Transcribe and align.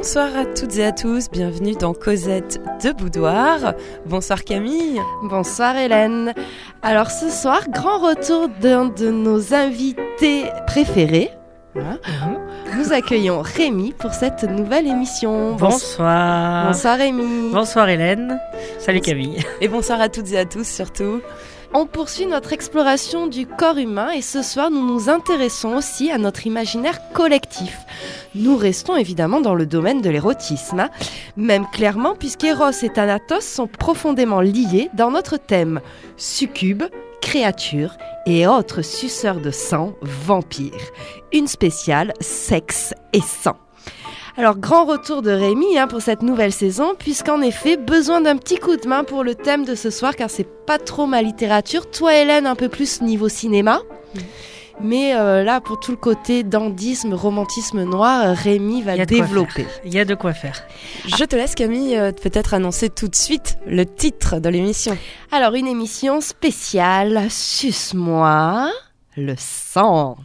Bonsoir 0.00 0.34
à 0.34 0.46
toutes 0.46 0.78
et 0.78 0.86
à 0.86 0.92
tous, 0.92 1.28
bienvenue 1.30 1.74
dans 1.74 1.92
Cosette 1.92 2.58
de 2.82 2.90
Boudoir. 2.90 3.74
Bonsoir 4.06 4.44
Camille. 4.44 4.98
Bonsoir 5.24 5.76
Hélène. 5.76 6.32
Alors 6.80 7.10
ce 7.10 7.28
soir, 7.28 7.68
grand 7.68 7.98
retour 7.98 8.48
d'un 8.62 8.86
de 8.86 9.10
nos 9.10 9.52
invités 9.52 10.44
préférés. 10.66 11.30
Nous 12.78 12.94
accueillons 12.94 13.42
Rémi 13.42 13.92
pour 13.92 14.14
cette 14.14 14.44
nouvelle 14.44 14.86
émission. 14.86 15.56
Bonsoir. 15.56 16.68
Bonsoir 16.68 16.96
Rémi. 16.96 17.50
Bonsoir 17.52 17.86
Hélène. 17.90 18.40
Salut 18.78 19.02
Camille. 19.02 19.44
Et 19.60 19.68
bonsoir 19.68 20.00
à 20.00 20.08
toutes 20.08 20.32
et 20.32 20.38
à 20.38 20.46
tous 20.46 20.66
surtout. 20.66 21.20
On 21.72 21.86
poursuit 21.86 22.26
notre 22.26 22.52
exploration 22.52 23.28
du 23.28 23.46
corps 23.46 23.78
humain 23.78 24.10
et 24.10 24.22
ce 24.22 24.42
soir 24.42 24.72
nous 24.72 24.84
nous 24.84 25.08
intéressons 25.08 25.76
aussi 25.76 26.10
à 26.10 26.18
notre 26.18 26.48
imaginaire 26.48 26.98
collectif. 27.12 27.78
Nous 28.34 28.56
restons 28.56 28.96
évidemment 28.96 29.40
dans 29.40 29.54
le 29.54 29.66
domaine 29.66 30.02
de 30.02 30.10
l'érotisme, 30.10 30.88
même 31.36 31.66
clairement 31.70 32.16
puisqu'Eros 32.16 32.82
et 32.82 32.88
Thanatos 32.88 33.44
sont 33.44 33.68
profondément 33.68 34.40
liés 34.40 34.90
dans 34.94 35.12
notre 35.12 35.36
thème 35.36 35.80
succube, 36.16 36.82
créature 37.22 37.96
et 38.26 38.48
autres 38.48 38.82
suceurs 38.82 39.40
de 39.40 39.52
sang, 39.52 39.94
vampires. 40.02 40.90
Une 41.32 41.46
spéciale 41.46 42.14
sexe 42.20 42.94
et 43.12 43.20
sang. 43.20 43.56
Alors, 44.40 44.56
grand 44.56 44.86
retour 44.86 45.20
de 45.20 45.30
Rémi 45.30 45.76
hein, 45.76 45.86
pour 45.86 46.00
cette 46.00 46.22
nouvelle 46.22 46.50
saison, 46.50 46.94
puisqu'en 46.98 47.42
effet, 47.42 47.76
besoin 47.76 48.22
d'un 48.22 48.38
petit 48.38 48.56
coup 48.56 48.74
de 48.74 48.88
main 48.88 49.04
pour 49.04 49.22
le 49.22 49.34
thème 49.34 49.66
de 49.66 49.74
ce 49.74 49.90
soir, 49.90 50.16
car 50.16 50.30
c'est 50.30 50.48
pas 50.64 50.78
trop 50.78 51.04
ma 51.04 51.20
littérature. 51.20 51.90
Toi, 51.90 52.14
Hélène, 52.14 52.46
un 52.46 52.54
peu 52.54 52.70
plus 52.70 53.02
niveau 53.02 53.28
cinéma. 53.28 53.82
Mais 54.82 55.14
euh, 55.14 55.44
là, 55.44 55.60
pour 55.60 55.78
tout 55.78 55.90
le 55.90 55.98
côté 55.98 56.42
dandisme, 56.42 57.12
romantisme 57.12 57.84
noir, 57.84 58.34
Rémi 58.34 58.80
va 58.80 59.04
développer. 59.04 59.66
Il 59.84 59.92
y 59.92 60.00
a 60.00 60.06
de 60.06 60.14
quoi 60.14 60.32
faire. 60.32 60.62
Je 61.04 61.24
te 61.26 61.36
laisse, 61.36 61.54
Camille, 61.54 61.98
euh, 61.98 62.10
peut-être 62.10 62.54
annoncer 62.54 62.88
tout 62.88 63.08
de 63.08 63.16
suite 63.16 63.58
le 63.66 63.84
titre 63.84 64.38
de 64.38 64.48
l'émission. 64.48 64.96
Alors, 65.32 65.52
une 65.52 65.66
émission 65.66 66.22
spéciale, 66.22 67.26
Suce-moi 67.28 68.70
le 69.18 69.34
sang. 69.36 70.16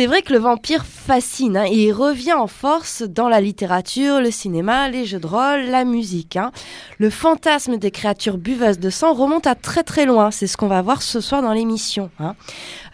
C'est 0.00 0.06
vrai 0.06 0.22
que 0.22 0.32
le 0.32 0.38
vampire 0.38 0.86
fascine 0.86 1.58
hein, 1.58 1.66
et 1.66 1.88
il 1.88 1.92
revient 1.92 2.32
en 2.32 2.46
force 2.46 3.02
dans 3.02 3.28
la 3.28 3.42
littérature, 3.42 4.22
le 4.22 4.30
cinéma, 4.30 4.88
les 4.88 5.04
jeux 5.04 5.20
de 5.20 5.26
rôle, 5.26 5.66
la 5.68 5.84
musique. 5.84 6.36
Hein. 6.36 6.52
Le 6.96 7.10
fantasme 7.10 7.76
des 7.76 7.90
créatures 7.90 8.38
buveuses 8.38 8.78
de 8.78 8.88
sang 8.88 9.12
remonte 9.12 9.46
à 9.46 9.54
très 9.54 9.82
très 9.82 10.06
loin. 10.06 10.30
C'est 10.30 10.46
ce 10.46 10.56
qu'on 10.56 10.68
va 10.68 10.80
voir 10.80 11.02
ce 11.02 11.20
soir 11.20 11.42
dans 11.42 11.52
l'émission. 11.52 12.10
Hein. 12.18 12.34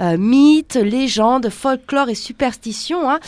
Euh, 0.01 0.17
mythes, 0.19 0.75
légendes, 0.75 1.49
folklore 1.49 2.09
et 2.09 2.17
superstitions 2.17 3.09
hein, 3.09 3.21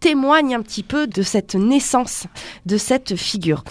témoignent 0.00 0.56
un 0.56 0.62
petit 0.62 0.82
peu 0.82 1.06
de 1.06 1.22
cette 1.22 1.54
naissance 1.54 2.24
de 2.66 2.78
cette 2.78 3.14
figure. 3.14 3.62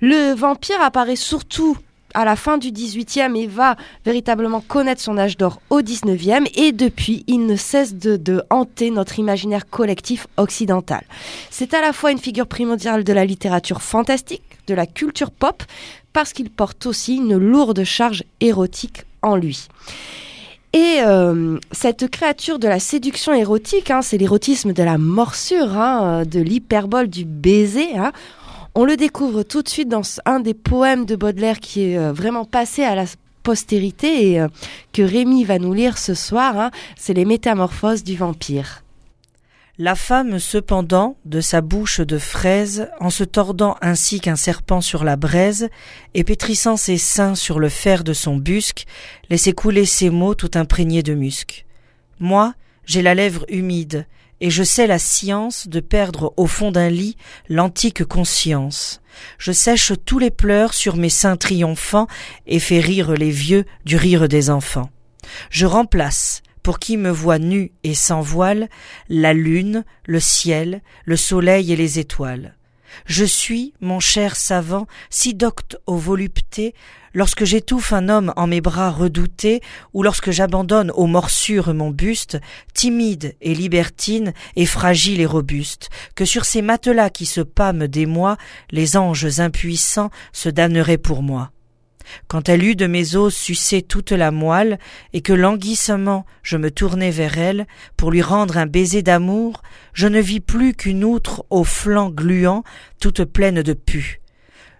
Le 0.00 0.32
vampire 0.32 0.80
apparaît 0.80 1.16
surtout 1.16 1.76
à 2.14 2.24
la 2.24 2.36
fin 2.36 2.58
du 2.58 2.70
18e 2.70 3.36
et 3.36 3.46
va 3.46 3.76
véritablement 4.04 4.60
connaître 4.60 5.00
son 5.00 5.18
âge 5.18 5.36
d'or 5.36 5.60
au 5.70 5.80
19e 5.80 6.48
et 6.54 6.72
depuis 6.72 7.24
il 7.26 7.46
ne 7.46 7.56
cesse 7.56 7.94
de, 7.94 8.42
hanter 8.50 8.90
notre 8.90 9.18
imaginaire 9.18 9.68
collectif 9.68 10.26
occidental. 10.36 11.02
C'est 11.50 11.74
à 11.74 11.80
la 11.80 11.92
fois 11.92 12.12
une 12.12 12.18
figure 12.18 12.46
primordiale 12.46 13.04
de 13.04 13.12
la 13.12 13.24
littérature 13.24 13.82
fantastique, 13.82 14.42
de 14.66 14.74
la 14.74 14.86
culture 14.86 15.30
pop, 15.30 15.62
parce 16.12 16.32
qu'il 16.32 16.50
porte 16.50 16.86
aussi 16.86 17.16
une 17.16 17.36
lourde 17.36 17.84
charge 17.84 18.24
érotique 18.40 19.04
en 19.22 19.36
lui. 19.36 19.68
Et 20.72 20.98
euh, 21.00 21.58
cette 21.72 22.10
créature 22.10 22.58
de 22.58 22.68
la 22.68 22.78
séduction 22.78 23.32
érotique, 23.32 23.90
hein, 23.90 24.02
c'est 24.02 24.18
l'érotisme 24.18 24.72
de 24.72 24.82
la 24.82 24.98
morsure, 24.98 25.78
hein, 25.78 26.24
de 26.26 26.40
l'hyperbole 26.40 27.08
du 27.08 27.24
baiser. 27.24 27.96
Hein, 27.96 28.12
on 28.78 28.84
le 28.84 28.96
découvre 28.96 29.42
tout 29.42 29.64
de 29.64 29.68
suite 29.68 29.88
dans 29.88 30.02
un 30.24 30.38
des 30.38 30.54
poèmes 30.54 31.04
de 31.04 31.16
Baudelaire 31.16 31.58
qui 31.58 31.82
est 31.82 31.98
euh, 31.98 32.12
vraiment 32.12 32.44
passé 32.44 32.84
à 32.84 32.94
la 32.94 33.06
postérité 33.42 34.30
et 34.30 34.40
euh, 34.40 34.46
que 34.92 35.02
Rémi 35.02 35.42
va 35.42 35.58
nous 35.58 35.74
lire 35.74 35.98
ce 35.98 36.14
soir. 36.14 36.56
Hein. 36.56 36.70
c'est 36.96 37.12
les 37.12 37.24
métamorphoses 37.24 38.04
du 38.04 38.14
vampire. 38.14 38.84
La 39.78 39.96
femme, 39.96 40.38
cependant, 40.38 41.16
de 41.24 41.40
sa 41.40 41.60
bouche 41.60 41.98
de 41.98 42.18
fraise, 42.18 42.88
en 43.00 43.10
se 43.10 43.24
tordant 43.24 43.76
ainsi 43.80 44.20
qu'un 44.20 44.36
serpent 44.36 44.80
sur 44.80 45.02
la 45.02 45.16
braise, 45.16 45.70
et 46.14 46.22
pétrissant 46.22 46.76
ses 46.76 46.98
seins 46.98 47.34
sur 47.34 47.58
le 47.58 47.68
fer 47.68 48.04
de 48.04 48.12
son 48.12 48.36
busque, 48.36 48.86
laissait 49.28 49.54
couler 49.54 49.86
ses 49.86 50.10
mots 50.10 50.36
tout 50.36 50.52
imprégnés 50.54 51.02
de 51.02 51.14
musc. 51.14 51.66
Moi, 52.20 52.54
j'ai 52.86 53.02
la 53.02 53.16
lèvre 53.16 53.44
humide, 53.48 54.06
et 54.40 54.50
je 54.50 54.62
sais 54.62 54.86
la 54.86 54.98
science 54.98 55.68
de 55.68 55.80
perdre 55.80 56.32
au 56.36 56.46
fond 56.46 56.70
d'un 56.70 56.90
lit 56.90 57.16
l'antique 57.48 58.04
conscience. 58.04 59.00
Je 59.38 59.52
sèche 59.52 59.92
tous 60.04 60.18
les 60.18 60.30
pleurs 60.30 60.74
sur 60.74 60.96
mes 60.96 61.08
seins 61.08 61.36
triomphants 61.36 62.06
et 62.46 62.60
fais 62.60 62.80
rire 62.80 63.12
les 63.12 63.30
vieux 63.30 63.64
du 63.84 63.96
rire 63.96 64.28
des 64.28 64.50
enfants. 64.50 64.90
Je 65.50 65.66
remplace, 65.66 66.42
pour 66.62 66.78
qui 66.78 66.96
me 66.96 67.10
voit 67.10 67.38
nu 67.38 67.72
et 67.82 67.94
sans 67.94 68.20
voile, 68.20 68.68
la 69.08 69.32
lune, 69.32 69.84
le 70.04 70.20
ciel, 70.20 70.82
le 71.04 71.16
soleil 71.16 71.72
et 71.72 71.76
les 71.76 71.98
étoiles. 71.98 72.57
Je 73.06 73.24
suis, 73.24 73.74
mon 73.80 74.00
cher 74.00 74.36
savant, 74.36 74.86
si 75.10 75.34
docte 75.34 75.78
aux 75.86 75.96
voluptés, 75.96 76.74
lorsque 77.14 77.44
j'étouffe 77.44 77.92
un 77.92 78.08
homme 78.08 78.32
en 78.36 78.46
mes 78.46 78.60
bras 78.60 78.90
redoutés, 78.90 79.60
ou 79.94 80.02
lorsque 80.02 80.30
j'abandonne 80.30 80.90
aux 80.92 81.06
morsures 81.06 81.74
mon 81.74 81.90
buste, 81.90 82.38
timide 82.74 83.36
et 83.40 83.54
libertine 83.54 84.32
et 84.56 84.66
fragile 84.66 85.20
et 85.20 85.26
robuste, 85.26 85.90
que 86.14 86.24
sur 86.24 86.44
ces 86.44 86.62
matelas 86.62 87.10
qui 87.10 87.26
se 87.26 87.40
pâment 87.40 87.86
des 87.86 88.06
mois, 88.06 88.36
les 88.70 88.96
anges 88.96 89.40
impuissants 89.40 90.10
se 90.32 90.48
damneraient 90.48 90.98
pour 90.98 91.22
moi. 91.22 91.50
Quand 92.26 92.48
elle 92.48 92.64
eut 92.64 92.76
de 92.76 92.86
mes 92.86 93.16
os 93.16 93.34
sucé 93.34 93.82
toute 93.82 94.12
la 94.12 94.30
moelle, 94.30 94.78
et 95.12 95.20
que 95.20 95.32
languissement 95.32 96.26
je 96.42 96.56
me 96.56 96.70
tournai 96.70 97.10
vers 97.10 97.38
elle, 97.38 97.66
pour 97.96 98.10
lui 98.10 98.22
rendre 98.22 98.58
un 98.58 98.66
baiser 98.66 99.02
d'amour, 99.02 99.62
je 99.92 100.06
ne 100.06 100.20
vis 100.20 100.40
plus 100.40 100.74
qu'une 100.74 101.04
outre 101.04 101.44
aux 101.50 101.64
flancs 101.64 102.10
gluants, 102.10 102.64
toute 103.00 103.24
pleine 103.24 103.62
de 103.62 103.72
pu. 103.72 104.20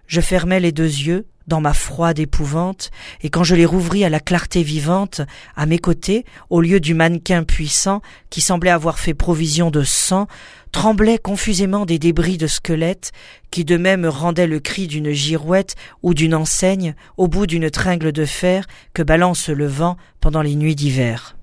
Je 0.07 0.21
fermai 0.21 0.59
les 0.59 0.71
deux 0.71 0.83
yeux, 0.83 1.27
dans 1.49 1.59
ma 1.59 1.73
froide 1.73 2.19
épouvante, 2.19 2.91
et 3.21 3.29
quand 3.29 3.43
je 3.43 3.55
les 3.55 3.65
rouvris 3.65 4.05
à 4.05 4.09
la 4.09 4.19
clarté 4.19 4.63
vivante, 4.63 5.21
à 5.55 5.65
mes 5.65 5.79
côtés, 5.79 6.23
au 6.49 6.61
lieu 6.61 6.79
du 6.79 6.93
mannequin 6.93 7.43
puissant, 7.43 8.01
qui 8.29 8.39
semblait 8.39 8.69
avoir 8.69 8.99
fait 8.99 9.15
provision 9.15 9.71
de 9.71 9.83
sang, 9.83 10.27
tremblaient 10.71 11.17
confusément 11.17 11.85
des 11.85 11.99
débris 11.99 12.37
de 12.37 12.47
squelettes, 12.47 13.11
qui 13.51 13.65
de 13.65 13.77
même 13.77 14.05
rendaient 14.05 14.47
le 14.47 14.59
cri 14.59 14.87
d'une 14.87 15.11
girouette 15.11 15.75
ou 16.03 16.13
d'une 16.13 16.35
enseigne 16.35 16.95
au 17.17 17.27
bout 17.27 17.47
d'une 17.47 17.69
tringle 17.69 18.11
de 18.11 18.25
fer 18.25 18.67
que 18.93 19.03
balance 19.03 19.49
le 19.49 19.67
vent 19.67 19.97
pendant 20.19 20.41
les 20.41 20.55
nuits 20.55 20.75
d'hiver. 20.75 21.38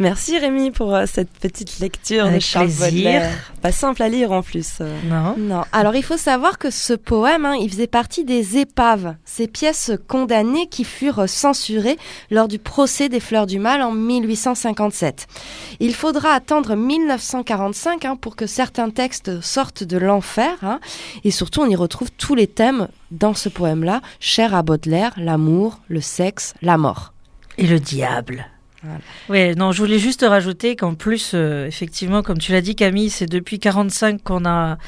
Merci 0.00 0.38
Rémi 0.38 0.70
pour 0.70 0.94
euh, 0.94 1.06
cette 1.06 1.30
petite 1.30 1.80
lecture 1.80 2.30
de 2.30 2.38
Charles 2.38 2.70
Baudelaire. 2.70 3.32
Pas 3.62 3.72
simple 3.72 4.00
à 4.04 4.08
lire 4.08 4.30
en 4.30 4.42
plus. 4.42 4.74
Euh. 4.80 4.96
Non. 5.06 5.34
Non. 5.36 5.64
Alors 5.72 5.96
il 5.96 6.04
faut 6.04 6.16
savoir 6.16 6.58
que 6.58 6.70
ce 6.70 6.92
poème, 6.92 7.44
hein, 7.44 7.56
il 7.60 7.68
faisait 7.68 7.88
partie 7.88 8.24
des 8.24 8.58
épaves, 8.58 9.16
ces 9.24 9.48
pièces 9.48 9.90
condamnées 10.06 10.68
qui 10.68 10.84
furent 10.84 11.28
censurées 11.28 11.98
lors 12.30 12.46
du 12.46 12.60
procès 12.60 13.08
des 13.08 13.18
Fleurs 13.18 13.46
du 13.46 13.58
Mal 13.58 13.82
en 13.82 13.90
1857. 13.90 15.26
Il 15.80 15.94
faudra 15.94 16.30
attendre 16.30 16.76
1945 16.76 18.04
hein, 18.04 18.14
pour 18.14 18.36
que 18.36 18.46
certains 18.46 18.90
textes 18.90 19.40
sortent 19.40 19.82
de 19.82 19.98
l'enfer. 19.98 20.52
Hein, 20.62 20.78
et 21.24 21.32
surtout, 21.32 21.62
on 21.62 21.68
y 21.68 21.76
retrouve 21.76 22.12
tous 22.12 22.36
les 22.36 22.46
thèmes 22.46 22.86
dans 23.10 23.34
ce 23.34 23.48
poème-là, 23.48 24.00
cher 24.20 24.54
à 24.54 24.62
Baudelaire, 24.62 25.14
l'amour, 25.16 25.80
le 25.88 26.00
sexe, 26.00 26.54
la 26.62 26.76
mort. 26.78 27.12
Et 27.56 27.66
le 27.66 27.80
diable. 27.80 28.46
Oui, 29.28 29.56
non, 29.56 29.72
je 29.72 29.82
voulais 29.82 29.98
juste 29.98 30.24
rajouter 30.26 30.76
qu'en 30.76 30.94
plus, 30.94 31.32
euh, 31.34 31.66
effectivement, 31.66 32.22
comme 32.22 32.38
tu 32.38 32.52
l'as 32.52 32.60
dit, 32.60 32.76
Camille, 32.76 33.10
c'est 33.10 33.26
depuis 33.26 33.58
45 33.58 34.22
qu'on 34.22 34.44
a 34.44 34.78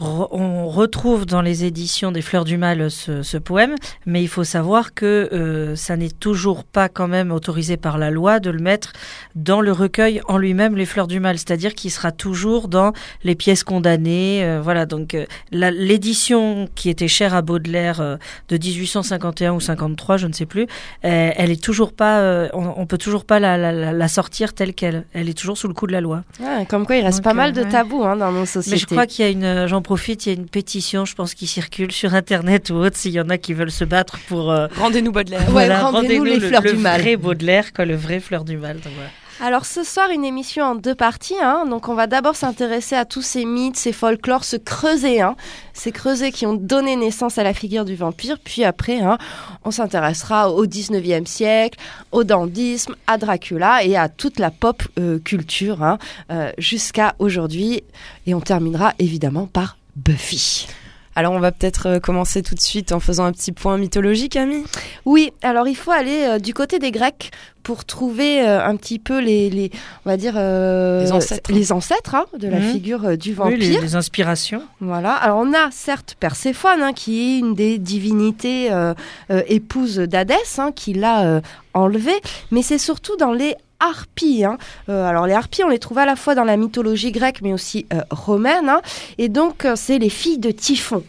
on 0.00 0.68
retrouve 0.68 1.26
dans 1.26 1.42
les 1.42 1.64
éditions 1.66 2.10
des 2.10 2.22
Fleurs 2.22 2.44
du 2.44 2.56
Mal 2.56 2.90
ce, 2.90 3.36
poème, 3.36 3.74
mais 4.06 4.22
il 4.22 4.28
faut 4.28 4.44
savoir 4.44 4.94
que 4.94 5.28
euh, 5.32 5.76
ça 5.76 5.96
n'est 5.98 6.10
toujours 6.10 6.64
pas 6.64 6.88
quand 6.88 7.06
même 7.06 7.30
autorisé 7.30 7.76
par 7.76 7.98
la 7.98 8.10
loi 8.10 8.40
de 8.40 8.48
le 8.48 8.60
mettre 8.60 8.94
dans 9.34 9.60
le 9.60 9.72
recueil 9.72 10.22
en 10.26 10.38
lui-même, 10.38 10.74
les 10.74 10.86
Fleurs 10.86 11.06
du 11.06 11.20
Mal, 11.20 11.36
c'est-à-dire 11.36 11.74
qu'il 11.74 11.90
sera 11.90 12.12
toujours 12.12 12.68
dans 12.68 12.94
les 13.24 13.34
pièces 13.34 13.62
condamnées. 13.62 14.42
Euh, 14.42 14.60
voilà, 14.62 14.86
donc 14.86 15.14
l'édition 15.50 16.68
qui 16.74 16.88
était 16.88 17.08
chère 17.08 17.34
à 17.34 17.42
Baudelaire 17.42 18.18
de 18.48 18.56
1851 18.56 19.52
ou 19.52 19.60
53, 19.60 20.16
je 20.16 20.26
ne 20.26 20.32
sais 20.32 20.46
plus, 20.46 20.66
elle 21.02 21.50
est 21.50 21.62
toujours 21.62 21.92
pas, 21.92 22.48
on, 22.54 22.86
peut 22.86 22.98
toujours 22.98 23.24
pas 23.26 23.29
la, 23.38 24.08
sortir 24.08 24.52
telle 24.54 24.74
qu'elle. 24.74 25.04
Elle 25.12 25.28
est 25.28 25.38
toujours 25.38 25.56
sous 25.56 25.68
le 25.68 25.74
coup 25.74 25.86
de 25.86 25.92
la 25.92 26.00
loi. 26.00 26.22
comme 26.68 26.86
quoi, 26.86 26.96
il 26.96 27.04
reste 27.04 27.22
pas 27.22 27.34
mal 27.34 27.52
de 27.52 27.62
tabous 27.62 28.04
hein, 28.04 28.16
dans 28.16 28.32
nos 28.32 28.46
sociétés. 28.46 28.76
Mais 28.76 28.78
je 28.78 28.86
crois 28.86 29.06
qu'il 29.06 29.24
y 29.24 29.28
a 29.28 29.30
une, 29.30 29.82
profite, 29.82 30.26
il 30.26 30.32
y 30.32 30.32
a 30.32 30.38
une 30.38 30.48
pétition, 30.48 31.04
je 31.04 31.14
pense, 31.14 31.34
qui 31.34 31.46
circule 31.46 31.92
sur 31.92 32.14
Internet 32.14 32.70
ou 32.70 32.74
autre, 32.74 32.96
s'il 32.96 33.12
y 33.12 33.20
en 33.20 33.28
a 33.28 33.38
qui 33.38 33.54
veulent 33.54 33.70
se 33.70 33.84
battre 33.84 34.18
pour... 34.28 34.50
Euh, 34.50 34.66
rendez-nous 34.76 35.12
Baudelaire. 35.12 35.44
Voilà, 35.48 35.82
rendez-nous 35.82 36.24
les 36.24 36.40
fleurs 36.40 36.62
le, 36.62 36.72
du 36.72 36.78
mal. 36.78 36.98
Le 36.98 37.02
vrai 37.04 37.16
Baudelaire, 37.16 37.72
quoi, 37.72 37.84
le 37.84 37.96
vrai 37.96 38.20
fleur 38.20 38.44
du 38.44 38.56
mal. 38.56 38.78
Alors 39.42 39.64
ce 39.64 39.84
soir, 39.84 40.10
une 40.10 40.26
émission 40.26 40.64
en 40.64 40.74
deux 40.74 40.94
parties. 40.94 41.40
Hein. 41.40 41.64
Donc 41.64 41.88
on 41.88 41.94
va 41.94 42.06
d'abord 42.06 42.36
s'intéresser 42.36 42.94
à 42.94 43.06
tous 43.06 43.22
ces 43.22 43.46
mythes, 43.46 43.78
ces 43.78 43.92
folklores, 43.92 44.44
ce 44.44 44.56
creuset, 44.56 45.22
hein. 45.22 45.34
ces 45.72 45.92
creusets 45.92 46.30
qui 46.30 46.44
ont 46.44 46.52
donné 46.52 46.94
naissance 46.94 47.38
à 47.38 47.42
la 47.42 47.54
figure 47.54 47.86
du 47.86 47.96
vampire. 47.96 48.38
Puis 48.38 48.64
après, 48.64 49.00
hein, 49.00 49.16
on 49.64 49.70
s'intéressera 49.70 50.50
au 50.50 50.66
19e 50.66 51.24
siècle, 51.24 51.78
au 52.12 52.22
dandisme, 52.22 52.96
à 53.06 53.16
Dracula 53.16 53.82
et 53.82 53.96
à 53.96 54.10
toute 54.10 54.38
la 54.38 54.50
pop 54.50 54.82
euh, 54.98 55.18
culture 55.18 55.96
euh, 56.30 56.52
jusqu'à 56.58 57.14
aujourd'hui. 57.18 57.82
Et 58.26 58.34
on 58.34 58.42
terminera 58.42 58.92
évidemment 58.98 59.46
par 59.46 59.78
Buffy. 59.96 60.66
Alors 61.20 61.34
on 61.34 61.38
va 61.38 61.52
peut-être 61.52 61.86
euh, 61.86 62.00
commencer 62.00 62.42
tout 62.42 62.54
de 62.54 62.60
suite 62.60 62.92
en 62.92 62.98
faisant 62.98 63.26
un 63.26 63.32
petit 63.32 63.52
point 63.52 63.76
mythologique, 63.76 64.36
Ami. 64.36 64.64
Oui, 65.04 65.34
alors 65.42 65.68
il 65.68 65.74
faut 65.74 65.90
aller 65.90 66.22
euh, 66.22 66.38
du 66.38 66.54
côté 66.54 66.78
des 66.78 66.92
Grecs 66.92 67.30
pour 67.62 67.84
trouver 67.84 68.40
euh, 68.40 68.64
un 68.64 68.74
petit 68.76 68.98
peu 68.98 69.20
les, 69.20 69.70
on 70.06 70.08
va 70.08 70.16
dire 70.16 70.36
les 70.36 71.12
ancêtres, 71.12 71.52
les 71.52 71.72
ancêtres 71.72 72.14
hein, 72.14 72.24
de 72.38 72.48
la 72.48 72.58
mhm. 72.58 72.72
figure 72.72 73.18
du 73.18 73.34
vampire. 73.34 73.58
Oui, 73.58 73.78
les, 73.82 73.94
inspirations. 73.96 74.62
Voilà. 74.80 75.12
Alors 75.12 75.36
on 75.36 75.52
a 75.52 75.70
certes 75.70 76.16
Perséphone 76.18 76.80
hein, 76.80 76.94
qui 76.94 77.20
est 77.20 77.38
une 77.40 77.54
des 77.54 77.76
divinités 77.76 78.70
épouses 79.28 79.98
d'Hadès 79.98 80.56
hein, 80.56 80.72
qui 80.74 80.94
l'a 80.94 81.42
enlevé, 81.74 82.14
mais 82.50 82.62
c'est 82.62 82.78
surtout 82.78 83.16
dans 83.18 83.32
les 83.32 83.56
harpies. 83.80 84.44
Hein. 84.44 84.58
Euh, 84.88 85.04
alors 85.04 85.26
les 85.26 85.34
harpies, 85.34 85.64
on 85.64 85.68
les 85.68 85.78
trouve 85.78 85.98
à 85.98 86.06
la 86.06 86.16
fois 86.16 86.34
dans 86.34 86.44
la 86.44 86.56
mythologie 86.56 87.12
grecque 87.12 87.42
mais 87.42 87.52
aussi 87.52 87.86
euh, 87.92 88.02
romaine. 88.10 88.68
Hein. 88.68 88.80
Et 89.18 89.28
donc 89.28 89.64
euh, 89.64 89.74
c'est 89.76 89.98
les 89.98 90.10
filles 90.10 90.38
de 90.38 90.50
Typhon. 90.50 91.02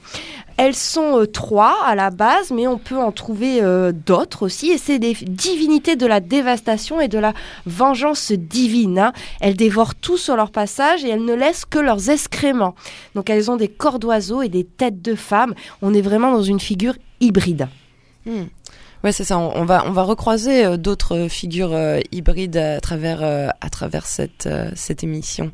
Elles 0.58 0.76
sont 0.76 1.26
trois 1.32 1.84
à 1.86 1.96
la 1.96 2.12
base, 2.12 2.52
mais 2.52 2.68
on 2.68 2.78
peut 2.78 2.98
en 2.98 3.12
trouver 3.12 3.62
d'autres 4.06 4.44
aussi. 4.44 4.70
Et 4.70 4.78
c'est 4.78 5.00
des 5.00 5.14
divinités 5.14 5.96
de 5.96 6.06
la 6.06 6.20
dévastation 6.20 7.02
et 7.02 7.08
de 7.08 7.18
la 7.18 7.34
vengeance 7.66 8.32
divine. 8.32 9.00
Hein. 9.00 9.14
Elles 9.40 9.56
dévorent 9.56 9.96
tout 9.96 10.18
sur 10.18 10.36
leur 10.36 10.52
passage 10.52 11.04
et 11.04 11.10
elles 11.10 11.26
ne 11.26 11.34
laissent 11.34 11.66
que 11.66 11.80
leurs 11.80 12.12
excréments. 12.12 12.76
Donc 13.16 13.32
elles 13.32 13.50
ont 13.50 13.56
des 13.56 13.70
corps 13.70 13.98
d'oiseaux 13.98 14.44
et 14.44 14.50
des 14.50 14.64
têtes 14.64 15.02
de 15.02 15.16
femmes. 15.16 15.56
On 15.82 15.96
est 15.96 16.02
vraiment 16.02 16.32
dans 16.32 16.44
une 16.44 16.60
figure 16.60 16.94
hybride. 17.22 17.68
Hmm. 18.28 18.44
Ouais, 19.04 19.12
c'est 19.12 19.24
ça. 19.24 19.40
On, 19.40 19.66
va 19.66 19.84
on 19.88 19.92
va 19.92 20.04
recroiser 20.04 20.64
euh, 20.64 20.78
d'autres 20.78 21.28
figures 21.28 21.74
euh, 21.74 22.00
hybrides 22.12 22.58
à 22.58 22.80
travers 22.80 23.24
euh, 23.24 23.48
à 23.60 23.70
travers 23.70 24.06
cette 24.06 24.48
cette 24.76 25.04
émission. 25.04 25.52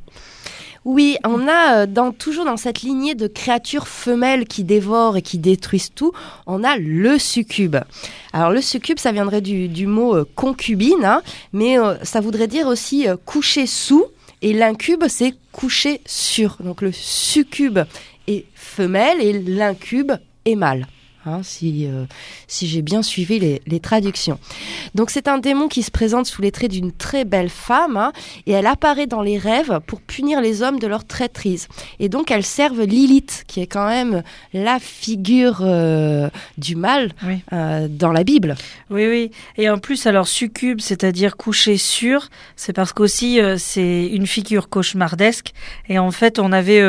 Oui, 0.84 1.18
on 1.26 1.48
a 1.50 1.86
dans, 1.86 2.14
toujours 2.14 2.46
dans 2.46 2.56
cette 2.56 2.82
lignée 2.82 3.14
de 3.14 3.28
créatures 3.28 3.90
femelles 3.90 4.46
qui 4.48 4.64
dévorent 4.64 5.18
et 5.18 5.22
qui 5.22 5.38
détruisent 5.38 5.92
tout, 5.94 6.14
on 6.46 6.64
a 6.64 6.78
le 6.78 7.18
succube. 7.20 7.76
Alors 8.32 8.52
le 8.52 8.62
succube, 8.62 8.98
ça 8.98 9.12
viendrait 9.12 9.42
du, 9.42 9.68
du 9.68 9.86
mot 9.86 10.24
concubine, 10.36 11.04
hein, 11.04 11.24
mais 11.52 11.76
ça 12.04 12.22
voudrait 12.22 12.48
dire 12.48 12.68
aussi 12.68 13.06
coucher 13.26 13.66
sous, 13.66 14.06
et 14.42 14.54
l'incube, 14.54 15.04
c'est 15.10 15.34
coucher 15.52 16.00
sur. 16.06 16.56
Donc 16.62 16.82
le 16.82 16.94
succube 16.94 17.80
est 18.28 18.46
femelle 18.56 19.20
et 19.20 19.34
l'incube 19.34 20.14
est 20.46 20.56
mâle. 20.56 20.88
Hein, 21.28 21.42
si, 21.44 21.88
euh, 21.88 22.06
si 22.48 22.68
j'ai 22.68 22.82
bien 22.82 23.02
suivi 23.02 23.38
les, 23.38 23.62
les 23.68 23.80
traductions. 23.82 24.40
Donc 24.96 25.10
c'est 25.10 25.28
un 25.28 25.40
démon 25.40 25.68
qui 25.68 25.84
se 25.84 25.92
présente 25.92 26.26
sous 26.26 26.42
les 26.42 26.52
traits 26.52 26.72
d'une 26.72 26.94
très 26.94 27.26
belle 27.26 27.50
femme 27.50 27.98
hein, 27.98 28.14
et 28.46 28.54
elle 28.54 28.66
apparaît 28.66 29.08
dans 29.08 29.22
les 29.22 29.38
rêves 29.38 29.82
pour 29.88 30.00
punir 30.00 30.40
les 30.40 30.62
hommes 30.62 30.80
de 30.80 30.88
leur 30.88 31.04
traîtrise. 31.04 31.68
Et 32.00 32.08
donc 32.08 32.32
elle 32.32 32.46
serve 32.46 32.82
Lilith, 32.84 33.44
qui 33.48 33.60
est 33.60 33.68
quand 33.68 33.88
même 33.88 34.24
la 34.54 34.80
figure 34.80 35.60
euh, 35.62 36.30
du 36.58 36.78
mal 36.78 37.12
euh, 37.52 37.90
dans 37.90 38.14
la 38.14 38.24
Bible. 38.24 38.56
Oui, 38.90 39.06
oui. 39.08 39.32
Et 39.58 39.70
en 39.70 39.80
plus, 39.80 40.08
alors 40.08 40.30
succube, 40.30 40.80
c'est-à-dire 40.80 41.36
coucher 41.36 41.76
sur, 41.76 42.30
c'est 42.56 42.72
parce 42.72 42.94
qu'aussi 42.94 43.40
c'est 43.58 44.08
une 44.08 44.28
figure 44.28 44.70
cauchemardesque. 44.70 45.52
Et 45.90 46.00
en 46.00 46.12
fait, 46.12 46.40
on 46.40 46.54
avait, 46.54 46.82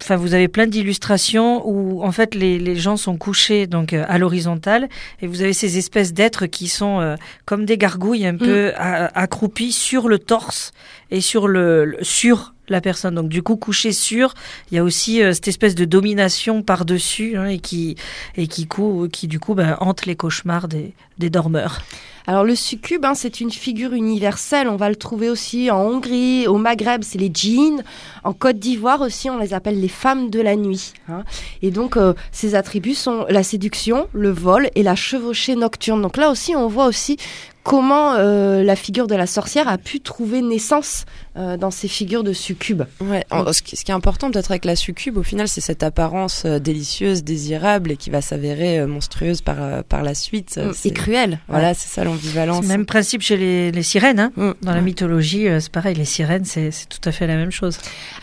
enfin, 0.00 0.14
vous 0.14 0.34
avez 0.34 0.46
plein 0.46 0.68
d'illustrations 0.68 1.66
où 1.68 2.04
en 2.04 2.12
fait 2.12 2.36
les, 2.36 2.60
les 2.60 2.76
gens 2.76 2.96
sont 2.96 3.16
couchés 3.16 3.47
donc 3.66 3.92
euh, 3.92 4.04
à 4.08 4.18
l'horizontale 4.18 4.88
et 5.20 5.26
vous 5.26 5.42
avez 5.42 5.52
ces 5.52 5.78
espèces 5.78 6.12
d'êtres 6.12 6.46
qui 6.46 6.68
sont 6.68 7.00
euh, 7.00 7.16
comme 7.44 7.64
des 7.64 7.78
gargouilles 7.78 8.26
un 8.26 8.32
mm. 8.32 8.38
peu 8.38 8.72
accroupis 8.76 9.72
sur 9.72 10.08
le 10.08 10.18
torse 10.18 10.72
et 11.10 11.20
sur 11.20 11.48
le, 11.48 11.96
sur 12.02 12.54
la 12.70 12.80
personne. 12.80 13.14
Donc 13.14 13.28
du 13.28 13.42
coup 13.42 13.56
couché 13.56 13.92
sur, 13.92 14.34
il 14.70 14.76
y 14.76 14.78
a 14.78 14.84
aussi 14.84 15.22
euh, 15.22 15.32
cette 15.32 15.48
espèce 15.48 15.74
de 15.74 15.84
domination 15.84 16.62
par 16.62 16.84
dessus 16.84 17.36
hein, 17.36 17.46
et 17.46 17.58
qui 17.58 17.96
et 18.36 18.46
qui, 18.46 19.28
du 19.28 19.40
coup 19.40 19.54
ben, 19.54 19.76
hante 19.80 20.06
les 20.06 20.16
cauchemars 20.16 20.68
des, 20.68 20.92
des 21.18 21.30
dormeurs. 21.30 21.80
Alors 22.28 22.44
le 22.44 22.54
succube, 22.54 23.06
hein, 23.06 23.14
c'est 23.14 23.40
une 23.40 23.50
figure 23.50 23.94
universelle. 23.94 24.68
On 24.68 24.76
va 24.76 24.90
le 24.90 24.96
trouver 24.96 25.30
aussi 25.30 25.70
en 25.70 25.80
Hongrie, 25.80 26.46
au 26.46 26.58
Maghreb, 26.58 27.02
c'est 27.02 27.16
les 27.16 27.30
djinns. 27.32 27.82
En 28.22 28.34
Côte 28.34 28.58
d'Ivoire 28.58 29.00
aussi, 29.00 29.30
on 29.30 29.38
les 29.38 29.54
appelle 29.54 29.80
les 29.80 29.88
femmes 29.88 30.28
de 30.28 30.42
la 30.42 30.54
nuit. 30.54 30.92
Hein. 31.08 31.24
Et 31.62 31.70
donc 31.70 31.96
euh, 31.96 32.12
ces 32.30 32.54
attributs 32.54 32.94
sont 32.94 33.24
la 33.30 33.42
séduction, 33.42 34.08
le 34.12 34.28
vol 34.28 34.68
et 34.74 34.82
la 34.82 34.94
chevauchée 34.94 35.56
nocturne. 35.56 36.02
Donc 36.02 36.18
là 36.18 36.30
aussi, 36.30 36.54
on 36.54 36.68
voit 36.68 36.84
aussi 36.84 37.16
comment 37.62 38.14
euh, 38.14 38.62
la 38.62 38.76
figure 38.76 39.06
de 39.06 39.14
la 39.14 39.26
sorcière 39.26 39.66
a 39.66 39.78
pu 39.78 40.00
trouver 40.00 40.42
naissance 40.42 41.06
euh, 41.38 41.56
dans 41.56 41.70
ces 41.70 41.88
figures 41.88 42.24
de 42.24 42.32
succube. 42.32 42.82
Ouais, 43.00 43.24
ce, 43.52 43.62
qui, 43.62 43.74
est 43.74 43.94
important 43.94 44.30
peut-être 44.30 44.50
avec 44.50 44.64
la 44.64 44.76
succube, 44.76 45.16
au 45.16 45.22
final, 45.22 45.48
c'est 45.48 45.60
cette 45.60 45.82
apparence 45.82 46.44
euh, 46.44 46.58
délicieuse, 46.58 47.22
désirable 47.22 47.92
et 47.92 47.96
qui 47.96 48.10
va 48.10 48.20
s'avérer 48.20 48.84
monstrueuse 48.86 49.40
par, 49.40 49.84
par 49.84 50.02
la 50.02 50.14
suite. 50.14 50.58
Mm, 50.58 50.72
et 50.84 50.90
cruelle. 50.92 51.38
Voilà, 51.48 51.74
c'est 51.74 51.88
ça 51.88 52.04
l'ambivalence. 52.04 52.64
Même 52.66 52.86
principe 52.86 53.22
chez 53.22 53.36
les, 53.36 53.70
les 53.72 53.82
sirènes. 53.82 54.20
Hein. 54.20 54.32
Mm. 54.36 54.50
Dans 54.62 54.74
la 54.74 54.80
mythologie, 54.80 55.46
c'est 55.60 55.70
pareil, 55.70 55.94
les 55.94 56.04
sirènes, 56.04 56.44
c'est 56.44 56.70
tout 56.88 57.06
à 57.08 57.12
fait 57.12 57.26
la 57.26 57.36
même 57.36 57.52
chose. 57.52 57.78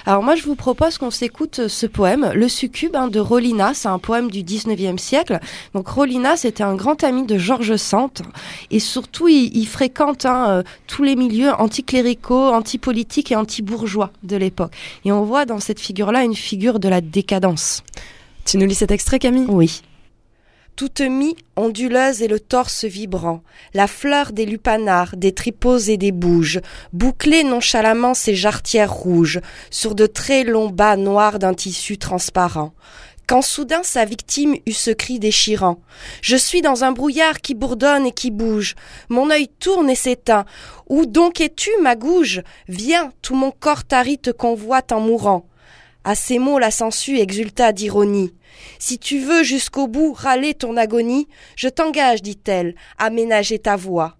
Alors 0.05 0.21
moi, 0.23 0.35
je 0.35 0.43
vous 0.43 0.55
propose 0.55 0.97
qu'on 0.97 1.11
s'écoute 1.11 1.67
ce 1.67 1.85
poème, 1.85 2.31
Le 2.33 2.47
succube 2.47 2.95
hein, 2.95 3.07
de 3.07 3.19
Rolina. 3.19 3.73
C'est 3.73 3.87
un 3.87 3.99
poème 3.99 4.29
du 4.29 4.43
19e 4.43 4.97
siècle. 4.97 5.39
Donc 5.73 5.87
Rolina, 5.87 6.37
c'était 6.37 6.63
un 6.63 6.75
grand 6.75 7.03
ami 7.03 7.25
de 7.25 7.37
Georges 7.37 7.77
Sand 7.77 8.21
et 8.71 8.79
surtout, 8.79 9.27
il, 9.27 9.65
fréquente 9.67 10.25
hein, 10.25 10.49
euh, 10.49 10.63
tous 10.87 11.03
les 11.03 11.15
milieux 11.15 11.51
anticléricaux, 11.53 12.49
antipolitiques 12.49 13.04
et 13.31 13.35
anti-bourgeois 13.35 14.11
de 14.23 14.35
l'époque. 14.35 14.73
Et 15.05 15.11
on 15.11 15.23
voit 15.23 15.45
dans 15.45 15.59
cette 15.59 15.79
figure-là 15.79 16.23
une 16.23 16.35
figure 16.35 16.79
de 16.79 16.89
la 16.89 17.01
décadence. 17.01 17.83
Tu 18.45 18.57
nous 18.57 18.65
lis 18.65 18.75
cet 18.75 18.91
extrait, 18.91 19.19
Camille? 19.19 19.47
Oui. 19.47 19.81
Toute 20.75 20.99
mie 20.99 21.37
onduleuse 21.55 22.21
et 22.21 22.27
le 22.27 22.39
torse 22.39 22.83
vibrant, 22.83 23.41
la 23.73 23.87
fleur 23.87 24.33
des 24.33 24.45
lupanards, 24.45 25.15
des 25.15 25.31
tripots 25.31 25.77
et 25.77 25.95
des 25.95 26.11
bouges, 26.11 26.59
boucler 26.91 27.45
nonchalamment 27.45 28.13
ses 28.13 28.35
jarretières 28.35 28.91
rouges, 28.91 29.39
sur 29.71 29.95
de 29.95 30.05
très 30.05 30.43
longs 30.43 30.69
bas 30.69 30.97
noirs 30.97 31.39
d'un 31.39 31.53
tissu 31.53 31.97
transparent 31.97 32.73
quand 33.27 33.41
soudain 33.41 33.83
sa 33.83 34.05
victime 34.05 34.55
eut 34.65 34.73
ce 34.73 34.91
cri 34.91 35.19
déchirant. 35.19 35.79
Je 36.21 36.35
suis 36.35 36.61
dans 36.61 36.83
un 36.83 36.91
brouillard 36.91 37.41
qui 37.41 37.55
bourdonne 37.55 38.05
et 38.05 38.11
qui 38.11 38.31
bouge. 38.31 38.75
Mon 39.09 39.29
œil 39.29 39.47
tourne 39.47 39.89
et 39.89 39.95
s'éteint. 39.95 40.45
Où 40.87 41.05
donc 41.05 41.41
es-tu, 41.41 41.71
ma 41.81 41.95
gouge? 41.95 42.41
Viens, 42.67 43.11
tout 43.21 43.35
mon 43.35 43.51
corps 43.51 43.83
tari 43.83 44.17
te 44.17 44.29
convoite 44.29 44.91
en 44.91 44.99
mourant. 44.99 45.47
À 46.03 46.13
ces 46.13 46.37
mots, 46.37 46.59
la 46.59 46.69
sangsue 46.69 47.17
exulta 47.17 47.71
d'ironie. 47.71 48.33
Si 48.77 48.99
tu 48.99 49.19
veux 49.19 49.43
jusqu'au 49.43 49.87
bout 49.87 50.13
râler 50.13 50.53
ton 50.53 50.77
agonie, 50.77 51.27
je 51.55 51.67
t'engage, 51.67 52.21
dit-elle, 52.21 52.75
à 52.97 53.09
ménager 53.09 53.57
ta 53.57 53.75
voix 53.75 54.17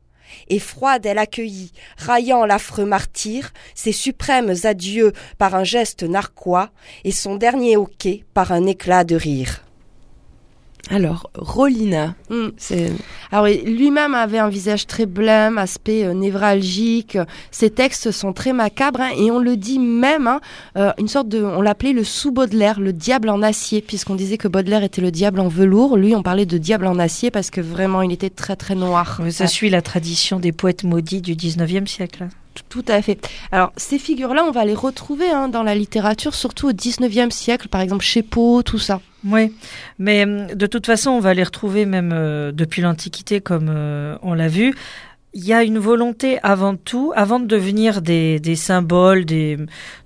et 0.48 0.60
froide 0.60 1.06
elle 1.06 1.18
accueillit, 1.18 1.72
raillant 1.98 2.46
l'affreux 2.46 2.86
martyr, 2.86 3.52
ses 3.74 3.92
suprêmes 3.92 4.54
adieux 4.64 5.14
par 5.38 5.56
un 5.56 5.64
geste 5.64 6.04
narquois, 6.04 6.70
et 7.04 7.12
son 7.12 7.36
dernier 7.36 7.78
hoquet 7.78 8.24
par 8.34 8.52
un 8.52 8.66
éclat 8.66 9.04
de 9.04 9.16
rire. 9.16 9.65
Alors, 10.92 11.32
Rolina, 11.34 12.14
c'est... 12.58 12.92
Alors, 13.32 13.48
lui-même 13.48 14.14
avait 14.14 14.38
un 14.38 14.50
visage 14.50 14.86
très 14.86 15.08
blême, 15.08 15.58
aspect 15.58 16.06
euh, 16.06 16.14
névralgique. 16.14 17.18
Ses 17.50 17.72
textes 17.72 18.12
sont 18.12 18.34
très 18.34 18.54
macabres 18.54 19.02
hein, 19.02 19.10
et 19.18 19.32
on 19.32 19.40
le 19.40 19.58
dit 19.58 19.80
même, 19.80 20.28
hein, 20.28 20.42
euh, 20.78 20.92
une 21.00 21.08
sorte 21.08 21.28
de, 21.28 21.44
on 21.44 21.62
l'appelait 21.62 21.94
le 21.94 22.04
sous-Baudelaire, 22.04 22.80
le 22.80 22.94
diable 22.94 23.30
en 23.30 23.42
acier, 23.42 23.82
puisqu'on 23.82 24.16
disait 24.16 24.38
que 24.38 24.48
Baudelaire 24.48 24.84
était 24.84 25.02
le 25.02 25.10
diable 25.10 25.40
en 25.40 25.48
velours. 25.48 25.98
Lui, 25.98 26.16
on 26.16 26.22
parlait 26.22 26.46
de 26.46 26.58
diable 26.60 26.86
en 26.86 27.00
acier 27.00 27.32
parce 27.32 27.50
que 27.50 27.62
vraiment, 27.62 28.04
il 28.04 28.12
était 28.12 28.30
très 28.30 28.56
très 28.56 28.76
noir. 28.76 29.22
ça 29.32 29.48
suit 29.48 29.72
la 29.72 29.82
tradition 29.82 30.40
des 30.40 30.52
poètes 30.52 30.84
maudits 30.84 31.22
du 31.22 31.36
19e 31.36 31.88
siècle. 31.88 32.28
Tout 32.70 32.86
à 32.88 33.02
fait. 33.02 33.28
Alors, 33.52 33.72
ces 33.78 34.00
figures-là, 34.00 34.44
on 34.46 34.52
va 34.52 34.66
les 34.66 34.74
retrouver 34.74 35.30
hein, 35.30 35.48
dans 35.50 35.64
la 35.64 35.76
littérature, 35.76 36.36
surtout 36.36 36.70
au 36.70 36.74
19e 36.74 37.32
siècle, 37.32 37.68
par 37.68 37.82
exemple 37.82 38.04
chez 38.04 38.24
Poe, 38.24 38.64
tout 38.64 38.80
ça. 38.80 39.02
Oui, 39.26 39.54
mais 39.98 40.24
hum, 40.24 40.48
de 40.48 40.68
toute 40.68 40.86
façon, 40.86 41.12
on 41.12 41.20
va 41.20 41.34
les 41.34 41.44
retrouver 41.44 41.86
même 41.86 42.12
euh, 42.14 42.52
depuis 42.52 42.82
l'Antiquité, 42.82 43.42
comme 43.42 43.70
euh, 43.70 44.18
on 44.22 44.34
l'a 44.34 44.48
vu. 44.48 44.74
Il 45.34 45.46
y 45.46 45.52
a 45.52 45.64
une 45.64 45.80
volonté 45.80 46.40
avant 46.44 46.78
tout, 46.78 47.12
avant 47.14 47.42
de 47.42 47.46
devenir 47.46 48.02
des, 48.02 48.40
symboles, 48.56 49.26
des, 49.26 49.58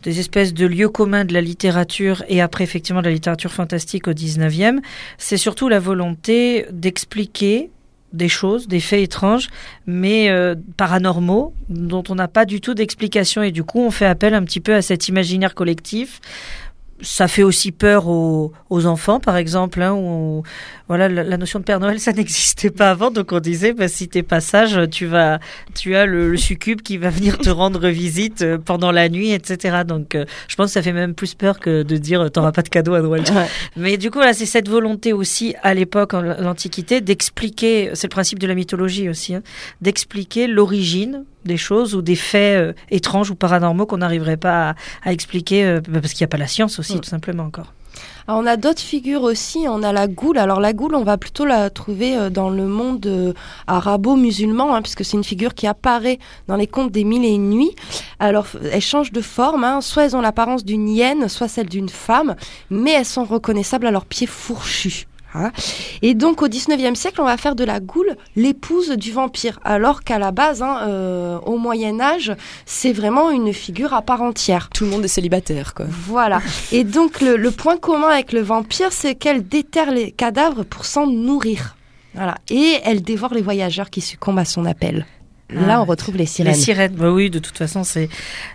des, 0.02 0.20
espèces 0.20 0.56
de 0.56 0.66
lieux 0.66 0.90
communs 0.90 1.24
de 1.24 1.34
la 1.34 1.42
littérature 1.42 2.24
et 2.30 2.42
après 2.42 2.64
effectivement 2.64 3.02
de 3.02 3.06
la 3.06 3.14
littérature 3.14 3.52
fantastique 3.52 4.08
au 4.08 4.14
19e, 4.14 4.80
c'est 5.20 5.38
surtout 5.38 5.70
la 5.70 5.80
volonté 5.80 6.66
d'expliquer 6.72 7.70
des 8.14 8.30
choses, 8.30 8.68
des 8.68 8.80
faits 8.80 9.02
étranges, 9.02 9.50
mais 9.86 10.30
euh, 10.30 10.56
paranormaux, 10.78 11.54
dont 11.70 12.04
on 12.10 12.16
n'a 12.16 12.28
pas 12.28 12.46
du 12.46 12.62
tout 12.62 12.74
d'explication. 12.74 13.44
Et 13.44 13.52
du 13.52 13.64
coup, 13.64 13.80
on 13.80 13.92
fait 13.92 14.06
appel 14.06 14.34
un 14.34 14.44
petit 14.44 14.60
peu 14.60 14.74
à 14.74 14.82
cet 14.82 15.08
imaginaire 15.08 15.56
collectif 15.56 16.20
ça 17.02 17.28
fait 17.28 17.44
aussi 17.44 17.72
peur 17.72 18.08
aux, 18.08 18.52
aux 18.70 18.86
enfants, 18.86 19.20
par 19.20 19.38
exemple, 19.38 19.82
hein, 19.82 19.94
où 19.94 20.44
voilà 20.88 21.08
la, 21.08 21.38
notion 21.38 21.60
de 21.60 21.64
Père 21.64 21.80
Noël, 21.80 22.00
ça 22.00 22.12
n'existait 22.12 22.70
pas 22.70 22.92
avant, 22.92 23.12
donc 23.12 23.32
on 23.32 23.40
disait 23.40 23.74
bah, 23.74 23.88
si 23.88 24.08
t'es 24.08 24.24
pas 24.24 24.42
sage, 24.42 24.80
tu 24.92 25.06
vas, 25.06 25.40
tu 25.76 25.96
as 25.96 26.06
le, 26.06 26.32
le, 26.32 26.38
succube 26.38 26.82
qui 26.82 26.98
va 26.98 27.10
venir 27.10 27.38
te 27.38 27.50
rendre 27.50 27.88
visite 27.88 28.42
euh, 28.42 28.58
pendant 28.58 28.92
la 28.92 29.10
nuit, 29.10 29.32
etc. 29.32 29.84
Donc 29.88 30.16
euh, 30.16 30.26
je 30.48 30.56
pense 30.56 30.68
que 30.68 30.74
ça 30.74 30.82
fait 30.82 30.94
même 30.94 31.14
plus 31.14 31.36
peur 31.36 31.60
que 31.60 31.84
de 31.84 31.98
dire 31.98 32.32
t'auras 32.32 32.52
pas 32.52 32.62
de 32.62 32.70
cadeau 32.70 32.94
à 32.94 33.02
Noël. 33.02 33.24
Mais 33.76 33.98
du 33.98 34.12
coup, 34.12 34.20
là, 34.20 34.34
c'est 34.34 34.46
cette 34.46 34.68
volonté 34.68 35.14
aussi 35.14 35.56
à 35.62 35.74
l'époque, 35.74 36.14
en 36.14 36.22
l'Antiquité, 36.22 37.02
d'expliquer, 37.02 37.92
c'est 37.94 38.08
le 38.08 38.12
principe 38.12 38.40
de 38.40 38.48
la 38.48 38.56
mythologie 38.56 39.10
aussi, 39.10 39.36
hein, 39.36 39.44
d'expliquer 39.82 40.48
l'origine 40.48 41.24
des 41.46 41.58
choses 41.58 41.96
ou 41.96 42.02
des 42.02 42.16
faits 42.16 42.58
euh, 42.58 42.74
étranges 42.92 43.32
ou 43.32 43.36
paranormaux 43.36 43.86
qu'on 43.86 43.98
n'arriverait 43.98 44.38
pas 44.38 44.76
à, 45.04 45.12
expliquer 45.14 45.64
euh, 45.64 45.82
parce 45.82 46.14
qu'il 46.14 46.24
n'y 46.24 46.30
a 46.30 46.32
pas 46.32 46.38
la 46.38 46.48
science 46.48 46.80
aussi, 46.80 46.96
mm. 46.96 47.00
tout 47.00 47.10
simplement 47.10 47.44
encore. 47.44 47.74
on 48.28 48.46
a 48.46 48.58
d'autres 48.58 48.82
figures 48.82 49.24
aussi. 49.24 49.66
On 49.68 49.82
a 49.84 49.94
la 49.94 50.08
goule. 50.08 50.38
Alors 50.38 50.60
la 50.60 50.74
goule, 50.74 50.96
on 50.96 51.04
va 51.04 51.18
plutôt 51.18 51.46
la 51.46 51.70
trouver 51.70 52.16
euh, 52.16 52.30
dans 52.30 52.50
le 52.50 52.68
monde 52.68 53.34
arabo-musulman, 53.68 54.76
hein, 54.76 54.82
puisque 54.82 55.06
c'est 55.06 55.18
une 55.18 55.24
figure 55.24 55.54
qui 55.54 55.68
apparaît 55.68 56.20
dans 56.48 56.56
les 56.56 56.68
contes 56.68 56.92
des 56.92 57.04
mille 57.04 57.24
et 57.26 57.30
une 57.30 57.50
nuits. 57.50 57.76
Alors 58.20 58.48
elles 58.72 58.82
changent 58.82 59.14
de 59.14 59.22
forme. 59.22 59.64
Hein. 59.64 59.82
Soit 59.82 60.06
elles 60.06 60.16
ont 60.16 60.22
l'apparence 60.22 60.66
d'une 60.66 60.90
hyène, 60.90 61.30
soit 61.30 61.48
celle 61.48 61.70
d'une 61.70 61.90
femme, 61.90 62.36
mais 62.70 62.92
elles 62.92 63.06
sont 63.06 63.26
reconnaissables 63.26 63.88
à 63.88 63.92
leurs 63.92 64.06
pieds 64.06 64.28
fourchus. 64.28 65.08
Hein. 65.34 65.52
Et 66.02 66.14
donc 66.14 66.42
au 66.42 66.48
19e 66.48 66.96
siècle, 66.96 67.22
on 67.22 67.26
va 67.26 67.38
faire 67.38 67.56
de 67.56 67.64
la 67.64 67.80
goule 67.80 68.16
l'épouse 68.36 68.92
du 68.92 69.12
vampire, 69.12 69.60
alors 69.64 70.04
qu'à 70.04 70.20
la 70.20 70.32
base, 70.32 70.62
hein, 70.62 70.80
euh, 70.88 71.40
au 71.46 71.58
Moyen 71.58 72.00
Âge, 72.00 72.34
c'est 72.66 72.94
vraiment 72.94 73.30
une 73.32 73.54
figure 73.54 73.94
à 73.94 74.02
part 74.02 74.22
entière. 74.22 74.70
Tout 74.74 74.86
le 74.86 74.90
monde 74.90 75.06
est 75.06 75.10
célibataire, 75.10 75.74
quoi. 75.74 75.86
Voilà. 75.90 76.42
Et 76.72 76.84
donc 76.84 77.22
le, 77.22 77.50
point 77.52 77.78
commun 77.78 78.10
avec 78.10 78.32
le 78.32 78.42
vampire, 78.42 78.92
c'est 78.92 79.16
qu'elle 79.16 79.48
déterre 79.48 79.92
les 79.92 80.12
cadavres 80.12 80.64
pour 80.64 80.86
s'en 80.86 81.08
nourrir. 81.08 81.76
Voilà. 82.16 82.36
Et 82.50 82.80
elle 82.84 83.02
dévore 83.02 83.34
les 83.34 83.42
voyageurs 83.42 83.90
qui 83.90 84.02
succombent 84.02 84.40
à 84.40 84.46
son 84.46 84.66
appel. 84.66 85.06
Là, 85.52 85.78
ah. 85.78 85.82
on 85.82 85.86
retrouve 85.86 86.16
les 86.16 86.28
sirènes. 86.28 86.54
Les 86.54 86.60
sirènes, 86.60 86.94
bah 86.94 87.12
oui, 87.12 87.30
de 87.30 87.40
toute 87.40 87.58
façon, 87.58 87.84
c'est 87.84 88.08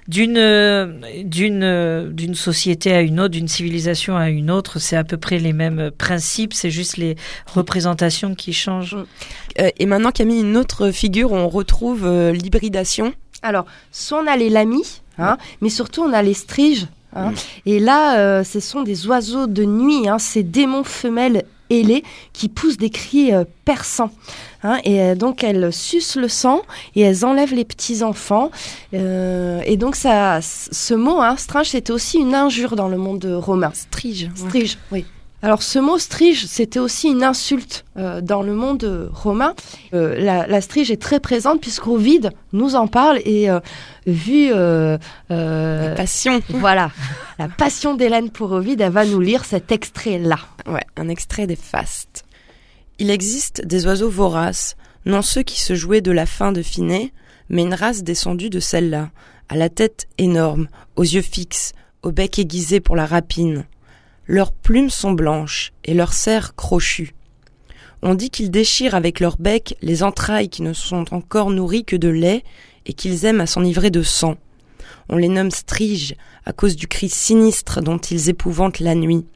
d'une 0.07 1.01
d'une 1.25 2.11
d'une 2.13 2.35
société 2.35 2.93
à 2.93 3.01
une 3.01 3.19
autre, 3.19 3.31
d'une 3.31 3.49
civilisation 3.49 4.17
à 4.17 4.29
une 4.29 4.51
autre, 4.51 4.79
c'est 4.79 4.97
à 4.97 5.03
peu 5.03 5.17
près 5.17 5.39
les 5.39 5.53
mêmes 5.53 5.91
principes. 5.91 6.55
C'est 6.55 6.71
juste 6.71 6.97
les 6.97 7.17
représentations 7.47 8.35
qui 8.35 8.53
changent. 8.53 8.97
Euh, 9.61 9.71
et 9.79 9.87
maintenant, 9.87 10.11
Camille, 10.11 10.41
une 10.41 10.57
autre 10.57 10.91
figure, 10.91 11.33
on 11.33 11.49
retrouve 11.49 12.05
euh, 12.05 12.33
l'hybridation. 12.33 13.13
Alors, 13.43 13.67
soit 13.93 14.23
on 14.23 14.27
a 14.27 14.37
les 14.37 14.51
lamis, 14.51 15.03
hein, 15.19 15.37
mais 15.61 15.69
surtout 15.69 16.03
on 16.03 16.13
a 16.13 16.23
les 16.23 16.35
striges. 16.35 16.87
Hein. 17.15 17.31
Mm. 17.31 17.35
Et 17.67 17.81
là, 17.81 18.19
euh, 18.19 18.45
ce 18.45 18.61
sont 18.61 18.83
des 18.83 19.07
oiseaux 19.07 19.47
de 19.47 19.65
nuit, 19.65 20.09
hein, 20.09 20.19
ces 20.19 20.43
démons 20.43 20.85
femelles 20.85 21.45
ailés 21.81 22.05
qui 22.33 22.49
poussent 22.49 22.79
des 22.79 22.91
cris 22.91 23.33
perçants. 23.65 24.11
Hein, 24.65 24.79
et 24.85 25.01
euh, 25.01 25.15
donc 25.15 25.45
elles 25.45 25.73
sucent 25.73 26.17
le 26.17 26.29
sang 26.29 26.63
et 26.97 27.03
elles 27.03 27.25
enlèvent 27.25 27.55
les 27.55 27.67
petits 27.67 28.03
enfants. 28.03 28.51
Euh, 28.95 29.61
et 29.67 29.77
donc 29.77 29.95
ça, 29.95 30.41
ce 30.41 30.95
mot, 30.95 31.21
hein, 31.21 31.37
strange, 31.37 31.69
c'était 31.69 31.93
aussi 31.93 32.19
une 32.19 32.35
injure 32.35 32.75
dans 32.75 32.89
le 32.89 32.97
monde 32.97 33.25
romain. 33.27 33.73
Strige. 33.75 34.31
Strige, 34.35 34.79
oui. 34.91 35.05
Alors 35.45 35.63
ce 35.63 35.79
mot 35.79 35.99
strige, 35.99 36.47
c'était 36.47 36.79
aussi 36.79 37.09
une 37.09 37.23
insulte 37.23 37.85
euh, 37.99 38.23
dans 38.23 38.43
le 38.43 38.55
monde 38.55 39.11
romain. 39.13 39.55
la, 39.93 40.47
la, 40.47 40.61
strige 40.63 40.91
est 40.91 41.01
très 41.01 41.21
présente 41.21 41.61
puisqu'Ovide 41.61 42.31
nous 42.55 42.77
en 42.77 42.87
parle 42.87 43.19
et 43.27 43.49
vu 44.07 44.51
la 44.51 44.99
passion, 45.95 46.41
voilà, 46.49 46.91
la 47.39 47.49
passion 47.49 47.95
d'Hélène 47.95 48.31
pour 48.31 48.53
Ovide, 48.53 48.81
elle 48.81 48.93
va 48.93 49.05
nous 49.05 49.21
lire 49.21 49.45
cet 49.45 49.71
extrait-là. 49.71 50.39
Ouais, 50.67 50.85
un 50.97 51.11
extrait 51.11 51.47
des 51.47 51.57
Fastes. 51.57 52.25
Il 52.99 53.11
existe 53.11 53.67
des 53.67 53.87
oiseaux 53.87 54.09
voraces, 54.09 54.77
non 55.05 55.21
ceux 55.21 55.43
qui 55.43 55.61
se 55.61 55.75
jouaient 55.75 56.01
de 56.01 56.13
la 56.13 56.25
faim 56.25 56.53
de 56.53 56.63
Finet, 56.63 57.13
mais 57.51 57.63
une 57.63 57.75
race 57.75 58.03
descendue 58.03 58.51
de 58.51 58.61
celle-là, 58.61 59.11
à 59.49 59.57
la 59.57 59.69
tête 59.69 60.07
énorme, 60.17 60.69
aux 60.97 61.03
yeux 61.03 61.23
fixes, 61.23 61.73
au 62.03 62.13
bec 62.13 62.39
aiguisé 62.39 62.81
pour 62.81 62.97
la 62.97 63.07
rapine. 63.07 63.67
Leurs 64.27 64.53
plumes 64.53 64.91
sont 64.91 65.13
blanches 65.13 65.73
et 65.85 65.95
leurs 65.95 66.15
serres 66.15 66.55
crochues. 66.55 67.15
On 68.03 68.15
dit 68.15 68.31
qu'ils 68.31 68.51
déchirent 68.51 68.95
avec 68.95 69.21
leur 69.21 69.37
bec 69.37 69.77
les 69.83 70.03
entrailles 70.03 70.49
qui 70.49 70.63
ne 70.63 70.73
sont 70.73 71.15
encore 71.15 71.51
nourries 71.51 71.85
que 71.85 71.97
de 71.97 72.09
lait 72.09 72.45
et 72.87 72.93
qu'ils 72.93 73.25
aiment 73.25 73.41
à 73.41 73.47
s'enivrer 73.47 73.91
de 73.91 74.03
sang. 74.03 74.37
On 75.09 75.17
les 75.17 75.29
nomme 75.29 75.51
striges 75.51 76.15
à 76.47 76.53
cause 76.53 76.77
du 76.77 76.87
cri 76.87 77.09
sinistre 77.09 77.83
dont 77.83 77.99
ils 77.99 78.29
épouvantent 78.29 78.81
la 78.81 78.95
nuit. 78.95 79.27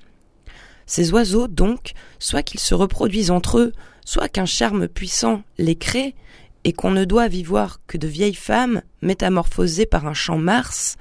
Ces 0.86 1.12
oiseaux, 1.12 1.48
donc, 1.48 1.92
soit 2.18 2.42
qu'ils 2.42 2.60
se 2.60 2.74
reproduisent 2.74 3.30
entre 3.30 3.58
eux, 3.58 3.72
soit 4.06 4.28
qu'un 4.28 4.46
charme 4.46 4.88
puissant 4.88 5.42
les 5.58 5.76
crée, 5.76 6.14
et 6.64 6.72
qu'on 6.72 6.90
ne 6.90 7.04
doit 7.04 7.26
y 7.28 7.42
voir 7.42 7.80
que 7.86 7.98
de 7.98 8.08
vieilles 8.08 8.34
femmes, 8.34 8.82
métamorphosées 9.00 9.86
par 9.86 10.06
un 10.06 10.14
champ 10.14 10.38
Mars, 10.38 10.96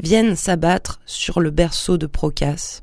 viennent 0.00 0.36
s'abattre 0.36 1.00
sur 1.04 1.40
le 1.40 1.50
berceau 1.50 1.98
de 1.98 2.06
Procas. 2.06 2.82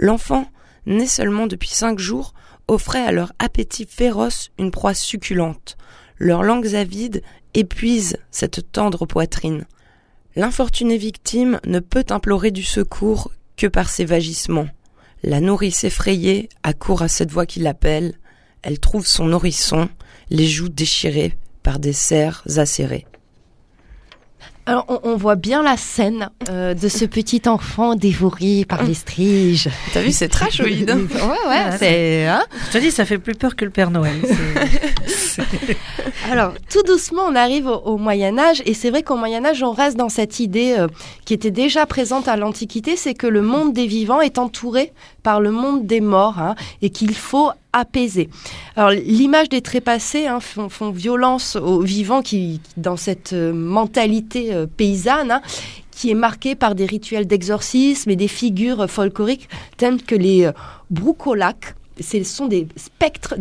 L'enfant, 0.00 0.46
né 0.86 1.06
seulement 1.06 1.46
depuis 1.46 1.68
cinq 1.68 1.98
jours, 1.98 2.32
offrait 2.68 3.04
à 3.04 3.12
leur 3.12 3.34
appétit 3.38 3.86
féroce 3.86 4.50
une 4.58 4.70
proie 4.70 4.94
succulente. 4.94 5.76
Leurs 6.18 6.42
langues 6.42 6.74
avides 6.74 7.22
épuisent 7.52 8.16
cette 8.30 8.72
tendre 8.72 9.04
poitrine. 9.04 9.66
L'infortunée 10.36 10.96
victime 10.96 11.60
ne 11.66 11.80
peut 11.80 12.06
implorer 12.08 12.50
du 12.50 12.62
secours 12.62 13.30
que 13.58 13.66
par 13.66 13.90
ses 13.90 14.06
vagissements. 14.06 14.68
La 15.22 15.42
nourrice 15.42 15.84
effrayée 15.84 16.48
accourt 16.62 17.02
à 17.02 17.08
cette 17.08 17.30
voix 17.30 17.44
qui 17.44 17.60
l'appelle. 17.60 18.14
Elle 18.62 18.80
trouve 18.80 19.06
son 19.06 19.26
nourrisson, 19.26 19.90
les 20.30 20.46
joues 20.46 20.70
déchirées 20.70 21.36
par 21.62 21.78
des 21.78 21.92
serres 21.92 22.42
acérées. 22.56 23.06
Alors, 24.70 24.86
on, 25.02 25.16
voit 25.16 25.34
bien 25.34 25.64
la 25.64 25.76
scène 25.76 26.30
euh, 26.48 26.74
de 26.74 26.86
ce 26.86 27.04
petit 27.04 27.42
enfant 27.46 27.96
dévoré 27.96 28.64
par 28.64 28.84
les 28.84 28.94
striges. 28.94 29.68
T'as 29.92 30.00
vu, 30.00 30.12
c'est 30.12 30.28
trashoïde. 30.28 30.90
ouais, 30.90 31.48
ouais, 31.48 31.76
c'est. 31.76 32.28
Hein 32.28 32.44
Je 32.68 32.72
te 32.74 32.78
dis, 32.78 32.92
ça 32.92 33.04
fait 33.04 33.18
plus 33.18 33.34
peur 33.34 33.56
que 33.56 33.64
le 33.64 33.72
Père 33.72 33.90
Noël. 33.90 34.14
Alors, 36.30 36.54
tout 36.70 36.84
doucement, 36.84 37.22
on 37.28 37.34
arrive 37.34 37.66
au, 37.66 37.96
Moyen 37.96 38.38
Âge, 38.38 38.62
et 38.64 38.74
c'est 38.74 38.90
vrai 38.90 39.02
qu'au 39.02 39.16
Moyen 39.16 39.44
Âge, 39.44 39.60
on 39.64 39.72
reste 39.72 39.96
dans 39.96 40.08
cette 40.08 40.38
idée 40.38 40.76
euh, 40.78 40.86
qui 41.24 41.34
était 41.34 41.50
déjà 41.50 41.84
présente 41.84 42.28
à 42.28 42.36
l'Antiquité, 42.36 42.94
c'est 42.94 43.14
que 43.14 43.26
le 43.26 43.42
monde 43.42 43.72
des 43.72 43.88
vivants 43.88 44.20
est 44.20 44.38
entouré 44.38 44.92
par 45.22 45.40
le 45.40 45.50
monde 45.50 45.86
des 45.86 46.00
morts, 46.00 46.38
hein, 46.38 46.54
et 46.82 46.90
qu'il 46.90 47.14
faut 47.14 47.50
apaiser. 47.72 48.28
Alors 48.76 48.90
l'image 48.90 49.48
des 49.48 49.60
trépassés 49.60 50.26
hein, 50.26 50.40
font, 50.40 50.90
violence 50.90 51.56
aux 51.56 51.80
vivants 51.80 52.22
qui, 52.22 52.60
dans 52.76 52.96
cette 52.96 53.32
euh, 53.32 53.52
mentalité 53.52 54.52
euh, 54.52 54.66
paysanne, 54.66 55.30
hein, 55.30 55.42
qui 55.90 56.10
est 56.10 56.14
marquée 56.14 56.54
par 56.54 56.74
des 56.74 56.86
rituels 56.86 57.26
d'exorcisme 57.26 58.10
et 58.10 58.16
des 58.16 58.28
figures 58.28 58.88
folkloriques 58.88 59.48
telles 59.76 60.02
que 60.02 60.14
les 60.14 60.46
euh, 60.46 60.52
broucolacs. 60.90 61.74
Ce 62.00 62.22
sont 62.24 62.46
des 62.46 62.66
spectres 62.76 63.34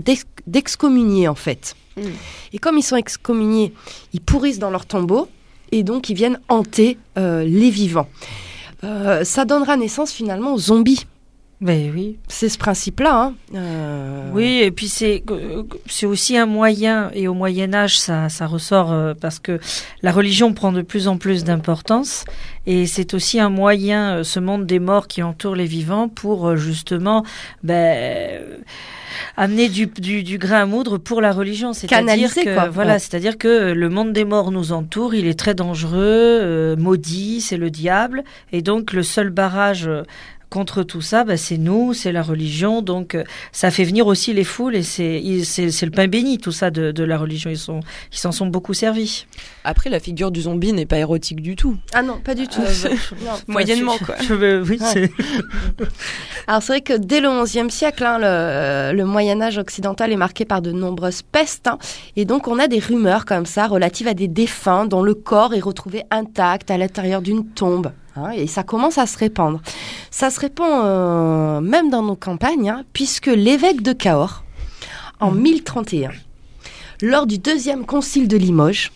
d'excommuniés 0.48 1.27
en 1.27 1.36
fait. 1.36 1.75
Mm. 1.95 2.01
Et 2.53 2.57
comme 2.57 2.77
ils 2.77 2.83
sont 2.83 2.98
excommuniés, 2.98 3.74
ils 4.13 4.21
pourrissent 4.21 4.59
dans 4.59 4.69
leur 4.69 4.86
tombeau 4.86 5.29
et 5.71 5.83
donc 5.83 6.09
ils 6.09 6.15
viennent 6.15 6.39
hanter 6.50 6.98
les 7.15 7.69
vivants. 7.69 8.09
ça 8.81 9.45
donnera 9.45 9.77
naissance 9.77 10.12
finalement 10.12 10.55
aux 10.55 10.57
zombies. 10.57 11.05
Ben 11.61 11.91
oui. 11.93 12.17
C'est 12.29 12.47
ce 12.47 12.57
principe-là. 12.57 13.21
Hein. 13.21 13.33
Euh, 13.53 14.29
oui, 14.33 14.61
et 14.63 14.71
puis 14.71 14.87
c'est 14.87 15.23
c'est 15.87 16.05
aussi 16.05 16.37
un 16.37 16.45
moyen, 16.45 17.11
et 17.13 17.27
au 17.27 17.33
Moyen 17.33 17.73
Âge, 17.73 17.99
ça, 17.99 18.29
ça 18.29 18.47
ressort 18.47 18.93
euh, 18.93 19.13
parce 19.19 19.39
que 19.39 19.59
la 20.01 20.13
religion 20.13 20.53
prend 20.53 20.71
de 20.71 20.81
plus 20.81 21.09
en 21.09 21.17
plus 21.17 21.43
d'importance, 21.43 22.23
et 22.65 22.85
c'est 22.85 23.13
aussi 23.13 23.41
un 23.41 23.49
moyen, 23.49 24.19
euh, 24.19 24.23
ce 24.23 24.39
monde 24.39 24.65
des 24.65 24.79
morts 24.79 25.09
qui 25.09 25.21
entoure 25.21 25.55
les 25.55 25.65
vivants, 25.65 26.07
pour 26.07 26.55
justement 26.55 27.25
ben, 27.61 28.41
amener 29.35 29.67
du, 29.67 29.87
du, 29.87 30.23
du, 30.23 30.37
grain 30.37 30.61
à 30.61 30.65
moudre 30.65 30.97
pour 30.97 31.19
la 31.19 31.33
religion. 31.33 31.73
C'est-à-dire 31.73 32.33
que 32.33 32.69
voilà, 32.69 32.99
c'est-à-dire 32.99 33.37
que 33.37 33.73
le 33.73 33.89
monde 33.89 34.13
des 34.13 34.23
morts 34.23 34.51
nous 34.51 34.71
entoure, 34.71 35.13
il 35.13 35.27
est 35.27 35.37
très 35.37 35.55
dangereux, 35.55 36.77
maudit, 36.77 37.41
c'est 37.41 37.57
le 37.57 37.69
diable, 37.69 38.23
et 38.53 38.61
donc 38.61 38.93
le 38.93 39.03
seul 39.03 39.29
barrage 39.29 39.89
contre 40.50 40.84
tout 40.84 41.01
ça, 41.01 41.24
bah, 41.24 41.38
c'est 41.38 41.58
nous, 41.58 41.94
c'est 41.94 42.12
la 42.12 42.24
religion. 42.24 42.82
Donc, 42.82 43.15
euh, 43.15 43.24
ça 43.51 43.72
fait 43.72 43.84
venir 43.84 44.08
aussi 44.08 44.34
les 44.34 44.44
foules 44.44 44.75
et 44.75 44.84
c'est 44.84 45.22
le 45.22 45.89
pain 45.91 46.08
béni, 46.08 46.38
tout 46.38 46.51
ça 46.51 46.72
de, 46.72 46.91
de 46.91 47.03
la 47.03 47.18
religion. 47.18 47.50
Ils 47.50 47.58
sont 47.58 47.82
ils 48.12 48.18
s'en 48.18 48.32
sont 48.32 48.48
beaucoup 48.48 48.74
servis. 48.74 49.25
Après, 49.63 49.89
la 49.89 50.00
figure 50.00 50.32
du 50.32 50.41
zombie 50.41 50.74
n'est 50.74 50.86
pas 50.86 50.98
érotique 50.98 51.41
du 51.41 51.56
tout. 51.56 51.77
Ah 51.94 52.01
non, 52.01 52.20
pas 52.20 52.36
du 52.36 52.48
tout. 52.48 52.62
Euh, 52.62 52.96
Moyennement, 53.48 53.98
quoi. 54.06 54.15
oui, 54.29 54.79
Alors, 56.48 56.62
c'est 56.63 56.74
vrai 56.74 56.82
que 56.82 56.94
dès 56.98 57.22
le 57.22 57.29
XIe 57.44 57.70
siècle, 57.70 58.03
hein, 58.03 58.18
le, 58.20 58.98
le 58.98 59.06
Moyen 59.06 59.41
Âge 59.41 59.58
occidental 59.58 60.12
est 60.12 60.18
marqué 60.18 60.46
par 60.46 60.62
de 60.62 60.72
nombreuses 60.72 61.22
pestes, 61.22 61.68
hein, 61.68 61.77
et 62.15 62.25
donc 62.25 62.48
on 62.48 62.60
a 62.60 62.68
des 62.68 62.79
rumeurs 62.79 63.25
comme 63.25 63.46
ça 63.46 63.68
relatives 63.68 64.08
à 64.08 64.13
des 64.13 64.27
défunts 64.27 64.86
dont 64.86 65.03
le 65.03 65.13
corps 65.13 65.53
est 65.53 65.60
retrouvé 65.60 66.03
intact 66.12 66.72
à 66.72 66.77
l'intérieur 66.77 67.22
d'une 67.22 67.46
tombe. 67.46 67.91
Hein, 68.15 68.31
et 68.31 68.47
ça 68.47 68.63
commence 68.63 68.97
à 68.97 69.05
se 69.05 69.17
répandre. 69.17 69.61
Ça 70.11 70.29
se 70.29 70.39
répand 70.39 70.85
euh, 70.85 71.61
même 71.61 71.89
dans 71.89 72.03
nos 72.03 72.15
campagnes, 72.15 72.69
hein, 72.69 72.83
puisque 72.93 73.27
l'évêque 73.27 73.81
de 73.81 73.93
Cahors, 73.93 74.43
en 75.19 75.31
1031, 75.31 76.11
lors 77.01 77.25
du 77.25 77.37
deuxième 77.37 77.85
concile 77.85 78.27
de 78.27 78.37
Limoges, 78.37 78.91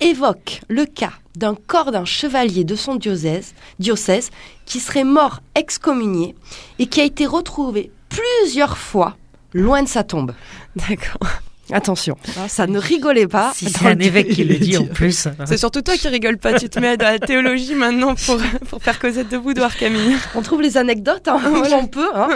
évoque 0.00 0.60
le 0.68 0.84
cas 0.84 1.12
d'un 1.36 1.54
corps 1.54 1.90
d'un 1.90 2.04
chevalier 2.04 2.64
de 2.64 2.76
son 2.76 2.94
diocèse, 2.94 3.54
diocèse 3.78 4.30
qui 4.66 4.80
serait 4.80 5.04
mort 5.04 5.40
excommunié 5.54 6.34
et 6.78 6.86
qui 6.86 7.00
a 7.00 7.04
été 7.04 7.26
retrouvé 7.26 7.90
plusieurs 8.08 8.78
fois 8.78 9.16
loin 9.52 9.82
de 9.82 9.88
sa 9.88 10.04
tombe. 10.04 10.32
D'accord. 10.76 11.28
Attention, 11.74 12.16
ça 12.46 12.68
ne 12.68 12.78
rigolait 12.78 13.26
pas. 13.26 13.52
Si 13.52 13.68
c'est 13.68 13.86
un 13.86 13.98
évêque 13.98 14.28
qui 14.28 14.44
le 14.44 14.54
dit 14.54 14.76
en 14.76 14.86
plus. 14.86 15.26
C'est 15.44 15.56
surtout 15.56 15.82
toi 15.82 15.96
qui 15.96 16.06
rigoles 16.08 16.38
pas. 16.38 16.54
Tu 16.54 16.68
te 16.68 16.78
mets 16.78 16.96
dans 16.96 17.06
la 17.10 17.18
théologie 17.18 17.74
maintenant 17.74 18.14
pour, 18.14 18.38
pour 18.70 18.80
faire 18.80 18.98
Cosette 19.00 19.28
de 19.28 19.38
Boudoir, 19.38 19.76
Camille. 19.76 20.16
On 20.36 20.42
trouve 20.42 20.62
les 20.62 20.76
anecdotes, 20.76 21.26
hein, 21.26 21.40
on 21.72 21.86
peut. 21.86 22.10
Hein. 22.14 22.28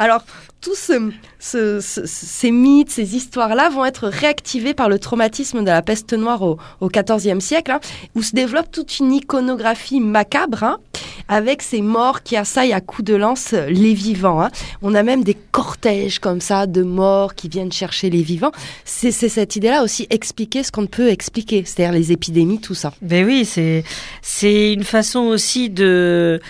Alors, 0.00 0.24
tous 0.60 0.74
ces 0.74 2.50
mythes, 2.50 2.90
ces 2.90 3.16
histoires-là 3.16 3.68
vont 3.70 3.84
être 3.84 4.08
réactivés 4.08 4.74
par 4.74 4.88
le 4.88 4.98
traumatisme 4.98 5.60
de 5.60 5.66
la 5.66 5.82
peste 5.82 6.12
noire 6.14 6.42
au, 6.42 6.58
XIVe 6.82 7.40
siècle, 7.40 7.70
hein, 7.72 7.80
où 8.14 8.22
se 8.22 8.34
développe 8.34 8.70
toute 8.70 8.98
une 8.98 9.12
iconographie 9.12 10.00
macabre, 10.00 10.64
hein, 10.64 10.78
avec 11.28 11.62
ces 11.62 11.80
morts 11.80 12.22
qui 12.22 12.36
assaillent 12.36 12.72
à 12.72 12.80
coups 12.80 13.06
de 13.06 13.14
lance 13.14 13.52
les 13.52 13.94
vivants. 13.94 14.42
Hein. 14.42 14.50
On 14.82 14.94
a 14.94 15.02
même 15.02 15.22
des 15.22 15.34
cortèges 15.34 16.18
comme 16.18 16.40
ça 16.40 16.66
de 16.66 16.82
morts 16.82 17.34
qui 17.34 17.48
viennent 17.48 17.72
chercher 17.72 18.10
les 18.10 18.22
vivants. 18.22 18.52
C'est 18.84 19.12
cette 19.12 19.54
idée-là 19.54 19.84
aussi 19.84 20.06
expliquer 20.10 20.62
ce 20.62 20.72
qu'on 20.72 20.82
ne 20.82 20.86
peut 20.86 21.08
expliquer, 21.08 21.62
c'est-à-dire 21.64 21.92
les 21.92 22.12
épidémies, 22.12 22.60
tout 22.60 22.74
ça. 22.74 22.92
Ben 23.02 23.24
oui, 23.24 23.44
c'est 23.44 24.72
une 24.72 24.84
façon 24.84 25.20
aussi 25.20 25.70
de 25.70 26.40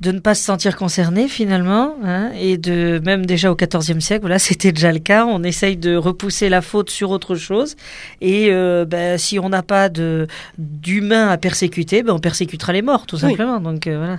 de 0.00 0.12
ne 0.12 0.18
pas 0.18 0.34
se 0.34 0.44
sentir 0.44 0.76
concerné 0.76 1.26
finalement, 1.28 1.94
hein, 2.04 2.30
et 2.38 2.58
de 2.58 3.00
même 3.04 3.24
déjà 3.24 3.50
au 3.50 3.56
XIVe 3.56 4.00
siècle, 4.00 4.22
voilà, 4.22 4.38
c'était 4.40 4.72
déjà 4.72 4.92
le 4.92 4.98
cas. 4.98 5.26
On 5.26 5.42
essaye 5.42 5.76
de 5.76 5.96
repousser 5.96 6.48
la 6.48 6.62
faute 6.62 6.90
sur 6.90 7.10
autre 7.10 7.34
chose, 7.34 7.76
et 8.20 8.48
euh, 8.50 8.84
ben, 8.84 9.18
si 9.18 9.38
on 9.38 9.48
n'a 9.48 9.62
pas 9.62 9.88
de 9.88 10.26
d'humains 10.58 11.28
à 11.28 11.38
persécuter, 11.38 12.02
ben, 12.02 12.12
on 12.12 12.18
persécutera 12.18 12.72
les 12.72 12.82
morts 12.82 13.06
tout 13.06 13.18
simplement. 13.18 13.60
Donc 13.60 13.86
euh, 13.86 13.96
voilà. 13.96 14.18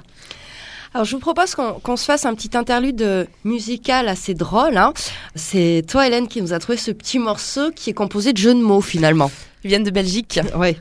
Alors 0.94 1.06
je 1.06 1.12
vous 1.16 1.20
propose 1.20 1.54
qu'on 1.54 1.98
se 1.98 2.06
fasse 2.06 2.26
un 2.26 2.34
petit 2.34 2.58
interlude 2.58 3.28
musical 3.44 4.08
assez 4.08 4.34
drôle. 4.34 4.78
Hein. 4.78 4.94
C'est 5.36 5.84
toi 5.88 6.08
Hélène 6.08 6.28
qui 6.28 6.42
nous 6.42 6.54
a 6.54 6.60
trouvé 6.60 6.78
ce 6.78 6.92
petit 6.92 7.20
morceau 7.20 7.72
qui 7.72 7.92
est 7.92 7.94
composé 7.94 8.34
de 8.34 8.38
jeux 8.38 8.56
de 8.56 8.62
mots 8.62 8.82
finalement. 8.82 9.30
Ils 9.64 9.68
viennent 9.68 9.84
de 9.84 9.92
Belgique. 9.92 10.40
Oui. 10.56 10.78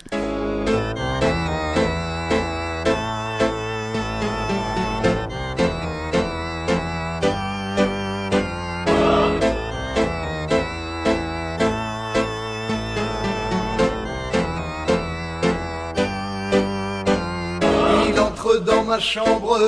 Chambre. 19.01 19.59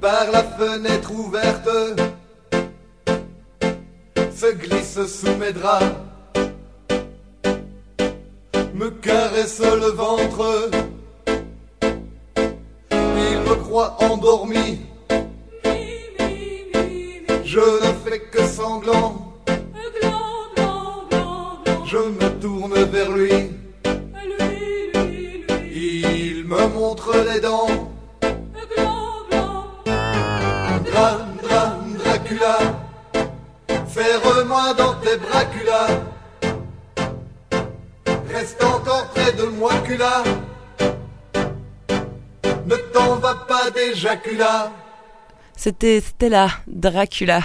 Par 0.00 0.30
la 0.32 0.42
fenêtre 0.42 1.12
ouverte 1.12 1.68
se 4.34 4.52
glisse 4.54 5.06
sous 5.06 5.34
mes 5.36 5.52
draps. 5.52 5.96
Me 8.74 8.90
caresse 8.90 9.60
le 9.60 9.90
ventre. 9.92 10.70
Il 12.92 13.38
me 13.48 13.54
croit 13.56 13.96
endormi. 14.00 14.80
Je 17.44 17.60
ne 17.60 17.92
fais 18.04 18.20
que 18.20 18.42
sanglant. 18.46 19.32
Je 21.86 21.98
me 21.98 22.28
tourne 22.40 22.74
vers 22.84 23.10
lui 23.12 23.55
me 26.46 26.66
montre 26.68 27.12
les 27.28 27.40
dents. 27.40 27.90
Dra, 30.84 31.18
dra, 31.42 31.78
Dracula, 31.98 32.58
ferre-moi 33.88 34.74
dans 34.74 34.94
tes 34.94 35.16
braculas. 35.16 35.90
Reste 38.32 38.62
encore 38.62 39.08
près 39.08 39.32
de 39.32 39.46
moi, 39.46 39.72
cula. 39.84 40.22
Ne 42.66 42.76
t'en 42.92 43.16
va 43.16 43.34
pas 43.48 43.70
déjà, 43.70 44.16
cula. 44.16 44.70
C'était 45.56 46.00
Stella 46.00 46.48
Dracula. 46.66 47.40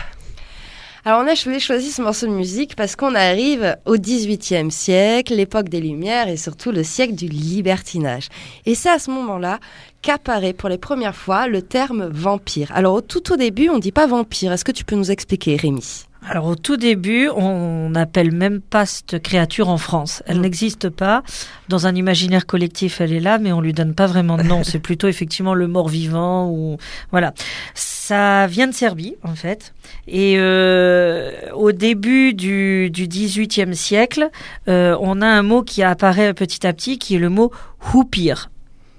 Alors 1.04 1.24
on 1.24 1.28
a 1.28 1.34
choisi 1.34 1.92
ce 1.92 2.00
morceau 2.00 2.28
de 2.28 2.32
musique 2.32 2.76
parce 2.76 2.96
qu'on 2.96 3.16
arrive 3.16 3.76
au 3.88 3.98
XVIIIe 3.98 4.70
siècle, 4.70 5.34
l'époque 5.34 5.68
des 5.68 5.82
Lumières 5.82 6.28
et 6.28 6.38
surtout 6.38 6.72
le 6.72 6.84
siècle 6.84 7.16
du 7.16 7.28
libertinage. 7.28 8.28
Et 8.68 8.76
c'est 8.76 8.92
à 8.92 9.00
ce 9.00 9.10
moment-là 9.10 9.60
qu'apparaît 10.04 10.54
pour 10.54 10.70
les 10.70 10.78
premières 10.78 11.16
fois 11.16 11.48
le 11.48 11.64
terme 11.64 12.06
vampire. 12.06 12.72
Alors 12.76 13.02
tout 13.02 13.34
au 13.34 13.36
début, 13.36 13.70
on 13.70 13.78
ne 13.78 13.82
dit 13.82 13.92
pas 13.92 14.06
vampire. 14.06 14.52
Est-ce 14.52 14.64
que 14.64 14.72
tu 14.72 14.86
peux 14.86 14.96
nous 14.96 15.10
expliquer, 15.10 15.56
Rémi? 15.56 16.06
Alors 16.24 16.46
au 16.46 16.56
tout 16.56 16.78
début, 16.78 17.30
on 17.30 17.90
n'appelle 17.90 18.32
même 18.32 18.62
pas 18.62 18.86
cette 18.86 19.22
créature 19.24 19.70
en 19.70 19.78
France. 19.78 20.22
Elle 20.28 20.38
mm. 20.38 20.42
n'existe 20.42 20.90
pas. 20.90 21.24
Dans 21.68 21.88
un 21.88 21.96
imaginaire 21.96 22.46
collectif, 22.46 23.02
elle 23.02 23.14
est 23.14 23.20
là, 23.20 23.40
mais 23.40 23.52
on 23.52 23.60
lui 23.60 23.74
donne 23.74 23.96
pas 23.96 24.06
vraiment 24.06 24.38
de 24.38 24.44
nom. 24.44 24.64
C'est 24.72 24.80
plutôt 24.80 25.08
effectivement 25.08 25.56
le 25.56 25.68
mort-vivant 25.68 26.48
ou 26.50 26.78
voilà. 27.10 27.34
Ça 27.74 28.46
vient 28.48 28.68
de 28.68 28.74
Serbie 28.74 29.16
en 29.24 29.36
fait. 29.36 29.74
Et 30.08 30.36
euh, 30.38 31.32
au 31.54 31.72
début 31.72 32.34
du, 32.34 32.92
du 32.92 33.08
18e 33.08 33.74
siècle, 33.74 34.30
euh, 34.68 34.96
on 35.02 35.22
a 35.22 35.28
un 35.28 35.44
mot 35.44 35.64
qui 35.64 35.82
apparaît 35.82 36.34
petit 36.34 36.68
à 36.68 36.74
petit, 36.74 37.00
qui 37.00 37.16
est 37.16 37.20
le 37.20 37.30
mot 37.30 37.52
houpir. 37.94 38.52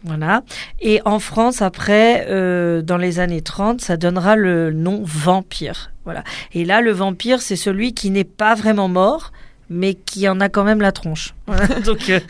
Voilà. 0.05 0.43
Et 0.81 1.01
en 1.05 1.19
France, 1.19 1.62
après, 1.62 2.27
euh, 2.29 2.83
dans 2.83 2.97
les 2.97 3.21
années 3.21 3.43
30, 3.43 3.81
ça 3.81 3.97
donnera 3.97 4.37
le 4.37 4.73
nom 4.73 5.03
vampire. 5.05 5.93
Voilà. 6.05 6.25
Et 6.53 6.65
là, 6.65 6.81
le 6.81 6.91
vampire, 6.91 7.41
c'est 7.41 7.57
celui 7.57 7.95
qui 7.95 8.11
n'est 8.11 8.25
pas 8.25 8.55
vraiment 8.55 8.88
mort, 8.88 9.33
mais 9.71 9.95
qui 9.95 10.29
en 10.29 10.41
a 10.41 10.49
quand 10.49 10.65
même 10.65 10.81
la 10.81 10.91
tronche. 10.93 11.35
Donc 11.87 12.11
euh, 12.11 12.21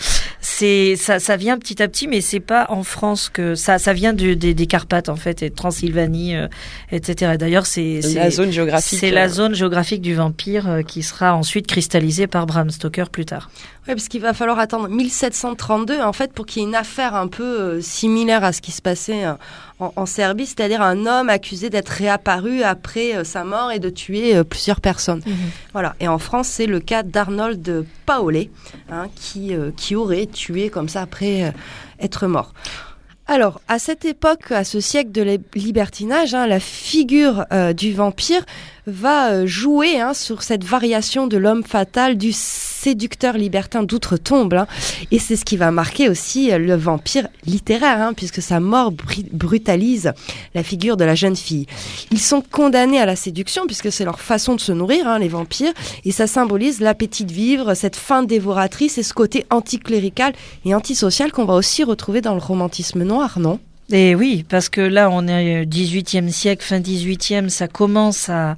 c'est 0.40 0.94
ça, 0.96 1.18
ça 1.18 1.36
vient 1.36 1.58
petit 1.58 1.82
à 1.82 1.88
petit, 1.88 2.06
mais 2.06 2.20
c'est 2.20 2.40
pas 2.40 2.66
en 2.68 2.84
France 2.84 3.30
que 3.30 3.54
ça, 3.54 3.78
ça 3.78 3.94
vient 3.94 4.12
du, 4.12 4.36
des, 4.36 4.54
des 4.54 4.66
Carpates 4.66 5.08
en 5.08 5.16
fait 5.16 5.42
et 5.42 5.50
de 5.50 5.54
Transylvanie, 5.54 6.36
euh, 6.36 6.46
etc. 6.92 7.36
D'ailleurs, 7.38 7.66
c'est 7.66 8.00
la 8.14 8.30
zone 8.30 8.52
géographique. 8.52 8.98
C'est 9.00 9.10
la 9.10 9.28
zone 9.28 9.54
géographique 9.54 10.02
du 10.02 10.14
vampire 10.14 10.80
qui 10.86 11.02
sera 11.02 11.34
ensuite 11.34 11.66
cristallisée 11.66 12.26
par 12.26 12.46
Bram 12.46 12.70
Stoker 12.70 13.08
plus 13.10 13.24
tard. 13.24 13.50
Oui, 13.88 13.94
parce 13.94 14.06
qu'il 14.06 14.20
va 14.20 14.32
falloir 14.32 14.60
attendre 14.60 14.88
1732 14.88 16.00
en 16.02 16.12
fait 16.12 16.32
pour 16.32 16.46
qu'il 16.46 16.62
y 16.62 16.64
ait 16.64 16.68
une 16.68 16.76
affaire 16.76 17.16
un 17.16 17.26
peu 17.26 17.42
euh, 17.42 17.80
similaire 17.80 18.44
à 18.44 18.52
ce 18.52 18.60
qui 18.60 18.70
se 18.70 18.80
passait 18.80 19.24
euh, 19.24 19.34
en, 19.80 20.06
Serbie, 20.06 20.46
c'est-à-dire 20.46 20.82
un 20.82 21.04
homme 21.04 21.28
accusé 21.28 21.68
d'être 21.68 21.88
réapparu 21.88 22.62
après 22.62 23.16
euh, 23.16 23.24
sa 23.24 23.42
mort 23.42 23.72
et 23.72 23.80
de 23.80 23.90
tuer 23.90 24.44
plusieurs 24.44 24.80
personnes. 24.80 25.20
Mhm. 25.26 25.34
Voilà. 25.72 25.96
Et 25.98 26.06
en 26.06 26.18
France, 26.18 26.46
c'est 26.46 26.66
le 26.66 26.78
cas 26.78 27.02
d'Arnold 27.02 27.84
Paolé, 28.06 28.52
hein, 28.88 29.08
qui, 29.16 29.52
qui 29.76 29.96
aurait 29.96 30.26
tué 30.26 30.70
comme 30.70 30.88
ça 30.88 31.02
après 31.02 31.52
être 31.98 32.28
mort. 32.28 32.54
Alors, 33.26 33.60
à 33.66 33.80
cette 33.80 34.04
époque, 34.04 34.52
à 34.52 34.62
ce 34.62 34.78
siècle 34.78 35.10
de 35.10 35.40
libertinage, 35.56 36.34
hein, 36.34 36.46
la 36.46 36.60
figure 36.60 37.46
du 37.74 37.92
vampire 37.92 38.44
va 38.86 39.46
jouer 39.46 40.00
hein, 40.00 40.12
sur 40.12 40.42
cette 40.42 40.64
variation 40.64 41.26
de 41.26 41.36
l'homme 41.36 41.62
fatal 41.62 42.16
du 42.16 42.32
séducteur 42.32 43.34
libertin 43.34 43.84
d'outre-tombe. 43.84 44.54
Hein. 44.54 44.66
Et 45.12 45.20
c'est 45.20 45.36
ce 45.36 45.44
qui 45.44 45.56
va 45.56 45.70
marquer 45.70 46.08
aussi 46.08 46.50
euh, 46.50 46.58
le 46.58 46.74
vampire 46.74 47.28
littéraire, 47.46 48.00
hein, 48.00 48.12
puisque 48.12 48.42
sa 48.42 48.58
mort 48.58 48.92
brutalise 49.32 50.12
la 50.54 50.62
figure 50.64 50.96
de 50.96 51.04
la 51.04 51.14
jeune 51.14 51.36
fille. 51.36 51.66
Ils 52.10 52.20
sont 52.20 52.42
condamnés 52.42 53.00
à 53.00 53.06
la 53.06 53.14
séduction, 53.14 53.66
puisque 53.66 53.92
c'est 53.92 54.04
leur 54.04 54.20
façon 54.20 54.56
de 54.56 54.60
se 54.60 54.72
nourrir, 54.72 55.06
hein, 55.06 55.20
les 55.20 55.28
vampires, 55.28 55.72
et 56.04 56.10
ça 56.10 56.26
symbolise 56.26 56.80
l'appétit 56.80 57.24
de 57.24 57.32
vivre, 57.32 57.74
cette 57.74 57.96
fin 57.96 58.24
dévoratrice 58.24 58.98
et 58.98 59.04
ce 59.04 59.14
côté 59.14 59.46
anticlérical 59.50 60.32
et 60.64 60.74
antisocial 60.74 61.30
qu'on 61.30 61.44
va 61.44 61.54
aussi 61.54 61.84
retrouver 61.84 62.20
dans 62.20 62.34
le 62.34 62.40
romantisme 62.40 63.04
noir, 63.04 63.38
non? 63.38 63.60
Et 63.90 64.14
oui, 64.14 64.44
parce 64.48 64.68
que 64.68 64.80
là, 64.80 65.10
on 65.10 65.26
est 65.26 65.66
18e 65.66 66.30
siècle, 66.30 66.64
fin 66.64 66.80
18e, 66.80 67.48
ça 67.48 67.68
commence 67.68 68.30
à, 68.30 68.56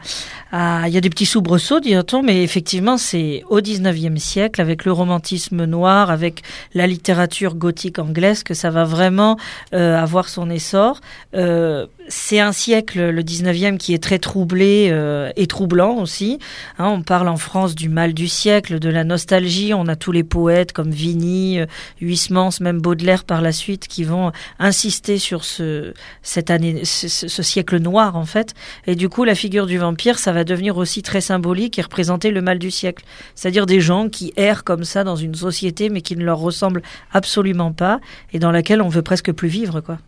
il 0.87 0.93
y 0.93 0.97
a 0.97 1.01
des 1.01 1.11
petits 1.11 1.27
soubresauts, 1.27 1.81
dit-on, 1.81 2.23
mais 2.23 2.45
effectivement, 2.45 2.97
c'est 2.99 3.43
au 3.49 3.61
19e 3.61 4.17
siècle, 4.19 4.61
avec 4.61 4.85
le 4.85 4.93
romantisme 4.93 5.65
noir, 5.65 6.11
avec 6.11 6.43
la 6.75 6.87
littérature 6.87 7.57
gothique 7.57 7.99
anglaise, 7.99 8.45
que 8.45 8.55
ça 8.55 8.71
va 8.71 8.85
vraiment 8.85 9.37
euh, 9.73 9.97
avoir 9.97 10.29
son 10.29 10.51
essor. 10.51 11.01
Euh, 11.35 11.87
c'est 12.07 12.39
un 12.39 12.53
siècle, 12.53 13.09
le 13.09 13.23
19e, 13.23 13.79
qui 13.79 13.95
est 13.95 14.03
très 14.03 14.21
troublé 14.21 14.91
euh, 14.93 15.33
et 15.35 15.49
troublant 15.49 15.97
aussi. 15.97 16.39
Hein, 16.79 16.91
on 16.91 17.03
parle 17.03 17.29
en 17.29 17.39
France 17.39 17.75
du 17.75 17.89
mal 17.89 18.15
du 18.15 18.29
siècle, 18.29 18.79
de 18.79 18.91
la 18.91 19.03
nostalgie. 19.03 19.75
On 19.75 19.89
a 19.89 19.97
tous 19.97 20.13
les 20.13 20.23
poètes 20.23 20.73
comme 20.73 20.91
Vigny, 20.91 21.59
Huysmans, 22.01 22.61
même 22.61 22.81
Baudelaire 22.81 23.25
par 23.25 23.41
la 23.41 23.51
suite, 23.51 23.89
qui 23.89 24.05
vont 24.05 24.31
insister 24.61 25.14
sur 25.19 25.45
ce, 25.45 25.93
cette 26.23 26.51
année, 26.51 26.85
ce, 26.85 27.43
siècle 27.43 27.79
noir 27.79 28.17
en 28.17 28.25
fait. 28.25 28.55
Et 28.87 28.95
du 28.95 29.09
coup, 29.09 29.25
la 29.25 29.35
figure 29.35 29.67
du 29.67 29.79
vampire, 29.79 30.19
ça 30.19 30.33
va 30.33 30.45
devenir 30.45 30.77
aussi 30.77 31.03
très 31.03 31.21
symbolique 31.21 31.79
et 31.79 31.83
représenter 31.83 32.31
le 32.31 32.43
mal 32.43 32.59
du 32.59 32.71
siècle. 32.71 33.05
C'est-à-dire 33.35 33.67
des 33.67 33.81
gens 33.81 34.09
qui 34.09 34.33
errent 34.37 34.65
comme 34.65 34.85
ça 34.85 35.05
dans 35.05 35.17
une 35.17 35.35
société 35.35 35.89
mais 35.89 36.01
qui 36.01 36.17
ne 36.17 36.25
leur 36.25 36.39
ressemble 36.39 36.83
absolument 37.13 37.73
pas 37.73 38.01
et 38.33 38.39
dans 38.39 38.51
laquelle 38.51 38.83
on 38.83 38.89
veut 38.89 39.03
presque 39.03 39.33
plus 39.33 39.49
vivre, 39.49 39.81
quoi. 39.81 39.99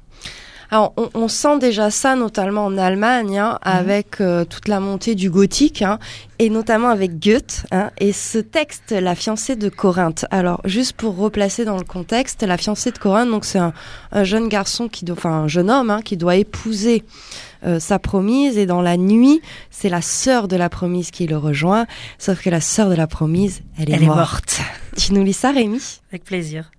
Alors, 0.70 0.94
on, 1.14 1.28
sent 1.28 1.58
déjà 1.58 1.90
ça, 1.90 2.16
notamment 2.16 2.64
en 2.64 2.76
Allemagne, 2.76 3.38
hein, 3.38 3.58
mhm. 3.64 3.72
avec 3.72 4.20
euh, 4.20 4.44
toute 4.44 4.68
la 4.68 4.80
montée 4.80 5.14
du 5.14 5.30
gothique, 5.30 5.82
hein, 5.82 5.98
et 6.38 6.50
notamment 6.50 6.88
avec 6.88 7.20
Goethe. 7.20 7.66
Hein, 7.70 7.90
et 7.98 8.12
ce 8.12 8.38
texte, 8.38 8.90
La 8.90 9.14
fiancée 9.14 9.56
de 9.56 9.68
Corinthe. 9.68 10.26
Alors, 10.30 10.60
juste 10.64 10.94
pour 10.94 11.16
replacer 11.16 11.64
dans 11.64 11.76
le 11.76 11.84
contexte, 11.84 12.42
La 12.42 12.56
fiancée 12.56 12.90
de 12.90 12.98
Corinthe, 12.98 13.30
donc 13.30 13.44
c'est 13.44 13.60
un, 13.60 13.72
jeune 14.22 14.48
garçon 14.48 14.88
qui 14.88 15.04
doit, 15.04 15.16
enfin 15.16 15.30
un 15.30 15.48
jeune 15.48 15.70
homme 15.70 16.00
qui 16.04 16.16
doit 16.16 16.36
épouser 16.36 17.04
euh, 17.64 17.78
sa 17.78 17.98
promise 17.98 18.58
et 18.58 18.66
dans 18.66 18.82
la 18.82 18.96
nuit, 18.96 19.40
c'est 19.70 19.88
la 19.88 20.02
sœur 20.02 20.48
de 20.48 20.56
la 20.56 20.68
promise 20.68 21.10
qui 21.10 21.26
le 21.26 21.36
rejoint. 21.36 21.86
Sauf 22.18 22.42
que 22.42 22.50
la 22.50 22.60
sœur 22.60 22.88
de 22.90 22.94
la 22.94 23.06
promise, 23.06 23.62
elle 23.78 23.92
est, 23.92 24.00
morte. 24.00 24.60
Tu 24.96 25.12
nous 25.12 25.22
lis 25.22 25.32
ça, 25.32 25.52
Rémi? 25.52 25.80
Avec 26.10 26.24
plaisir. 26.24 26.70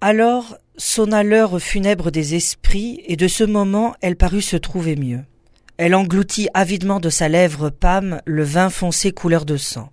Alors 0.00 0.56
sonna 0.80 1.22
l'heure 1.22 1.60
funèbre 1.60 2.10
des 2.10 2.34
esprits, 2.34 3.02
et 3.06 3.16
de 3.16 3.28
ce 3.28 3.44
moment 3.44 3.94
elle 4.00 4.16
parut 4.16 4.42
se 4.42 4.56
trouver 4.56 4.96
mieux. 4.96 5.20
Elle 5.76 5.94
engloutit 5.94 6.48
avidement 6.54 7.00
de 7.00 7.10
sa 7.10 7.28
lèvre 7.28 7.70
pâme 7.70 8.20
le 8.24 8.42
vin 8.42 8.70
foncé 8.70 9.12
couleur 9.12 9.44
de 9.44 9.56
sang. 9.56 9.90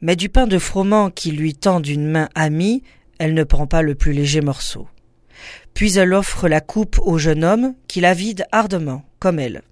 Mais 0.00 0.16
du 0.16 0.28
pain 0.28 0.46
de 0.46 0.58
froment 0.58 1.10
qui 1.10 1.30
lui 1.30 1.54
tend 1.54 1.80
d'une 1.80 2.06
main 2.06 2.28
amie, 2.34 2.82
elle 3.18 3.34
ne 3.34 3.44
prend 3.44 3.66
pas 3.66 3.82
le 3.82 3.94
plus 3.94 4.12
léger 4.12 4.40
morceau. 4.40 4.88
Puis 5.74 5.96
elle 5.98 6.12
offre 6.12 6.48
la 6.48 6.60
coupe 6.60 6.98
au 7.02 7.18
jeune 7.18 7.44
homme, 7.44 7.74
qui 7.86 8.00
la 8.00 8.14
vide 8.14 8.46
ardemment, 8.50 9.04
comme 9.18 9.38
elle. 9.38 9.62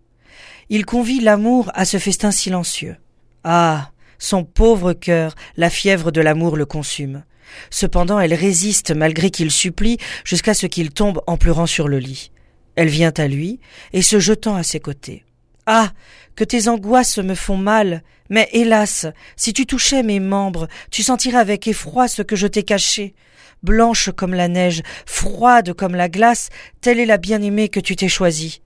Il 0.71 0.85
convie 0.87 1.21
l'amour 1.21 1.71
à 1.75 1.85
ce 1.85 1.99
festin 1.99 2.31
silencieux. 2.31 2.97
Ah. 3.45 3.91
Son 4.21 4.45
pauvre 4.45 4.95
cœur, 4.95 5.37
la 5.57 5.71
fièvre 5.71 6.11
de 6.11 6.21
l'amour 6.21 6.57
le 6.57 6.67
consume. 6.67 7.23
Cependant 7.71 8.21
elle 8.21 8.35
résiste 8.35 8.95
malgré 8.95 9.31
qu'il 9.31 9.51
supplie 9.51 9.99
jusqu'à 10.25 10.55
ce 10.55 10.67
qu'il 10.67 10.91
tombe 10.91 11.23
en 11.27 11.37
pleurant 11.37 11.67
sur 11.67 11.89
le 11.89 11.99
lit. 11.99 12.31
Elle 12.77 12.89
vient 12.89 13.13
à 13.17 13.27
lui, 13.27 13.59
et 13.93 14.03
se 14.03 14.21
jetant 14.21 14.55
à 14.55 14.63
ses 14.63 14.81
côtés. 14.81 15.25
Ah. 15.67 15.93
Que 16.37 16.45
tes 16.45 16.69
angoisses 16.69 17.19
me 17.19 17.35
font 17.35 17.57
mal. 17.57 18.05
Mais 18.31 18.49
hélas. 18.53 19.07
Si 19.35 19.53
tu 19.53 19.67
touchais 19.67 20.05
mes 20.05 20.21
membres, 20.21 20.69
tu 20.91 21.03
sentirais 21.03 21.39
avec 21.39 21.67
effroi 21.67 22.07
ce 22.07 22.23
que 22.23 22.37
je 22.37 22.47
t'ai 22.47 22.63
caché 22.63 23.15
blanche 23.63 24.11
comme 24.11 24.35
la 24.35 24.49
neige, 24.49 24.83
froide 25.07 25.73
comme 25.73 25.95
la 25.95 26.09
glace, 26.09 26.49
telle 26.81 27.01
est 27.01 27.07
la 27.07 27.19
bien-aimée 27.19 27.69
que 27.69 27.81
tu 27.81 27.97
t'es 27.97 28.09
choisie. 28.09 28.63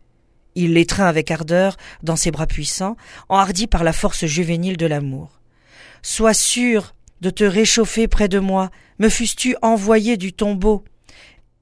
Il 0.55 0.75
l'étreint 0.75 1.07
avec 1.07 1.31
ardeur 1.31 1.77
dans 2.03 2.17
ses 2.17 2.31
bras 2.31 2.47
puissants, 2.47 2.97
enhardi 3.29 3.67
par 3.67 3.85
la 3.85 3.93
force 3.93 4.27
juvénile 4.27 4.77
de 4.77 4.87
l'amour. 4.87 5.41
Sois 6.03 6.35
sûr 6.35 6.95
de 7.23 7.31
te 7.31 7.45
réchauffer 7.45 8.09
près 8.09 8.29
de 8.29 8.41
moi, 8.41 8.71
me 8.99 9.09
fusses-tu 9.09 9.57
envoyé 9.63 10.17
du 10.17 10.33
tombeau. 10.33 10.83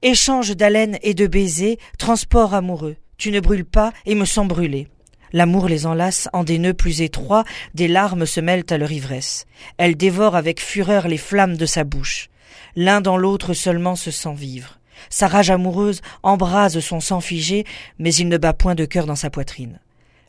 Échange 0.01 0.57
d'haleine 0.57 0.97
et 1.03 1.13
de 1.13 1.27
baisers, 1.27 1.77
transport 1.99 2.55
amoureux, 2.55 2.95
tu 3.17 3.31
ne 3.31 3.39
brûles 3.39 3.63
pas 3.63 3.93
et 4.07 4.15
me 4.15 4.25
sens 4.25 4.47
brûler. 4.47 4.87
L'amour 5.33 5.67
les 5.67 5.85
enlace 5.85 6.27
en 6.33 6.43
des 6.43 6.57
nœuds 6.57 6.73
plus 6.73 7.01
étroits, 7.01 7.45
des 7.75 7.87
larmes 7.87 8.25
se 8.25 8.41
mêlent 8.41 8.65
à 8.71 8.79
leur 8.79 8.91
ivresse. 8.91 9.45
Elle 9.77 9.95
dévore 9.95 10.35
avec 10.35 10.59
fureur 10.59 11.07
les 11.07 11.19
flammes 11.19 11.55
de 11.55 11.67
sa 11.67 11.83
bouche. 11.83 12.29
L'un 12.75 12.99
dans 12.99 13.17
l'autre 13.17 13.53
seulement 13.53 13.95
se 13.95 14.09
sent 14.09 14.33
vivre. 14.33 14.79
Sa 15.11 15.27
rage 15.27 15.51
amoureuse 15.51 16.01
embrase 16.23 16.79
son 16.79 16.99
sang 16.99 17.21
figé, 17.21 17.65
mais 17.99 18.13
il 18.15 18.27
ne 18.29 18.37
bat 18.37 18.53
point 18.53 18.75
de 18.75 18.85
cœur 18.85 19.05
dans 19.05 19.15
sa 19.15 19.29
poitrine. 19.29 19.79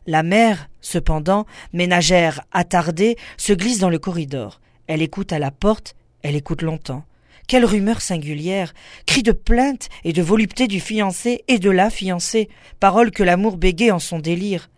La 0.05 0.21
mère, 0.21 0.69
cependant, 0.79 1.47
ménagère 1.73 2.41
attardée, 2.51 3.17
se 3.37 3.53
glisse 3.53 3.79
dans 3.79 3.89
le 3.89 3.99
corridor. 3.99 4.59
Elle 4.87 5.01
écoute 5.01 5.33
à 5.33 5.39
la 5.39 5.51
porte, 5.51 5.95
elle 6.21 6.35
écoute 6.35 6.61
longtemps. 6.61 7.05
Quelle 7.47 7.65
rumeur 7.65 8.01
singulière, 8.01 8.73
cri 9.05 9.23
de 9.23 9.31
plainte 9.31 9.89
et 10.03 10.13
de 10.13 10.21
volupté 10.21 10.67
du 10.67 10.79
fiancé 10.79 11.43
et 11.47 11.59
de 11.59 11.69
la 11.69 11.89
fiancée, 11.89 12.49
paroles 12.79 13.11
que 13.11 13.23
l'amour 13.23 13.57
bégaye 13.57 13.91
en 13.91 13.99
son 13.99 14.19
délire. 14.19 14.69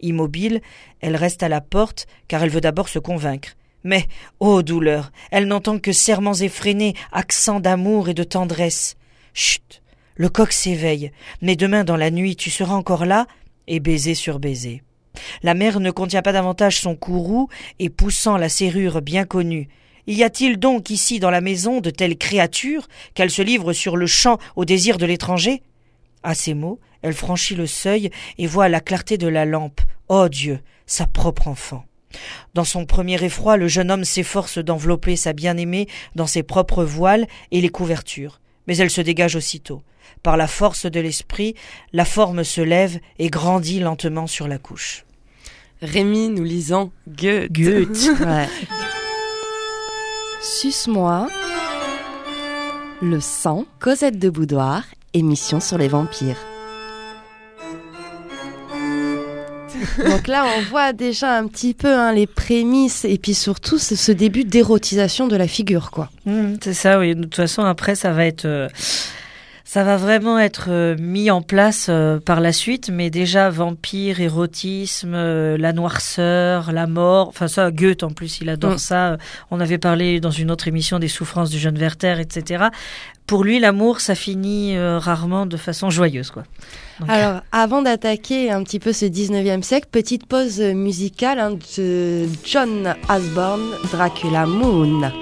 Immobile, 0.00 0.60
elle 1.00 1.16
reste 1.16 1.42
à 1.42 1.48
la 1.48 1.60
porte, 1.60 2.06
car 2.28 2.42
elle 2.42 2.50
veut 2.50 2.60
d'abord 2.60 2.88
se 2.88 2.98
convaincre. 2.98 3.56
Mais, 3.84 4.06
ô 4.38 4.62
douleur, 4.62 5.10
elle 5.30 5.46
n'entend 5.46 5.78
que 5.78 5.92
serments 5.92 6.34
effrénés, 6.34 6.94
accents 7.12 7.60
d'amour 7.60 8.08
et 8.08 8.14
de 8.14 8.24
tendresse. 8.24 8.96
Chut. 9.32 9.82
Le 10.16 10.28
coq 10.28 10.52
s'éveille, 10.52 11.12
mais 11.40 11.56
demain 11.56 11.84
dans 11.84 11.96
la 11.96 12.10
nuit 12.10 12.36
tu 12.36 12.50
seras 12.50 12.74
encore 12.74 13.06
là, 13.06 13.26
et 13.66 13.80
baiser 13.80 14.14
sur 14.14 14.38
baiser. 14.38 14.82
La 15.42 15.54
mère 15.54 15.80
ne 15.80 15.90
contient 15.90 16.22
pas 16.22 16.32
davantage 16.32 16.80
son 16.80 16.96
courroux, 16.96 17.48
et 17.78 17.90
poussant 17.90 18.36
la 18.36 18.48
serrure 18.48 19.02
bien 19.02 19.24
connue. 19.24 19.68
Y 20.06 20.22
a-t-il 20.22 20.58
donc 20.58 20.90
ici 20.90 21.20
dans 21.20 21.30
la 21.30 21.40
maison 21.40 21.80
de 21.80 21.90
telles 21.90 22.16
créatures 22.16 22.88
qu'elles 23.14 23.30
se 23.30 23.42
livrent 23.42 23.72
sur 23.72 23.96
le 23.96 24.06
champ 24.06 24.38
au 24.56 24.64
désir 24.64 24.98
de 24.98 25.06
l'étranger? 25.06 25.62
À 26.22 26.34
ces 26.34 26.54
mots, 26.54 26.80
elle 27.02 27.14
franchit 27.14 27.54
le 27.54 27.66
seuil 27.66 28.10
et 28.38 28.46
voit 28.46 28.68
la 28.68 28.80
clarté 28.80 29.18
de 29.18 29.28
la 29.28 29.44
lampe. 29.44 29.80
oh 30.08 30.28
Dieu, 30.28 30.60
sa 30.86 31.06
propre 31.06 31.48
enfant. 31.48 31.84
Dans 32.54 32.64
son 32.64 32.86
premier 32.86 33.22
effroi, 33.22 33.56
le 33.56 33.68
jeune 33.68 33.90
homme 33.90 34.04
s'efforce 34.04 34.58
d'envelopper 34.58 35.16
sa 35.16 35.32
bien-aimée 35.32 35.86
dans 36.16 36.26
ses 36.26 36.42
propres 36.42 36.84
voiles 36.84 37.26
et 37.52 37.60
les 37.60 37.68
couvertures, 37.68 38.39
mais 38.66 38.76
elle 38.76 38.90
se 38.90 39.00
dégage 39.00 39.36
aussitôt. 39.36 39.82
Par 40.22 40.36
la 40.36 40.46
force 40.46 40.86
de 40.86 41.00
l'esprit, 41.00 41.54
la 41.92 42.04
forme 42.04 42.44
se 42.44 42.60
lève 42.60 42.98
et 43.18 43.28
grandit 43.28 43.80
lentement 43.80 44.26
sur 44.26 44.48
la 44.48 44.58
couche. 44.58 45.04
Rémi, 45.82 46.28
nous 46.28 46.44
lisons 46.44 46.92
Goethe. 47.08 47.52
Goethe. 47.52 48.10
Suce-moi. 50.42 51.28
Le 53.02 53.20
sang, 53.20 53.64
Cosette 53.78 54.18
de 54.18 54.28
Boudoir, 54.28 54.84
émission 55.14 55.58
sur 55.58 55.78
les 55.78 55.88
vampires. 55.88 56.49
Donc 60.04 60.26
là, 60.26 60.44
on 60.58 60.62
voit 60.70 60.92
déjà 60.92 61.36
un 61.36 61.46
petit 61.46 61.74
peu 61.74 61.92
hein, 61.92 62.12
les 62.12 62.26
prémices 62.26 63.04
et 63.04 63.18
puis 63.18 63.34
surtout 63.34 63.78
ce, 63.78 64.12
début 64.12 64.44
d'érotisation 64.44 65.28
de 65.28 65.36
la 65.36 65.46
figure, 65.46 65.90
quoi. 65.90 66.10
Mmh, 66.26 66.54
c'est 66.62 66.74
ça, 66.74 66.98
oui. 66.98 67.14
De 67.14 67.22
toute 67.22 67.36
façon, 67.36 67.62
après, 67.62 67.94
ça 67.94 68.12
va 68.12 68.26
être. 68.26 68.44
Euh, 68.44 68.68
ça 69.72 69.84
va 69.84 69.96
vraiment 69.96 70.36
être 70.36 70.66
euh, 70.68 70.96
mis 70.98 71.30
en 71.30 71.42
place 71.42 71.86
euh, 71.88 72.18
par 72.18 72.40
la 72.40 72.52
suite, 72.52 72.90
mais 72.92 73.08
déjà 73.08 73.50
vampire, 73.50 74.20
érotisme, 74.20 75.14
la 75.14 75.72
noirceur, 75.72 76.72
la 76.72 76.88
mort, 76.88 77.28
enfin 77.28 77.46
ça, 77.46 77.70
Goethe 77.70 78.02
en 78.02 78.10
plus, 78.10 78.40
il 78.40 78.48
adore 78.48 78.72
mmh. 78.72 78.78
ça. 78.78 79.16
On 79.52 79.60
avait 79.60 79.78
parlé 79.78 80.18
dans 80.18 80.32
une 80.32 80.50
autre 80.50 80.66
émission 80.66 80.98
des 80.98 81.06
souffrances 81.06 81.50
du 81.50 81.60
jeune 81.60 81.78
Werther, 81.78 82.18
etc. 82.18 82.64
Pour 83.28 83.44
lui, 83.44 83.60
l'amour, 83.60 84.00
ça 84.00 84.16
finit 84.16 84.76
rarement 84.76 85.46
de 85.46 85.56
façon 85.56 85.88
joyeuse, 85.88 86.32
quoi. 86.32 86.42
Alors, 87.06 87.42
avant 87.52 87.80
d'attaquer 87.80 88.50
un 88.50 88.64
petit 88.64 88.80
peu 88.80 88.92
ce 88.92 89.04
19e 89.04 89.62
siècle, 89.62 89.86
petite 89.92 90.26
pause 90.26 90.60
musicale 90.60 91.38
hein, 91.38 91.56
de 91.78 92.26
John 92.44 92.96
Osborne, 93.08 93.70
Dracula 93.92 94.46
Moon. 94.46 95.12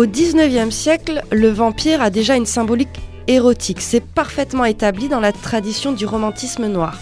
Au 0.00 0.06
19e 0.06 0.70
siècle, 0.70 1.22
le 1.30 1.50
vampire 1.50 2.00
a 2.00 2.08
déjà 2.08 2.34
une 2.34 2.46
symbolique 2.46 3.02
érotique. 3.26 3.82
C'est 3.82 4.02
parfaitement 4.02 4.64
établi 4.64 5.10
dans 5.10 5.20
la 5.20 5.30
tradition 5.30 5.92
du 5.92 6.06
romantisme 6.06 6.68
noir. 6.68 6.98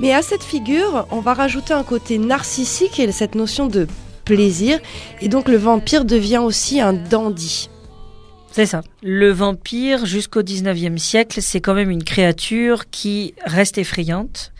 Mais 0.00 0.12
à 0.12 0.20
cette 0.20 0.42
figure, 0.42 1.06
on 1.10 1.20
va 1.20 1.32
rajouter 1.32 1.72
un 1.72 1.82
côté 1.82 2.18
narcissique 2.18 3.00
et 3.00 3.10
cette 3.10 3.34
notion 3.34 3.68
de 3.68 3.86
plaisir. 4.26 4.80
Et 5.22 5.30
donc 5.30 5.48
le 5.48 5.56
vampire 5.56 6.04
devient 6.04 6.42
aussi 6.44 6.78
un 6.78 6.92
dandy. 6.92 7.70
C'est 8.52 8.66
ça. 8.66 8.82
Le 9.02 9.30
vampire, 9.30 10.04
jusqu'au 10.04 10.42
19e 10.42 10.98
siècle, 10.98 11.40
c'est 11.40 11.62
quand 11.62 11.72
même 11.72 11.90
une 11.90 12.04
créature 12.04 12.90
qui 12.90 13.32
reste 13.46 13.78
effrayante 13.78 14.52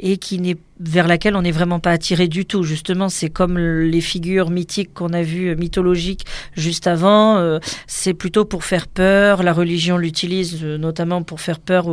et 0.00 0.16
qui 0.16 0.40
n'est 0.40 0.56
vers 0.80 1.06
laquelle 1.06 1.36
on 1.36 1.42
n'est 1.42 1.52
vraiment 1.52 1.78
pas 1.78 1.92
attiré 1.92 2.26
du 2.26 2.46
tout. 2.46 2.64
Justement, 2.64 3.08
c'est 3.08 3.30
comme 3.30 3.58
les 3.58 4.00
figures 4.00 4.50
mythiques 4.50 4.92
qu'on 4.92 5.12
a 5.12 5.22
vues, 5.22 5.50
euh, 5.50 5.54
mythologiques 5.54 6.26
juste 6.56 6.86
avant. 6.86 7.36
euh, 7.36 7.58
c'est 7.86 8.14
plutôt 8.14 8.44
pour 8.44 8.64
faire 8.64 8.88
peur. 8.88 9.42
La 9.42 9.52
religion 9.52 9.96
l'utilise 9.96 10.60
euh, 10.62 10.76
notamment 10.76 11.22
pour 11.22 11.40
faire 11.40 11.60
peur 11.60 11.84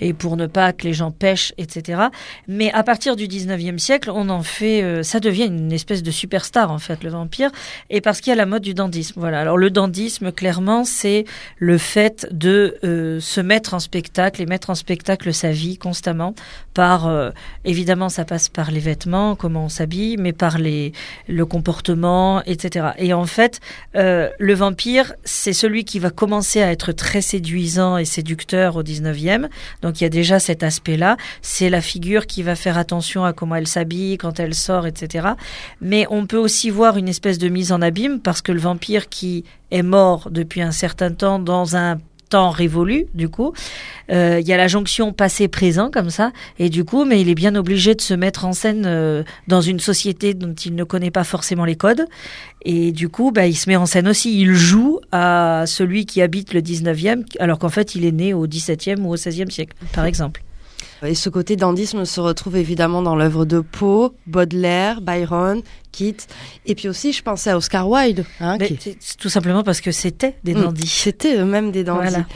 et 0.00 0.12
pour 0.12 0.36
ne 0.36 0.46
pas 0.46 0.72
que 0.72 0.84
les 0.84 0.92
gens 0.92 1.10
pêchent, 1.10 1.52
etc. 1.58 2.02
Mais 2.48 2.72
à 2.72 2.82
partir 2.82 3.16
du 3.16 3.26
19e 3.26 3.78
siècle, 3.78 4.10
on 4.12 4.28
en 4.28 4.42
fait, 4.42 5.02
ça 5.02 5.20
devient 5.20 5.46
une 5.46 5.72
espèce 5.72 6.02
de 6.02 6.10
superstar 6.10 6.70
en 6.70 6.78
fait, 6.78 7.02
le 7.02 7.10
vampire. 7.10 7.50
Et 7.90 8.00
parce 8.00 8.20
qu'il 8.20 8.30
y 8.30 8.32
a 8.32 8.36
la 8.36 8.46
mode 8.46 8.62
du 8.62 8.74
dandisme. 8.74 9.18
Voilà. 9.20 9.40
Alors 9.40 9.58
le 9.58 9.70
dandisme, 9.70 10.32
clairement, 10.32 10.84
c'est 10.84 11.24
le 11.58 11.78
fait 11.78 12.26
de 12.30 12.78
se 13.20 13.40
mettre 13.40 13.74
en 13.74 13.80
spectacle 13.80 14.42
et 14.42 14.46
mettre 14.46 14.70
en 14.70 14.74
spectacle 14.74 15.32
sa 15.32 15.50
vie 15.50 15.78
constamment 15.78 16.34
par, 16.74 17.10
évidemment, 17.64 18.08
ça 18.12 18.24
passe 18.24 18.48
par 18.48 18.70
les 18.70 18.78
vêtements, 18.78 19.34
comment 19.34 19.64
on 19.64 19.68
s'habille, 19.68 20.16
mais 20.16 20.32
par 20.32 20.58
les, 20.58 20.92
le 21.28 21.44
comportement, 21.44 22.42
etc. 22.44 22.90
Et 22.98 23.12
en 23.12 23.26
fait, 23.26 23.60
euh, 23.96 24.30
le 24.38 24.54
vampire, 24.54 25.14
c'est 25.24 25.52
celui 25.52 25.84
qui 25.84 25.98
va 25.98 26.10
commencer 26.10 26.62
à 26.62 26.70
être 26.70 26.92
très 26.92 27.20
séduisant 27.20 27.96
et 27.96 28.04
séducteur 28.04 28.76
au 28.76 28.82
19e. 28.84 29.48
Donc 29.82 30.00
il 30.00 30.04
y 30.04 30.06
a 30.06 30.10
déjà 30.10 30.38
cet 30.38 30.62
aspect-là. 30.62 31.16
C'est 31.40 31.70
la 31.70 31.80
figure 31.80 32.26
qui 32.26 32.42
va 32.42 32.54
faire 32.54 32.78
attention 32.78 33.24
à 33.24 33.32
comment 33.32 33.56
elle 33.56 33.66
s'habille, 33.66 34.18
quand 34.18 34.38
elle 34.38 34.54
sort, 34.54 34.86
etc. 34.86 35.30
Mais 35.80 36.06
on 36.10 36.26
peut 36.26 36.36
aussi 36.36 36.70
voir 36.70 36.96
une 36.96 37.08
espèce 37.08 37.38
de 37.38 37.48
mise 37.48 37.72
en 37.72 37.82
abîme 37.82 38.20
parce 38.20 38.42
que 38.42 38.52
le 38.52 38.60
vampire 38.60 39.08
qui 39.08 39.44
est 39.70 39.82
mort 39.82 40.28
depuis 40.30 40.62
un 40.62 40.70
certain 40.70 41.10
temps 41.10 41.38
dans 41.38 41.76
un 41.76 41.98
temps 42.32 42.50
révolu, 42.50 43.06
du 43.14 43.28
coup, 43.28 43.52
euh, 44.10 44.40
il 44.40 44.46
y 44.46 44.52
a 44.52 44.56
la 44.56 44.68
jonction 44.68 45.12
passé-présent 45.12 45.90
comme 45.90 46.10
ça, 46.10 46.32
et 46.58 46.70
du 46.70 46.84
coup, 46.84 47.04
mais 47.04 47.20
il 47.20 47.28
est 47.28 47.34
bien 47.34 47.54
obligé 47.54 47.94
de 47.94 48.00
se 48.00 48.14
mettre 48.14 48.44
en 48.46 48.52
scène 48.52 48.84
euh, 48.86 49.22
dans 49.48 49.60
une 49.60 49.80
société 49.80 50.32
dont 50.32 50.54
il 50.54 50.74
ne 50.74 50.84
connaît 50.84 51.10
pas 51.10 51.24
forcément 51.24 51.64
les 51.64 51.76
codes, 51.76 52.06
et 52.64 52.92
du 52.92 53.08
coup, 53.08 53.32
bah, 53.32 53.46
il 53.46 53.54
se 53.54 53.68
met 53.68 53.76
en 53.76 53.86
scène 53.86 54.08
aussi, 54.08 54.40
il 54.40 54.54
joue 54.54 55.00
à 55.12 55.64
celui 55.66 56.06
qui 56.06 56.22
habite 56.22 56.54
le 56.54 56.60
19e, 56.60 57.24
alors 57.38 57.58
qu'en 57.58 57.68
fait, 57.68 57.94
il 57.94 58.04
est 58.04 58.12
né 58.12 58.32
au 58.32 58.46
17e 58.46 59.00
ou 59.00 59.12
au 59.12 59.16
16e 59.16 59.50
siècle, 59.50 59.76
par 59.92 60.06
exemple. 60.06 60.42
Et 61.04 61.14
ce 61.16 61.28
côté 61.28 61.56
dandisme 61.56 62.04
se 62.04 62.20
retrouve 62.20 62.56
évidemment 62.56 63.02
dans 63.02 63.16
l'œuvre 63.16 63.44
de 63.44 63.58
Poe, 63.60 64.12
Baudelaire, 64.28 65.00
Byron, 65.00 65.62
Keats. 65.90 66.26
Et 66.64 66.74
puis 66.76 66.88
aussi, 66.88 67.12
je 67.12 67.22
pensais 67.22 67.50
à 67.50 67.56
Oscar 67.56 67.88
Wilde. 67.88 68.24
hein, 68.40 68.56
Mais 68.60 68.68
qui- 68.76 68.96
tout 69.18 69.28
simplement 69.28 69.64
parce 69.64 69.80
que 69.80 69.90
c'était 69.90 70.36
des 70.44 70.54
Mm. 70.54 70.62
dandys. 70.62 70.86
C'était 70.86 71.36
eux-mêmes 71.38 71.72
des 71.72 71.82
dandys. 71.82 72.08
Voilà. 72.08 72.26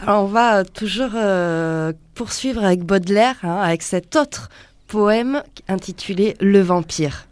Alors 0.00 0.22
on 0.24 0.28
va 0.28 0.64
toujours 0.64 1.10
euh, 1.14 1.92
poursuivre 2.14 2.62
avec 2.64 2.84
Baudelaire, 2.84 3.36
hein, 3.42 3.56
avec 3.60 3.82
cet 3.82 4.14
autre 4.14 4.50
poème 4.86 5.42
intitulé 5.68 6.36
Le 6.40 6.60
vampire. 6.60 7.26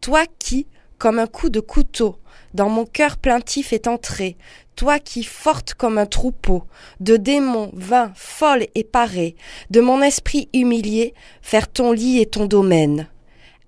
Toi 0.00 0.22
qui, 0.38 0.66
comme 0.98 1.18
un 1.18 1.26
coup 1.26 1.48
de 1.50 1.60
couteau, 1.60 2.16
dans 2.54 2.68
mon 2.68 2.84
cœur 2.84 3.16
plaintif 3.16 3.72
est 3.72 3.86
entré, 3.86 4.36
toi 4.76 4.98
qui, 4.98 5.22
forte 5.24 5.74
comme 5.74 5.98
un 5.98 6.06
troupeau, 6.06 6.64
de 7.00 7.16
démons 7.16 7.70
vains, 7.74 8.12
folle 8.14 8.66
et 8.74 8.84
parée, 8.84 9.36
de 9.70 9.80
mon 9.80 10.02
esprit 10.02 10.48
humilié, 10.54 11.14
faire 11.42 11.68
ton 11.68 11.92
lit 11.92 12.20
et 12.20 12.26
ton 12.26 12.46
domaine. 12.46 13.08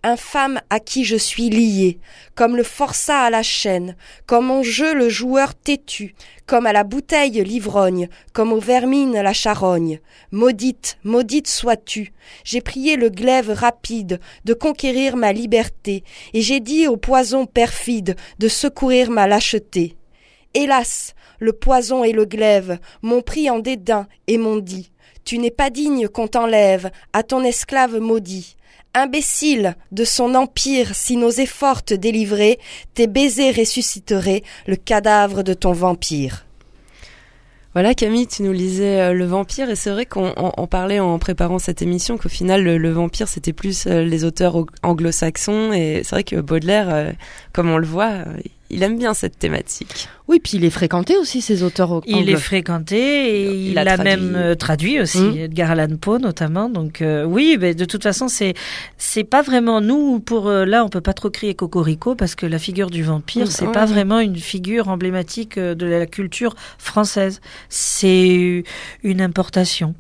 Infâme 0.05 0.61
à 0.69 0.81
qui 0.81 1.05
je 1.05 1.15
suis 1.15 1.49
lié, 1.49 2.01
comme 2.35 2.57
le 2.57 2.65
forçat 2.65 3.21
à 3.21 3.31
la 3.31 3.45
chaîne, 3.45 3.97
comme 4.27 4.51
en 4.51 4.65
jeu 4.65 4.95
le 4.95 5.09
joueur 5.09 5.55
têtu, 5.55 6.17
comme 6.47 6.67
à 6.67 6.73
la 6.73 6.83
bouteille 6.83 7.45
l'ivrogne, 7.45 8.09
comme 8.33 8.53
aux 8.53 8.59
vermines 8.59 9.21
la 9.21 9.33
charogne. 9.33 10.01
Maudite, 10.33 10.99
maudite 11.05 11.47
sois-tu. 11.47 12.13
J'ai 12.43 12.61
prié 12.61 12.97
le 12.97 13.11
glaive 13.11 13.51
rapide 13.51 14.19
de 14.45 14.55
conquérir 14.55 15.17
ma 15.17 15.33
liberté, 15.33 16.03
et 16.35 16.43
j'ai 16.43 16.59
dit 16.59 16.89
au 16.89 16.97
poison 16.97 17.47
perfide 17.47 18.17
de 18.41 18.49
secourir 18.49 19.09
ma 19.09 19.29
lâcheté. 19.29 19.97
Hélas, 20.55 21.15
le 21.39 21.53
poison 21.53 22.03
et 22.03 22.13
le 22.13 22.25
glaive 22.25 22.79
m'ont 23.03 23.23
pris 23.23 23.49
en 23.51 23.61
dédain 23.61 24.07
et 24.27 24.37
m'ont 24.37 24.59
dit 24.59 24.91
Tu 25.25 25.39
n'es 25.39 25.51
pas 25.51 25.71
digne 25.71 26.09
qu'on 26.09 26.27
t'enlève 26.27 26.91
à 27.13 27.23
ton 27.23 27.43
esclave 27.45 27.99
maudit. 27.99 28.57
Imbécile 28.95 29.75
de 29.91 30.05
son 30.05 30.35
empire, 30.35 30.91
si 30.95 31.17
nos 31.17 31.31
efforts 31.31 31.83
te 31.83 31.95
délivraient, 31.95 32.59
tes 32.95 33.07
baisers 33.07 33.55
ressusciteraient 33.57 34.43
le 34.67 34.77
cadavre 34.77 35.43
de 35.43 35.55
ton 35.55 35.73
vampire. 35.73 36.45
Voilà 37.75 37.95
Camille, 37.95 38.27
tu 38.27 38.43
nous 38.43 38.53
lisais 38.53 39.01
euh, 39.01 39.13
le 39.15 39.25
vampire 39.25 39.71
et 39.71 39.77
c'est 39.77 39.89
vrai 39.91 40.05
qu'on 40.05 40.35
on- 40.37 40.53
on 40.59 40.67
parlait 40.67 41.01
en 41.01 41.19
préparant 41.19 41.59
cette 41.59 41.81
émission 41.81 42.19
qu'au 42.19 42.29
final 42.29 42.63
le, 42.63 42.77
le 42.77 42.91
vampire 42.91 43.29
c'était 43.29 43.55
plus 43.55 43.87
euh, 43.87 44.05
les 44.05 44.25
auteurs 44.25 44.57
au- 44.57 44.67
anglo-saxons 44.83 45.73
et 45.73 46.03
c'est 46.05 46.11
vrai 46.17 46.23
que 46.25 46.37
Baudelaire, 46.37 46.93
euh, 46.93 47.13
comme 47.55 47.71
on 47.71 47.79
le 47.79 47.87
voit, 47.87 48.11
il 48.73 48.83
aime 48.83 48.99
bien 48.99 49.15
cette 49.15 49.39
thématique. 49.39 50.09
Oui, 50.29 50.41
puis 50.43 50.53
il 50.57 50.65
est 50.65 50.71
fréquenté 50.71 51.17
aussi, 51.19 51.43
ces 51.43 51.63
auteurs 51.63 51.91
au- 51.93 52.03
Il 52.07 52.31
est 52.31 52.37
fréquenté 52.37 52.97
et 52.97 53.53
Il 53.53 53.71
il, 53.73 53.79
a 53.79 53.83
a, 53.83 53.85
traduit. 53.97 54.05
même 54.05 54.35
euh, 54.35 54.55
traduit 54.55 55.01
aussi 55.01 55.19
Mm. 55.21 55.37
Edgar 55.37 55.71
Allan 55.73 55.97
Poe 56.01 56.19
notamment. 56.19 56.69
Donc 56.71 57.03
euh, 57.03 57.25
oui, 57.25 57.57
mais 57.61 57.75
de 57.75 57.85
toute 57.85 58.03
façon 58.03 58.29
c'est 58.29 58.55
c'est 58.99 59.25
pas 59.25 59.43
vraiment 59.43 59.81
nous 59.81 60.21
pour 60.21 60.49
euh, 60.49 60.65
là 60.65 60.85
on 60.85 60.89
peut 60.89 61.01
pas 61.01 61.13
trop 61.13 61.29
crier 61.31 61.55
cocorico 61.55 62.15
parce 62.15 62.35
que 62.35 62.47
la 62.47 62.59
figure 62.59 62.91
du 62.91 63.03
vampire 63.03 63.45
Mm, 63.45 63.51
c'est 63.51 63.67
ouais. 63.67 63.73
pas 63.73 63.85
vraiment 63.85 64.21
une 64.21 64.37
figure 64.37 64.89
emblématique 64.89 65.59
de 65.59 65.87
la 65.87 66.07
culture 66.07 66.55
française. 66.79 67.41
C'est 67.69 68.65
une 69.03 69.21
importation. 69.21 69.95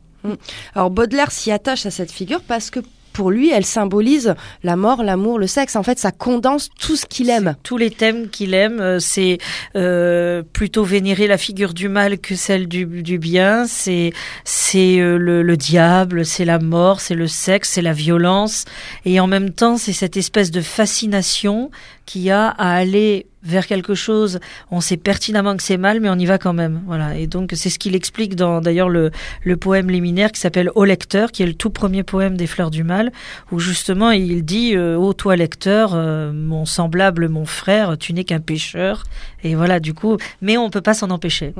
Alors 0.74 0.90
Baudelaire 0.90 1.32
s'y 1.32 1.50
attache 1.50 1.84
à 1.84 1.90
cette 1.90 2.12
figure 2.12 2.40
parce 2.42 2.70
que 2.70 2.78
pour 3.12 3.30
lui, 3.30 3.50
elle 3.50 3.64
symbolise 3.64 4.34
la 4.62 4.76
mort, 4.76 5.02
l'amour, 5.02 5.38
le 5.38 5.46
sexe. 5.46 5.76
En 5.76 5.82
fait, 5.82 5.98
ça 5.98 6.10
condense 6.10 6.70
tout 6.80 6.96
ce 6.96 7.06
qu'il 7.06 7.30
aime. 7.30 7.56
Tous 7.62 7.76
les 7.76 7.90
thèmes 7.90 8.28
qu'il 8.28 8.54
aime, 8.54 8.80
euh, 8.80 8.98
c'est 8.98 9.38
euh, 9.76 10.42
plutôt 10.52 10.84
vénérer 10.84 11.26
la 11.26 11.38
figure 11.38 11.74
du 11.74 11.88
mal 11.88 12.18
que 12.18 12.34
celle 12.34 12.68
du, 12.68 12.86
du 12.86 13.18
bien. 13.18 13.66
C'est 13.66 14.12
c'est 14.44 14.98
euh, 15.00 15.16
le, 15.18 15.42
le 15.42 15.56
diable, 15.56 16.24
c'est 16.24 16.44
la 16.44 16.58
mort, 16.58 17.00
c'est 17.00 17.14
le 17.14 17.26
sexe, 17.26 17.70
c'est 17.70 17.82
la 17.82 17.92
violence, 17.92 18.64
et 19.04 19.20
en 19.20 19.26
même 19.26 19.50
temps, 19.50 19.76
c'est 19.76 19.92
cette 19.92 20.16
espèce 20.16 20.50
de 20.50 20.60
fascination 20.60 21.70
qu'il 22.06 22.22
y 22.22 22.30
a 22.30 22.48
à 22.48 22.74
aller 22.74 23.26
vers 23.42 23.66
quelque 23.66 23.94
chose. 23.94 24.40
On 24.70 24.80
sait 24.80 24.96
pertinemment 24.96 25.56
que 25.56 25.62
c'est 25.62 25.76
mal, 25.76 26.00
mais 26.00 26.08
on 26.08 26.16
y 26.16 26.26
va 26.26 26.38
quand 26.38 26.52
même. 26.52 26.82
Voilà. 26.86 27.16
Et 27.16 27.26
donc, 27.26 27.52
c'est 27.54 27.70
ce 27.70 27.78
qu'il 27.78 27.94
explique 27.94 28.36
dans 28.36 28.60
d'ailleurs 28.60 28.88
le, 28.88 29.10
le 29.44 29.56
poème 29.56 29.90
liminaire 29.90 30.32
qui 30.32 30.40
s'appelle 30.40 30.70
Au 30.74 30.84
lecteur, 30.84 31.32
qui 31.32 31.42
est 31.42 31.46
le 31.46 31.54
tout 31.54 31.70
premier 31.70 32.02
poème 32.02 32.36
des 32.36 32.46
Fleurs 32.46 32.70
du 32.70 32.84
Mal, 32.84 33.12
où 33.50 33.58
justement 33.58 34.10
il 34.10 34.44
dit 34.44 34.76
euh, 34.76 34.96
Ô 34.96 35.12
toi 35.12 35.36
lecteur, 35.36 35.92
euh, 35.94 36.32
mon 36.32 36.64
semblable, 36.64 37.28
mon 37.28 37.46
frère, 37.46 37.96
tu 37.98 38.12
n'es 38.12 38.24
qu'un 38.24 38.40
pécheur. 38.40 39.04
Et 39.44 39.54
voilà, 39.54 39.80
du 39.80 39.94
coup, 39.94 40.16
mais 40.40 40.56
on 40.56 40.70
peut 40.70 40.80
pas 40.80 40.94
s'en 40.94 41.10
empêcher. 41.10 41.54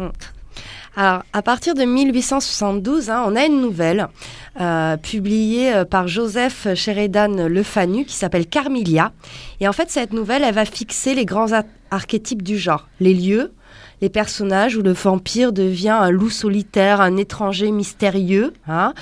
Alors, 0.95 1.23
à 1.33 1.43
partir 1.43 1.75
de 1.75 1.85
1872, 1.85 3.11
hein, 3.11 3.25
on 3.27 3.35
a 3.35 3.47
une 3.47 3.61
nouvelle 3.61 4.09
euh, 4.61 4.97
publiée 4.97 5.73
euh, 5.73 5.85
par 5.85 6.07
Joseph 6.07 6.69
Sheridan 6.75 7.49
Le 7.49 7.63
Fanu 7.63 8.05
qui 8.05 8.15
s'appelle 8.15 8.47
Carmilia. 8.47 9.13
Et 9.61 9.69
en 9.69 9.73
fait, 9.73 9.91
cette 9.91 10.13
nouvelle, 10.13 10.43
elle 10.45 10.55
va 10.55 10.67
fixer 10.67 11.15
les 11.15 11.25
grands 11.25 11.49
archétypes 11.91 12.43
du 12.43 12.59
genre, 12.59 12.89
les 13.01 13.15
lieux, 13.15 13.53
les 14.03 14.09
personnages 14.09 14.77
où 14.77 14.83
le 14.83 14.93
vampire 14.93 15.53
devient 15.53 15.91
un 15.91 16.11
loup 16.11 16.29
solitaire, 16.29 17.01
un 17.01 17.17
étranger 17.17 17.71
mystérieux, 17.71 18.53
hein, 18.67 18.95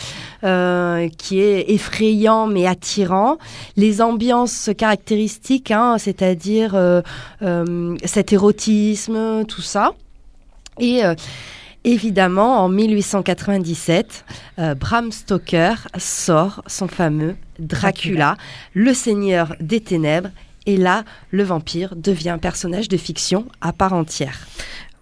euh, 0.44 1.08
qui 1.16 1.40
est 1.40 1.70
effrayant 1.70 2.46
mais 2.46 2.66
attirant, 2.66 3.38
les 3.76 4.02
ambiances 4.02 4.70
caractéristiques, 4.76 5.70
hein, 5.70 5.96
c'est-à-dire 5.98 6.74
euh, 6.74 7.00
euh, 7.40 7.96
cet 8.04 8.34
érotisme, 8.34 9.44
tout 9.46 9.62
ça. 9.62 9.94
Et 10.78 11.02
évidemment, 11.84 12.64
en 12.64 12.68
1897, 12.68 14.24
euh, 14.58 14.74
Bram 14.74 15.12
Stoker 15.12 15.88
sort 15.98 16.62
son 16.66 16.88
fameux 16.88 17.36
Dracula, 17.58 18.36
le 18.74 18.94
seigneur 18.94 19.54
des 19.60 19.80
ténèbres. 19.80 20.30
Et 20.66 20.76
là, 20.76 21.04
le 21.30 21.42
vampire 21.42 21.96
devient 21.96 22.30
un 22.30 22.38
personnage 22.38 22.88
de 22.88 22.96
fiction 22.96 23.46
à 23.60 23.72
part 23.72 23.94
entière. 23.94 24.46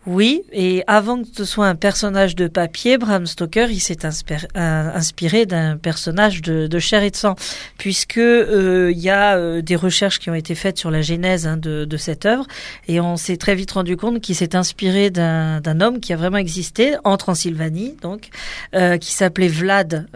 Oui, 0.06 0.42
et 0.52 0.84
avant 0.86 1.22
que 1.22 1.28
ce 1.36 1.44
soit 1.44 1.66
un 1.66 1.74
personnage 1.74 2.36
de 2.36 2.46
papier, 2.46 2.98
Bram 2.98 3.26
Stoker, 3.26 3.66
il 3.70 3.80
s'est 3.80 4.06
inspiré 4.54 5.44
d'un 5.44 5.76
personnage 5.76 6.40
de, 6.40 6.78
chair 6.78 7.02
et 7.02 7.10
de 7.10 7.16
sang, 7.16 7.34
puisque 7.76 8.16
euh, 8.16 8.90
il 8.92 8.98
y 8.98 9.10
a 9.10 9.36
euh, 9.36 9.60
des 9.60 9.76
recherches 9.76 10.18
qui 10.18 10.30
ont 10.30 10.34
été 10.34 10.54
faites 10.54 10.78
sur 10.78 10.90
la 10.90 11.02
genèse 11.02 11.46
hein, 11.46 11.56
de, 11.56 11.96
cette 11.96 12.26
œuvre, 12.26 12.46
et 12.86 13.00
on 13.00 13.16
s'est 13.16 13.36
très 13.36 13.54
vite 13.56 13.72
rendu 13.72 13.96
compte 13.96 14.20
qu'il 14.20 14.36
s'est 14.36 14.54
inspiré 14.54 15.10
d'un 15.10 15.80
homme 15.80 16.00
qui 16.00 16.12
a 16.12 16.16
vraiment 16.16 16.38
existé 16.38 16.94
en 17.02 17.16
Transylvanie, 17.16 17.96
donc 18.00 18.28
euh, 18.74 18.98
qui 18.98 19.12
s'appelait 19.12 19.48
Vlad, 19.48 20.06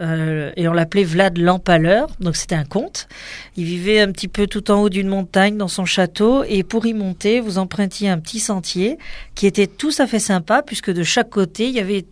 et 0.55 0.67
on 0.67 0.73
l'appelait 0.73 1.03
Vlad 1.03 1.37
l'Empaleur. 1.37 2.07
Donc 2.19 2.35
c'était 2.35 2.55
un 2.55 2.65
comte. 2.65 3.07
Il 3.57 3.65
vivait 3.65 3.99
un 3.99 4.11
petit 4.11 4.27
peu 4.27 4.47
tout 4.47 4.71
en 4.71 4.81
haut 4.81 4.89
d'une 4.89 5.09
montagne 5.09 5.57
dans 5.57 5.67
son 5.67 5.85
château, 5.85 6.43
et 6.45 6.63
pour 6.63 6.85
y 6.85 6.93
monter, 6.93 7.41
vous 7.41 7.57
empruntiez 7.57 8.09
un 8.09 8.17
petit 8.17 8.39
sentier 8.39 8.97
qui 9.35 9.45
était 9.45 9.67
à 9.99 10.07
fait 10.07 10.19
sympa 10.19 10.61
puisque 10.61 10.91
de 10.91 11.03
chaque 11.03 11.29
côté 11.29 11.67
il 11.67 11.73
y 11.73 11.79
avait 11.79 12.05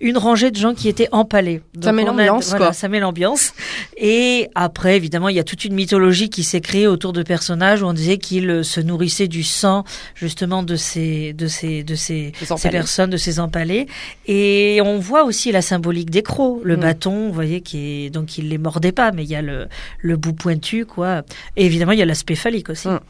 une 0.00 0.16
rangée 0.16 0.50
de 0.50 0.56
gens 0.56 0.72
qui 0.72 0.88
étaient 0.88 1.08
empalés. 1.12 1.60
Ça 1.82 1.92
met 1.92 2.04
l'ambiance, 2.04 2.48
voilà, 2.48 2.66
quoi. 2.66 2.72
Ça 2.72 2.88
met 2.88 2.98
l'ambiance. 2.98 3.52
Et 3.98 4.48
après, 4.54 4.96
évidemment, 4.96 5.28
il 5.28 5.36
y 5.36 5.38
a 5.38 5.44
toute 5.44 5.66
une 5.66 5.74
mythologie 5.74 6.30
qui 6.30 6.44
s'est 6.44 6.62
créée 6.62 6.86
autour 6.86 7.12
de 7.12 7.22
personnages 7.22 7.82
où 7.82 7.86
on 7.86 7.92
disait 7.92 8.16
qu'ils 8.16 8.48
euh, 8.48 8.62
se 8.62 8.80
nourrissaient 8.80 9.28
du 9.28 9.42
sang, 9.42 9.84
justement, 10.14 10.62
de 10.62 10.76
ces, 10.76 11.34
de 11.34 11.46
ces, 11.46 11.82
de 11.82 11.94
ces, 11.94 12.32
personnes, 12.70 13.10
de 13.10 13.18
ces 13.18 13.38
empalés. 13.38 13.86
Et 14.26 14.80
on 14.82 14.98
voit 14.98 15.24
aussi 15.24 15.52
la 15.52 15.60
symbolique 15.60 16.08
des 16.08 16.22
crocs, 16.22 16.60
le 16.64 16.78
Mm. 16.78 16.80
bâton, 16.80 17.26
vous 17.26 17.34
voyez, 17.34 17.60
qui 17.60 18.06
est, 18.06 18.10
donc 18.10 18.38
il 18.38 18.48
les 18.48 18.56
mordait 18.56 18.92
pas, 18.92 19.12
mais 19.12 19.24
il 19.24 19.28
y 19.30 19.36
a 19.36 19.42
le, 19.42 19.68
le 19.98 20.16
bout 20.16 20.32
pointu, 20.32 20.86
quoi. 20.86 21.22
Et 21.56 21.66
évidemment, 21.66 21.92
il 21.92 21.98
y 21.98 22.02
a 22.02 22.06
l'aspect 22.06 22.34
phallique 22.34 22.70
aussi. 22.70 22.88
Mm. 22.88 23.00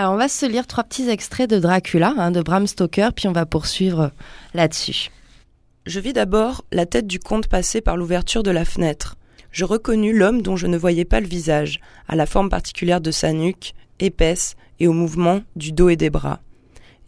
Alors, 0.00 0.14
on 0.14 0.16
va 0.16 0.28
se 0.28 0.46
lire 0.46 0.66
trois 0.66 0.84
petits 0.84 1.10
extraits 1.10 1.50
de 1.50 1.58
Dracula, 1.58 2.14
hein, 2.16 2.30
de 2.30 2.40
Bram 2.40 2.66
Stoker, 2.66 3.12
puis 3.14 3.28
on 3.28 3.32
va 3.32 3.44
poursuivre 3.44 4.12
là-dessus. 4.54 5.10
Je 5.84 6.00
vis 6.00 6.14
d'abord 6.14 6.64
la 6.72 6.86
tête 6.86 7.06
du 7.06 7.18
comte 7.18 7.48
passer 7.48 7.82
par 7.82 7.98
l'ouverture 7.98 8.42
de 8.42 8.50
la 8.50 8.64
fenêtre. 8.64 9.18
Je 9.50 9.66
reconnus 9.66 10.16
l'homme 10.16 10.40
dont 10.40 10.56
je 10.56 10.68
ne 10.68 10.78
voyais 10.78 11.04
pas 11.04 11.20
le 11.20 11.26
visage, 11.26 11.80
à 12.08 12.16
la 12.16 12.24
forme 12.24 12.48
particulière 12.48 13.02
de 13.02 13.10
sa 13.10 13.34
nuque, 13.34 13.74
épaisse, 13.98 14.56
et 14.78 14.86
au 14.86 14.94
mouvement 14.94 15.42
du 15.54 15.70
dos 15.70 15.90
et 15.90 15.96
des 15.96 16.08
bras. 16.08 16.40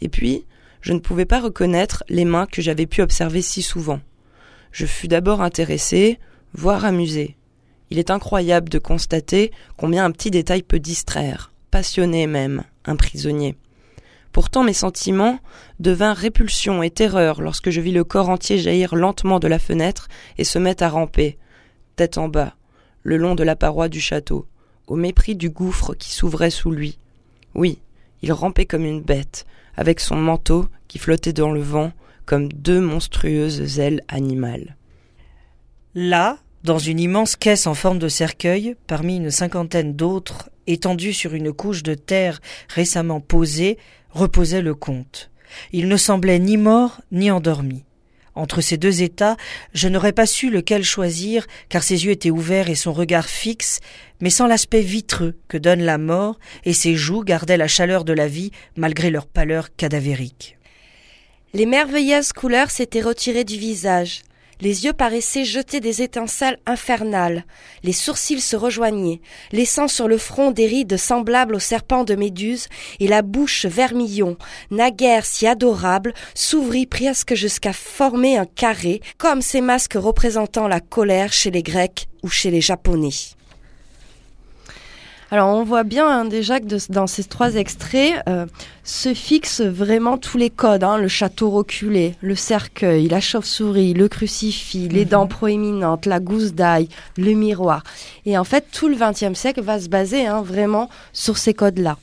Et 0.02 0.10
puis, 0.10 0.44
je 0.82 0.92
ne 0.92 0.98
pouvais 0.98 1.24
pas 1.24 1.40
reconnaître 1.40 2.04
les 2.10 2.26
mains 2.26 2.44
que 2.44 2.60
j'avais 2.60 2.84
pu 2.84 3.00
observer 3.00 3.40
si 3.40 3.62
souvent. 3.62 4.00
Je 4.70 4.84
fus 4.84 5.08
d'abord 5.08 5.40
intéressé, 5.40 6.18
voire 6.52 6.84
amusé. 6.84 7.38
Il 7.88 7.98
est 7.98 8.10
incroyable 8.10 8.68
de 8.68 8.78
constater 8.78 9.50
combien 9.78 10.04
un 10.04 10.10
petit 10.10 10.30
détail 10.30 10.62
peut 10.62 10.78
distraire, 10.78 11.51
passionner 11.72 12.28
même, 12.28 12.62
un 12.84 12.94
prisonnier. 12.94 13.56
Pourtant 14.30 14.62
mes 14.62 14.74
sentiments 14.74 15.40
devinrent 15.80 16.16
répulsion 16.16 16.82
et 16.82 16.90
terreur 16.90 17.40
lorsque 17.40 17.70
je 17.70 17.80
vis 17.80 17.92
le 17.92 18.04
corps 18.04 18.28
entier 18.28 18.58
jaillir 18.58 18.94
lentement 18.94 19.40
de 19.40 19.48
la 19.48 19.58
fenêtre 19.58 20.08
et 20.36 20.44
se 20.44 20.58
mettre 20.58 20.84
à 20.84 20.90
ramper, 20.90 21.38
tête 21.96 22.18
en 22.18 22.28
bas, 22.28 22.54
le 23.02 23.16
long 23.16 23.34
de 23.34 23.42
la 23.42 23.56
paroi 23.56 23.88
du 23.88 24.00
château, 24.00 24.46
au 24.86 24.96
mépris 24.96 25.34
du 25.34 25.48
gouffre 25.48 25.94
qui 25.94 26.12
s'ouvrait 26.12 26.50
sous 26.50 26.70
lui. 26.70 26.98
Oui, 27.54 27.80
il 28.20 28.32
rampait 28.32 28.66
comme 28.66 28.84
une 28.84 29.02
bête, 29.02 29.46
avec 29.74 29.98
son 29.98 30.16
manteau 30.16 30.68
qui 30.88 30.98
flottait 30.98 31.32
dans 31.32 31.52
le 31.52 31.62
vent 31.62 31.92
comme 32.26 32.52
deux 32.52 32.80
monstrueuses 32.80 33.78
ailes 33.78 34.02
animales. 34.08 34.76
Là, 35.94 36.38
dans 36.64 36.78
une 36.78 37.00
immense 37.00 37.36
caisse 37.36 37.66
en 37.66 37.74
forme 37.74 37.98
de 37.98 38.08
cercueil, 38.08 38.76
parmi 38.86 39.16
une 39.16 39.30
cinquantaine 39.30 39.94
d'autres, 39.94 40.50
étendus 40.66 41.12
sur 41.12 41.34
une 41.34 41.52
couche 41.52 41.82
de 41.82 41.94
terre 41.94 42.40
récemment 42.68 43.20
posée, 43.20 43.78
reposait 44.10 44.62
le 44.62 44.74
comte. 44.74 45.30
Il 45.72 45.88
ne 45.88 45.96
semblait 45.96 46.38
ni 46.38 46.56
mort 46.56 47.00
ni 47.10 47.30
endormi. 47.30 47.84
Entre 48.34 48.62
ces 48.62 48.78
deux 48.78 49.02
états, 49.02 49.36
je 49.74 49.88
n'aurais 49.88 50.12
pas 50.12 50.24
su 50.24 50.50
lequel 50.50 50.84
choisir, 50.84 51.46
car 51.68 51.82
ses 51.82 52.06
yeux 52.06 52.12
étaient 52.12 52.30
ouverts 52.30 52.70
et 52.70 52.74
son 52.74 52.92
regard 52.92 53.26
fixe, 53.26 53.80
mais 54.20 54.30
sans 54.30 54.46
l'aspect 54.46 54.80
vitreux 54.80 55.36
que 55.48 55.58
donne 55.58 55.82
la 55.82 55.98
mort, 55.98 56.38
et 56.64 56.72
ses 56.72 56.94
joues 56.94 57.24
gardaient 57.24 57.58
la 57.58 57.68
chaleur 57.68 58.04
de 58.04 58.14
la 58.14 58.28
vie 58.28 58.50
malgré 58.76 59.10
leur 59.10 59.26
pâleur 59.26 59.74
cadavérique. 59.76 60.56
Les 61.52 61.66
merveilleuses 61.66 62.32
couleurs 62.32 62.70
s'étaient 62.70 63.02
retirées 63.02 63.44
du 63.44 63.58
visage. 63.58 64.22
Les 64.62 64.84
yeux 64.84 64.92
paraissaient 64.92 65.44
jeter 65.44 65.80
des 65.80 66.02
étincelles 66.02 66.60
infernales. 66.66 67.44
Les 67.82 67.92
sourcils 67.92 68.40
se 68.40 68.54
rejoignaient, 68.54 69.20
laissant 69.50 69.88
sur 69.88 70.06
le 70.06 70.18
front 70.18 70.52
des 70.52 70.68
rides 70.68 70.96
semblables 70.96 71.56
aux 71.56 71.58
serpents 71.58 72.04
de 72.04 72.14
Méduse, 72.14 72.68
et 73.00 73.08
la 73.08 73.22
bouche 73.22 73.66
vermillon, 73.66 74.36
naguère 74.70 75.26
si 75.26 75.48
adorable, 75.48 76.14
s'ouvrit 76.36 76.86
presque 76.86 77.34
jusqu'à 77.34 77.72
former 77.72 78.36
un 78.36 78.46
carré, 78.46 79.00
comme 79.18 79.42
ces 79.42 79.60
masques 79.60 79.98
représentant 79.98 80.68
la 80.68 80.78
colère 80.78 81.32
chez 81.32 81.50
les 81.50 81.64
Grecs 81.64 82.06
ou 82.22 82.28
chez 82.28 82.52
les 82.52 82.60
Japonais. 82.60 83.10
Alors 85.32 85.48
on 85.48 85.64
voit 85.64 85.82
bien 85.82 86.06
hein, 86.06 86.24
déjà 86.26 86.60
que 86.60 86.66
de- 86.66 86.92
dans 86.92 87.06
ces 87.06 87.24
trois 87.24 87.54
extraits 87.54 88.22
euh, 88.28 88.44
se 88.84 89.14
fixent 89.14 89.62
vraiment 89.62 90.18
tous 90.18 90.36
les 90.36 90.50
codes, 90.50 90.84
hein, 90.84 90.98
le 90.98 91.08
château 91.08 91.48
reculé, 91.48 92.16
le 92.20 92.34
cercueil, 92.34 93.08
la 93.08 93.18
chauve-souris, 93.18 93.94
le 93.94 94.08
crucifix, 94.08 94.88
les 94.88 95.06
dents 95.06 95.26
proéminentes, 95.26 96.04
la 96.04 96.20
gousse 96.20 96.52
d'ail, 96.52 96.90
le 97.16 97.32
miroir. 97.32 97.82
Et 98.26 98.36
en 98.36 98.44
fait 98.44 98.66
tout 98.70 98.88
le 98.88 98.94
XXe 98.96 99.32
siècle 99.32 99.62
va 99.62 99.80
se 99.80 99.88
baser 99.88 100.26
hein, 100.26 100.42
vraiment 100.42 100.90
sur 101.14 101.38
ces 101.38 101.54
codes-là. 101.54 101.96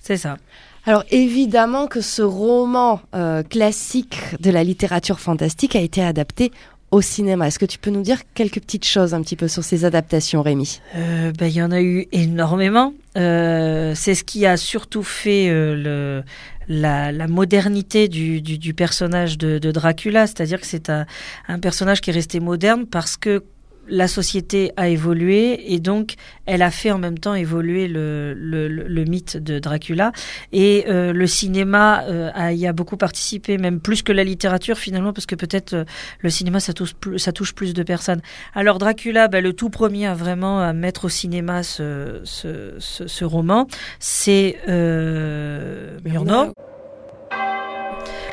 C'est 0.00 0.16
ça. 0.16 0.36
Alors 0.84 1.02
évidemment 1.10 1.88
que 1.88 2.00
ce 2.00 2.22
roman 2.22 3.00
euh, 3.16 3.42
classique 3.42 4.20
de 4.38 4.52
la 4.52 4.62
littérature 4.62 5.18
fantastique 5.18 5.74
a 5.74 5.80
été 5.80 6.00
adapté 6.00 6.52
au 6.90 7.00
cinéma. 7.00 7.48
Est-ce 7.48 7.58
que 7.58 7.66
tu 7.66 7.78
peux 7.78 7.90
nous 7.90 8.02
dire 8.02 8.20
quelques 8.34 8.60
petites 8.60 8.86
choses 8.86 9.14
un 9.14 9.22
petit 9.22 9.36
peu 9.36 9.48
sur 9.48 9.64
ces 9.64 9.84
adaptations, 9.84 10.42
Rémi? 10.42 10.80
Euh, 10.94 11.32
ben, 11.38 11.46
il 11.46 11.56
y 11.56 11.62
en 11.62 11.72
a 11.72 11.80
eu 11.80 12.06
énormément. 12.12 12.94
Euh, 13.16 13.92
c'est 13.94 14.14
ce 14.14 14.24
qui 14.24 14.46
a 14.46 14.56
surtout 14.56 15.02
fait 15.02 15.48
euh, 15.48 15.74
le, 15.74 16.22
la, 16.68 17.12
la 17.12 17.26
modernité 17.26 18.08
du, 18.08 18.74
personnage 18.74 19.38
de, 19.38 19.58
de 19.58 19.70
Dracula, 19.70 20.26
c'est-à-dire 20.26 20.60
que 20.60 20.66
c'est 20.66 20.90
un, 20.90 21.06
un 21.48 21.58
personnage 21.58 22.00
qui 22.00 22.10
est 22.10 22.14
resté 22.14 22.40
moderne 22.40 22.86
parce 22.86 23.16
que 23.16 23.42
la 23.88 24.08
société 24.08 24.72
a 24.76 24.88
évolué 24.88 25.72
et 25.72 25.80
donc 25.80 26.14
elle 26.46 26.62
a 26.62 26.70
fait 26.70 26.90
en 26.90 26.98
même 26.98 27.18
temps 27.18 27.34
évoluer 27.34 27.88
le, 27.88 28.34
le, 28.34 28.68
le- 28.68 29.04
mythe 29.04 29.36
de 29.36 29.58
Dracula. 29.58 30.12
Et 30.52 30.84
euh, 30.88 31.12
le 31.12 31.26
cinéma 31.26 32.02
euh, 32.04 32.30
a, 32.34 32.52
y 32.52 32.66
a 32.66 32.72
beaucoup 32.72 32.96
participé 32.96 33.58
même 33.58 33.80
plus 33.80 34.02
que 34.02 34.12
la 34.12 34.24
littérature 34.24 34.78
finalement 34.78 35.12
parce 35.12 35.26
que 35.26 35.34
peut-être 35.34 35.72
euh, 35.74 35.84
le 36.20 36.30
cinéma 36.30 36.60
ça 36.60 36.72
touche 36.72 36.94
plus, 36.94 37.18
ça 37.18 37.32
touche 37.32 37.54
plus 37.54 37.74
de 37.74 37.82
personnes. 37.82 38.20
Alors 38.54 38.78
Dracula, 38.78 39.28
ben, 39.28 39.42
le 39.42 39.52
tout 39.52 39.70
premier 39.70 40.06
à 40.06 40.14
vraiment 40.14 40.60
à 40.60 40.72
mettre 40.72 41.04
au 41.06 41.08
cinéma 41.08 41.62
ce, 41.62 42.20
ce, 42.24 42.74
ce, 42.78 43.06
ce 43.06 43.24
roman, 43.24 43.66
c'est 44.00 44.56
euh, 44.68 45.98
Murnau. 46.04 46.52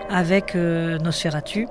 avec 0.10 0.56
euh, 0.56 0.98
Nosferatu. 1.00 1.68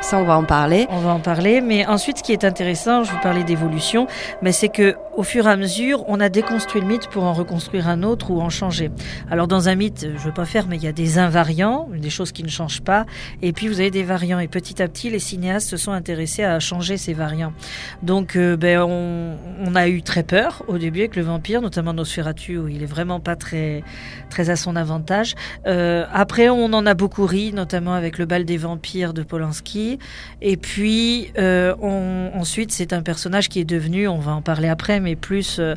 Ça, 0.00 0.18
on 0.18 0.24
va 0.24 0.36
en 0.36 0.44
parler. 0.44 0.86
On 0.88 1.00
va 1.00 1.10
en 1.10 1.20
parler, 1.20 1.60
mais 1.60 1.86
ensuite, 1.86 2.18
ce 2.18 2.22
qui 2.22 2.32
est 2.32 2.44
intéressant, 2.44 3.04
je 3.04 3.12
vous 3.12 3.20
parlais 3.20 3.44
d'évolution, 3.44 4.06
mais 4.40 4.50
c'est 4.50 4.70
que 4.70 4.96
au 5.14 5.22
fur 5.22 5.46
et 5.46 5.50
à 5.50 5.56
mesure, 5.56 6.04
on 6.08 6.18
a 6.20 6.30
déconstruit 6.30 6.80
le 6.80 6.86
mythe 6.86 7.08
pour 7.08 7.24
en 7.24 7.34
reconstruire 7.34 7.86
un 7.86 8.02
autre 8.02 8.30
ou 8.30 8.40
en 8.40 8.48
changer. 8.48 8.90
Alors, 9.30 9.46
dans 9.46 9.68
un 9.68 9.74
mythe, 9.74 10.08
je 10.16 10.22
veux 10.22 10.32
pas 10.32 10.46
faire, 10.46 10.66
mais 10.66 10.76
il 10.76 10.82
y 10.82 10.88
a 10.88 10.92
des 10.92 11.18
invariants, 11.18 11.88
des 11.94 12.08
choses 12.08 12.32
qui 12.32 12.42
ne 12.42 12.48
changent 12.48 12.80
pas, 12.80 13.04
et 13.42 13.52
puis 13.52 13.68
vous 13.68 13.80
avez 13.80 13.90
des 13.90 14.02
variants. 14.02 14.38
Et 14.38 14.48
petit 14.48 14.82
à 14.82 14.88
petit, 14.88 15.10
les 15.10 15.18
cinéastes 15.18 15.68
se 15.68 15.76
sont 15.76 15.92
intéressés 15.92 16.44
à 16.44 16.58
changer 16.60 16.96
ces 16.96 17.12
variants. 17.12 17.52
Donc, 18.02 18.36
euh, 18.36 18.56
ben, 18.56 18.80
on, 18.80 19.74
a 19.74 19.88
eu 19.88 20.02
très 20.02 20.22
peur 20.22 20.62
au 20.66 20.78
début 20.78 21.00
avec 21.00 21.16
le 21.16 21.22
vampire, 21.22 21.60
notamment 21.60 21.92
Nosferatu, 21.92 22.58
où 22.58 22.68
il 22.68 22.82
est 22.82 22.86
vraiment 22.86 23.20
pas 23.20 23.36
très, 23.36 23.84
très 24.30 24.48
à 24.48 24.56
son 24.56 24.74
avantage. 24.74 25.34
Euh, 25.66 26.06
après, 26.12 26.48
on 26.48 26.72
en 26.72 26.86
a 26.86 26.94
beaucoup 26.94 27.26
ri, 27.26 27.52
notamment 27.52 27.92
avec 27.92 28.18
le 28.18 28.24
bal 28.24 28.44
des 28.44 28.56
vampires 28.56 29.12
de 29.12 29.22
Polanski. 29.22 29.89
Et 30.42 30.56
puis, 30.56 31.32
euh, 31.38 31.74
ensuite, 32.34 32.72
c'est 32.72 32.92
un 32.92 33.02
personnage 33.02 33.48
qui 33.48 33.60
est 33.60 33.64
devenu, 33.64 34.08
on 34.08 34.18
va 34.18 34.32
en 34.32 34.42
parler 34.42 34.68
après, 34.68 35.00
mais 35.00 35.16
plus 35.16 35.58
euh, 35.58 35.74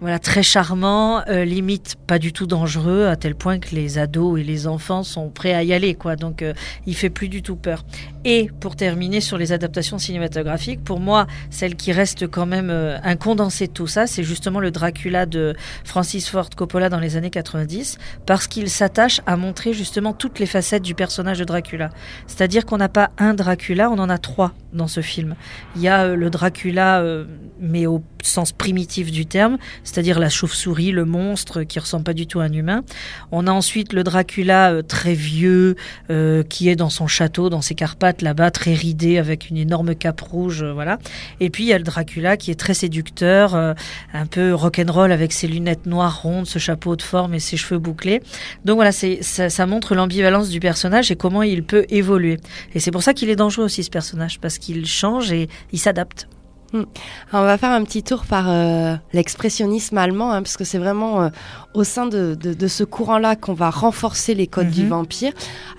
voilà 0.00 0.18
très 0.18 0.42
charmant, 0.42 1.22
euh, 1.28 1.44
limite 1.44 1.96
pas 2.06 2.18
du 2.18 2.32
tout 2.32 2.46
dangereux, 2.46 3.06
à 3.06 3.16
tel 3.16 3.34
point 3.34 3.58
que 3.58 3.74
les 3.74 3.98
ados 3.98 4.38
et 4.38 4.44
les 4.44 4.66
enfants 4.66 5.02
sont 5.02 5.30
prêts 5.30 5.54
à 5.54 5.62
y 5.62 5.72
aller, 5.72 5.94
quoi. 5.94 6.16
Donc, 6.16 6.42
euh, 6.42 6.52
il 6.86 6.94
fait 6.94 7.10
plus 7.10 7.28
du 7.28 7.42
tout 7.42 7.56
peur. 7.56 7.84
Et 8.24 8.50
pour 8.60 8.76
terminer 8.76 9.20
sur 9.20 9.38
les 9.38 9.52
adaptations 9.52 9.98
cinématographiques, 9.98 10.82
pour 10.82 11.00
moi, 11.00 11.26
celle 11.48 11.76
qui 11.76 11.92
reste 11.92 12.26
quand 12.26 12.44
même 12.44 12.70
euh, 12.70 12.98
un 13.04 13.16
condensé 13.16 13.68
de 13.68 13.72
tout 13.72 13.86
ça, 13.86 14.06
c'est 14.06 14.24
justement 14.24 14.60
le 14.60 14.70
Dracula 14.70 15.26
de 15.26 15.54
Francis 15.84 16.28
Ford 16.28 16.50
Coppola 16.50 16.88
dans 16.88 16.98
les 16.98 17.16
années 17.16 17.30
90, 17.30 17.98
parce 18.26 18.48
qu'il 18.48 18.68
s'attache 18.68 19.20
à 19.26 19.36
montrer 19.36 19.72
justement 19.72 20.12
toutes 20.12 20.40
les 20.40 20.46
facettes 20.46 20.82
du 20.82 20.94
personnage 20.94 21.38
de 21.38 21.44
Dracula. 21.44 21.90
C'est-à-dire 22.26 22.66
qu'on 22.66 22.78
n'a 22.78 22.88
pas 22.88 23.10
un 23.16 23.32
Dracula, 23.32 23.90
on 23.90 23.98
en 23.98 24.10
a 24.10 24.18
trois 24.18 24.52
dans 24.72 24.88
ce 24.88 25.00
film. 25.00 25.36
Il 25.76 25.82
y 25.82 25.88
a 25.88 26.04
euh, 26.04 26.16
le 26.16 26.28
Dracula, 26.28 27.00
euh, 27.00 27.24
mais 27.60 27.86
au 27.86 28.02
sens 28.22 28.52
primitif 28.52 29.10
du 29.12 29.26
terme, 29.26 29.56
c'est-à-dire 29.86 30.18
la 30.18 30.28
chauve-souris, 30.28 30.92
le 30.92 31.04
monstre 31.04 31.62
qui 31.62 31.78
ressemble 31.78 32.04
pas 32.04 32.12
du 32.12 32.26
tout 32.26 32.40
à 32.40 32.44
un 32.44 32.52
humain. 32.52 32.82
On 33.30 33.46
a 33.46 33.52
ensuite 33.52 33.92
le 33.92 34.02
Dracula 34.02 34.72
euh, 34.72 34.82
très 34.82 35.14
vieux, 35.14 35.76
euh, 36.10 36.42
qui 36.42 36.68
est 36.68 36.76
dans 36.76 36.90
son 36.90 37.06
château, 37.06 37.48
dans 37.48 37.62
ses 37.62 37.74
Carpates 37.74 38.20
là-bas, 38.20 38.50
très 38.50 38.74
ridé, 38.74 39.18
avec 39.18 39.48
une 39.48 39.56
énorme 39.56 39.94
cape 39.94 40.20
rouge, 40.20 40.62
euh, 40.62 40.72
voilà. 40.72 40.98
Et 41.40 41.50
puis 41.50 41.64
il 41.64 41.68
y 41.68 41.72
a 41.72 41.78
le 41.78 41.84
Dracula 41.84 42.36
qui 42.36 42.50
est 42.50 42.56
très 42.56 42.74
séducteur, 42.74 43.54
un 43.54 44.26
peu 44.26 44.54
rock'n'roll 44.54 45.12
avec 45.12 45.32
ses 45.32 45.46
lunettes 45.46 45.86
noires 45.86 46.22
rondes, 46.22 46.46
ce 46.46 46.58
chapeau 46.58 46.96
de 46.96 47.02
forme 47.02 47.34
et 47.34 47.40
ses 47.40 47.56
cheveux 47.56 47.78
bouclés. 47.78 48.20
Donc 48.64 48.76
voilà, 48.76 48.92
ça, 48.92 49.50
ça 49.50 49.66
montre 49.66 49.94
l'ambivalence 49.94 50.48
du 50.48 50.58
personnage 50.60 51.10
et 51.10 51.16
comment 51.16 51.42
il 51.42 51.62
peut 51.62 51.86
évoluer. 51.88 52.38
Et 52.74 52.80
c'est 52.80 52.90
pour 52.90 53.02
ça 53.02 53.14
qu'il 53.14 53.30
est 53.30 53.36
dangereux 53.36 53.64
aussi 53.64 53.84
ce 53.84 53.90
personnage, 53.90 54.40
parce 54.40 54.58
qu'il 54.58 54.84
change 54.86 55.32
et 55.32 55.48
il 55.72 55.78
s'adapte. 55.78 56.28
Alors, 56.72 56.86
on 57.32 57.42
va 57.42 57.56
faire 57.58 57.70
un 57.70 57.82
petit 57.84 58.02
tour 58.02 58.24
par 58.26 58.46
euh, 58.48 58.94
l'expressionnisme 59.12 59.96
allemand, 59.98 60.32
hein, 60.32 60.42
parce 60.42 60.56
que 60.56 60.64
c'est 60.64 60.78
vraiment 60.78 61.22
euh, 61.22 61.28
au 61.74 61.84
sein 61.84 62.06
de, 62.06 62.34
de- 62.34 62.54
de 62.54 62.66
ce 62.68 62.84
courant-là 62.84 63.36
qu'on 63.36 63.54
va 63.54 63.70
renforcer 63.70 64.34
les 64.34 64.46
codes 64.46 64.70
du 64.70 64.82
Mhm. 64.82 64.88
vampire. 64.88 65.32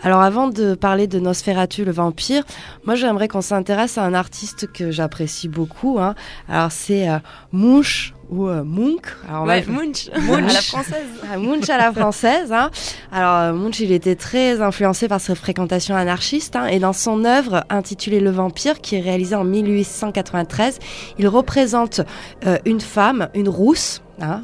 Alors 0.04 0.22
avant 0.22 0.48
de 0.48 0.74
parler 0.76 1.08
de 1.08 1.20
Nosferatu, 1.20 1.86
le 1.86 1.92
vampire, 1.92 2.44
moi 2.86 2.96
j'aimerais 2.96 3.28
qu'on 3.28 3.42
s'intéresse 3.42 3.98
à 3.98 4.04
un 4.04 4.14
artiste 4.14 4.72
que 4.72 4.92
j'apprécie 4.92 5.48
beaucoup. 5.50 6.00
hein. 6.00 6.16
Alors 6.50 6.72
c'est 6.72 7.10
euh, 7.10 7.18
Munch 7.52 8.14
ou 8.30 8.48
euh, 8.48 8.64
Munch. 8.64 9.04
Alors, 9.30 9.46
va- 9.46 9.54
Ouais, 9.58 9.66
Munch, 9.68 10.10
à 10.14 10.54
la 10.54 10.62
française. 10.62 11.06
Ah, 11.32 11.38
Munch 11.38 11.70
à 11.70 11.78
la 11.78 11.92
française. 11.94 12.52
Hein. 12.52 12.70
Alors 13.12 13.36
euh, 13.36 13.54
Munch, 13.54 13.80
il 13.80 13.92
était 13.92 14.16
très 14.16 14.62
influencé 14.62 15.08
par 15.08 15.22
ses 15.22 15.36
fréquentations 15.36 15.96
anarchistes 15.96 16.56
hein, 16.56 16.68
et 16.68 16.80
dans 16.80 16.94
son 16.94 17.24
œuvre 17.26 17.64
intitulée 17.70 18.20
Le 18.20 18.32
Vampire, 18.32 18.82
qui 18.82 18.96
est 18.96 19.02
réalisée 19.02 19.36
en 19.36 19.44
1893, 19.44 20.80
il 21.20 21.28
représente 21.28 22.02
euh, 22.46 22.58
une 22.66 22.82
femme, 22.82 23.30
une 23.34 23.50
rousse. 23.50 24.02
Hein, 24.20 24.42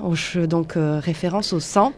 donc 0.48 0.78
euh, 0.78 1.00
référence 1.04 1.52
au 1.52 1.60
sang, 1.60 1.94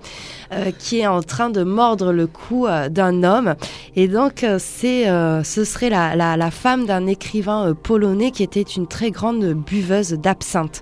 euh, 0.53 0.71
qui 0.71 0.99
est 0.99 1.07
en 1.07 1.21
train 1.21 1.49
de 1.49 1.63
mordre 1.63 2.13
le 2.13 2.25
cou 2.25 2.67
euh, 2.67 2.87
d'un 2.87 3.23
homme. 3.23 3.55
Et 3.97 4.07
donc, 4.07 4.45
c'est, 4.59 5.05
ce 5.05 5.63
serait 5.65 5.89
la, 5.89 6.15
la, 6.15 6.51
femme 6.51 6.85
d'un 6.85 7.05
écrivain 7.05 7.73
polonais 7.73 8.31
qui 8.31 8.43
était 8.43 8.61
une 8.61 8.87
très 8.87 9.11
grande 9.11 9.53
buveuse 9.53 10.11
d'absinthe. 10.11 10.81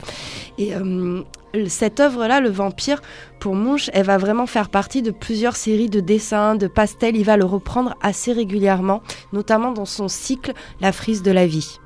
Et 0.57 0.73
cette 1.67 1.99
œuvre-là, 1.99 2.41
Le 2.41 2.49
Vampire, 2.49 3.01
pour 3.39 3.55
Munch, 3.55 3.89
elle 3.93 4.05
va 4.05 4.17
vraiment 4.17 4.47
faire 4.47 4.69
partie 4.69 5.01
de 5.01 5.11
plusieurs 5.11 5.55
séries 5.55 5.89
de 5.89 5.99
dessins, 5.99 6.55
de 6.55 6.67
pastels. 6.67 7.15
Il 7.15 7.25
va 7.25 7.37
le 7.37 7.45
reprendre 7.45 7.95
assez 8.01 8.33
régulièrement, 8.33 9.01
notamment 9.31 9.71
dans 9.71 9.85
son 9.85 10.07
cycle 10.07 10.53
La 10.81 10.91
frise 10.91 11.21
de 11.21 11.31
la 11.31 11.45
vie. 11.45 11.79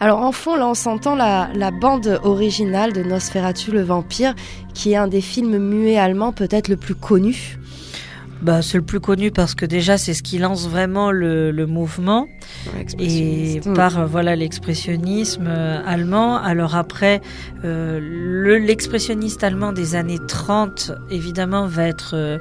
Alors 0.00 0.20
en 0.20 0.32
fond, 0.32 0.56
là, 0.56 0.66
on 0.68 0.74
s'entend 0.74 1.14
la, 1.14 1.48
la 1.54 1.70
bande 1.70 2.20
originale 2.22 2.92
de 2.92 3.02
Nosferatu 3.02 3.70
le 3.70 3.82
vampire, 3.82 4.34
qui 4.74 4.92
est 4.92 4.96
un 4.96 5.08
des 5.08 5.22
films 5.22 5.56
muets 5.58 5.96
allemands 5.98 6.32
peut-être 6.32 6.68
le 6.68 6.76
plus 6.76 6.94
connu. 6.94 7.58
Bah, 8.42 8.60
c'est 8.60 8.76
le 8.76 8.84
plus 8.84 9.00
connu 9.00 9.30
parce 9.30 9.54
que 9.54 9.64
déjà 9.64 9.96
c'est 9.96 10.12
ce 10.12 10.22
qui 10.22 10.36
lance 10.38 10.68
vraiment 10.68 11.10
le, 11.10 11.50
le 11.50 11.66
mouvement 11.66 12.28
et 12.98 13.62
par 13.74 13.98
euh, 13.98 14.04
voilà 14.04 14.36
l'expressionnisme 14.36 15.46
euh, 15.48 15.80
allemand. 15.86 16.36
Alors 16.36 16.76
après, 16.76 17.22
euh, 17.64 17.98
le- 17.98 18.58
l'expressionniste 18.58 19.42
allemand 19.42 19.72
des 19.72 19.94
années 19.94 20.18
30 20.28 20.92
évidemment 21.10 21.66
va 21.66 21.88
être 21.88 22.38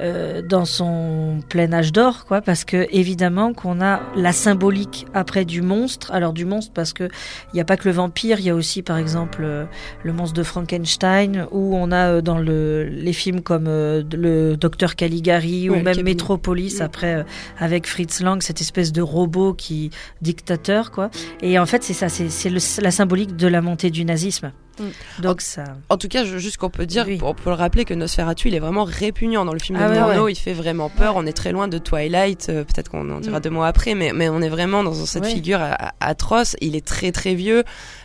euh, 0.00 0.42
dans 0.42 0.64
son 0.64 1.40
plein 1.48 1.72
âge 1.72 1.92
d'or, 1.92 2.24
quoi, 2.26 2.40
parce 2.40 2.64
que 2.64 2.86
évidemment 2.90 3.52
qu'on 3.52 3.80
a 3.80 4.00
la 4.16 4.32
symbolique 4.32 5.06
après 5.14 5.44
du 5.44 5.62
monstre. 5.62 6.12
Alors 6.12 6.32
du 6.32 6.44
monstre 6.44 6.72
parce 6.74 6.92
que 6.92 7.04
il 7.04 7.54
n'y 7.54 7.60
a 7.60 7.64
pas 7.64 7.76
que 7.76 7.88
le 7.88 7.94
vampire, 7.94 8.40
il 8.40 8.46
y 8.46 8.50
a 8.50 8.54
aussi 8.54 8.82
par 8.82 8.98
exemple 8.98 9.42
euh, 9.44 9.64
le 10.02 10.12
monstre 10.12 10.34
de 10.34 10.42
Frankenstein, 10.42 11.46
où 11.50 11.76
on 11.76 11.90
a 11.92 12.10
euh, 12.14 12.20
dans 12.20 12.38
le, 12.38 12.84
les 12.84 13.12
films 13.12 13.40
comme 13.40 13.66
euh, 13.68 14.02
le 14.12 14.56
docteur 14.56 14.96
Caligari 14.96 15.70
Ouais, 15.70 15.80
ou 15.80 15.82
même. 15.82 16.02
Metropolis 16.02 16.80
Mm. 16.80 16.82
après 16.82 17.14
euh, 17.14 17.22
avec 17.58 17.86
Fritz 17.86 18.20
Lang, 18.20 18.42
cette 18.42 18.60
espèce 18.60 18.92
de 18.92 19.02
robot 19.02 19.54
qui 19.54 19.90
dictateur 20.22 20.90
quoi. 20.90 21.10
Et 21.42 21.58
en 21.58 21.66
fait 21.66 21.82
c'est 21.82 21.92
ça, 21.92 22.08
c'est 22.08 22.50
la 22.80 22.90
symbolique 22.90 23.36
de 23.36 23.46
la 23.46 23.60
montée 23.60 23.90
du 23.90 24.04
nazisme. 24.04 24.52
Mm. 24.78 25.22
Donc 25.22 25.40
ça. 25.40 25.64
En 25.88 25.96
tout 25.96 26.08
cas, 26.08 26.24
je- 26.24 26.38
juste 26.38 26.56
qu'on 26.56 26.70
peut 26.70 26.86
dire, 26.86 27.04
Oui. 27.06 27.18
on 27.22 27.34
peut 27.34 27.50
le 27.50 27.56
rappeler 27.56 27.84
que 27.84 27.94
Nosferatu, 27.94 28.48
il 28.48 28.54
est 28.54 28.58
vraiment 28.60 28.84
répugnant 28.84 29.44
dans 29.44 29.52
le 29.52 29.58
film 29.58 29.78
Ah 29.80 29.88
de 29.88 29.94
Murnau. 29.94 30.24
ouais. 30.24 30.32
Il 30.32 30.36
fait 30.36 30.52
vraiment 30.52 30.88
peur. 30.90 31.14
On 31.16 31.26
est 31.26 31.32
très 31.32 31.52
loin 31.52 31.68
de 31.68 31.78
Twilight. 31.78 32.48
euh, 32.48 32.64
Peut-être 32.64 32.90
qu'on 32.90 33.08
en 33.10 33.20
dira 33.20 33.38
Mm. 33.38 33.42
deux 33.42 33.50
mots 33.50 33.62
après, 33.62 33.94
mais, 33.94 34.12
mais 34.12 34.28
on 34.28 34.40
est 34.42 34.48
vraiment 34.48 34.82
dans 34.82 34.94
cette 34.94 35.24
Ouais. 35.24 35.30
figure 35.30 35.60
atroce. 36.00 36.56
Il 36.60 36.76
est 36.76 36.84
très 36.84 37.12
très 37.12 37.34
vieux. 37.34 37.64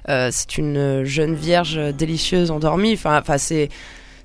Euh, 0.09 0.29
c'est 0.31 0.57
une 0.57 1.03
jeune 1.03 1.35
vierge 1.35 1.79
délicieuse 1.93 2.51
endormie. 2.51 2.93
Enfin, 2.93 3.19
enfin, 3.19 3.37
c'est 3.37 3.69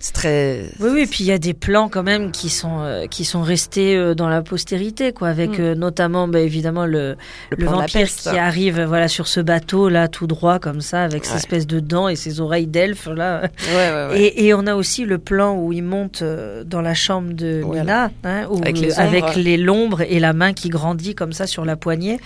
c'est 0.04 0.12
très. 0.12 0.64
Oui, 0.80 0.90
oui, 0.92 1.06
puis 1.06 1.24
il 1.24 1.26
y 1.28 1.32
a 1.32 1.38
des 1.38 1.54
plans 1.54 1.88
quand 1.88 2.02
même 2.02 2.30
qui 2.30 2.50
sont 2.50 2.80
euh, 2.82 3.06
qui 3.06 3.24
sont 3.24 3.40
restés 3.40 3.96
euh, 3.96 4.14
dans 4.14 4.28
la 4.28 4.42
postérité, 4.42 5.12
quoi, 5.12 5.28
avec 5.28 5.58
Mm. 5.58 5.62
euh, 5.62 5.74
notamment, 5.74 6.28
bah, 6.28 6.40
évidemment 6.40 6.84
le, 6.84 7.16
le, 7.56 7.64
vampire 7.66 8.00
peste. 8.02 8.30
qui 8.30 8.36
arrive, 8.36 8.82
voilà, 8.82 9.08
sur 9.08 9.26
ce 9.26 9.40
bateau 9.40 9.88
là, 9.88 10.08
tout 10.08 10.26
droit 10.26 10.58
comme 10.58 10.82
ça, 10.82 11.02
avec 11.04 11.24
ses 11.24 11.32
Ouais. 11.32 11.36
espèces 11.38 11.66
de 11.66 11.80
dents 11.80 12.08
et 12.08 12.16
ses 12.16 12.40
oreilles 12.40 12.66
d'elfe 12.66 13.06
là. 13.06 13.42
Ouais, 13.42 13.74
ouais, 13.74 14.06
ouais. 14.10 14.20
Et, 14.20 14.46
et 14.46 14.54
on 14.54 14.66
a 14.66 14.74
aussi 14.74 15.04
le 15.06 15.16
plan 15.18 15.56
où 15.56 15.72
il 15.72 15.82
monte 15.82 16.20
euh, 16.20 16.64
dans 16.64 16.82
la 16.82 16.92
chambre 16.94 17.32
de. 17.32 17.62
Mina, 17.64 18.10
hein, 18.24 18.46
où- 18.50 18.58
Avec 18.58 18.78
les 18.78 18.98
avec 19.00 19.36
les 19.36 19.56
l'ombre 19.56 20.02
et 20.02 20.20
la 20.20 20.32
main 20.34 20.52
qui 20.52 20.68
grandit 20.68 21.14
comme 21.14 21.32
ça 21.32 21.46
sur 21.46 21.64
la 21.64 21.76
poignée. 21.76 22.20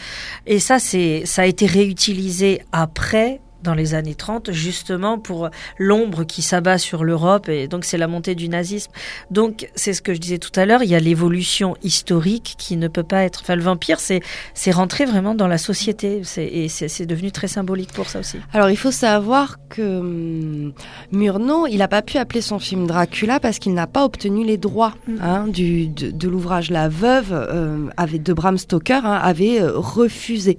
Et 0.46 0.58
ça, 0.58 0.78
c'est 0.80 1.22
ça 1.26 1.42
a 1.42 1.46
été 1.46 1.66
réutilisé 1.66 2.62
après 2.72 3.40
dans 3.68 3.74
les 3.74 3.94
années 3.94 4.14
30 4.14 4.50
justement 4.52 5.18
pour 5.18 5.50
l'ombre 5.78 6.24
qui 6.24 6.42
s'abat 6.42 6.78
sur 6.78 7.04
l'Europe 7.04 7.48
et 7.48 7.68
donc 7.68 7.84
c'est 7.84 7.98
la 7.98 8.08
montée 8.08 8.34
du 8.34 8.48
nazisme. 8.48 8.90
Donc 9.30 9.68
c'est 9.74 9.92
ce 9.92 10.02
que 10.02 10.14
je 10.14 10.18
disais 10.18 10.38
tout 10.38 10.58
à 10.58 10.64
l'heure, 10.66 10.82
il 10.82 10.90
y 10.90 10.94
a 10.94 11.00
l'évolution 11.00 11.76
historique 11.82 12.54
qui 12.58 12.76
ne 12.76 12.88
peut 12.88 13.02
pas 13.02 13.22
être 13.24 13.40
enfin 13.42 13.56
le 13.56 13.62
vampire 13.62 13.98
c'est 14.00 14.70
rentré 14.70 15.04
vraiment 15.04 15.34
dans 15.34 15.48
la 15.48 15.58
société 15.58 16.22
et 16.36 16.68
c'est 16.68 17.06
devenu 17.06 17.30
très 17.30 17.48
symbolique 17.48 17.92
pour 17.92 18.08
ça 18.08 18.20
aussi. 18.20 18.38
Alors 18.52 18.70
il 18.70 18.76
faut 18.76 18.90
savoir 18.90 19.58
que 19.68 19.98
hum, 20.00 20.72
Murnau, 21.12 21.66
il 21.66 21.78
n'a 21.78 21.88
pas 21.88 22.02
pu 22.02 22.18
appeler 22.18 22.40
son 22.40 22.58
film 22.58 22.86
Dracula 22.86 23.38
parce 23.40 23.58
qu'il 23.58 23.74
n'a 23.74 23.86
pas 23.86 24.04
obtenu 24.04 24.44
les 24.44 24.56
droits 24.56 24.94
Mm. 25.06 25.16
hein, 25.22 25.46
du, 25.48 25.88
de, 25.88 26.10
de 26.10 26.28
l'ouvrage. 26.28 26.70
La 26.70 26.88
veuve 26.88 27.32
euh, 27.32 27.88
avait, 27.96 28.18
de 28.18 28.32
Bram 28.32 28.58
Stoker 28.58 29.04
hein, 29.04 29.18
avait 29.22 29.60
euh, 29.60 29.72
refusé. 29.74 30.58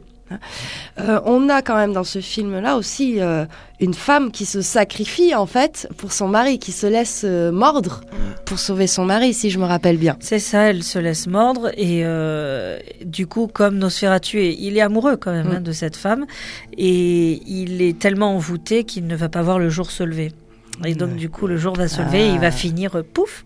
Euh, 0.99 1.19
on 1.25 1.49
a 1.49 1.61
quand 1.61 1.75
même 1.75 1.93
dans 1.93 2.03
ce 2.03 2.19
film-là 2.19 2.75
aussi 2.77 3.19
euh, 3.19 3.45
une 3.79 3.93
femme 3.93 4.31
qui 4.31 4.45
se 4.45 4.61
sacrifie 4.61 5.33
en 5.33 5.45
fait 5.45 5.87
pour 5.97 6.11
son 6.11 6.27
mari, 6.27 6.59
qui 6.59 6.71
se 6.71 6.85
laisse 6.87 7.21
euh, 7.25 7.51
mordre 7.51 8.01
pour 8.45 8.59
sauver 8.59 8.87
son 8.87 9.05
mari, 9.05 9.33
si 9.33 9.49
je 9.49 9.59
me 9.59 9.65
rappelle 9.65 9.97
bien. 9.97 10.17
C'est 10.19 10.39
ça, 10.39 10.69
elle 10.69 10.83
se 10.83 10.99
laisse 10.99 11.27
mordre 11.27 11.69
et 11.77 12.01
euh, 12.03 12.77
du 13.05 13.27
coup, 13.27 13.47
comme 13.47 13.77
Nosferatu, 13.77 14.39
est- 14.39 14.55
il 14.59 14.77
est 14.77 14.81
amoureux 14.81 15.17
quand 15.17 15.31
même 15.31 15.47
Mm. 15.47 15.55
hein, 15.57 15.61
de 15.61 15.71
cette 15.71 15.95
femme 15.95 16.25
et 16.77 17.41
il 17.47 17.81
est 17.81 17.97
tellement 17.97 18.35
envoûté 18.35 18.83
qu'il 18.83 19.07
ne 19.07 19.15
va 19.15 19.29
pas 19.29 19.41
voir 19.41 19.57
le 19.59 19.69
jour 19.69 19.89
se 19.91 20.03
lever. 20.03 20.31
Et 20.85 20.95
donc, 20.95 21.15
du 21.15 21.29
coup, 21.29 21.45
le 21.47 21.57
jour 21.57 21.75
va 21.75 21.87
se 21.87 22.01
lever 22.01 22.27
et 22.27 22.29
il 22.29 22.37
Ah. 22.37 22.41
va 22.41 22.51
finir 22.51 22.95
euh, 22.95 23.03
pouf 23.03 23.45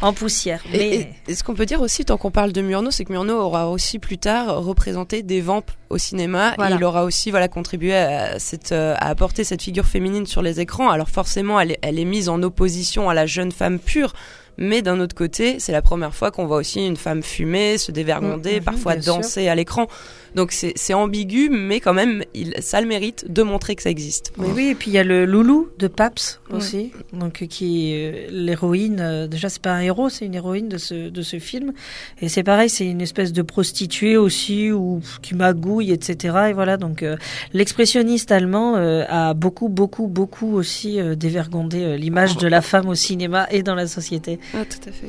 en 0.00 0.12
poussière. 0.12 0.62
Et, 0.72 0.78
Mais 0.78 0.88
et- 0.96 1.08
et 1.28 1.34
ce 1.34 1.44
qu'on 1.44 1.54
peut 1.54 1.66
dire 1.66 1.80
aussi, 1.82 2.04
tant 2.04 2.16
qu'on 2.16 2.30
parle 2.30 2.52
de 2.52 2.62
Murnau, 2.62 2.90
c'est 2.90 3.04
que 3.04 3.12
Murnau 3.12 3.38
aura 3.38 3.68
aussi 3.68 3.98
plus 3.98 4.18
tard 4.18 4.62
représenté 4.64 5.22
des 5.22 5.40
vampes 5.40 5.70
au 5.90 5.98
cinéma. 5.98 6.54
Voilà. 6.56 6.76
Et 6.76 6.78
il 6.78 6.84
aura 6.84 7.04
aussi 7.04 7.30
voilà, 7.30 7.48
contribué 7.48 7.94
à, 7.94 8.38
cette, 8.38 8.72
euh, 8.72 8.94
à 8.98 9.08
apporter 9.08 9.44
cette 9.44 9.62
figure 9.62 9.84
féminine 9.86 10.26
sur 10.26 10.42
les 10.42 10.60
écrans. 10.60 10.88
Alors 10.90 11.08
forcément, 11.10 11.60
elle 11.60 11.72
est, 11.72 11.78
elle 11.82 11.98
est 11.98 12.04
mise 12.04 12.28
en 12.28 12.42
opposition 12.42 13.10
à 13.10 13.14
la 13.14 13.26
jeune 13.26 13.52
femme 13.52 13.78
pure. 13.78 14.12
Mais 14.58 14.82
d'un 14.82 15.00
autre 15.00 15.14
côté, 15.14 15.58
c'est 15.58 15.72
la 15.72 15.80
première 15.80 16.14
fois 16.14 16.30
qu'on 16.30 16.44
voit 16.46 16.58
aussi 16.58 16.84
une 16.86 16.96
femme 16.98 17.22
fumer, 17.22 17.78
se 17.78 17.92
dévergonder, 17.92 18.56
Mhm, 18.58 18.64
parfois 18.64 18.92
bien 18.94 19.02
sûr. 19.02 19.14
danser 19.16 19.48
à 19.48 19.54
l'écran. 19.54 19.86
Donc 20.34 20.52
c'est 20.52 20.94
ambigu, 20.94 21.48
mais 21.50 21.80
quand 21.80 21.92
même, 21.94 22.22
il, 22.34 22.54
ça 22.60 22.78
a 22.78 22.80
le 22.80 22.86
mérite 22.86 23.30
de 23.30 23.42
montrer 23.42 23.74
que 23.76 23.82
ça 23.82 23.90
existe. 23.90 24.32
Mais 24.38 24.46
oui, 24.54 24.68
et 24.68 24.74
puis 24.74 24.90
il 24.90 24.94
y 24.94 24.98
a 24.98 25.04
le 25.04 25.24
loulou 25.24 25.68
de 25.78 25.88
Paps 25.88 26.40
aussi, 26.52 26.92
donc 27.12 27.42
euh, 27.42 27.46
qui 27.46 27.92
est 27.92 28.12
euh, 28.12 28.28
l'héroïne. 28.30 28.98
euh, 29.00 29.26
déjà, 29.26 29.48
c'est 29.48 29.62
pas 29.62 29.72
un 29.72 29.80
héros, 29.80 30.08
c'est 30.08 30.26
une 30.26 30.34
héroïne 30.34 30.68
de 30.68 30.78
ce 30.78 31.08
de 31.08 31.22
ce 31.22 31.38
film. 31.38 31.72
Et 32.20 32.28
c'est 32.28 32.42
pareil, 32.42 32.68
c'est 32.68 32.86
une 32.86 33.00
espèce 33.00 33.32
de 33.32 33.42
prostituée 33.42 34.16
aussi 34.16 34.70
ou 34.72 35.00
qui 35.22 35.34
magouille, 35.34 35.92
etc. 35.92 36.36
Et 36.50 36.52
voilà, 36.52 36.76
donc 36.76 37.02
euh, 37.02 37.16
l'expressionniste 37.52 38.32
allemand 38.32 38.76
euh, 38.76 39.04
a 39.08 39.34
beaucoup, 39.34 39.68
beaucoup, 39.68 40.06
beaucoup 40.06 40.54
aussi 40.54 41.00
euh, 41.00 41.14
dévergondé 41.14 41.96
l'image 41.98 42.36
de 42.36 42.46
la 42.48 42.62
femme 42.62 42.88
au 42.88 42.94
cinéma 42.94 43.46
et 43.50 43.62
dans 43.62 43.74
la 43.74 43.86
société. 43.86 44.38
Ah, 44.54 44.64
tout 44.64 44.88
à 44.88 44.92
fait. 44.92 45.08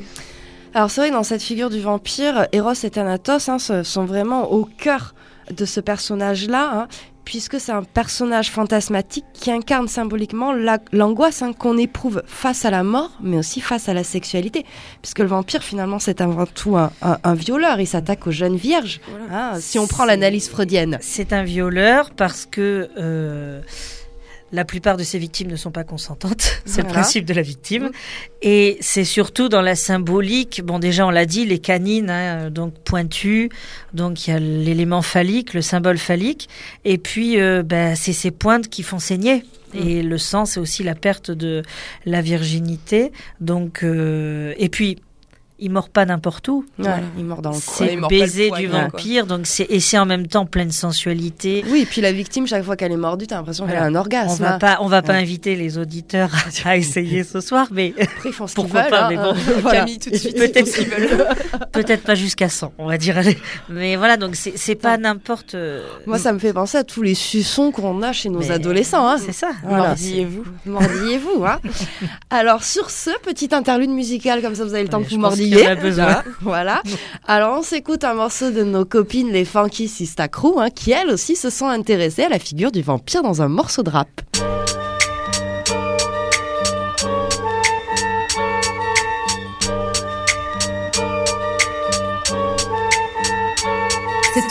Alors 0.74 0.90
c'est 0.90 1.02
vrai 1.02 1.10
que 1.10 1.14
dans 1.14 1.22
cette 1.22 1.42
figure 1.42 1.68
du 1.70 1.80
vampire, 1.80 2.46
Eros 2.52 2.72
et 2.72 2.90
Thanatos 2.90 3.48
hein, 3.48 3.58
sont 3.58 4.04
vraiment 4.04 4.50
au 4.52 4.64
cœur 4.64 5.14
de 5.50 5.64
ce 5.66 5.80
personnage-là, 5.80 6.70
hein, 6.74 6.88
puisque 7.26 7.60
c'est 7.60 7.72
un 7.72 7.82
personnage 7.82 8.50
fantasmatique 8.50 9.26
qui 9.34 9.50
incarne 9.50 9.86
symboliquement 9.86 10.52
la- 10.52 10.78
l'angoisse 10.92 11.42
hein, 11.42 11.52
qu'on 11.52 11.76
éprouve 11.76 12.22
face 12.26 12.64
à 12.64 12.70
la 12.70 12.84
mort, 12.84 13.10
mais 13.20 13.36
aussi 13.36 13.60
face 13.60 13.88
à 13.90 13.94
la 13.94 14.02
sexualité, 14.02 14.64
puisque 15.02 15.18
le 15.18 15.26
vampire 15.26 15.62
finalement 15.62 15.98
c'est 15.98 16.22
avant 16.22 16.46
tout 16.46 16.76
un, 16.78 16.90
un- 17.02 17.18
un 17.22 17.34
violeur, 17.34 17.78
il 17.78 17.86
s'attaque 17.86 18.26
aux 18.26 18.30
jeunes 18.32 18.56
vierges, 18.56 19.00
Voilà. 19.10 19.60
si 19.60 19.78
on 19.78 19.86
prend 19.86 20.06
l'analyse 20.06 20.48
freudienne. 20.48 20.96
C'est 21.02 21.34
un 21.34 21.44
violeur 21.44 22.10
parce 22.16 22.46
que 22.46 22.88
euh, 22.98 23.60
la 24.52 24.64
plupart 24.64 24.96
de 24.96 25.02
ses 25.02 25.18
victimes 25.18 25.48
ne 25.48 25.56
sont 25.56 25.70
pas 25.70 25.84
consentantes. 25.84 26.60
C'est 26.64 26.82
le 26.82 26.88
principe 26.88 27.24
de 27.24 27.34
la 27.34 27.42
victime. 27.42 27.90
Et 28.42 28.76
c'est 28.80 29.04
surtout 29.04 29.48
dans 29.48 29.62
la 29.62 29.76
symbolique. 29.76 30.62
Bon, 30.64 30.78
déjà, 30.78 31.06
on 31.06 31.10
l'a 31.10 31.26
dit, 31.26 31.46
les 31.46 31.58
canines, 31.58 32.10
hein, 32.10 32.50
donc 32.50 32.74
pointues. 32.84 33.50
Donc, 33.94 34.26
il 34.26 34.30
y 34.30 34.34
a 34.34 34.38
l'élément 34.38 35.02
phallique, 35.02 35.54
le 35.54 35.62
symbole 35.62 35.98
phallique. 35.98 36.48
Et 36.84 36.98
puis, 36.98 37.40
euh, 37.40 37.62
ben, 37.62 37.94
c'est 37.96 38.12
ces 38.12 38.30
pointes 38.30 38.68
qui 38.68 38.82
font 38.82 38.98
saigner. 38.98 39.44
Et 39.74 40.02
le 40.02 40.18
sang, 40.18 40.44
c'est 40.44 40.60
aussi 40.60 40.82
la 40.82 40.94
perte 40.94 41.30
de 41.30 41.62
la 42.04 42.20
virginité. 42.20 43.10
Donc, 43.40 43.82
euh, 43.82 44.54
et 44.58 44.68
puis, 44.68 44.98
il 45.62 45.70
mord 45.70 45.88
pas 45.88 46.04
n'importe 46.04 46.48
où. 46.48 46.64
Ouais, 46.78 46.86
il 47.16 47.24
mord 47.24 47.40
dans 47.42 47.50
le 47.52 47.56
C'est 47.60 47.96
le 47.96 48.06
baiser 48.08 48.50
du 48.50 48.68
quoi. 48.68 48.80
vampire. 48.82 49.26
Donc, 49.26 49.46
c'est 49.46 49.66
et 49.70 49.80
c'est 49.80 49.98
en 49.98 50.06
même 50.06 50.26
temps 50.26 50.44
pleine 50.46 50.70
sensualité. 50.72 51.64
Oui, 51.68 51.80
et 51.82 51.86
puis 51.86 52.00
la 52.00 52.12
victime, 52.12 52.46
chaque 52.46 52.64
fois 52.64 52.76
qu'elle 52.76 52.92
est 52.92 52.96
mordue, 52.96 53.26
t'as 53.26 53.36
l'impression 53.36 53.64
qu'elle 53.66 53.76
Voilà. 53.76 53.86
a 53.86 53.90
un 53.90 53.94
On 53.94 53.98
orgasme. 54.00 54.42
va 54.42 54.54
hein. 54.54 54.58
pas, 54.58 54.78
on 54.80 54.88
va 54.88 55.02
pas 55.02 55.12
Ouais. 55.12 55.18
inviter 55.20 55.56
les 55.56 55.78
auditeurs 55.78 56.30
à, 56.64 56.76
essayer 56.76 57.22
ce 57.24 57.40
soir, 57.40 57.68
mais 57.72 57.94
Après, 58.00 58.28
ils 58.30 58.32
font 58.32 58.46
ce 58.46 58.54
Pourquoi 58.54 58.82
veulent, 58.82 58.90
pas, 58.90 59.04
hein, 59.06 59.08
mais 59.10 59.16
bon, 59.16 59.22
euh, 59.34 59.34
voilà. 59.62 59.80
Camille, 59.80 59.98
tout 59.98 60.10
de 60.10 60.16
suite, 60.16 60.36
Peut-être 60.36 61.66
peut-être 61.72 62.02
pas 62.02 62.14
jusqu'à 62.14 62.48
100, 62.48 62.72
on 62.78 62.86
va 62.86 62.98
dire. 62.98 63.20
Mais 63.68 63.96
voilà, 63.96 64.16
donc 64.16 64.36
c'est 64.36 64.52
c'est 64.56 64.74
pas 64.74 64.96
n'importe. 64.98 65.54
euh, 65.54 65.82
Moi, 66.06 66.18
ça 66.18 66.32
me 66.32 66.38
fait 66.38 66.52
penser 66.52 66.78
à 66.78 66.84
tous 66.84 67.02
les 67.02 67.14
suçons 67.14 67.70
qu'on 67.72 68.02
a 68.02 68.12
chez 68.12 68.28
nos 68.28 68.40
mais 68.40 68.50
adolescents. 68.50 69.06
Hein. 69.08 69.16
C'est 69.18 69.32
ça. 69.32 69.50
Voilà. 69.64 69.88
Mordillez-vous. 69.88 70.44
Mordillez-vous. 70.66 71.44
Hein. 71.44 71.58
Alors, 72.30 72.62
sur 72.64 72.90
ce, 72.90 73.10
petite 73.22 73.52
interlude 73.52 73.90
musicale, 73.90 74.42
comme 74.42 74.54
ça 74.54 74.64
vous 74.64 74.74
avez 74.74 74.82
le 74.82 74.88
temps 74.88 74.98
Ouais, 74.98 75.04
de 75.04 75.10
je 75.10 75.14
vous 75.16 75.20
pense 75.22 75.34
en 75.56 75.66
a 75.66 75.74
besoin. 75.74 76.22
Voilà. 76.40 76.82
Alors, 77.26 77.58
on 77.58 77.62
s'écoute 77.62 78.04
un 78.04 78.14
morceau 78.14 78.50
de 78.50 78.62
nos 78.62 78.84
copines, 78.84 79.30
les 79.30 79.44
Funky 79.44 79.88
Sista 79.88 80.28
Crew, 80.28 80.58
hein, 80.58 80.70
qui 80.70 80.92
elles 80.92 81.10
aussi 81.10 81.36
se 81.36 81.50
sont 81.50 81.68
intéressées 81.68 82.24
à 82.24 82.28
la 82.28 82.38
figure 82.38 82.72
du 82.72 82.82
vampire 82.82 83.22
dans 83.22 83.42
un 83.42 83.48
morceau 83.48 83.82
de 83.82 83.90
rap. 83.90 84.08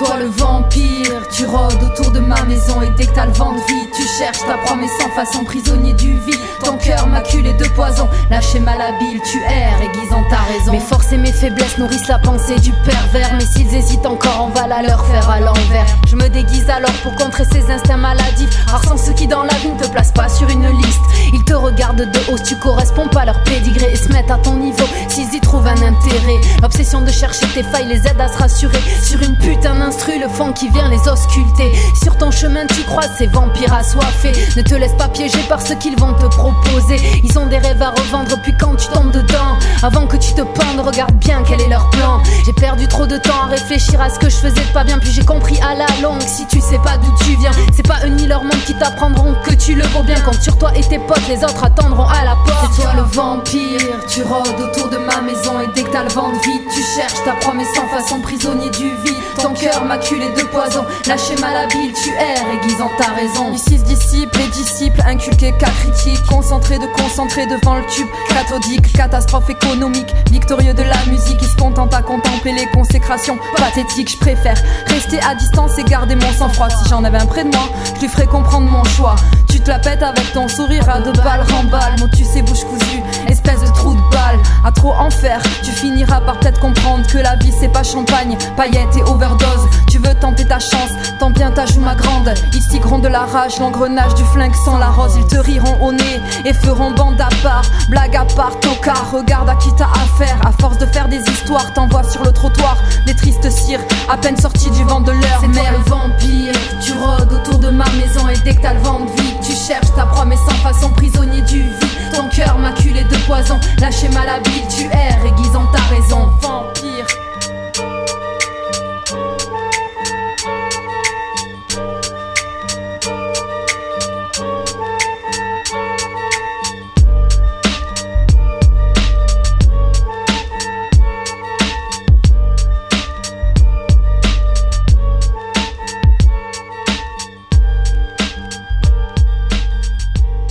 Toi 0.04 0.18
le 0.18 0.26
vampire, 0.26 1.28
tu 1.32 1.46
rôdes 1.46 1.84
autour 1.84 2.12
de 2.12 2.20
ma 2.20 2.42
maison 2.44 2.82
et 2.82 2.90
dès 2.98 3.06
que 3.06 3.14
t'as 3.14 3.28
le 3.28 3.34
vent 3.34 3.52
de 3.52 3.60
vie, 3.60 3.88
tu 3.96 4.02
cherches 4.18 4.40
ta 4.40 4.58
promesse 4.66 4.90
sans 5.00 5.10
façon 5.10 5.44
prisonnier 5.44 5.94
du 5.94 6.14
vide. 6.20 6.40
Ton 6.64 6.78
cœur 6.78 7.06
maculé 7.08 7.54
de 7.54 7.66
poison, 7.70 8.08
lâché 8.32 8.60
malhabile, 8.60 9.22
tu 9.32 9.38
erres 9.40 9.82
aiguisant 9.82 10.24
ta 10.30 10.38
raison. 10.52 10.72
Mes 10.72 10.80
forces 10.80 11.12
et 11.12 11.18
mes 11.18 11.32
faiblesses 11.32 11.78
nourrissent 11.78 12.08
la 12.08 12.18
pensée 12.18 12.56
du 12.60 12.72
pervers, 12.84 13.32
mais 13.36 13.46
s'ils 13.46 13.74
hésitent 13.76 14.06
encore, 14.06 14.50
on 14.50 14.60
va 14.60 14.68
la 14.68 14.82
leur 14.82 15.06
faire 15.06 15.30
à 15.30 15.40
l'envers. 15.40 15.86
Je 16.08 16.16
me 16.16 16.28
déguise 16.30 16.70
alors 16.70 16.94
pour 17.04 17.16
contrer 17.16 17.44
ces 17.52 17.70
instincts 17.70 17.98
maladifs. 17.98 18.58
Sont 18.88 18.98
ceux 18.98 19.14
qui 19.14 19.28
dans 19.28 19.44
la 19.44 19.54
vie 19.54 19.70
ne 19.70 19.80
te 19.80 19.88
placent 19.90 20.12
pas 20.12 20.28
sur 20.28 20.50
une 20.50 20.68
liste. 20.68 21.00
Ils 21.34 21.44
te 21.46 21.54
regardent 21.54 22.12
de 22.12 22.20
haut, 22.32 22.38
tu 22.46 22.58
corresponds 22.58 23.08
pas 23.08 23.22
à 23.22 23.26
leur 23.26 23.44
pédigré 23.44 23.92
et 23.94 23.96
se 23.96 24.10
mettent 24.10 24.32
à 24.32 24.38
ton 24.38 24.56
niveau 24.56 24.84
s'ils 25.08 25.34
y 25.34 25.40
trouvent 25.40 25.68
un 25.68 25.82
intérêt. 25.82 26.42
L'obsession 26.62 27.02
de 27.02 27.12
chercher 27.12 27.46
tes 27.54 27.64
failles 27.64 27.88
les 27.88 28.06
aide 28.08 28.20
à 28.20 28.28
se 28.28 28.38
rassurer. 28.38 28.80
Sur 29.02 29.22
une 29.22 29.38
putain 29.38 29.80
d'instru, 29.92 30.20
le 30.20 30.30
fond 30.30 30.54
qui 30.54 30.70
vient 30.70 30.90
les 30.90 31.08
ausculter. 31.10 31.72
Sur 32.02 32.18
ton 32.18 32.32
chemin, 32.32 32.66
tu 32.68 32.82
croises 32.84 33.12
ces 33.18 33.28
vampires 33.28 33.74
assoiffés. 33.74 34.32
Ne 34.56 34.62
te 34.62 34.76
laisse 34.76 34.94
pas 34.98 35.08
piéger 35.10 35.40
par 35.50 35.62
ce 35.62 35.74
qu'ils 35.74 36.00
vont 36.00 36.14
te 36.14 36.26
proposer. 36.28 36.98
Ils 37.24 37.38
ont 37.38 37.46
des 37.48 37.58
rêves 37.58 37.82
à 37.82 37.90
revendre, 37.90 38.40
puis 38.42 38.54
quand 38.60 38.76
tu 38.76 38.88
tombes 38.88 39.12
dedans, 39.12 39.58
avant 39.84 40.08
que 40.08 40.18
tu 40.18 40.34
te 40.34 40.42
pendes, 40.42 40.80
regarde 40.86 41.16
bien 41.16 41.44
quel 41.46 41.62
est 41.62 41.68
leur 41.68 41.90
plan. 41.90 42.22
J'ai 42.46 42.54
perdu 42.54 42.88
trop 42.88 43.06
de 43.06 43.18
temps 43.18 43.44
à 43.44 43.48
réfléchir 43.48 44.00
à 44.02 44.10
ce 44.10 44.20
que 44.20 44.30
je 44.30 44.36
faisais 44.36 44.62
de 44.62 44.74
pas 44.74 44.84
bien, 44.84 44.98
puis 44.98 45.12
j'ai 45.12 45.26
compris 45.26 45.60
à 45.62 45.76
la 45.76 45.88
longue. 46.02 46.22
Si 46.22 46.46
tu 46.48 46.62
sais 46.62 46.80
pas 46.80 46.98
d'où 46.98 47.14
tu 47.26 47.36
viens, 47.38 47.52
c'est 47.74 47.88
pas 47.88 48.00
eux 48.06 48.10
ni 48.10 48.28
leur 48.28 48.44
monde 48.44 48.64
qui 48.66 48.74
t'apprendront 48.76 49.36
que 49.44 49.54
tu 49.54 49.76
le 49.76 49.84
vaux 49.88 50.04
bien. 50.04 50.20
Compte 50.22 50.42
sur 50.42 50.58
toi 50.58 50.72
et 50.76 50.82
tes 50.82 51.00
potes, 51.00 51.28
les 51.28 51.44
autres 51.44 51.64
attendront 51.64 52.06
à 52.06 52.24
la 52.24 52.36
porte. 52.46 52.72
C'est 52.76 52.82
toi 52.82 52.94
le 52.96 53.04
vampire, 53.04 53.80
tu 54.08 54.24
rôdes 54.24 54.60
autour 54.60 54.90
de 54.90 54.98
ma 54.98 55.22
maison 55.22 55.60
et 55.60 55.68
dès 55.76 55.84
que 55.84 55.92
t'as 55.92 56.04
le 56.04 56.10
vent 56.10 56.30
de 56.30 56.36
vide, 56.36 56.62
tu 56.74 56.82
cherches 56.96 57.24
ta 57.26 57.34
promesse 57.34 57.68
sans 57.76 57.88
façon 57.88 58.22
prisonnier 58.22 58.70
du 58.70 58.90
vide. 59.04 59.16
Ton 59.42 59.54
cœur 59.54 59.81
maculé 59.84 60.30
de 60.30 60.44
poison, 60.44 60.84
lâché 61.08 61.36
malhabile, 61.40 61.94
tu 61.94 62.10
erres 62.10 62.46
aiguisant 62.54 62.90
ta 62.98 63.14
raison. 63.14 63.52
Ici 63.54 63.80
ce 63.80 63.84
disciple 63.84 64.40
et 64.40 64.48
disciples, 64.50 65.02
inculqués 65.06 65.54
cas 65.58 65.70
critique, 65.70 66.24
concentrés 66.28 66.80
de 66.80 66.86
concentrer 66.98 67.46
devant 67.48 67.76
le 67.76 67.86
tube 67.86 68.08
cathodique, 68.30 68.94
catastrophe 68.94 69.50
économique, 69.50 70.14
victorieux 70.32 70.74
de 70.74 70.84
la 70.84 71.06
musique, 71.12 71.38
ils 71.42 71.48
se 71.48 71.56
contentent 71.56 71.94
à 71.94 72.02
contempler 72.02 72.54
les 72.54 72.66
consécrations 72.68 73.38
pathétiques. 73.58 74.12
Je 74.12 74.18
préfère 74.18 74.58
rester 74.88 75.20
à 75.22 75.36
distance 75.36 75.78
et 75.78 75.84
garder 75.84 76.16
mon 76.16 76.32
sang-froid. 76.34 76.70
Si 76.70 76.90
j'en 76.90 77.04
avais 77.04 77.20
un 77.20 77.26
près 77.26 77.44
de 77.44 77.50
moi, 77.50 77.70
je 77.96 78.02
lui 78.02 78.08
ferais 78.08 78.28
comprendre 78.28 78.70
mon 78.70 78.84
choix. 78.84 79.16
Tu 79.50 79.60
te 79.60 79.70
la 79.70 79.80
pètes 79.80 80.04
avec 80.04 80.32
ton 80.34 80.48
sourire 80.48 80.90
à 80.90 81.02
deux 81.02 81.14
balles, 81.24 81.46
remballe, 81.52 82.00
motus 82.00 82.36
et 82.36 82.42
bouche 82.42 82.64
cousue, 82.64 83.02
espèce 83.28 83.62
de 83.62 83.68
trou 83.74 83.94
de 83.94 84.12
balle. 84.12 84.31
À 84.64 84.72
trop 84.72 84.94
en 84.94 85.10
faire, 85.10 85.42
tu 85.64 85.72
finiras 85.72 86.22
par 86.22 86.40
peut-être 86.40 86.60
comprendre 86.60 87.06
que 87.08 87.18
la 87.18 87.36
vie 87.36 87.54
c'est 87.60 87.72
pas 87.72 87.84
champagne, 87.84 88.38
paillettes 88.56 88.96
et 88.98 89.04
overdose. 89.04 89.68
Tu 89.90 89.98
veux 89.98 90.14
tenter 90.16 90.46
ta 90.46 90.60
chance, 90.60 90.92
tant 91.20 91.30
bien 91.30 91.52
ta 91.52 91.66
joue 91.66 91.82
ma 91.82 91.96
grande. 91.96 92.34
Ici 92.54 92.80
gronde 92.80 93.06
la 93.06 93.26
rage, 93.26 93.60
l'engrenage 93.60 94.14
du 94.16 94.24
flingue 94.26 94.56
sans 94.66 94.78
la 94.78 94.88
rose. 94.88 95.16
Ils 95.18 95.28
te 95.28 95.38
riront 95.38 95.78
au 95.82 95.92
nez 95.92 96.20
et 96.46 96.54
feront 96.54 96.92
bande 96.92 97.20
à 97.20 97.30
part, 97.44 97.66
blague 97.90 98.16
à 98.16 98.26
part, 98.26 98.60
tocard. 98.60 99.12
Regarde 99.12 99.50
à 99.50 99.56
qui 99.56 99.70
t'as 99.76 99.90
affaire. 99.90 100.38
À 100.46 100.52
force 100.62 100.78
de 100.78 100.86
faire 100.86 101.08
des 101.08 101.22
histoires, 101.32 101.74
t'envoies 101.74 102.04
sur 102.04 102.24
le 102.24 102.32
trottoir 102.32 102.78
des 103.06 103.16
tristes 103.16 103.50
cires, 103.50 103.80
à 104.10 104.18
peine 104.18 104.38
sortis 104.38 104.70
du 104.72 104.84
vent 104.84 105.02
de 105.02 105.12
leur 105.12 105.42
C'est 105.42 105.52
toi 105.52 105.72
le 105.72 105.90
vampire, 105.90 106.54
tu 106.82 106.94
rôdes 106.94 107.34
autour 107.34 107.60
de 107.60 107.70
ma 107.70 107.86
maison 107.92 108.28
et 108.28 108.38
dès 108.44 108.56
que 108.56 108.62
t'as 108.62 108.74
le 108.74 108.80
vent 108.80 109.00
de 109.00 109.22
vie, 109.22 109.34
tu 109.42 109.54
cherches 109.54 109.94
ta 109.96 110.06
promesse 110.06 110.40
sans 110.48 110.56
façon 110.56 110.90
prisonnier 110.90 111.42
du 111.42 111.62
vide. 111.62 111.74
Ton 112.14 112.28
cœur 112.28 112.58
maculé 112.58 113.04
de 113.04 113.16
poison, 113.26 113.60
lâché 113.80 114.10
malhabile, 114.32 114.68
tu 114.68 114.84
erres 114.86 115.26
aiguisant 115.26 115.66
ta 115.72 115.80
raison. 115.94 116.28
Vampire. 116.42 117.06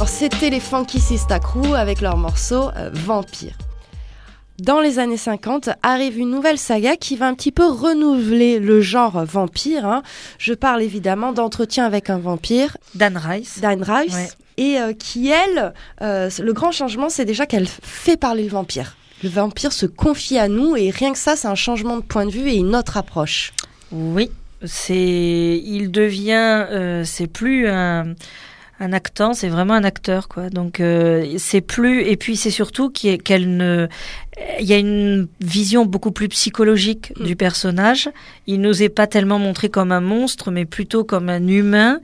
C'était 0.07 0.51
les 0.51 0.61
Funky 0.61 1.01
Sista 1.01 1.39
Crew 1.39 1.75
avec 1.75 2.03
leur 2.03 2.19
morceau 2.19 2.69
euh, 2.77 2.91
Vampire. 2.93 3.55
Dans 4.61 4.81
les 4.81 4.99
années 4.99 5.17
50, 5.17 5.71
arrive 5.83 6.19
une 6.19 6.31
nouvelle 6.31 6.59
saga 6.59 6.97
qui 6.97 7.17
va 7.17 7.27
un 7.29 7.35
petit 7.35 7.51
peu 7.53 7.67
renouveler 7.67 8.59
le 8.59 8.81
genre 8.83 9.25
vampire. 9.25 9.87
hein. 9.87 10.03
Je 10.39 10.53
parle 10.53 10.83
évidemment 10.83 11.33
d'Entretien 11.33 11.87
avec 11.87 12.11
un 12.11 12.19
vampire, 12.19 12.77
Dan 12.95 13.17
Rice. 13.17 13.61
d'Anne 13.61 13.83
Rice. 13.83 14.13
Ouais. 14.13 14.29
et 14.59 14.79
euh, 14.79 14.93
qui, 14.93 15.31
elle, 15.31 15.73
euh, 16.03 16.29
le 16.43 16.53
grand 16.53 16.73
changement, 16.73 17.09
c'est 17.09 17.25
déjà 17.25 17.47
qu'elle 17.47 17.67
fait 17.67 18.19
parler 18.19 18.43
le 18.43 18.51
vampire. 18.51 18.97
Le 19.23 19.31
vampire 19.31 19.73
se 19.73 19.87
confie 19.87 20.39
à 20.39 20.49
nous 20.49 20.77
et 20.77 20.91
rien 20.91 21.13
que 21.13 21.19
ça, 21.19 21.37
c'est 21.37 21.49
un 21.49 21.55
changement 21.55 21.97
de 21.97 22.03
point 22.03 22.27
de 22.27 22.31
vue 22.31 22.49
et 22.51 22.57
une 22.57 22.77
autre 22.77 22.97
approche. 22.99 23.53
Oui, 23.93 24.31
c'est, 24.65 25.61
il 25.65 25.91
devient, 25.91 26.67
euh, 26.71 27.05
c'est 27.05 27.27
plus 27.29 27.67
un, 27.69 28.15
un 28.81 28.93
actant, 28.93 29.35
c'est 29.35 29.49
vraiment 29.49 29.75
un 29.75 29.85
acteur, 29.85 30.27
quoi. 30.29 30.49
Donc 30.51 30.81
euh, 30.81 31.35
c'est 31.39 31.61
plus, 31.61 32.03
et 32.03 32.17
puis 32.17 32.37
c'est 32.37 32.51
surtout 32.51 32.91
qu'elle 32.91 33.57
ne, 33.57 33.87
il 34.59 34.67
y 34.67 34.73
a 34.73 34.79
une 34.79 35.29
vision 35.41 35.85
beaucoup 35.85 36.11
plus 36.13 36.29
psychologique 36.29 37.13
Mm. 37.19 37.25
du 37.25 37.37
personnage. 37.37 38.09
Il 38.47 38.61
nous 38.61 38.83
est 38.83 38.89
pas 38.89 39.07
tellement 39.07 39.39
montré 39.39 39.69
comme 39.69 39.93
un 39.93 40.01
monstre, 40.01 40.51
mais 40.51 40.65
plutôt 40.65 41.05
comme 41.05 41.29
un 41.29 41.47
humain 41.47 42.01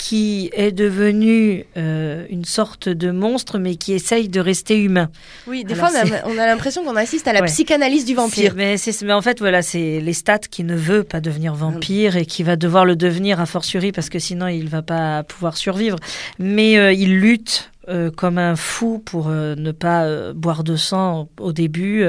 qui 0.00 0.48
est 0.54 0.72
devenu 0.72 1.66
euh, 1.76 2.24
une 2.30 2.46
sorte 2.46 2.88
de 2.88 3.10
monstre, 3.10 3.58
mais 3.58 3.74
qui 3.74 3.92
essaye 3.92 4.30
de 4.30 4.40
rester 4.40 4.78
humain. 4.82 5.10
Oui, 5.46 5.62
des 5.62 5.74
Alors, 5.74 5.90
fois, 5.90 6.00
on 6.06 6.30
a, 6.30 6.34
on 6.34 6.38
a 6.38 6.46
l'impression 6.46 6.82
qu'on 6.84 6.96
assiste 6.96 7.28
à 7.28 7.34
la 7.34 7.40
Ouais. 7.42 7.46
psychanalyse 7.46 8.06
du 8.06 8.14
vampire. 8.14 8.54
Mais, 8.56 8.76
en 9.12 9.20
fait, 9.20 9.40
voilà, 9.40 9.60
c'est 9.60 10.00
les 10.00 10.12
stats 10.14 10.38
qui 10.38 10.64
ne 10.64 10.74
veut 10.74 11.04
pas 11.04 11.20
devenir 11.20 11.54
vampire 11.54 12.16
et 12.16 12.24
qui 12.24 12.42
va 12.42 12.56
devoir 12.56 12.86
le 12.86 12.96
devenir 12.96 13.40
a 13.40 13.46
fortiori 13.46 13.92
parce 13.92 14.08
que 14.08 14.18
sinon 14.18 14.46
il 14.48 14.68
va 14.70 14.80
pas 14.80 15.22
pouvoir 15.22 15.58
survivre. 15.58 15.98
Mais 16.38 16.78
euh, 16.78 16.92
il 16.94 17.18
lutte 17.18 17.70
euh, 17.88 18.10
comme 18.10 18.38
un 18.38 18.56
fou 18.56 19.02
pour 19.04 19.28
ne 19.28 19.70
pas 19.72 20.32
boire 20.32 20.64
de 20.64 20.76
sang 20.76 21.28
au 21.38 21.52
début. 21.52 22.06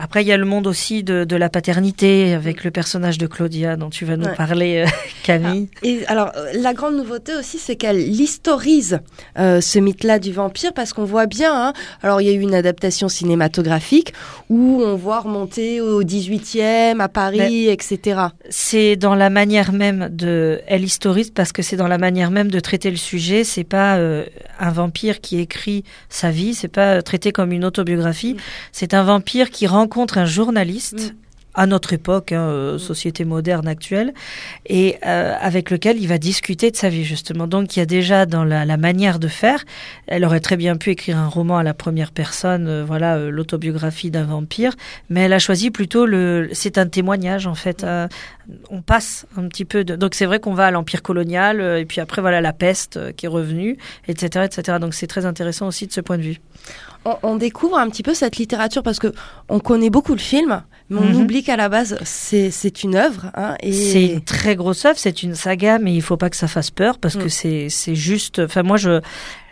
Après, 0.00 0.22
il 0.22 0.28
y 0.28 0.32
a 0.32 0.36
le 0.36 0.44
monde 0.44 0.68
aussi 0.68 1.02
de, 1.02 1.24
de 1.24 1.36
la 1.36 1.48
paternité 1.48 2.32
avec 2.32 2.62
le 2.62 2.70
personnage 2.70 3.18
de 3.18 3.26
Claudia 3.26 3.74
dont 3.76 3.90
tu 3.90 4.04
vas 4.04 4.16
nous 4.16 4.26
Ouais. 4.26 4.34
parler, 4.36 4.84
euh, 4.86 4.90
Camille. 5.24 5.68
Et 5.82 6.06
alors, 6.06 6.30
euh, 6.36 6.52
la 6.54 6.72
grande 6.72 6.96
nouveauté 6.96 7.34
aussi, 7.34 7.58
c'est 7.58 7.74
qu'elle 7.76 7.98
historise 7.98 9.00
euh, 9.38 9.60
ce 9.60 9.78
mythe-là 9.80 10.18
du 10.20 10.32
vampire 10.32 10.72
parce 10.72 10.92
qu'on 10.92 11.04
voit 11.04 11.26
bien. 11.26 11.52
hein, 11.52 11.72
alors, 12.02 12.20
il 12.20 12.28
y 12.28 12.30
a 12.30 12.32
eu 12.32 12.40
une 12.40 12.54
adaptation 12.54 13.08
cinématographique 13.08 14.12
où 14.48 14.80
on 14.84 14.94
voit 14.94 15.18
remonter 15.20 15.80
au 15.80 16.04
18e, 16.04 17.00
à 17.00 17.08
Paris, 17.08 17.66
etc. 17.68 18.20
c'est 18.50 18.94
dans 18.96 19.14
la 19.16 19.30
manière 19.30 19.72
même 19.72 20.08
de 20.12 20.60
elle 20.68 20.84
historiste 20.84 21.34
parce 21.34 21.50
que 21.52 21.62
c'est 21.62 21.76
dans 21.76 21.88
la 21.88 21.98
manière 21.98 22.30
même 22.30 22.50
de 22.50 22.60
traiter 22.60 22.90
le 22.90 22.96
sujet 22.96 23.42
c'est 23.42 23.64
pas 23.64 23.96
euh, 23.96 24.24
un 24.60 24.70
vampire 24.70 25.20
qui 25.20 25.38
écrit 25.40 25.82
sa 26.08 26.30
vie 26.30 26.54
c'est 26.54 26.68
pas 26.68 26.94
euh, 26.96 27.00
traité 27.00 27.32
comme 27.32 27.50
une 27.52 27.64
autobiographie 27.64 28.34
Mm. 28.34 28.38
c'est 28.72 28.94
un 28.94 29.02
vampire 29.02 29.50
qui 29.50 29.66
rencontre 29.66 29.87
un 30.16 30.26
journaliste 30.26 31.12
Mm. 31.12 31.16
à 31.54 31.66
notre 31.66 31.92
époque, 31.92 32.30
hein, 32.30 32.42
euh, 32.42 32.78
société 32.78 33.24
moderne 33.24 33.66
actuelle, 33.66 34.14
et 34.66 34.96
euh, 35.04 35.34
avec 35.40 35.70
lequel 35.70 35.98
il 35.98 36.06
va 36.06 36.16
discuter 36.18 36.70
de 36.70 36.76
sa 36.76 36.88
vie 36.88 37.04
justement. 37.04 37.48
Donc 37.48 37.74
il 37.74 37.80
y 37.80 37.82
a 37.82 37.86
déjà 37.86 38.26
dans 38.26 38.44
la, 38.44 38.64
la 38.64 38.76
manière 38.76 39.18
de 39.18 39.26
faire, 39.26 39.64
elle 40.06 40.24
aurait 40.24 40.38
très 40.40 40.56
bien 40.56 40.76
pu 40.76 40.90
écrire 40.90 41.16
un 41.18 41.26
roman 41.26 41.58
à 41.58 41.64
la 41.64 41.74
première 41.74 42.12
personne, 42.12 42.68
euh, 42.68 42.84
voilà 42.84 43.16
euh, 43.16 43.30
l'autobiographie 43.30 44.10
d'un 44.12 44.24
vampire, 44.24 44.74
mais 45.10 45.22
elle 45.22 45.32
a 45.32 45.40
choisi 45.40 45.70
plutôt 45.70 46.06
le, 46.06 46.48
c'est 46.52 46.78
un 46.78 46.86
témoignage 46.86 47.46
en 47.48 47.56
fait. 47.56 47.82
euh, 47.82 48.06
on 48.70 48.80
passe 48.80 49.26
un 49.36 49.46
petit 49.48 49.64
peu 49.66 49.82
de, 49.84 49.96
donc 49.96 50.14
c'est 50.14 50.26
vrai 50.26 50.38
qu'on 50.40 50.54
va 50.54 50.66
à 50.66 50.70
l'empire 50.70 51.02
colonial 51.02 51.60
et 51.60 51.84
puis 51.84 52.00
après 52.00 52.22
voilà 52.22 52.40
la 52.40 52.52
peste 52.54 53.14
qui 53.16 53.26
est 53.26 53.28
revenue, 53.28 53.76
etc., 54.06 54.46
etc. 54.46 54.78
Donc 54.80 54.94
c'est 54.94 55.06
très 55.08 55.26
intéressant 55.26 55.66
aussi 55.66 55.86
de 55.86 55.92
ce 55.92 56.00
point 56.00 56.16
de 56.16 56.22
vue. 56.22 56.40
On, 57.22 57.30
on 57.32 57.36
découvre 57.36 57.78
un 57.78 57.88
petit 57.88 58.02
peu 58.02 58.14
cette 58.14 58.36
littérature 58.36 58.82
parce 58.82 58.98
que 58.98 59.12
on 59.48 59.60
connaît 59.60 59.90
beaucoup 59.90 60.12
le 60.12 60.18
film, 60.18 60.62
mais 60.90 60.98
on 60.98 61.04
Mhm. 61.04 61.20
oublie 61.22 61.42
qu'à 61.42 61.56
la 61.56 61.68
base, 61.68 61.96
c'est 62.04 62.82
une 62.84 62.94
œuvre. 62.96 63.30
Hein, 63.34 63.56
et 63.62 63.72
C'est 63.72 64.04
une 64.06 64.20
très 64.20 64.56
grosse 64.56 64.84
œuvre, 64.84 64.98
c'est 64.98 65.22
une 65.22 65.34
saga, 65.34 65.78
mais 65.78 65.94
il 65.94 66.02
faut 66.02 66.16
pas 66.16 66.30
que 66.30 66.36
ça 66.36 66.48
fasse 66.48 66.70
peur 66.70 66.98
parce 66.98 67.16
Mm. 67.16 67.22
que 67.22 67.28
c'est 67.28 67.68
c'est 67.70 67.94
juste. 67.94 68.40
Enfin, 68.40 68.62
moi, 68.62 68.76
je 68.76 69.00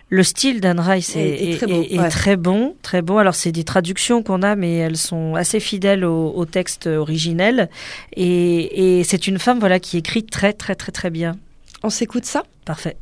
le 0.09 0.22
style 0.22 0.61
d'Anne 0.61 0.78
Rice 0.78 1.16
est, 1.16 1.20
Est- 1.20 1.50
est 1.54 1.57
très 1.57 1.66
beau, 1.66 1.82
est 1.82 2.09
très 2.11 2.36
bon, 2.36 2.76
très 2.82 3.02
bon. 3.02 3.18
Alors 3.18 3.34
c'est 3.34 3.50
des 3.52 3.64
traductions 3.64 4.22
qu'on 4.22 4.42
a, 4.42 4.54
mais 4.54 4.76
elles 4.76 4.96
sont 4.96 5.34
assez 5.34 5.59
fidèles 5.59 6.04
au, 6.04 6.30
au 6.32 6.44
texte 6.44 6.86
originel. 6.86 7.68
Et, 8.14 8.98
et 9.00 9.04
c'est 9.04 9.26
une 9.26 9.38
femme, 9.40 9.59
voilà, 9.59 9.80
qui 9.80 9.96
écrit 9.98 10.24
très, 10.24 10.52
très, 10.52 10.74
très, 10.76 10.92
très 10.92 11.11
bien. 11.11 11.36
on 11.82 11.90
s'écoute 11.90 12.24
ça? 12.24 12.44
Parfait. 12.64 12.96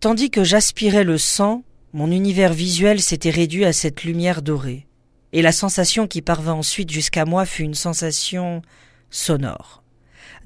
Tandis 0.00 0.30
que 0.30 0.42
j'aspirais 0.42 1.04
le 1.04 1.16
sang, 1.16 1.62
mon 1.92 2.10
univers 2.10 2.54
visuel 2.54 3.00
s'était 3.00 3.30
réduit 3.30 3.66
à 3.66 3.72
cette 3.72 4.04
lumière 4.04 4.40
dorée. 4.40 4.86
Et 5.32 5.42
la 5.42 5.52
sensation 5.52 6.06
qui 6.06 6.22
parvint 6.22 6.54
ensuite 6.54 6.90
jusqu'à 6.90 7.24
moi 7.24 7.44
fut 7.44 7.62
une 7.62 7.74
sensation 7.74 8.62
sonore. 9.10 9.82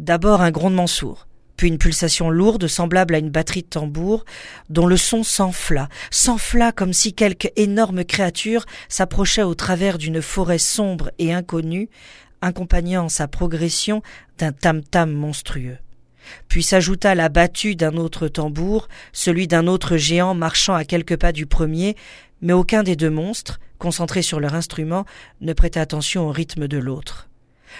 D'abord 0.00 0.42
un 0.42 0.50
grondement 0.50 0.88
sourd, 0.88 1.28
puis 1.56 1.68
une 1.68 1.78
pulsation 1.78 2.30
lourde 2.30 2.66
semblable 2.66 3.14
à 3.14 3.18
une 3.18 3.30
batterie 3.30 3.62
de 3.62 3.68
tambour, 3.68 4.24
dont 4.70 4.86
le 4.86 4.96
son 4.96 5.22
s'enfla, 5.22 5.88
s'enfla 6.10 6.72
comme 6.72 6.92
si 6.92 7.14
quelque 7.14 7.48
énorme 7.56 8.04
créature 8.04 8.66
s'approchait 8.88 9.42
au 9.42 9.54
travers 9.54 9.98
d'une 9.98 10.22
forêt 10.22 10.58
sombre 10.58 11.10
et 11.18 11.32
inconnue, 11.32 11.88
accompagnant 12.40 13.08
sa 13.08 13.28
progression 13.28 14.02
d'un 14.38 14.52
tam-tam 14.52 15.12
monstrueux. 15.12 15.78
Puis 16.48 16.62
s'ajouta 16.62 17.14
la 17.14 17.28
battue 17.28 17.76
d'un 17.76 17.96
autre 17.96 18.28
tambour, 18.28 18.88
celui 19.12 19.46
d'un 19.46 19.66
autre 19.66 19.96
géant 19.96 20.34
marchant 20.34 20.74
à 20.74 20.84
quelques 20.84 21.16
pas 21.16 21.32
du 21.32 21.46
premier, 21.46 21.96
mais 22.42 22.52
aucun 22.52 22.82
des 22.82 22.96
deux 22.96 23.10
monstres, 23.10 23.60
concentrés 23.78 24.22
sur 24.22 24.40
leur 24.40 24.54
instrument, 24.54 25.04
ne 25.40 25.52
prêta 25.52 25.80
attention 25.80 26.28
au 26.28 26.32
rythme 26.32 26.68
de 26.68 26.78
l'autre. 26.78 27.28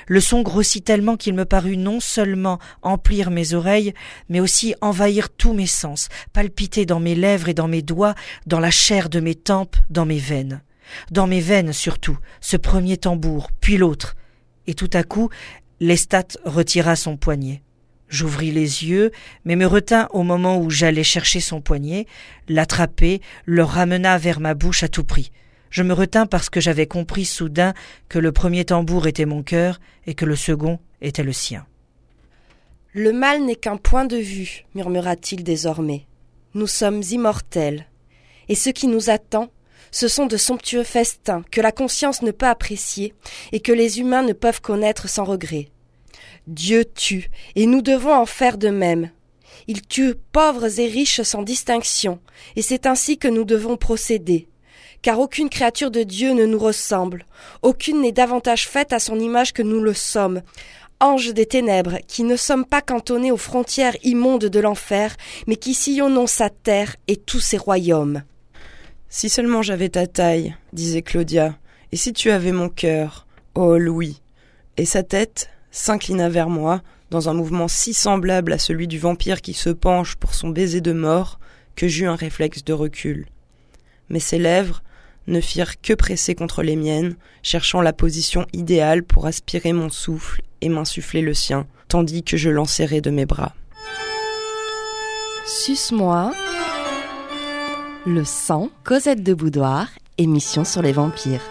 Le 0.07 0.21
son 0.21 0.43
grossit 0.43 0.85
tellement 0.85 1.17
qu'il 1.17 1.35
me 1.35 1.45
parut 1.45 1.77
non 1.77 2.01
seulement 2.01 2.59
emplir 2.83 3.31
mes 3.31 3.55
oreilles, 3.55 3.95
mais 4.29 4.41
aussi 4.41 4.75
envahir 4.81 5.31
tous 5.31 5.53
mes 5.53 5.67
sens, 5.67 6.09
palpiter 6.33 6.87
dans 6.87 7.01
mes 7.01 7.15
lèvres 7.15 7.49
et 7.49 7.55
dans 7.55 7.69
mes 7.69 7.83
doigts, 7.83 8.15
dans 8.47 8.61
la 8.61 8.71
chair 8.71 9.09
de 9.09 9.21
mes 9.21 9.35
tempes, 9.35 9.77
dans 9.91 10.07
mes 10.07 10.19
veines. 10.19 10.63
Dans 11.11 11.27
mes 11.27 11.41
veines 11.41 11.73
surtout, 11.73 12.19
ce 12.41 12.57
premier 12.57 12.97
tambour, 12.97 13.51
puis 13.61 13.77
l'autre. 13.77 14.17
Et 14.67 14.75
tout 14.75 14.91
à 14.93 15.03
coup, 15.03 15.31
Lestat 15.81 16.39
retira 16.45 16.97
son 16.97 17.17
poignet. 17.17 17.63
J'ouvris 18.09 18.53
les 18.53 18.85
yeux, 18.85 19.11
mais 19.45 19.57
me 19.57 19.67
retins 19.67 20.09
au 20.13 20.23
moment 20.23 20.59
où 20.59 20.71
j'allais 20.71 21.03
chercher 21.03 21.41
son 21.41 21.61
poignet, 21.61 22.07
l'attraper, 22.49 23.21
le 23.45 23.65
ramena 23.65 24.17
vers 24.19 24.41
ma 24.41 24.55
bouche 24.55 24.83
à 24.83 24.89
tout 24.89 25.05
prix. 25.05 25.33
Je 25.71 25.83
me 25.83 25.93
retins 25.93 26.27
parce 26.27 26.49
que 26.49 26.61
j'avais 26.61 26.87
compris 26.87 27.25
soudain 27.25 27.75
que 28.09 28.19
le 28.19 28.33
premier 28.33 28.65
tambour 28.65 29.07
était 29.07 29.27
mon 29.27 29.43
cœur 29.43 29.81
et 30.07 30.15
que 30.15 30.25
le 30.25 30.37
second 30.37 30.79
était 31.01 31.25
le 31.25 31.33
sien. 31.33 31.67
Le 32.93 33.13
mal 33.13 33.45
n'est 33.45 33.57
qu'un 33.57 33.77
point 33.77 34.07
de 34.07 34.17
vue, 34.17 34.65
murmura-t-il 34.75 35.45
désormais. 35.45 36.07
Nous 36.55 36.67
sommes 36.67 37.03
immortels. 37.11 37.87
Et 38.49 38.55
ce 38.55 38.71
qui 38.71 38.87
nous 38.87 39.11
attend, 39.11 39.51
ce 39.91 40.09
sont 40.09 40.27
de 40.27 40.37
somptueux 40.37 40.85
festins 40.85 41.43
que 41.51 41.61
la 41.61 41.73
conscience 41.73 42.23
ne 42.23 42.31
peut 42.31 42.47
apprécier 42.47 43.13
et 43.53 43.61
que 43.61 43.73
les 43.73 44.01
humains 44.01 44.23
ne 44.23 44.33
peuvent 44.33 44.61
connaître 44.61 45.09
sans 45.09 45.25
regret. 45.25 45.69
Dieu 46.47 46.85
tue, 46.85 47.29
et 47.57 47.67
nous 47.67 47.83
devons 47.83 48.15
en 48.15 48.27
faire 48.27 48.57
de 48.59 48.69
même. 48.69 49.11
Il 49.67 49.83
tue 49.83 50.15
pauvres 50.33 50.79
et 50.79 50.87
riches 50.87 51.23
sans 51.23 51.43
distinction, 51.43 52.21
et 52.55 52.63
c'est 52.63 52.87
ainsi 52.87 53.19
que 53.19 53.29
nous 53.29 53.45
devons 53.45 53.77
procéder. 53.77 54.49
Car 55.03 55.19
aucune 55.19 55.49
créature 55.49 55.91
de 55.91 56.03
Dieu 56.03 56.33
ne 56.33 56.47
nous 56.47 56.59
ressemble, 56.59 57.27
aucune 57.63 58.01
n'est 58.01 58.13
davantage 58.13 58.69
faite 58.69 58.93
à 58.93 58.99
son 58.99 59.19
image 59.19 59.53
que 59.53 59.63
nous 59.63 59.81
le 59.81 59.93
sommes, 59.93 60.43
anges 61.01 61.35
des 61.35 61.47
ténèbres, 61.47 61.99
qui 62.07 62.23
ne 62.23 62.37
sommes 62.37 62.65
pas 62.65 62.81
cantonnés 62.81 63.33
aux 63.33 63.37
frontières 63.37 63.97
immondes 64.05 64.47
de 64.47 64.61
l'enfer, 64.61 65.17
mais 65.47 65.57
qui 65.57 65.75
sillonnons 65.75 66.27
sa 66.27 66.49
terre 66.49 66.97
et 67.09 67.17
tous 67.17 67.41
ses 67.41 67.59
royaumes. 67.59 68.23
Si 69.09 69.29
seulement 69.29 69.63
j'avais 69.63 69.89
ta 69.89 70.07
taille, 70.07 70.57
disait 70.73 71.03
Claudia, 71.03 71.59
et 71.93 71.97
si 71.97 72.13
tu 72.13 72.31
avais 72.31 72.53
mon 72.53 72.69
cœur, 72.69 73.27
oh 73.55 73.79
Louis. 73.79 74.21
Et 74.77 74.85
sa 74.85 75.03
tête 75.03 75.51
s'inclina 75.77 76.29
vers 76.31 76.49
moi, 76.49 76.81
dans 77.11 77.29
un 77.29 77.35
mouvement 77.35 77.69
si 77.69 77.93
semblable 77.93 78.53
à 78.53 78.59
celui 78.59 78.89
du 78.89 78.99
vampire 78.99 79.43
qui 79.43 79.53
se 79.53 79.69
penche 79.69 80.17
pour 80.17 80.35
son 80.35 80.49
baiser 80.49 80.81
de 80.81 80.93
mort, 80.93 81.39
que 81.77 81.87
j'eus 81.87 82.07
un 82.07 82.17
réflexe 82.17 82.65
de 82.65 82.73
recul. 82.73 83.27
Mais 84.09 84.19
ses 84.19 84.39
lèvres 84.39 84.83
ne 85.27 85.41
firent 85.41 85.81
que 85.81 85.93
presser 85.93 86.35
contre 86.35 86.63
les 86.63 86.77
miennes, 86.77 87.17
cherchant 87.43 87.83
la 87.83 87.93
position 87.93 88.47
idéale 88.53 89.03
pour 89.03 89.27
aspirer 89.27 89.73
mon 89.73 89.91
souffle 89.91 90.41
et 90.63 90.69
m'insuffler 90.69 91.21
le 91.21 91.35
sien, 91.35 91.67
tandis 91.89 92.23
que 92.23 92.37
je 92.37 92.49
l'enserrais 92.49 93.03
de 93.03 93.11
mes 93.11 93.27
bras. 93.27 93.55
Suce-moi. 95.45 96.33
Le 98.07 98.25
sang, 98.25 98.71
Cosette 98.83 99.23
de 99.23 99.35
Boudoir, 99.35 99.89
émission 100.17 100.65
sur 100.65 100.81
les 100.81 100.93
vampires. 100.93 101.43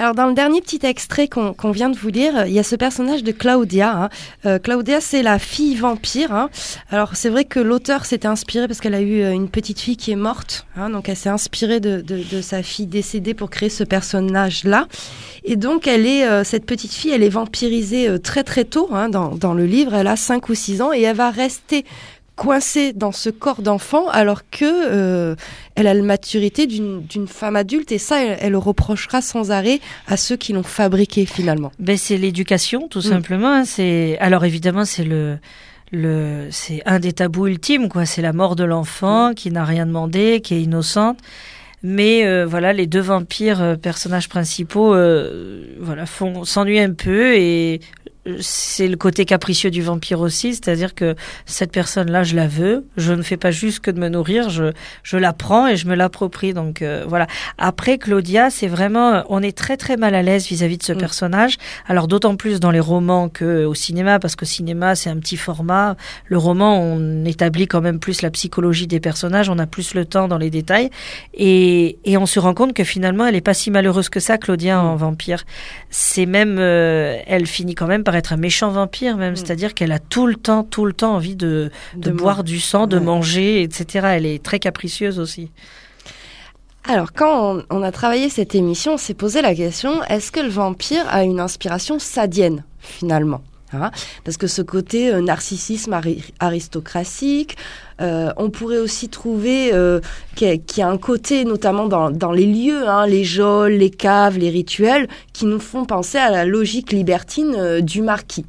Alors 0.00 0.14
dans 0.14 0.26
le 0.26 0.34
dernier 0.34 0.60
petit 0.60 0.78
extrait 0.84 1.26
qu'on 1.26 1.70
vient 1.72 1.90
de 1.90 1.96
vous 1.98 2.08
lire, 2.08 2.46
il 2.46 2.52
y 2.52 2.60
a 2.60 2.62
ce 2.62 2.76
personnage 2.76 3.24
de 3.24 3.32
Claudia. 3.32 4.04
hein. 4.04 4.08
Euh, 4.46 4.60
Claudia, 4.60 5.00
c'est 5.00 5.22
la 5.24 5.40
fille 5.40 5.74
vampire. 5.74 6.32
hein. 6.32 6.50
Alors 6.90 7.16
c'est 7.16 7.28
vrai 7.28 7.44
que 7.44 7.58
l'auteur 7.58 8.04
s'était 8.04 8.28
inspiré 8.28 8.68
parce 8.68 8.80
qu'elle 8.80 8.94
a 8.94 9.00
eu 9.00 9.22
euh, 9.22 9.32
une 9.32 9.48
petite 9.48 9.80
fille 9.80 9.96
qui 9.96 10.12
est 10.12 10.16
morte. 10.16 10.66
hein, 10.76 10.90
donc 10.90 11.08
elle 11.08 11.16
s'est 11.16 11.28
inspirée 11.28 11.80
de, 11.80 12.04
sa 12.42 12.62
fille 12.62 12.86
décédée 12.86 13.34
pour 13.34 13.50
créer 13.50 13.70
ce 13.70 13.82
personnage-là. 13.82 14.86
Et 15.42 15.56
donc 15.56 15.88
elle 15.88 16.06
est 16.06 16.24
euh, 16.28 16.44
cette 16.44 16.64
petite 16.64 16.92
fille, 16.92 17.10
elle 17.10 17.24
est 17.24 17.28
vampirisée 17.28 18.20
très 18.20 18.44
très 18.44 18.64
tôt 18.64 18.88
dans, 19.10 19.34
dans 19.34 19.52
le 19.54 19.66
livre. 19.66 19.94
Elle 19.94 20.06
a 20.06 20.14
5 20.16 20.48
ou 20.48 20.54
6 20.54 20.80
ans 20.80 20.92
et 20.92 21.02
elle 21.02 21.16
va 21.16 21.30
rester 21.30 21.84
coincée 22.38 22.92
dans 22.94 23.12
ce 23.12 23.30
corps 23.30 23.60
d'enfant 23.62 24.08
alors 24.08 24.42
que 24.48 24.64
euh, 24.64 25.34
elle 25.74 25.86
a 25.88 25.92
la 25.94 26.02
maturité 26.02 26.66
d'une 26.66 27.26
femme 27.28 27.56
adulte 27.56 27.90
et 27.92 27.98
ça, 27.98 28.22
elle, 28.24 28.38
elle 28.40 28.52
le 28.52 28.58
reprochera 28.58 29.20
sans 29.20 29.50
arrêt 29.50 29.80
à 30.06 30.16
ceux 30.16 30.36
qui 30.36 30.52
l'ont 30.52 30.62
fabriquée 30.62 31.26
finalement. 31.26 31.72
Ben, 31.78 31.96
c'est 31.98 32.16
l'éducation, 32.16 32.88
tout 32.88 33.00
Mm. 33.00 33.02
simplement. 33.14 33.52
hein. 33.52 33.64
C'est 33.64 34.16
alors 34.20 34.44
évidemment 34.44 34.84
c'est 34.84 35.04
le 35.04 35.38
le 35.90 36.48
c'est 36.50 36.82
un 36.86 36.98
des 37.00 37.12
tabous 37.12 37.46
ultimes 37.48 37.88
quoi. 37.88 38.06
C'est 38.06 38.22
la 38.22 38.32
mort 38.32 38.54
de 38.56 38.64
l'enfant 38.64 39.32
qui 39.34 39.50
n'a 39.50 39.64
rien 39.64 39.86
demandé, 39.86 40.40
qui 40.42 40.54
est 40.54 40.62
innocente. 40.62 41.18
Mais 41.82 42.26
euh, 42.26 42.44
voilà, 42.44 42.72
les 42.72 42.86
deux 42.88 43.00
vampires 43.00 43.62
euh, 43.62 43.76
personnages 43.76 44.28
principaux, 44.28 44.94
euh, 44.94 45.76
voilà, 45.80 46.06
font 46.06 46.44
s'ennuient 46.44 46.80
un 46.80 46.92
peu 46.92 47.36
et 47.36 47.80
c'est 48.40 48.88
le 48.88 48.96
côté 48.96 49.24
capricieux 49.24 49.70
du 49.70 49.82
vampire 49.82 50.20
aussi, 50.20 50.54
c'est-à-dire 50.54 50.94
que 50.94 51.14
cette 51.46 51.72
personne-là, 51.72 52.22
je 52.22 52.36
la 52.36 52.46
veux, 52.46 52.86
je 52.96 53.12
ne 53.12 53.22
fais 53.22 53.36
pas 53.38 53.50
juste 53.50 53.80
que 53.80 53.90
de 53.90 53.98
me 53.98 54.08
nourrir, 54.08 54.50
je, 54.50 54.72
je 55.02 55.16
la 55.16 55.32
prends 55.32 55.66
et 55.66 55.76
je 55.76 55.86
me 55.86 55.94
l'approprie. 55.94 56.52
Donc 56.52 56.82
euh, 56.82 57.04
voilà. 57.08 57.26
Après 57.56 57.96
Claudia, 57.98 58.50
c'est 58.50 58.68
vraiment, 58.68 59.24
on 59.30 59.42
est 59.42 59.56
très 59.56 59.76
très 59.78 59.96
mal 59.96 60.14
à 60.14 60.22
l'aise 60.22 60.46
vis-à-vis 60.46 60.76
de 60.76 60.82
ce 60.82 60.92
Mm. 60.98 60.98
personnage. 60.98 61.56
Alors 61.86 62.08
d'autant 62.08 62.36
plus 62.36 62.60
dans 62.60 62.70
les 62.70 62.80
romans 62.80 63.28
que 63.28 63.64
au 63.64 63.74
cinéma, 63.74 64.18
parce 64.18 64.36
que 64.36 64.44
cinéma 64.44 64.94
c'est 64.94 65.10
un 65.10 65.16
petit 65.18 65.36
format. 65.36 65.96
Le 66.26 66.38
roman, 66.38 66.80
on 66.80 67.24
établit 67.24 67.66
quand 67.66 67.80
même 67.80 67.98
plus 67.98 68.22
la 68.22 68.30
psychologie 68.30 68.86
des 68.86 69.00
personnages, 69.00 69.48
on 69.48 69.58
a 69.58 69.66
plus 69.66 69.94
le 69.94 70.04
temps 70.04 70.28
dans 70.28 70.38
les 70.38 70.50
détails, 70.50 70.90
et, 71.34 71.98
et 72.04 72.16
on 72.16 72.26
se 72.26 72.38
rend 72.40 72.54
compte 72.54 72.74
que 72.74 72.84
finalement, 72.84 73.26
elle 73.26 73.36
est 73.36 73.40
pas 73.40 73.54
si 73.54 73.70
malheureuse 73.70 74.08
que 74.08 74.20
ça, 74.20 74.38
Claudia 74.38 74.80
en 74.82 74.96
vampire. 74.96 75.44
C'est 75.90 76.26
même, 76.26 76.58
euh, 76.58 77.18
elle 77.26 77.46
finit 77.46 77.74
quand 77.74 77.86
même 77.86 78.04
par 78.04 78.16
être 78.18 78.32
un 78.32 78.36
méchant 78.36 78.70
vampire, 78.70 79.16
même, 79.16 79.32
Mm. 79.32 79.36
c'est-à-dire 79.36 79.74
qu'elle 79.74 79.92
a 79.92 79.98
tout 79.98 80.26
le 80.26 80.34
temps, 80.34 80.64
tout 80.64 80.84
le 80.84 80.92
temps 80.92 81.14
envie 81.14 81.36
de, 81.36 81.70
de, 81.96 82.10
boire 82.10 82.44
du 82.44 82.60
sang, 82.60 82.86
de 82.86 82.98
Ouais. 82.98 83.04
manger, 83.04 83.62
etc. 83.62 84.06
Elle 84.16 84.26
est 84.26 84.42
très 84.42 84.58
capricieuse 84.58 85.18
aussi. 85.18 85.50
Alors, 86.84 87.12
quand 87.12 87.62
on 87.70 87.82
a 87.82 87.92
travaillé 87.92 88.28
cette 88.30 88.54
émission, 88.54 88.94
on 88.94 88.96
s'est 88.96 89.14
posé 89.14 89.42
la 89.42 89.54
question 89.54 90.02
est-ce 90.04 90.32
que 90.32 90.40
le 90.40 90.48
vampire 90.48 91.04
a 91.08 91.22
une 91.22 91.38
inspiration 91.40 91.98
sadienne, 91.98 92.64
finalement? 92.78 93.42
Parce 94.24 94.36
que 94.36 94.46
ce 94.46 94.62
côté 94.62 95.12
euh, 95.12 95.20
narcissisme 95.20 95.92
ari- 95.92 96.24
aristocratique, 96.40 97.56
euh, 98.00 98.30
on 98.36 98.48
pourrait 98.50 98.78
aussi 98.78 99.08
trouver 99.08 99.72
euh, 99.72 100.00
qu'il 100.36 100.60
y, 100.76 100.82
a- 100.82 100.88
un 100.88 100.98
côté, 100.98 101.44
notamment 101.44 101.86
dans, 101.86 102.32
les 102.32 102.46
lieux, 102.46 102.88
hein, 102.88 103.06
les 103.06 103.24
geôles, 103.24 103.72
les 103.72 103.90
caves, 103.90 104.38
les 104.38 104.50
rituels, 104.50 105.08
qui 105.32 105.46
nous 105.46 105.58
font 105.60 105.84
penser 105.84 106.16
à 106.18 106.30
la 106.30 106.44
logique 106.44 106.92
libertine 106.92 107.54
euh, 107.58 107.80
du 107.80 108.00
marquis. 108.00 108.46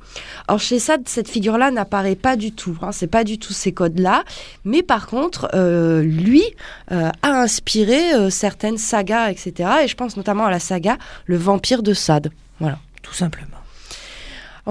Alors 0.48 0.60
chez 0.60 0.78
Sade, 0.80 1.02
cette 1.08 1.28
figure-là 1.30 1.72
n'apparaît 1.72 2.16
pas 2.16 2.36
du 2.36 2.52
tout. 2.52 2.78
Hein, 2.82 2.92
c'est 2.92 3.08
pas 3.08 3.24
du 3.24 3.40
tout 3.40 3.54
ces 3.54 3.72
codes-là. 3.72 4.24
Mais 4.66 4.84
par 4.84 5.08
contre, 5.08 5.50
euh, 5.54 6.02
lui 6.02 6.44
a 6.90 7.12
inspiré 7.24 8.30
certaines 8.32 8.78
sagas, 8.78 9.30
etc. 9.32 9.70
Et 9.84 9.88
je 9.88 9.96
pense 9.96 10.18
notamment 10.18 10.46
à 10.46 10.52
la 10.52 10.60
saga 10.60 10.98
Le 11.26 11.38
Vampire 11.38 11.84
de 11.84 11.94
Sade. 11.94 12.32
Tout 13.02 13.14
simplement. 13.14 13.59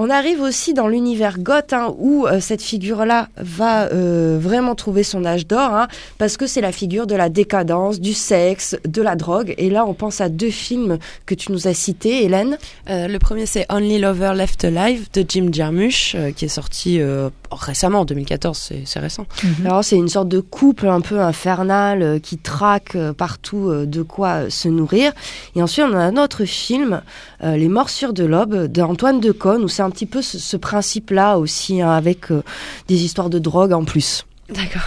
On 0.01 0.09
arrive 0.09 0.39
aussi 0.39 0.73
dans 0.73 0.87
l'univers 0.87 1.39
goth 1.39 1.73
hein, 1.73 1.93
où 1.97 2.25
euh, 2.25 2.39
cette 2.39 2.61
figure-là 2.61 3.27
va 3.35 3.91
euh, 3.91 4.37
vraiment 4.39 4.73
trouver 4.73 5.03
son 5.03 5.25
âge 5.25 5.45
d'or 5.45 5.73
hein, 5.73 5.89
parce 6.17 6.37
que 6.37 6.47
c'est 6.47 6.61
la 6.61 6.71
figure 6.71 7.05
de 7.05 7.15
la 7.15 7.27
décadence, 7.27 7.99
du 7.99 8.13
sexe, 8.13 8.77
de 8.87 9.01
la 9.01 9.17
drogue. 9.17 9.53
Et 9.57 9.69
là, 9.69 9.85
on 9.85 9.93
pense 9.93 10.21
à 10.21 10.29
deux 10.29 10.51
films 10.51 10.99
que 11.25 11.35
tu 11.35 11.51
nous 11.51 11.67
as 11.67 11.73
cités, 11.73 12.23
Hélène. 12.23 12.57
Euh, 12.89 13.09
le 13.09 13.19
premier, 13.19 13.45
c'est 13.45 13.65
Only 13.69 13.99
Lover 13.99 14.31
Left 14.35 14.63
Alive 14.63 15.09
de 15.13 15.25
Jim 15.27 15.49
Jarmusch, 15.51 16.15
euh, 16.15 16.31
qui 16.31 16.45
est 16.45 16.47
sorti 16.47 17.01
euh, 17.01 17.29
récemment, 17.51 18.01
en 18.01 18.05
2014, 18.05 18.71
c'est 18.85 18.99
récent. 18.99 19.25
Alors, 19.65 19.83
c'est 19.83 19.95
une 19.95 20.09
sorte 20.09 20.29
de 20.29 20.39
couple 20.39 20.87
un 20.87 21.01
peu 21.01 21.19
infernal 21.19 22.01
euh, 22.01 22.19
qui 22.19 22.37
traque 22.37 22.95
euh, 22.95 23.13
partout 23.13 23.69
euh, 23.69 23.85
de 23.85 24.01
quoi 24.01 24.27
euh, 24.29 24.49
se 24.49 24.67
nourrir. 24.67 25.11
Et 25.55 25.61
ensuite, 25.61 25.85
on 25.89 25.93
a 25.93 25.99
un 25.99 26.17
autre 26.17 26.45
film, 26.45 27.01
euh, 27.43 27.55
Les 27.55 27.67
Morsures 27.67 28.13
de 28.13 28.23
l'Aube, 28.23 28.65
d'Antoine 28.67 29.19
Decaune, 29.19 29.63
où 29.63 29.67
c'est 29.67 29.81
un 29.89 29.91
petit 29.91 30.05
peu 30.05 30.21
ce, 30.21 30.55
principe-là 30.55 31.37
aussi, 31.37 31.81
hein, 31.81 31.89
avec 31.89 32.31
euh, 32.31 32.43
des 32.87 33.03
histoires 33.03 33.31
de 33.31 33.39
drogue 33.39 33.73
en 33.73 33.83
plus. 33.83 34.25
D'accord. 34.49 34.83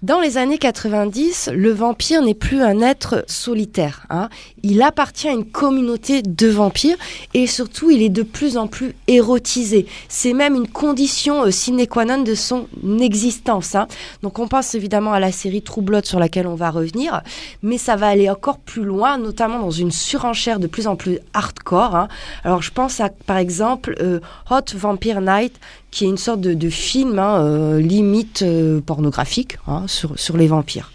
Dans 0.00 0.20
les 0.20 0.36
années 0.38 0.58
90, 0.58 1.50
le 1.52 1.72
vampire 1.72 2.22
n'est 2.22 2.32
plus 2.34 2.62
un 2.62 2.80
être 2.80 3.24
solitaire. 3.26 4.06
hein. 4.10 4.28
Il 4.62 4.80
appartient 4.80 5.26
à 5.26 5.32
une 5.32 5.44
communauté 5.44 6.22
de 6.22 6.46
vampires 6.46 6.96
et 7.34 7.48
surtout, 7.48 7.90
il 7.90 8.02
est 8.02 8.08
de 8.08 8.22
plus 8.22 8.58
en 8.58 8.68
plus 8.68 8.94
érotisé. 9.08 9.86
C'est 10.08 10.34
même 10.34 10.54
une 10.54 10.68
condition 10.68 11.42
euh, 11.46 11.50
sine 11.50 11.84
qua 11.88 12.04
non 12.04 12.22
de 12.22 12.36
son 12.36 12.68
existence. 13.00 13.74
hein. 13.74 13.88
Donc, 14.22 14.38
on 14.38 14.46
pense 14.46 14.76
évidemment 14.76 15.12
à 15.14 15.18
la 15.18 15.32
série 15.32 15.62
True 15.62 15.82
Blood 15.82 16.06
sur 16.06 16.20
laquelle 16.20 16.46
on 16.46 16.54
va 16.54 16.70
revenir, 16.70 17.22
mais 17.64 17.76
ça 17.76 17.96
va 17.96 18.06
aller 18.06 18.30
encore 18.30 18.58
plus 18.58 18.84
loin, 18.84 19.18
notamment 19.18 19.58
dans 19.58 19.72
une 19.72 19.90
surenchère 19.90 20.60
de 20.60 20.68
plus 20.68 20.86
en 20.86 20.94
plus 20.94 21.18
hardcore. 21.34 21.96
hein. 21.96 22.06
Alors, 22.44 22.62
je 22.62 22.70
pense 22.70 23.00
à, 23.00 23.08
par 23.08 23.38
exemple, 23.38 23.96
euh, 24.00 24.20
Hot 24.48 24.76
Vampire 24.76 25.20
Night, 25.20 25.56
qui 25.90 26.04
est 26.04 26.08
une 26.08 26.18
sorte 26.18 26.40
de, 26.40 26.54
de 26.54 26.68
film 26.70 27.18
hein, 27.18 27.40
euh, 27.44 27.80
limite 27.80 28.42
euh, 28.42 28.80
pornographique 28.80 29.58
hein, 29.66 29.84
sur, 29.86 30.18
sur 30.18 30.36
les 30.36 30.46
vampires. 30.46 30.92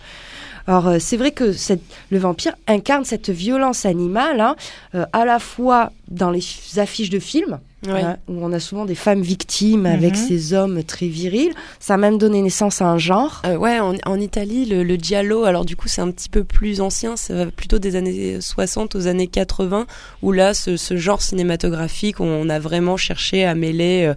Alors 0.67 0.87
euh, 0.87 0.97
c'est 0.99 1.17
vrai 1.17 1.31
que 1.31 1.51
cette, 1.51 1.81
le 2.09 2.19
vampire 2.19 2.53
incarne 2.67 3.03
cette 3.05 3.29
violence 3.29 3.85
animale, 3.85 4.39
hein, 4.39 4.55
euh, 4.95 5.05
à 5.11 5.25
la 5.25 5.39
fois 5.39 5.91
dans 6.09 6.29
les 6.31 6.41
affiches 6.77 7.09
de 7.09 7.19
films, 7.19 7.59
hein, 7.87 8.15
où 8.29 8.35
on 8.41 8.53
a 8.53 8.59
souvent 8.61 8.85
des 8.85 8.95
femmes 8.95 9.21
victimes 9.23 9.85
avec 9.85 10.11
Mhm. 10.13 10.27
ces 10.27 10.53
hommes 10.53 10.83
très 10.85 11.07
virils. 11.07 11.51
Ça 11.81 11.95
a 11.95 11.97
même 11.97 12.17
donné 12.17 12.41
naissance 12.41 12.81
à 12.81 12.85
un 12.85 12.97
genre. 12.97 13.41
Euh, 13.45 13.57
ouais, 13.57 13.79
en, 13.79 13.95
en 14.05 14.19
Italie, 14.21 14.65
le, 14.65 14.83
le 14.83 14.95
giallo, 14.95 15.43
alors 15.43 15.65
du 15.65 15.75
coup, 15.75 15.87
c'est 15.89 15.99
un 16.01 16.11
petit 16.11 16.29
peu 16.29 16.43
plus 16.45 16.79
ancien, 16.81 17.17
ça 17.17 17.33
va 17.33 17.45
plutôt 17.47 17.79
des 17.79 17.95
années 17.97 18.39
60 18.39 18.95
aux 18.95 19.07
années 19.07 19.27
80, 19.27 19.85
où 20.21 20.31
là, 20.31 20.53
ce, 20.53 20.77
ce 20.77 20.95
genre 20.95 21.21
cinématographique, 21.21 22.19
on 22.21 22.47
a 22.47 22.59
vraiment 22.59 22.95
cherché 22.95 23.43
à 23.43 23.53
mêler 23.55 24.05
euh, 24.05 24.13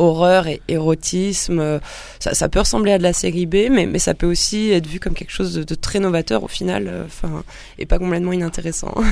horreur 0.00 0.46
et 0.46 0.60
érotisme. 0.68 1.60
Euh, 1.60 1.78
Ça, 2.18 2.48
peut 2.48 2.60
ressembler 2.60 2.92
à 2.92 2.98
de 2.98 3.02
la 3.02 3.12
série 3.12 3.46
B, 3.46 3.68
mais, 3.70 3.86
mais 3.86 3.98
ça 3.98 4.14
peut 4.14 4.26
aussi 4.26 4.70
être 4.70 4.86
vu 4.86 4.98
comme 4.98 5.14
quelque 5.14 5.32
chose 5.32 5.54
de, 5.54 5.62
de 5.62 5.74
très 5.74 6.00
novateur 6.00 6.42
au 6.42 6.48
final, 6.48 6.88
euh, 6.88 7.04
et 7.78 7.86
pas 7.86 7.98
complètement 7.98 8.32
inintéressant. 8.32 8.94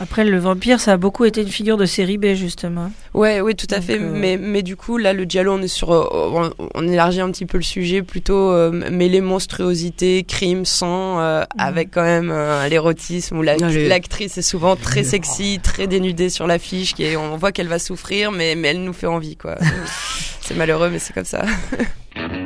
Après, 0.00 0.24
le 0.24 0.38
vampire, 0.38 0.78
ça 0.80 0.92
a 0.92 0.96
beaucoup 0.96 1.24
été 1.24 1.42
une 1.42 1.48
figure 1.48 1.76
de 1.76 1.84
série 1.86 2.18
B, 2.18 2.34
justement. 2.34 2.92
Ouais, 3.14 3.40
oui, 3.40 3.54
tout 3.56 3.66
à 3.70 3.76
Donc, 3.78 3.86
fait. 3.86 3.98
euh, 3.98 4.10
Mais, 4.14 4.36
mais 4.36 4.62
du 4.62 4.76
coup, 4.76 4.96
là, 4.96 5.12
le 5.12 5.24
giallo, 5.24 5.54
on 5.54 5.62
est 5.62 5.66
sur, 5.68 5.92
euh, 5.92 6.06
on, 6.12 6.50
on 6.74 6.88
élargit 6.88 7.20
un 7.20 7.30
petit 7.32 7.46
peu 7.46 7.58
le 7.58 7.64
sujet, 7.64 8.02
plutôt 8.02 8.52
euh, 8.52 8.70
mêler 8.90 9.20
monstruosité, 9.20 10.22
crime, 10.22 10.64
sang, 10.64 11.18
euh, 11.20 11.42
avec 11.58 11.90
quand 11.92 12.02
même 12.04 12.30
euh, 12.30 12.68
l'érotisme 12.68 13.38
où 13.38 13.42
la- 13.42 13.54
Allez. 13.60 13.88
l'actrice 13.88 14.38
est 14.38 14.42
souvent 14.42 14.76
très 14.76 15.02
sexy, 15.02 15.58
très 15.62 15.86
dénudée 15.88 16.30
sur 16.30 16.46
l'affiche, 16.46 16.94
on 17.18 17.36
voit 17.36 17.50
qu'elle 17.52 17.68
va 17.68 17.78
souffrir, 17.78 18.30
mais, 18.30 18.54
mais 18.54 18.68
elle 18.68 18.84
nous 18.84 18.92
fait 18.92 19.06
envie, 19.08 19.36
quoi. 19.36 19.56
c'est 20.40 20.54
malheureux, 20.56 20.90
mais 20.90 20.98
c'est 21.00 21.12
comme 21.12 21.24
ça. 21.24 21.44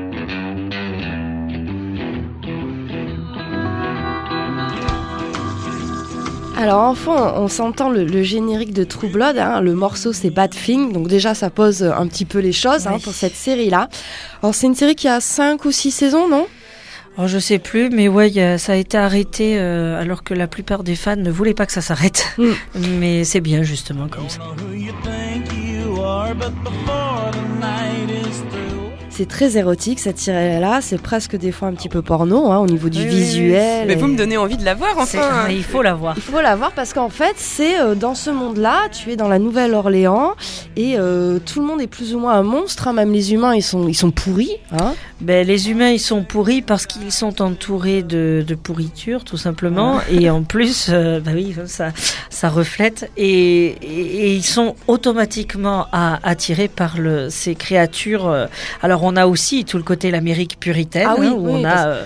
Alors 6.63 6.83
enfin, 6.83 7.35
on 7.39 7.49
s'entend 7.49 7.91
le, 7.91 8.05
le 8.05 8.23
générique 8.23 8.73
de 8.73 8.85
True 8.85 9.09
Blood, 9.09 9.37
hein, 9.37 9.61
le 9.61 9.75
morceau 9.75 10.13
c'est 10.13 10.31
Bad 10.31 10.51
Thing, 10.51 10.93
donc 10.93 11.09
déjà 11.09 11.35
ça 11.35 11.51
pose 11.51 11.83
un 11.83 12.07
petit 12.07 12.25
peu 12.25 12.39
les 12.39 12.53
choses 12.53 12.87
hein, 12.87 12.99
pour 13.03 13.15
cette 13.15 13.35
série-là. 13.35 13.89
Alors 14.45 14.55
c'est 14.55 14.69
une 14.69 14.77
série 14.77 14.95
qui 14.95 15.09
a 15.09 15.21
5 15.21 15.65
ou 15.65 15.73
6 15.73 15.91
saisons, 15.91 16.29
non? 16.29 16.47
Alors, 17.19 17.27
je 17.27 17.41
sais 17.41 17.59
plus, 17.59 17.91
mais 17.91 18.07
ouais, 18.07 18.57
ça 18.59 18.75
a 18.75 18.77
été 18.77 18.97
arrêté 18.97 19.59
euh, 19.59 20.01
alors 20.01 20.23
que 20.23 20.35
la 20.35 20.47
plupart 20.47 20.85
des 20.85 20.95
fans 20.95 21.17
ne 21.17 21.31
voulaient 21.33 21.53
pas 21.53 21.67
que 21.67 21.73
ça 21.73 21.83
s'arrête. 21.83 22.27
Mm. 22.39 22.53
Mais 23.01 23.25
c'est 23.25 23.43
bien, 23.43 23.63
justement, 23.63 24.09
comme 24.09 24.31
ça. 24.31 24.41
C'est 29.15 29.29
très 29.29 29.59
érotique 29.59 29.99
cette 30.01 30.19
série-là, 30.19 30.81
c'est 30.81 31.01
presque 31.01 31.37
des 31.37 31.53
fois 31.53 31.69
un 31.69 31.75
petit 31.75 31.91
peu 31.91 32.01
porno 32.01 32.51
hein, 32.51 32.59
au 32.59 32.67
niveau 32.67 32.89
du 32.89 32.99
Oui, 33.01 33.05
oui, 33.05 33.11
oui. 33.13 33.21
visuel. 33.21 33.87
Mais 33.87 33.95
vous 33.95 34.07
me 34.07 34.17
donnez 34.17 34.39
envie 34.39 34.57
de 34.57 34.65
la 34.65 34.75
voir, 34.75 34.95
enfin. 34.97 35.45
mais 35.47 35.55
il 35.55 35.63
faut 35.63 35.83
la 35.83 35.93
voir. 35.93 36.15
Il 36.17 36.23
faut 36.23 36.41
la 36.41 36.57
voir 36.57 36.73
parce 36.73 36.95
qu'en 36.95 37.11
fait, 37.11 37.35
c'est 37.37 37.79
euh, 37.79 37.95
dans 37.95 38.15
ce 38.15 38.31
monde-là, 38.31 38.89
tu 38.91 39.11
es 39.13 39.17
dans 39.17 39.29
la 39.29 39.39
Nouvelle-Orléans 39.39 40.33
et 40.77 40.95
euh, 40.99 41.39
tout 41.45 41.61
le 41.61 41.67
monde 41.67 41.83
est 41.83 41.87
plus 41.89 42.15
ou 42.15 42.21
moins 42.21 42.33
un 42.33 42.43
monstre, 42.43 42.89
hein, 42.89 42.95
même 42.95 43.13
les 43.13 43.35
humains, 43.35 43.55
ils 43.55 43.63
sont, 43.63 43.87
ils 43.87 43.95
sont 43.95 44.11
pourris. 44.11 44.57
Hein. 44.73 44.95
Ben, 45.21 45.47
les 45.47 45.71
humains, 45.71 45.91
ils 45.91 46.01
sont 46.01 46.25
pourris 46.25 46.63
parce 46.63 46.87
qu'ils 46.87 47.13
sont 47.13 47.43
entourés 47.43 48.03
de, 48.03 48.43
de 48.47 48.55
pourriture, 48.55 49.25
tout 49.25 49.37
simplement. 49.37 50.01
Et 50.11 50.31
en 50.31 50.43
plus, 50.43 50.87
euh, 50.89 51.21
bah 51.21 51.33
oui, 51.35 51.55
ça, 51.67 51.91
ça 52.31 52.49
reflète. 52.49 53.11
Et, 53.19 53.67
et, 53.83 54.27
et 54.27 54.33
ils 54.35 54.43
sont 54.43 54.75
automatiquement 54.89 55.87
à- 55.93 56.19
attirés 56.27 56.69
par 56.69 56.99
le, 56.99 57.29
ces 57.29 57.55
créatures. 57.55 58.49
Alors, 58.83 59.02
on 59.03 59.17
a 59.17 59.27
aussi 59.27 59.65
tout 59.65 59.77
le 59.77 59.83
côté 59.83 60.11
l'Amérique 60.11 60.59
puritaine, 60.61 61.07
Ah 61.11 61.17
oui, 61.19 61.27
hein, 61.27 61.35
où 61.37 61.47
oui, 61.47 61.61
on 61.61 61.65
a, 61.65 61.87
euh, 61.89 62.05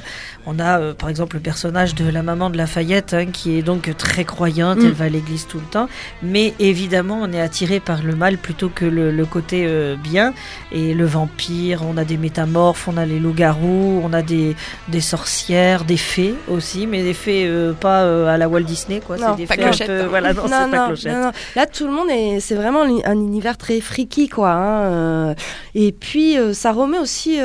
On 0.48 0.58
a 0.60 0.78
euh, 0.78 0.94
par 0.94 1.08
exemple 1.08 1.36
le 1.36 1.42
personnage 1.42 1.94
de 1.96 2.08
la 2.08 2.22
maman 2.22 2.50
de 2.50 2.56
Lafayette 2.56 3.14
hein, 3.14 3.26
qui 3.26 3.58
est 3.58 3.62
donc 3.62 3.94
très 3.96 4.24
croyante, 4.24 4.78
Mm. 4.78 4.86
elle 4.86 4.92
va 4.92 5.04
à 5.06 5.08
l'église 5.08 5.46
tout 5.46 5.58
le 5.58 5.64
temps, 5.66 5.88
mais 6.22 6.54
évidemment 6.60 7.18
on 7.20 7.32
est 7.32 7.40
attiré 7.40 7.80
par 7.80 8.02
le 8.02 8.14
mal 8.14 8.38
plutôt 8.38 8.68
que 8.68 8.84
le, 8.84 9.10
le 9.10 9.26
côté 9.26 9.64
euh, 9.66 9.96
bien. 9.96 10.32
Et 10.72 10.94
le 10.94 11.04
vampire, 11.04 11.82
on 11.84 11.96
a 11.96 12.04
des 12.04 12.16
métamorphes, 12.16 12.86
on 12.88 12.96
a 12.96 13.04
les 13.06 13.18
loups-garous, 13.18 14.00
on 14.04 14.12
a 14.12 14.22
des, 14.22 14.54
des 14.88 15.00
sorcières, 15.00 15.84
des 15.84 15.96
fées 15.96 16.34
aussi, 16.48 16.86
mais 16.86 17.02
des 17.02 17.14
fées 17.14 17.44
euh, 17.46 17.72
pas 17.72 18.30
à 18.32 18.36
la 18.36 18.48
Walt 18.48 18.60
Disney 18.62 19.00
quoi. 19.04 19.16
Non, 19.16 19.28
c'est 19.30 19.36
des 19.42 19.46
pas 19.46 19.54
fées 19.54 19.62
clochette, 19.62 19.86
peu- 19.88 20.00
hein. 20.02 20.06
voilà, 20.08 20.32
non, 20.32 20.48
pas 20.48 20.66
non, 20.66 20.86
clochette. 20.86 21.12
non, 21.12 21.22
non. 21.24 21.32
Là, 21.56 21.66
tout 21.66 21.86
le 21.86 21.92
monde 21.92 22.08
est. 22.10 22.38
C'est 22.40 22.54
vraiment 22.54 22.82
un 22.82 23.12
univers 23.14 23.56
très 23.56 23.80
freaky, 23.80 24.28
quoi. 24.28 24.50
hein. 24.52 25.34
Et 25.74 25.92
puis, 25.92 26.36
ça 26.52 26.72
remet 26.72 26.98
aussi 26.98 27.38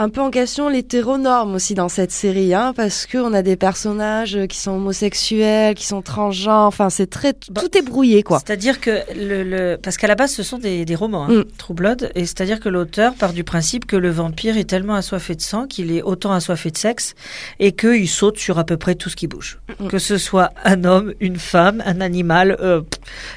un 0.00 0.08
peu 0.08 0.20
en 0.20 0.30
question 0.30 0.68
l'hétéronorme 0.68 1.54
aussi 1.56 1.74
dans 1.74 1.88
cette 1.88 2.12
série, 2.12 2.54
hein, 2.54 2.72
parce 2.74 3.06
qu'on 3.06 3.34
a 3.34 3.42
des 3.42 3.56
personnages 3.56 4.38
qui 4.48 4.56
sont 4.56 4.70
homosexuels, 4.72 5.74
qui 5.74 5.84
sont 5.86 6.02
transgenres. 6.02 6.66
Enfin, 6.66 6.88
c'est 6.88 7.08
très. 7.10 7.32
Bah, 7.50 7.60
tout 7.60 7.76
est 7.76 7.82
brouillé, 7.82 8.22
quoi. 8.22 8.38
C'est-à-dire 8.38 8.80
que 8.80 9.00
le, 9.16 9.42
le- 9.42 9.76
parce 9.82 9.96
qu'à 9.96 10.06
la 10.06 10.14
base 10.14 10.32
ce 10.32 10.42
sont 10.42 10.58
des, 10.58 10.84
des 10.84 10.94
romans, 10.94 11.24
hein, 11.24 11.28
Mm. 11.40 11.44
True 11.58 11.74
Blood, 11.74 12.10
et 12.14 12.20
c'est-à-dire 12.26 12.60
que 12.60 12.68
l'auteur 12.68 13.14
part 13.14 13.32
du 13.32 13.44
principe 13.44 13.86
que 13.86 13.96
le 13.96 14.10
vampire 14.10 14.56
est 14.56 14.64
tellement 14.70 14.94
assoiffé 14.94 15.34
de 15.34 15.42
sang 15.42 15.66
qu'il 15.66 15.90
est 15.92 16.02
autant 16.02 16.32
assoiffé 16.32 16.70
de 16.70 16.78
sexe 16.78 17.14
et 17.58 17.72
qu'il 17.72 18.08
saute 18.08 18.38
sur 18.38 18.58
à 18.58 18.64
peu 18.64 18.76
près 18.76 18.94
tout 18.94 19.10
ce 19.10 19.16
qui 19.16 19.26
bouge, 19.26 19.58
Mm. 19.80 19.88
que 19.88 19.98
ce 19.98 20.16
soit 20.16 20.50
un 20.64 20.84
homme, 20.84 21.12
une 21.20 21.36
femme, 21.38 21.82
un 21.84 22.00
animal. 22.00 22.56
euh, 22.60 22.82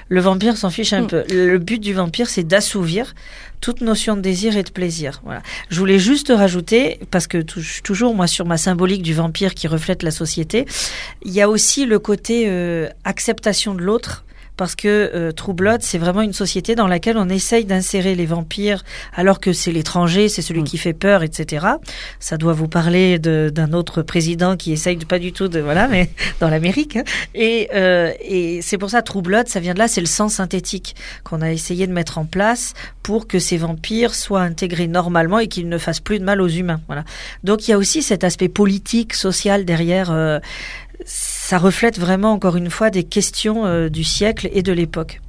le 0.09 0.21
vampire 0.21 0.57
s'en 0.57 0.69
fiche 0.69 0.93
un 0.93 1.01
Mm. 1.01 1.07
peu. 1.07 1.23
Le 1.31 1.57
but 1.57 1.79
du 1.79 1.93
vampire 1.93 2.29
c'est 2.29 2.43
d'assouvir 2.43 3.13
toute 3.61 3.81
notion 3.81 4.15
de 4.17 4.21
désir 4.21 4.57
et 4.57 4.63
de 4.63 4.71
plaisir. 4.71 5.21
Voilà. 5.23 5.41
Je 5.69 5.79
voulais 5.79 5.99
juste 5.99 6.33
rajouter, 6.35 6.99
parce 7.11 7.27
que 7.27 7.37
tou- 7.41 7.61
toujours 7.83 8.13
moi 8.15 8.27
sur 8.27 8.45
ma 8.45 8.57
symbolique 8.57 9.03
du 9.03 9.13
vampire 9.13 9.53
qui 9.53 9.67
reflète 9.67 10.03
la 10.03 10.11
société, 10.11 10.65
il 11.23 11.31
y 11.31 11.41
a 11.41 11.47
aussi 11.49 11.85
le 11.85 11.99
côté 11.99 12.45
euh, 12.47 12.89
acceptation 13.05 13.73
de 13.75 13.81
l'autre. 13.81 14.25
Parce 14.61 14.75
que 14.75 15.09
euh, 15.15 15.31
True 15.31 15.55
Blood, 15.55 15.81
c'est 15.81 15.97
vraiment 15.97 16.21
une 16.21 16.33
société 16.33 16.75
dans 16.75 16.85
laquelle 16.87 17.17
on 17.17 17.29
essaye 17.29 17.65
d'insérer 17.65 18.13
les 18.13 18.27
vampires, 18.27 18.83
alors 19.15 19.39
que 19.39 19.53
c'est 19.53 19.71
l'étranger, 19.71 20.29
c'est 20.29 20.43
celui 20.43 20.61
Mm. 20.61 20.65
qui 20.65 20.77
fait 20.77 20.93
peur, 20.93 21.23
etc. 21.23 21.65
Ça 22.19 22.37
doit 22.37 22.53
vous 22.53 22.67
parler 22.67 23.17
d'un 23.17 23.73
autre 23.73 24.03
président 24.03 24.55
qui 24.57 24.71
essaye 24.71 24.97
de 24.97 25.05
pas 25.05 25.17
du 25.17 25.33
tout 25.33 25.47
de 25.47 25.59
voilà, 25.59 25.87
mais 25.87 26.11
dans 26.39 26.47
l'Amérique. 26.47 26.97
hein. 26.97 27.03
Et, 27.33 27.69
euh, 27.73 28.11
et 28.23 28.61
c'est 28.61 28.77
pour 28.77 28.91
ça 28.91 29.01
True 29.01 29.23
Blood, 29.23 29.47
ça 29.47 29.59
vient 29.59 29.73
de 29.73 29.79
là, 29.79 29.87
c'est 29.87 29.99
le 29.99 30.05
sang 30.05 30.29
synthétique 30.29 30.95
qu'on 31.23 31.41
a 31.41 31.51
essayé 31.51 31.87
de 31.87 31.91
mettre 31.93 32.19
en 32.19 32.25
place 32.25 32.75
pour 33.01 33.25
que 33.27 33.39
ces 33.39 33.57
vampires 33.57 34.13
soient 34.13 34.41
intégrés 34.41 34.87
normalement 34.87 35.39
et 35.39 35.47
qu'ils 35.47 35.69
ne 35.69 35.79
fassent 35.79 36.01
plus 36.01 36.19
de 36.19 36.23
mal 36.23 36.39
aux 36.39 36.47
humains. 36.47 36.81
Voilà. 36.85 37.03
Donc 37.43 37.67
il 37.67 37.71
y 37.71 37.73
a 37.73 37.79
aussi 37.79 38.03
cet 38.03 38.23
aspect 38.23 38.47
politique, 38.47 39.15
social 39.15 39.65
derrière. 39.65 40.11
euh, 40.11 40.39
ça 41.51 41.57
reflète 41.57 41.99
vraiment 41.99 42.31
encore 42.31 42.55
une 42.55 42.69
fois 42.69 42.89
des 42.89 43.03
questions 43.03 43.65
euh, 43.65 43.89
du 43.89 44.05
siècle 44.05 44.49
et 44.53 44.63
de 44.63 44.71
l'époque. 44.71 45.19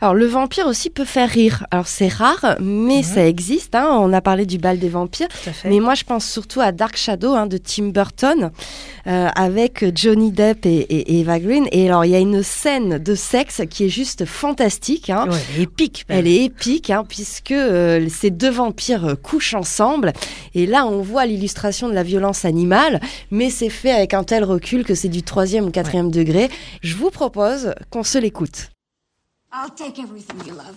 Alors, 0.00 0.14
le 0.14 0.26
vampire 0.26 0.66
aussi 0.66 0.90
peut 0.90 1.04
faire 1.04 1.28
rire. 1.28 1.66
Alors, 1.70 1.88
c'est 1.88 2.08
rare, 2.08 2.56
mais 2.60 2.98
Mhm. 2.98 3.02
ça 3.02 3.26
existe. 3.26 3.74
Hein. 3.74 3.88
On 4.00 4.12
a 4.12 4.20
parlé 4.20 4.46
du 4.46 4.58
bal 4.58 4.78
des 4.78 4.88
vampires. 4.88 5.28
Mais 5.64 5.80
moi, 5.80 5.94
je 5.94 6.04
pense 6.04 6.24
surtout 6.24 6.60
à 6.60 6.70
Dark 6.72 6.96
Shadow 6.96 7.34
hein, 7.34 7.46
de 7.46 7.58
Tim 7.58 7.88
Burton 7.88 8.50
euh, 9.06 9.28
avec 9.34 9.84
Johnny 9.96 10.30
Depp 10.30 10.66
et, 10.66 10.76
et- 10.76 11.14
et 11.16 11.20
Eva 11.20 11.40
Green. 11.40 11.66
Et 11.72 11.88
alors, 11.88 12.04
il 12.04 12.10
y 12.12 12.14
a 12.14 12.20
une 12.20 12.42
scène 12.42 12.98
de 12.98 13.14
sexe 13.14 13.62
qui 13.68 13.86
est 13.86 13.88
juste 13.88 14.24
fantastique. 14.24 15.10
Hein. 15.10 15.26
Ouais, 15.30 15.38
elle 15.54 15.60
est 15.60 15.62
épique. 15.64 16.04
Elle 16.08 16.26
est 16.28 16.44
épique 16.44 16.90
hein, 16.90 17.04
puisque 17.08 17.50
euh, 17.52 18.06
ces 18.08 18.30
deux 18.30 18.50
vampires 18.50 19.04
euh, 19.04 19.14
couchent 19.16 19.54
ensemble 19.54 20.12
et 20.54 20.66
là 20.66 20.86
on 20.86 21.00
voit 21.02 21.26
l'illustration 21.26 21.88
de 21.88 21.94
la 21.94 22.02
violence 22.02 22.44
animale 22.44 23.00
mais 23.30 23.50
c'est 23.50 23.68
fait 23.68 23.90
avec 23.90 24.14
un 24.14 24.24
tel 24.24 24.44
recul 24.44 24.84
que 24.84 24.94
c'est 24.94 25.08
du 25.08 25.22
troisième 25.22 25.66
ou 25.66 25.70
quatrième 25.70 26.10
degré. 26.10 26.48
Je 26.82 26.94
vous 26.96 27.10
propose 27.10 27.74
qu'on 27.90 28.02
se 28.04 28.18
l'écoute. 28.18 28.70
I'll 29.50 29.70
take 29.70 29.98
everything 29.98 30.44
you 30.46 30.52
love. 30.52 30.76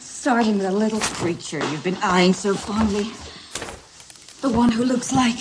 Starting 0.00 0.58
with 0.58 0.66
a 0.66 0.72
little 0.72 0.98
creature 0.98 1.58
you've 1.70 1.84
been 1.84 1.96
eyeing 2.02 2.32
so 2.32 2.52
fondly. 2.52 3.04
The 4.40 4.48
one 4.48 4.72
who 4.72 4.84
looks 4.84 5.12
like 5.12 5.38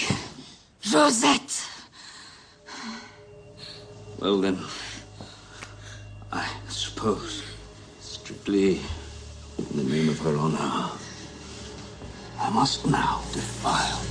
Rosette. 0.94 1.68
Well 4.20 4.40
then, 4.42 4.60
I 6.32 6.48
suppose, 6.70 7.42
strictly 8.00 8.80
in 9.58 9.78
the 9.78 9.84
name 9.84 10.10
of 10.10 10.20
her 10.20 10.38
honor, 10.38 10.92
I 12.40 12.50
must 12.52 12.86
now 12.86 13.22
defile 13.34 14.02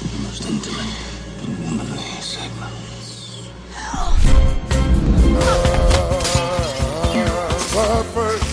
the 0.00 0.18
most 0.22 0.46
intimate 0.46 0.96
and 1.42 1.58
womanly 1.64 2.02
segments 2.22 3.06
first. 8.14 8.45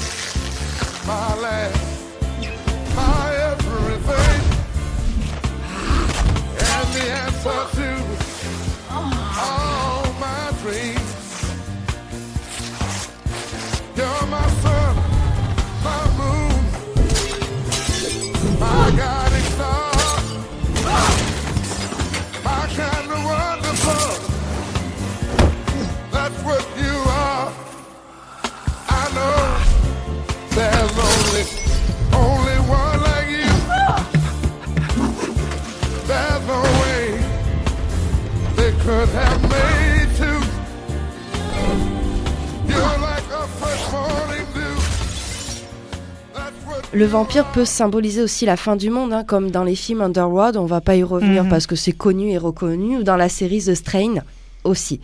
Le 46.94 47.06
vampire 47.06 47.46
peut 47.46 47.66
symboliser 47.66 48.22
aussi 48.22 48.46
la 48.46 48.56
fin 48.56 48.76
du 48.76 48.90
monde 48.92 49.14
hein, 49.14 49.24
comme 49.24 49.50
dans 49.50 49.64
les 49.64 49.76
films 49.76 50.02
Underworld, 50.02 50.58
on 50.58 50.66
va 50.66 50.80
pas 50.80 50.96
y 50.96 51.02
revenir 51.04 51.44
Mhm. 51.44 51.50
parce 51.50 51.66
que 51.66 51.76
c'est 51.76 51.92
connu 51.92 52.30
et 52.30 52.38
reconnu 52.38 52.98
ou 52.98 53.04
dans 53.04 53.16
la 53.18 53.30
série 53.30 53.62
The 53.64 53.74
Strain 53.74 54.16
aussi. 54.64 55.00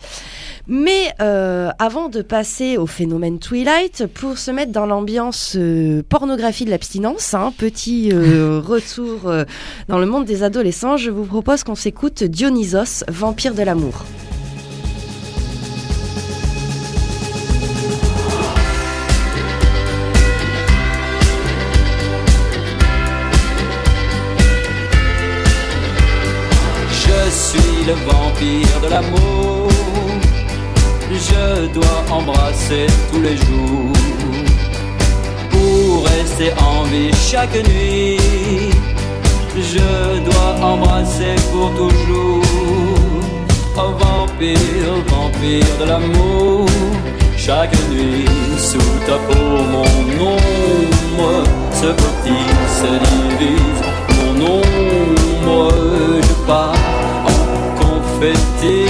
Mais 0.68 1.12
euh, 1.20 1.70
avant 1.80 2.08
de 2.08 2.22
passer 2.22 2.76
au 2.78 2.86
phénomène 2.86 3.40
Twilight, 3.40 4.06
pour 4.06 4.38
se 4.38 4.52
mettre 4.52 4.70
dans 4.72 4.86
l'ambiance 4.86 5.54
euh, 5.56 6.02
pornographie 6.08 6.64
de 6.64 6.70
l'abstinence, 6.70 7.34
hein, 7.34 7.52
petit 7.58 8.10
euh, 8.12 8.60
retour 8.64 9.30
dans 9.88 9.98
le 9.98 10.06
monde 10.06 10.24
des 10.24 10.44
adolescents, 10.44 10.96
je 10.96 11.10
vous 11.10 11.24
propose 11.24 11.64
qu'on 11.64 11.74
s'écoute 11.74 12.22
Dionysos, 12.22 13.04
vampire 13.08 13.54
de 13.54 13.62
l'amour. 13.62 14.04
L'amour. 28.90 29.68
Je 31.12 31.66
dois 31.74 31.98
embrasser 32.10 32.86
tous 33.10 33.20
les 33.20 33.36
jours 33.36 33.92
pour 35.50 36.06
rester 36.06 36.52
en 36.58 36.82
vie 36.84 37.12
chaque 37.30 37.54
nuit. 37.68 38.18
Je 39.56 40.20
dois 40.28 40.52
embrasser 40.70 41.36
pour 41.52 41.70
toujours. 41.74 42.42
Oh 43.76 43.92
vampire, 43.98 44.94
vampire 45.08 45.74
de 45.80 45.84
l'amour. 45.90 46.66
Chaque 47.36 47.74
nuit 47.90 48.26
sous 48.58 48.92
ta 49.06 49.16
peau, 49.26 49.50
mon 49.72 49.90
ombre 50.34 51.44
se 51.80 51.86
petit 52.02 52.46
se 52.78 52.90
divise. 53.06 53.80
Mon 54.16 54.34
ombre, 54.56 55.72
je 56.22 56.46
pars 56.46 56.79
day. 58.60 58.89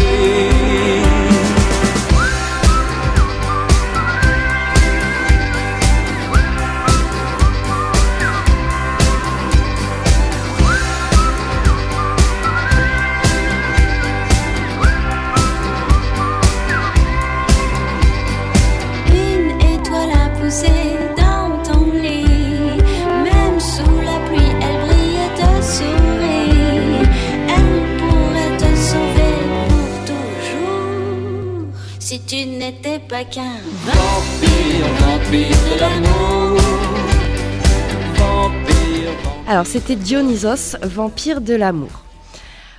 C'était 39.73 39.95
Dionysos, 39.95 40.77
vampire 40.83 41.41
de 41.41 41.55
l'amour. 41.55 42.03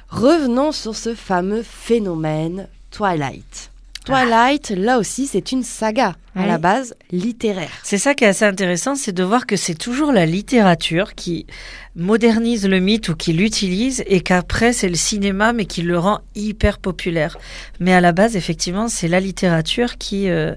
Revenons 0.10 0.74
sur 0.74 0.94
ce 0.94 1.16
fameux 1.16 1.64
phénomène 1.64 2.68
Twilight. 2.89 3.72
Twilight, 4.04 4.72
là 4.72 4.98
aussi, 4.98 5.26
c'est 5.26 5.54
une 5.54 5.64
saga, 5.64 6.16
à 6.36 6.42
Oui. 6.42 6.48
la 6.48 6.58
base 6.58 6.96
littéraire. 7.12 7.70
C'est 7.84 7.98
ça 7.98 8.14
qui 8.14 8.24
est 8.24 8.28
assez 8.28 8.46
intéressant, 8.46 8.96
c'est 8.96 9.12
de 9.12 9.24
voir 9.24 9.46
que 9.46 9.56
c'est 9.58 9.76
toujours 9.76 10.12
la 10.14 10.26
littérature 10.26 11.14
qui 11.16 11.46
modernise 11.94 12.66
le 12.70 12.80
mythe 12.80 13.10
ou 13.10 13.16
qui 13.16 13.34
l'utilise 13.34 14.02
et 14.08 14.22
qu'après 14.22 14.72
c'est 14.72 14.88
le 14.88 14.96
cinéma 14.96 15.52
mais 15.52 15.66
qui 15.66 15.82
le 15.82 16.00
rend 16.00 16.22
hyper 16.36 16.78
populaire. 16.78 17.38
Mais 17.82 17.94
à 17.94 18.00
la 18.00 18.14
base, 18.14 18.38
effectivement, 18.38 18.88
c'est 18.88 19.10
la 19.10 19.20
littérature 19.20 19.98
qui, 19.98 20.30
euh, 20.30 20.54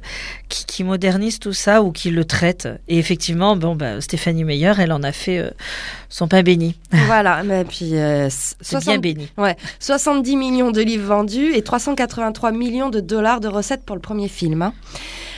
qui 0.48 0.64
qui 0.64 0.84
modernise 0.84 1.40
tout 1.40 1.52
ça 1.52 1.82
ou 1.82 1.90
qui 1.90 2.10
le 2.10 2.24
traite. 2.24 2.68
Et 2.86 2.98
effectivement, 2.98 3.56
bon, 3.56 3.74
bah, 3.74 4.00
Stéphanie 4.00 4.44
Meyer, 4.44 4.74
elle 4.78 4.92
en 4.92 5.02
a 5.02 5.10
fait 5.10 5.38
euh, 5.38 5.50
son 6.08 6.28
pain 6.28 6.42
béni. 6.44 6.76
voilà, 7.06 7.42
mais 7.42 7.64
puis 7.64 7.90
euh, 7.96 8.28
bien 8.28 8.30
60 8.62 9.00
béni. 9.00 9.28
ouais, 9.36 9.56
70 9.80 10.36
millions 10.36 10.70
de 10.70 10.82
livres 10.82 11.06
vendus 11.08 11.52
et 11.54 11.62
383 11.62 12.52
millions 12.52 12.90
de 12.90 13.00
dollars 13.00 13.40
de 13.40 13.48
recettes 13.48 13.84
pour 13.84 13.96
le 13.96 14.02
premier 14.02 14.28
film. 14.28 14.62
hein. 14.62 14.72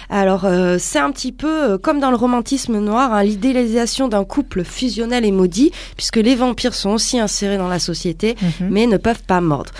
Alors, 0.08 0.44
euh, 0.44 0.76
c'est 0.78 0.98
un 0.98 1.10
petit 1.10 1.32
peu 1.32 1.72
euh, 1.72 1.78
comme 1.78 1.98
dans 2.00 2.10
le 2.10 2.16
romantisme 2.16 2.78
noir, 2.78 3.12
hein, 3.12 3.22
l'idéalisation 3.22 4.08
d'un 4.08 4.24
couple 4.24 4.62
fusionnel 4.64 5.24
et 5.24 5.32
maudit, 5.32 5.72
puisque 5.96 6.16
les 6.16 6.34
vampires 6.34 6.74
sont 6.74 6.90
aussi 6.90 7.18
insérés 7.18 7.58
dans 7.58 7.68
la 7.68 7.78
société, 7.78 8.36
Mhm. 8.60 8.68
mais 8.70 8.86
ne 8.86 8.96
peuvent 8.96 9.22
pas 9.24 9.40
mordre. 9.40 9.72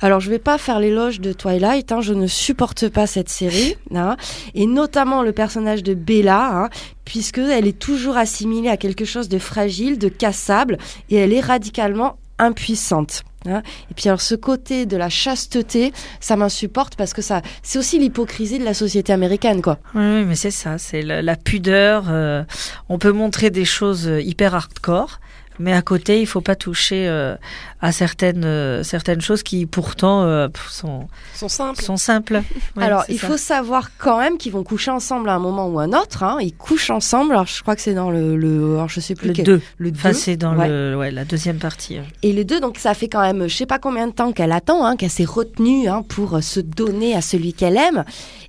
Alors, 0.00 0.18
je 0.20 0.30
vais 0.30 0.40
pas 0.40 0.58
faire 0.58 0.80
l'éloge 0.80 1.20
de 1.20 1.32
Twilight, 1.32 1.92
hein, 1.92 2.00
je 2.00 2.12
ne 2.12 2.26
supporte 2.26 2.88
pas 2.88 3.06
cette 3.06 3.28
série, 3.28 3.76
hein, 3.94 4.16
et 4.54 4.66
notamment 4.66 5.22
le 5.22 5.32
personnage 5.32 5.82
de 5.84 5.94
Bella, 5.94 6.64
hein, 6.64 6.70
puisque 7.04 7.38
elle 7.38 7.66
est 7.68 7.78
toujours 7.78 8.16
assimilée 8.16 8.68
à 8.68 8.76
quelque 8.76 9.04
chose 9.04 9.28
de 9.28 9.38
fragile, 9.38 9.98
de 9.98 10.08
cassable, 10.08 10.78
et 11.10 11.16
elle 11.16 11.32
est 11.32 11.40
radicalement 11.40 12.16
impuissante. 12.38 13.22
Hein. 13.46 13.62
Et 13.90 13.94
puis 13.94 14.08
alors 14.08 14.20
ce 14.20 14.34
côté 14.34 14.86
de 14.86 14.96
la 14.96 15.08
chasteté, 15.08 15.92
ça 16.20 16.36
m'insupporte 16.36 16.96
parce 16.96 17.12
que 17.14 17.22
ça, 17.22 17.42
c'est 17.62 17.78
aussi 17.78 17.98
l'hypocrisie 17.98 18.58
de 18.58 18.64
la 18.64 18.74
société 18.74 19.12
américaine, 19.12 19.62
quoi. 19.62 19.78
Oui, 19.94 20.24
mais 20.24 20.34
c'est 20.36 20.50
ça, 20.50 20.78
c'est 20.78 21.02
la, 21.02 21.22
la 21.22 21.36
pudeur. 21.36 22.04
euh, 22.08 22.44
on 22.88 22.98
peut 22.98 23.12
montrer 23.12 23.50
des 23.50 23.64
choses 23.64 24.06
euh, 24.08 24.20
hyper 24.20 24.54
hardcore, 24.54 25.20
mais 25.62 25.72
à 25.72 25.80
côté, 25.82 26.20
il 26.20 26.26
faut 26.26 26.40
pas 26.40 26.56
toucher 26.56 27.06
euh, 27.08 27.36
à 27.80 27.92
certaines 27.92 28.44
euh, 28.44 28.82
certaines 28.82 29.20
choses 29.20 29.42
qui 29.42 29.64
pourtant 29.66 30.24
euh, 30.24 30.48
sont 30.70 31.08
sont 31.34 31.48
simples. 31.48 31.82
sont 31.82 31.96
simples. 31.96 32.42
Ouais, 32.76 32.84
alors 32.84 33.04
il 33.08 33.18
ça. 33.18 33.26
faut 33.28 33.36
savoir 33.36 33.90
quand 33.98 34.18
même 34.18 34.38
qu'ils 34.38 34.52
vont 34.52 34.64
coucher 34.64 34.90
ensemble 34.90 35.28
à 35.28 35.34
un 35.34 35.38
moment 35.38 35.68
ou 35.68 35.78
un 35.78 35.92
autre. 35.92 36.22
Hein. 36.22 36.38
Ils 36.40 36.54
couchent 36.54 36.90
ensemble. 36.90 37.32
Alors 37.32 37.46
je 37.46 37.60
crois 37.62 37.76
que 37.76 37.82
c'est 37.82 37.94
dans 37.94 38.10
le, 38.10 38.36
le 38.36 38.74
alors 38.74 38.88
je 38.88 39.00
sais 39.00 39.14
plus 39.14 39.28
le 39.28 39.34
quel- 39.34 39.44
2. 39.44 39.60
le 39.78 39.90
deux. 39.90 39.98
Enfin, 39.98 40.12
c'est 40.12 40.36
dans 40.36 40.56
Ouais. 40.56 40.68
le 40.68 40.96
ouais, 40.96 41.10
la 41.10 41.24
deuxième 41.24 41.58
partie. 41.58 41.98
hein. 41.98 42.04
Et 42.22 42.32
les 42.32 42.44
deux, 42.44 42.60
donc 42.60 42.78
ça 42.78 42.94
fait 42.94 43.08
quand 43.08 43.20
même, 43.22 43.46
je 43.48 43.54
sais 43.56 43.66
pas 43.66 43.78
combien 43.78 44.06
de 44.06 44.12
temps 44.12 44.32
qu'elle 44.32 44.52
attend, 44.52 44.84
hein, 44.84 44.96
qu'elle 44.96 45.10
s'est 45.10 45.24
retenue 45.24 45.88
hein, 45.88 46.02
pour 46.08 46.42
se 46.42 46.60
donner 46.60 47.14
à 47.14 47.20
celui 47.22 47.52
qu'elle 47.52 47.76
aime. 47.76 48.04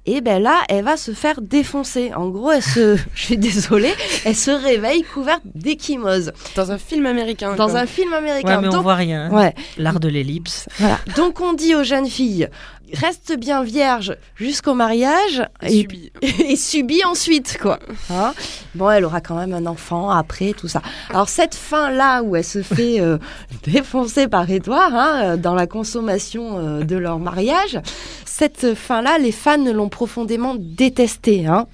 Et 0.05 0.19
ben 0.19 0.41
là, 0.41 0.63
elle 0.67 0.83
va 0.83 0.97
se 0.97 1.11
faire 1.11 1.41
défoncer. 1.41 2.11
En 2.13 2.27
gros, 2.29 2.51
elle 2.51 2.61
se, 2.61 2.97
je 3.15 3.23
suis 3.23 3.37
désolée, 3.37 3.93
elle 4.25 4.35
se 4.35 4.51
réveille 4.51 5.03
couverte 5.03 5.41
d'échymose 5.55 6.33
Dans 6.55 6.71
un 6.71 6.77
film 6.77 7.05
américain. 7.05 7.55
dans 7.55 7.69
quoi. 7.69 7.79
un 7.79 7.85
film 7.85 8.11
américain. 8.13 8.59
Ouais, 8.61 8.67
mais 8.67 8.75
on 8.75 8.81
voit 8.81 8.95
rien. 8.95 9.31
Ouais. 9.31 9.53
L'art 9.77 9.99
de 9.99 10.09
l'ellipse. 10.09 10.67
Voilà. 10.77 10.99
Donc 11.15 11.39
on 11.39 11.53
dit 11.53 11.73
aux 11.75 11.83
jeunes 11.83 12.07
filles, 12.07 12.49
reste 12.93 13.37
bien 13.37 13.63
vierge 13.63 14.15
jusqu'au 14.35 14.73
mariage 14.73 15.43
Et 15.61 15.79
et, 16.21 16.55
subit. 16.55 16.99
et 17.01 17.05
ensuite, 17.05 17.57
quoi. 17.61 17.79
Hein 18.09 18.33
bon, 18.75 18.89
elle 18.89 19.05
aura 19.05 19.21
quand 19.21 19.35
même 19.35 19.53
un 19.53 19.65
enfant 19.65 20.09
après, 20.09 20.53
tout 20.53 20.67
ça. 20.67 20.81
Alors 21.09 21.29
cette 21.29 21.55
fin-là 21.55 22.23
où 22.23 22.35
elle 22.35 22.43
se 22.43 22.61
fait 22.61 22.99
euh, 22.99 23.17
défoncer 23.63 24.27
par 24.27 24.49
Édouard 24.49 24.93
hein, 24.93 25.21
euh, 25.23 25.37
dans 25.37 25.55
la 25.55 25.67
consommation 25.67 26.59
euh, 26.59 26.83
de 26.83 26.95
leur 26.95 27.19
mariage, 27.19 27.79
cette 28.25 28.75
fin-là, 28.75 29.17
les 29.17 29.31
fans 29.31 29.57
l'ont 29.57 29.89
profondément 29.89 30.55
détestée. 30.57 31.45
Hein. 31.45 31.67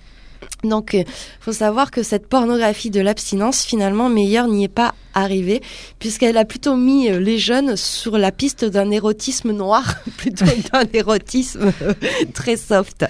Donc, 0.64 0.94
il 0.94 1.06
faut 1.40 1.54
savoir 1.54 1.90
que 1.90 2.04
cette 2.04 2.28
pornographie 2.28 2.90
de 2.90 3.00
l'abstinence, 3.00 3.64
finalement, 3.64 4.10
meilleure 4.10 4.48
n'y 4.48 4.66
est 4.66 4.68
pas 4.68 4.94
arrivée, 5.14 5.62
puisqu'elle 6.00 6.38
a 6.38 6.46
plutôt 6.46 6.76
mis 6.76 7.10
euh, 7.10 7.20
les 7.20 7.38
jeunes 7.38 7.76
sur 7.76 8.18
la 8.18 8.32
piste 8.32 8.66
d'un 8.66 8.92
érotisme 8.92 9.52
noir, 9.52 9.96
plutôt 10.18 10.46
que 10.46 10.72
d'un 10.72 10.86
érotisme 10.94 11.72
euh, 11.82 11.94
très 12.34 12.58
soft. 12.58 13.06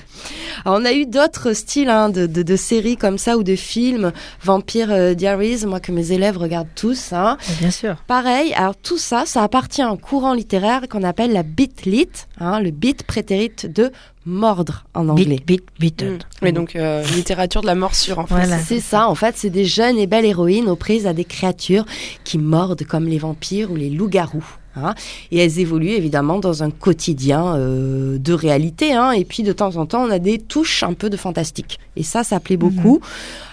Alors, 0.65 0.79
on 0.79 0.85
a 0.85 0.93
eu 0.93 1.05
d'autres 1.05 1.53
styles 1.53 1.89
hein, 1.89 2.09
de, 2.09 2.25
de, 2.25 2.43
de 2.43 2.55
séries 2.55 2.97
comme 2.97 3.17
ça 3.17 3.37
ou 3.37 3.43
de 3.43 3.55
films, 3.55 4.11
Vampire 4.43 4.91
euh, 4.91 5.13
Diaries, 5.13 5.65
moi 5.65 5.79
que 5.79 5.91
mes 5.91 6.11
élèves 6.11 6.37
regardent 6.37 6.67
tous. 6.75 7.13
Hein. 7.13 7.37
Bien 7.59 7.71
sûr. 7.71 7.95
Pareil, 8.07 8.53
alors 8.53 8.75
tout 8.75 8.97
ça, 8.97 9.25
ça 9.25 9.43
appartient 9.43 9.81
à 9.81 9.89
un 9.89 9.97
courant 9.97 10.33
littéraire 10.33 10.87
qu'on 10.89 11.03
appelle 11.03 11.33
la 11.33 11.43
bit 11.43 11.85
lit, 11.85 12.09
hein, 12.39 12.59
le 12.59 12.71
bit 12.71 13.03
prétérite 13.03 13.65
de 13.65 13.91
mordre 14.25 14.85
en 14.93 15.09
anglais. 15.09 15.25
Bit, 15.25 15.45
bit, 15.45 15.63
bitten. 15.79 16.13
Mm. 16.13 16.19
Oui, 16.41 16.53
donc 16.53 16.75
euh, 16.75 17.03
littérature 17.15 17.61
de 17.61 17.67
la 17.67 17.75
morsure 17.75 18.19
en 18.19 18.25
Voilà. 18.25 18.45
français. 18.57 18.63
C'est 18.67 18.79
ça, 18.81 19.07
en 19.07 19.15
fait, 19.15 19.35
c'est 19.37 19.49
des 19.49 19.65
jeunes 19.65 19.97
et 19.97 20.07
belles 20.07 20.25
héroïnes 20.25 20.69
aux 20.69 20.75
prises 20.75 21.07
à 21.07 21.13
des 21.13 21.25
créatures 21.25 21.85
qui 22.23 22.37
mordent 22.37 22.83
comme 22.83 23.05
les 23.07 23.17
vampires 23.17 23.71
ou 23.71 23.75
les 23.75 23.89
loups-garous. 23.89 24.45
hein. 24.75 24.93
Et 25.31 25.39
elles 25.39 25.59
évoluent 25.59 25.89
évidemment 25.91 26.39
dans 26.39 26.63
un 26.63 26.69
quotidien 26.69 27.55
euh, 27.55 28.17
de 28.17 28.33
réalité. 28.33 28.93
hein. 28.93 29.11
Et 29.11 29.25
puis 29.25 29.43
de 29.43 29.51
temps 29.53 29.77
en 29.77 29.85
temps, 29.85 30.03
on 30.03 30.11
a 30.11 30.19
des 30.19 30.37
touches 30.37 30.83
un 30.83 30.93
peu 30.93 31.09
de 31.09 31.17
fantastique. 31.17 31.79
Et 31.95 32.03
ça, 32.03 32.23
ça 32.23 32.39
plaît 32.39 32.57
beaucoup. 32.57 32.99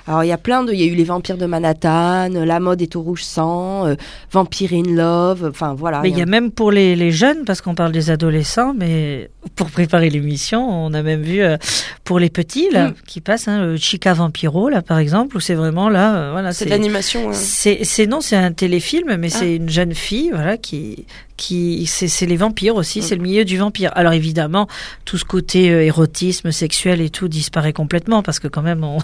Alors 0.09 0.23
il 0.23 0.29
y 0.29 0.33
a 0.33 0.39
plein 0.39 0.63
de, 0.63 0.73
il 0.73 0.81
y 0.81 0.85
a 0.85 0.87
eu 0.87 0.95
les 0.95 1.05
vampires 1.05 1.37
de 1.37 1.47
Manhattan, 1.47 2.29
La 2.45 2.61
mode 2.61 2.81
est 2.83 2.95
au 2.97 3.03
rouge 3.03 3.25
sang, 3.25 3.87
euh, 3.87 3.95
Vampire 4.31 4.73
in 4.73 4.95
Love. 4.95 5.49
Enfin 5.51 5.75
voilà. 5.75 6.01
Mais 6.01 6.11
il 6.11 6.19
y 6.19 6.23
a 6.23 6.27
même 6.27 6.51
pour 6.53 6.71
les, 6.71 6.95
les 6.95 7.11
jeunes, 7.11 7.45
parce 7.45 7.61
qu'on 7.61 7.75
parle 7.75 7.91
des 7.93 8.11
adolescents, 8.11 8.73
mais 8.77 9.31
pour 9.57 9.71
préparer 9.71 10.09
l'émission, 10.11 10.69
on 10.69 10.95
a 10.95 11.03
même 11.03 11.23
vu 11.23 11.41
euh, 11.43 11.57
pour 12.05 12.19
les 12.21 12.31
petits 12.31 12.69
là 12.71 12.89
Mm. 12.89 12.95
qui 13.07 13.21
passent, 13.21 13.49
hein, 13.49 13.61
le 13.67 13.77
Chica 13.77 14.13
Vampiro 14.15 14.69
là 14.69 14.81
par 14.83 14.99
exemple, 14.99 15.37
où 15.37 15.41
c'est 15.41 15.55
vraiment 15.55 15.89
là, 15.89 16.17
euh, 16.17 16.31
voilà, 16.33 16.53
C'est 16.53 16.67
l'animation. 16.69 17.31
hein. 17.31 17.33
C'est, 17.33 17.81
c'est 17.83 18.07
non, 18.07 18.21
c'est 18.21 18.37
un 18.37 18.53
téléfilm, 18.53 19.17
mais 19.19 19.29
Ah. 19.33 19.37
c'est 19.39 19.57
une 19.57 19.69
jeune 19.69 19.95
fille, 19.95 20.31
voilà, 20.33 20.57
qui, 20.57 21.05
qui, 21.37 21.87
c'est, 21.87 22.09
c'est 22.09 22.27
les 22.27 22.37
vampires 22.37 22.77
aussi, 22.77 23.01
Mm. 23.01 23.03
c'est 23.03 23.17
le 23.17 23.23
milieu 23.23 23.45
du 23.45 23.59
vampire. 23.59 23.91
Alors 23.95 24.13
évidemment, 24.13 24.67
tout 25.05 25.19
ce 25.19 25.25
côté 25.25 25.71
euh, 25.71 25.85
érotisme 25.85 26.51
sexuel 26.51 27.01
et 27.01 27.11
tout 27.11 27.29
disparaît 27.29 27.73
complètement 27.73 28.23
parce 28.23 28.39
que 28.39 28.49
quand 28.49 28.63
même 28.63 28.85
on, 28.85 28.99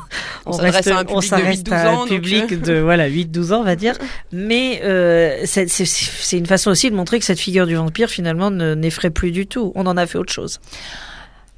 On 0.47 0.53
s'adresse 0.53 0.87
à 0.87 1.01
un 1.01 1.05
on 1.09 1.20
public 1.20 1.62
de 1.62 1.68
s'arrête 1.68 1.68
8-12 1.68 1.72
à 1.72 1.91
un 1.91 1.95
ans, 1.95 1.99
donc, 2.01 2.09
public 2.09 2.53
euh. 2.53 2.57
de 2.57 2.78
voilà 2.80 3.09
8-12 3.09 3.53
ans, 3.53 3.61
on 3.61 3.64
va 3.64 3.76
dire. 3.76 3.95
Mais 4.33 4.80
euh, 4.85 5.43
c'est, 5.45 5.68
c'est, 5.68 5.87
c'est 5.87 6.39
une 6.39 6.47
façon 6.47 6.70
aussi 6.70 6.91
de 6.91 6.97
montrer 6.97 7.18
que 7.18 7.24
cette 7.24 7.41
figure 7.41 7.66
du 7.66 7.74
vampire 7.74 8.09
finalement 8.09 8.51
ne, 8.51 8.74
n'effraie 8.74 9.11
plus 9.11 9.30
du 9.30 9.47
tout. 9.47 9.72
On 9.74 9.87
en 9.87 9.97
a 9.97 10.07
fait 10.07 10.18
autre 10.18 10.33
chose. 10.33 10.61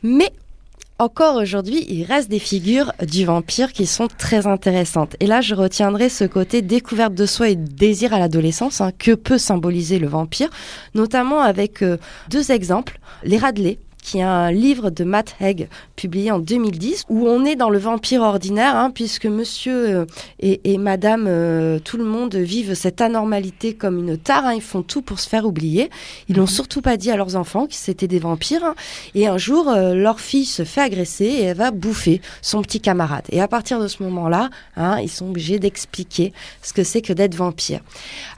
Mais 0.02 0.32
encore 1.00 1.36
aujourd'hui, 1.36 1.84
il 1.88 2.04
reste 2.04 2.30
des 2.30 2.38
figures 2.38 2.92
du 3.02 3.24
vampire 3.24 3.72
qui 3.72 3.84
sont 3.84 4.06
très 4.06 4.46
intéressantes. 4.46 5.16
Et 5.18 5.26
là, 5.26 5.40
je 5.40 5.56
retiendrai 5.56 6.08
ce 6.08 6.24
côté 6.24 6.62
découverte 6.62 7.14
de 7.14 7.26
soi 7.26 7.48
et 7.48 7.56
désir 7.56 8.14
à 8.14 8.20
l'adolescence 8.20 8.80
hein, 8.80 8.92
que 8.96 9.12
peut 9.12 9.38
symboliser 9.38 9.98
le 9.98 10.06
vampire, 10.06 10.50
notamment 10.94 11.40
avec 11.40 11.82
euh, 11.82 11.98
deux 12.30 12.52
exemples. 12.52 13.00
Les 13.24 13.38
Radley 13.38 13.78
qui 14.04 14.18
est 14.18 14.22
un 14.22 14.52
livre 14.52 14.90
de 14.90 15.02
Matt 15.02 15.34
Haig 15.40 15.68
publié 15.96 16.30
en 16.30 16.38
2010 16.38 17.04
où 17.08 17.26
on 17.26 17.44
est 17.44 17.56
dans 17.56 17.70
le 17.70 17.78
vampire 17.78 18.20
ordinaire 18.20 18.76
hein, 18.76 18.90
puisque 18.90 19.24
monsieur 19.26 19.88
euh, 20.00 20.04
et, 20.40 20.60
et 20.72 20.78
madame 20.78 21.24
euh, 21.26 21.78
tout 21.78 21.96
le 21.96 22.04
monde 22.04 22.34
vivent 22.36 22.74
cette 22.74 23.00
anormalité 23.00 23.72
comme 23.74 23.98
une 23.98 24.18
tare 24.18 24.44
hein, 24.44 24.52
ils 24.54 24.60
font 24.62 24.82
tout 24.82 25.00
pour 25.02 25.18
se 25.18 25.28
faire 25.28 25.46
oublier. 25.46 25.88
Ils 26.28 26.36
n'ont 26.36 26.46
surtout 26.46 26.82
pas 26.82 26.96
dit 26.98 27.10
à 27.10 27.16
leurs 27.16 27.34
enfants 27.34 27.66
que 27.66 27.74
c'était 27.74 28.06
des 28.06 28.18
vampires 28.18 28.62
hein. 28.64 28.74
et 29.14 29.26
un 29.26 29.38
jour 29.38 29.68
euh, 29.70 29.94
leur 29.94 30.20
fille 30.20 30.44
se 30.44 30.64
fait 30.64 30.82
agresser 30.82 31.24
et 31.24 31.42
elle 31.44 31.56
va 31.56 31.70
bouffer 31.70 32.20
son 32.42 32.60
petit 32.60 32.80
camarade. 32.80 33.24
Et 33.30 33.40
à 33.40 33.48
partir 33.48 33.80
de 33.80 33.88
ce 33.88 34.02
moment-là 34.02 34.50
ils 35.02 35.08
sont 35.10 35.28
obligés 35.30 35.58
d'expliquer 35.58 36.32
ce 36.62 36.74
que 36.74 36.84
c'est 36.84 37.00
que 37.00 37.14
d'être 37.14 37.34
vampire. 37.34 37.80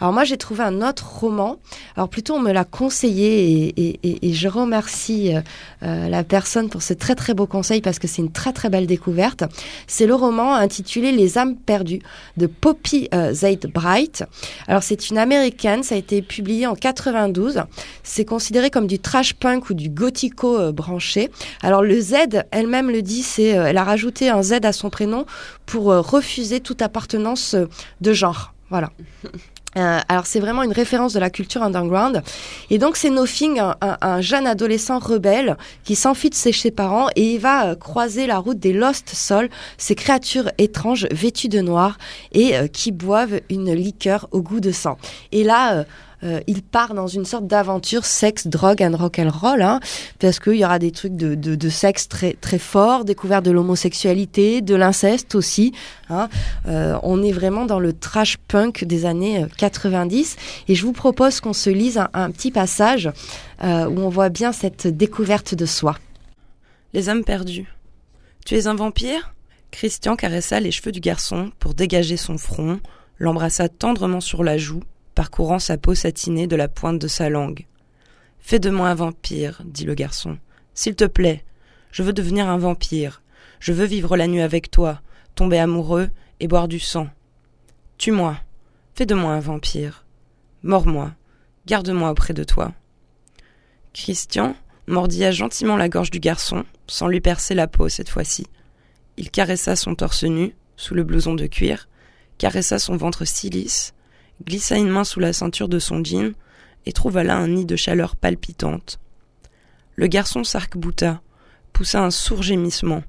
Alors 0.01 0.13
moi 0.13 0.23
j'ai 0.23 0.37
trouvé 0.37 0.63
un 0.63 0.81
autre 0.89 1.19
roman. 1.21 1.57
Alors 1.97 2.09
plutôt 2.09 2.35
on 2.35 2.41
me 2.41 2.53
l'a 2.53 2.65
conseillé 2.65 3.67
et, 3.67 3.75
et- 3.89 4.01
et- 4.05 4.29
et 4.29 4.33
je 4.33 4.47
remercie 4.49 5.35
euh, 5.35 5.41
euh, 5.83 6.09
la 6.09 6.25
personne 6.25 6.69
pour 6.69 6.83
ce 6.83 6.95
très 6.95 7.15
très 7.15 7.35
beau 7.35 7.47
conseil 7.47 7.81
parce 7.81 7.99
que 7.99 8.07
c'est 8.07 8.23
une 8.23 8.33
très 8.33 8.53
très 8.53 8.71
belle 8.71 8.87
découverte. 8.87 9.45
C'est 9.87 10.07
le 10.07 10.15
roman 10.15 10.55
intitulé 10.55 11.13
Les 11.13 11.39
âmes 11.39 11.57
perdues 11.57 12.01
de 12.37 12.47
Poppy 12.47 13.09
euh, 13.15 13.33
Bright. 13.73 14.25
Alors 14.69 14.83
c'est 14.83 15.11
une 15.11 15.19
américaine, 15.19 15.83
ça 15.83 15.95
a 15.95 15.99
été 15.99 16.23
publié 16.23 16.67
en 16.67 16.75
92. 16.75 17.63
C'est 18.03 18.25
considéré 18.25 18.71
comme 18.71 18.87
du 18.87 18.99
trash 18.99 19.35
punk 19.35 19.71
ou 19.71 19.75
du 19.75 19.89
gothico 19.89 20.59
euh, 20.59 20.73
branché. 20.73 21.31
Alors 21.63 21.83
le 21.83 22.01
Z, 22.01 22.15
elle-même 22.51 22.91
le 22.91 23.03
dit, 23.03 23.23
c'est 23.23 23.57
euh, 23.57 23.67
elle 23.67 23.79
a 23.79 23.85
rajouté 23.85 24.29
un 24.29 24.43
Z 24.43 24.61
à 24.65 24.73
son 24.73 24.91
prénom 24.91 25.27
pour 25.65 25.87
refuser 25.87 26.61
toute 26.61 26.83
appartenance 26.83 27.57
de 28.01 28.13
genre. 28.13 28.55
Voilà. 28.71 28.91
Euh, 29.77 30.01
alors 30.09 30.27
c'est 30.27 30.41
vraiment 30.41 30.63
une 30.63 30.73
référence 30.73 31.13
de 31.13 31.19
la 31.21 31.29
culture 31.31 31.63
underground. 31.63 32.23
Et 32.71 32.79
donc 32.79 32.97
c'est 32.97 33.11
Nothing, 33.11 33.59
un, 33.61 33.77
un- 33.81 33.99
un 34.01 34.21
jeune 34.21 34.47
adolescent 34.47 34.99
rebelle 34.99 35.57
qui 35.85 35.95
s'enfuit 35.97 36.31
de 36.31 36.35
ses, 36.35 36.53
ses 36.53 36.71
parents 36.71 37.09
et 37.15 37.35
il 37.35 37.39
va 37.41 37.67
euh, 37.69 37.75
croiser 37.75 38.27
la 38.27 38.39
route 38.39 38.59
des 38.59 38.73
Lost 38.73 39.11
Souls, 39.15 39.51
ces 39.77 39.95
créatures 39.95 40.51
étranges 40.59 41.07
vêtues 41.11 41.49
de 41.49 41.61
noir 41.61 41.99
et 42.33 42.57
euh, 42.57 42.67
qui 42.69 42.91
boivent 42.91 43.41
une 43.51 43.73
liqueur 43.75 44.29
au 44.31 44.41
goût 44.41 44.61
de 44.61 44.73
sang. 44.73 44.97
Et 45.33 45.45
là, 45.45 45.85
euh, 46.23 46.37
euh, 46.37 46.41
il 46.47 46.63
part 46.63 46.95
dans 46.95 47.07
une 47.07 47.25
sorte 47.25 47.47
d'aventure 47.47 48.05
sexe, 48.05 48.47
drogue 48.47 48.83
and 48.83 48.97
rock 48.97 49.19
and 49.19 49.31
roll, 49.31 49.63
hein, 49.63 49.81
parce 50.19 50.39
qu'il 50.41 50.55
y 50.55 50.65
aura 50.65 50.79
des 50.79 50.91
trucs 50.91 51.17
de, 51.17 51.35
de, 51.35 51.69
sexe 51.69 52.09
très 52.09 52.35
très 52.35 52.61
découverte 53.05 53.45
de 53.45 53.51
l'homosexualité, 53.51 54.61
de 54.61 54.75
l'inceste 54.75 55.35
aussi. 55.35 55.73
Hein. 56.11 56.29
Euh, 56.67 56.99
on 57.03 57.23
est 57.23 57.33
vraiment 57.33 57.65
dans 57.65 57.79
le 57.79 57.93
trash 57.93 58.37
punk 58.49 58.85
des 58.85 59.07
années 59.07 59.43
euh, 59.43 59.47
90. 59.57 60.37
Et 60.69 60.75
je 60.75 60.85
vous 60.85 60.93
propose 60.93 61.41
qu'on 61.41 61.53
se 61.53 61.71
lise 61.71 61.99
un, 61.99 62.09
un 62.13 62.31
petit 62.31 62.51
passage 62.51 63.11
euh, 63.63 63.87
où 63.87 64.01
on 64.01 64.09
voit 64.09 64.29
bien 64.29 64.53
cette 64.53 64.87
découverte 64.87 65.55
de 65.55 65.67
soi. 65.67 65.97
Les 66.93 67.09
âmes 67.09 67.25
perdues. 67.25 67.73
Tu 68.45 68.57
es 68.57 68.67
un 68.67 68.75
vampire? 68.75 69.35
Christian 69.71 70.17
caressa 70.17 70.61
les 70.61 70.71
cheveux 70.71 70.93
du 70.93 71.01
garçon 71.01 71.51
pour 71.59 71.75
dégager 71.75 72.17
son 72.17 72.39
front, 72.39 72.81
l'embrassa 73.19 73.69
tendrement 73.69 74.21
sur 74.21 74.45
la 74.45 74.57
joue, 74.57 74.83
parcourant 75.17 75.59
sa 75.59 75.79
peau 75.79 75.95
satinée 75.95 76.47
de 76.47 76.55
la 76.55 76.69
pointe 76.69 77.01
de 77.01 77.09
sa 77.09 77.29
langue. 77.31 77.67
Fais 78.39 78.61
de 78.61 78.71
moi 78.71 78.91
un 78.91 78.95
vampire, 78.95 79.63
dit 79.65 79.85
le 79.85 79.95
garçon. 79.95 80.39
S'il 80.75 80.95
te 80.95 81.07
plaît, 81.07 81.43
je 81.91 82.05
veux 82.05 82.13
devenir 82.13 82.49
un 82.49 82.59
vampire. 82.59 83.23
Je 83.59 83.73
veux 83.73 83.87
vivre 83.87 84.17
la 84.17 84.29
nuit 84.29 84.43
avec 84.43 84.71
toi, 84.71 85.01
tomber 85.35 85.59
amoureux 85.59 86.11
et 86.39 86.47
boire 86.47 86.69
du 86.69 86.79
sang. 86.79 87.09
Tue-moi. 87.97 88.37
Fais 88.95 89.07
de 89.07 89.15
moi 89.15 89.33
un 89.33 89.41
vampire. 89.41 90.05
Mords-moi. 90.63 91.13
Garde-moi 91.67 92.11
auprès 92.11 92.35
de 92.35 92.45
toi. 92.45 92.73
Christian 93.95 94.55
mordilla 94.87 95.31
gentiment 95.31 95.77
la 95.77 95.89
gorge 95.89 96.11
du 96.11 96.21
garçon, 96.21 96.65
sans 96.87 97.09
lui 97.09 97.23
percer 97.23 97.55
la 97.55 97.67
peau 97.67 97.89
cette 97.89 98.11
fois-ci. 98.11 98.47
Il 99.17 99.31
caressa 99.31 99.77
son 99.77 99.95
torse 99.95 100.25
nu, 100.25 100.55
sous 100.77 100.95
le 100.95 101.05
blouson 101.05 101.35
de 101.35 101.47
cuir, 101.47 101.89
caressa 102.37 102.79
son 102.79 102.99
ventre 102.99 103.25
si 103.25 103.49
lisse, 103.49 103.95
glissa 104.45 104.77
une 104.77 104.89
main 104.89 105.05
sous 105.05 105.21
la 105.21 105.33
ceinture 105.33 105.69
de 105.69 105.79
son 105.79 106.03
jean, 106.05 106.33
et 106.85 106.93
trouva 106.93 107.25
là 107.25 107.37
un 107.37 107.49
nid 107.49 107.67
de 107.67 107.77
chaleur 107.77 108.17
palpitante. 108.17 108.99
Le 109.97 110.07
garçon 110.07 110.45
s'arc-bouta, 110.45 111.21
poussa 111.73 112.03
un 112.03 112.11
sourd 112.11 112.43
gémissement. 112.43 113.03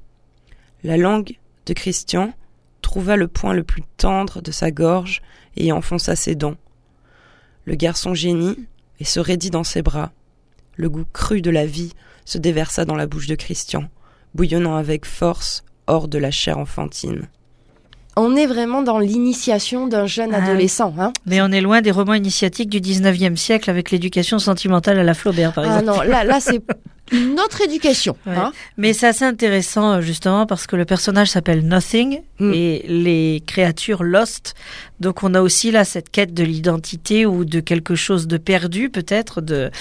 La 0.84 0.98
langue 0.98 1.38
de 1.66 1.74
Christian 1.74 2.34
trouva 2.82 3.16
le 3.16 3.28
point 3.28 3.54
le 3.54 3.64
plus 3.64 3.84
tendre 3.98 4.42
de 4.42 4.52
sa 4.52 4.72
gorge 4.72 5.22
et 5.56 5.66
y 5.66 5.72
enfonça 5.72 6.16
ses 6.16 6.36
dents. 6.36 6.58
Le 7.66 7.76
garçon 7.76 8.14
gémit 8.14 8.58
et 9.00 9.04
se 9.04 9.20
raidit 9.20 9.50
dans 9.50 9.64
ses 9.64 9.82
bras. 9.82 10.12
Le 10.76 10.90
goût 10.90 11.06
cru 11.12 11.42
de 11.42 11.50
la 11.50 11.66
vie 11.66 11.94
se 12.26 12.38
déversa 12.38 12.86
dans 12.86 12.96
la 12.96 13.08
bouche 13.08 13.28
de 13.28 13.36
Christian, 13.36 13.90
bouillonnant 14.34 14.76
avec 14.76 15.06
force 15.06 15.64
hors 15.88 16.08
de 16.08 16.18
la 16.18 16.32
chair 16.32 16.58
enfantine. 16.58 17.28
On 18.20 18.36
est 18.36 18.48
vraiment 18.48 18.82
dans 18.82 18.98
l'initiation 18.98 19.86
d'un 19.88 20.08
jeune 20.08 20.32
Ah 20.34 20.44
adolescent. 20.44 20.92
Hein. 21.00 21.14
Mais 21.28 21.40
on 21.42 21.52
est 21.52 21.62
loin 21.62 21.82
des 21.82 21.92
romans 21.92 22.16
initiatiques 22.16 22.70
du 22.70 22.80
19e 22.82 23.36
siècle 23.36 23.70
avec 23.70 23.92
l'éducation 23.92 24.40
sentimentale 24.40 24.98
à 25.00 25.04
la 25.04 25.14
Flaubert, 25.14 25.54
par 25.54 25.64
Ah 25.66 25.80
exemple. 25.80 25.86
non, 25.86 26.02
là, 26.12 26.24
là 26.24 26.40
c'est 26.40 26.60
une 27.12 27.40
autre 27.40 27.62
éducation. 27.62 28.18
Ouais. 28.26 28.36
hein. 28.36 28.52
Mais 28.78 28.94
c'est 28.94 29.08
assez 29.08 29.26
intéressant 29.26 30.02
justement 30.02 30.46
parce 30.46 30.68
que 30.68 30.76
le 30.76 30.86
personnage 30.86 31.30
s'appelle 31.30 31.66
Nothing 31.68 32.22
Mm. 32.40 32.54
et 32.54 32.86
les 32.88 33.44
créatures 33.48 34.04
Lost. 34.04 34.54
Donc 35.00 35.24
on 35.24 35.34
a 35.34 35.42
aussi 35.42 35.72
là 35.72 35.86
cette 35.86 36.12
quête 36.12 36.36
de 36.36 36.44
l'identité 36.44 37.26
ou 37.26 37.46
de 37.46 37.60
quelque 37.60 37.96
chose 37.96 38.28
de 38.28 38.38
perdu 38.38 38.90
peut-être. 38.92 39.42
De 39.42 39.72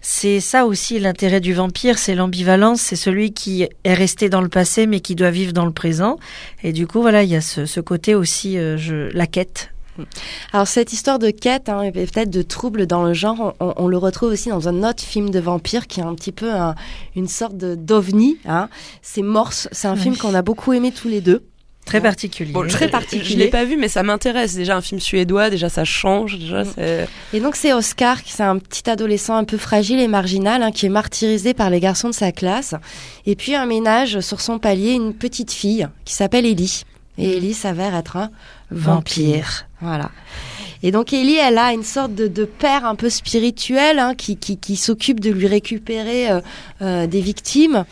c'est 0.00 0.38
ça 0.38 0.64
aussi 0.64 1.00
l'intérêt 1.00 1.40
du 1.40 1.54
vampire, 1.54 1.98
c'est 1.98 2.14
l'ambivalence, 2.14 2.80
c'est 2.80 2.94
celui 2.94 3.32
qui 3.32 3.62
est 3.64 3.94
resté 3.94 4.28
dans 4.28 4.40
le 4.42 4.48
passé 4.48 4.86
mais 4.86 5.00
qui 5.00 5.16
doit 5.16 5.30
vivre 5.32 5.52
dans 5.52 5.66
le 5.66 5.72
présent. 5.72 6.18
Et 6.62 6.72
du 6.72 6.86
coup 6.86 7.02
voilà 7.02 7.24
il 7.24 7.30
y 7.30 7.36
a 7.36 7.40
ce, 7.40 7.66
ce 7.66 7.80
côté 7.80 8.14
aussi 8.14 8.58
euh, 8.58 8.76
je, 8.76 9.10
la 9.12 9.26
quête. 9.26 9.70
Alors 10.52 10.66
cette 10.66 10.92
histoire 10.92 11.18
de 11.18 11.30
quête 11.30 11.68
hein, 11.68 11.82
et 11.82 11.92
peut-être 11.92 12.30
de 12.30 12.42
trouble 12.42 12.86
dans 12.86 13.04
le 13.04 13.14
genre, 13.14 13.54
on, 13.60 13.74
on 13.76 13.88
le 13.88 13.96
retrouve 13.98 14.32
aussi 14.32 14.48
dans 14.48 14.68
un 14.68 14.82
autre 14.88 15.02
film 15.02 15.30
de 15.30 15.38
vampire 15.40 15.86
qui 15.86 16.00
est 16.00 16.04
un 16.04 16.14
petit 16.14 16.32
peu 16.32 16.52
un- 16.52 16.74
une 17.16 17.28
sorte 17.28 17.56
de 17.56 17.74
d'ovni. 17.74 18.38
Hein. 18.46 18.68
C'est 19.02 19.22
Morse, 19.22 19.68
c'est 19.72 19.88
un 19.88 19.94
Oui. 19.94 20.00
film 20.00 20.16
qu'on 20.16 20.34
a 20.34 20.42
beaucoup 20.42 20.72
aimé 20.72 20.92
tous 20.92 21.08
les 21.08 21.20
deux. 21.20 21.44
Très 21.86 22.00
particulier. 22.00 22.50
Bon, 22.50 22.66
Très 22.66 22.86
je- 22.86 22.92
particulier. 22.92 23.24
Je 23.24 23.36
l'ai 23.36 23.48
pas 23.48 23.66
vu, 23.66 23.76
mais 23.76 23.88
ça 23.88 24.02
m'intéresse. 24.02 24.54
Déjà 24.54 24.74
un 24.74 24.80
film 24.80 25.00
suédois, 25.02 25.50
déjà 25.50 25.68
ça 25.68 25.84
change. 25.84 26.38
Déjà, 26.38 26.62
Mm. 26.64 26.68
c'est. 26.74 27.08
Et 27.34 27.40
donc 27.40 27.56
c'est 27.56 27.74
Oscar, 27.74 28.22
qui 28.22 28.32
c'est 28.32 28.42
un 28.42 28.56
petit 28.58 28.88
adolescent 28.88 29.36
un 29.36 29.44
peu 29.44 29.58
fragile 29.58 30.00
et 30.00 30.08
marginal, 30.08 30.62
hein, 30.62 30.72
qui 30.72 30.86
est 30.86 30.88
martyrisé 30.88 31.52
par 31.52 31.68
les 31.68 31.80
garçons 31.80 32.08
de 32.08 32.14
sa 32.14 32.32
classe. 32.32 32.74
Et 33.26 33.36
puis 33.36 33.54
un 33.54 33.66
ménage 33.66 34.20
sur 34.20 34.40
son 34.40 34.58
palier 34.58 34.92
une 34.92 35.12
petite 35.12 35.52
fille 35.52 35.86
qui 36.06 36.14
s'appelle 36.14 36.46
Ellie. 36.46 36.84
Et 37.18 37.36
Ellie 37.36 37.52
s'avère 37.54 37.94
être 37.94 38.16
un 38.16 38.30
vampire. 38.70 39.66
Voilà. 39.84 40.10
Et 40.82 40.90
donc 40.90 41.12
Ellie, 41.12 41.36
elle 41.36 41.56
a 41.58 41.72
une 41.72 41.82
sorte 41.82 42.14
de, 42.14 42.28
de 42.28 42.44
père 42.44 42.84
un 42.84 42.94
peu 42.94 43.08
spirituel 43.08 43.98
hein, 43.98 44.14
qui, 44.14 44.36
qui, 44.36 44.58
qui 44.58 44.76
s'occupe 44.76 45.20
de 45.20 45.30
lui 45.30 45.46
récupérer 45.46 46.30
euh, 46.30 46.40
euh, 46.82 47.06
des 47.06 47.20
victimes. 47.20 47.84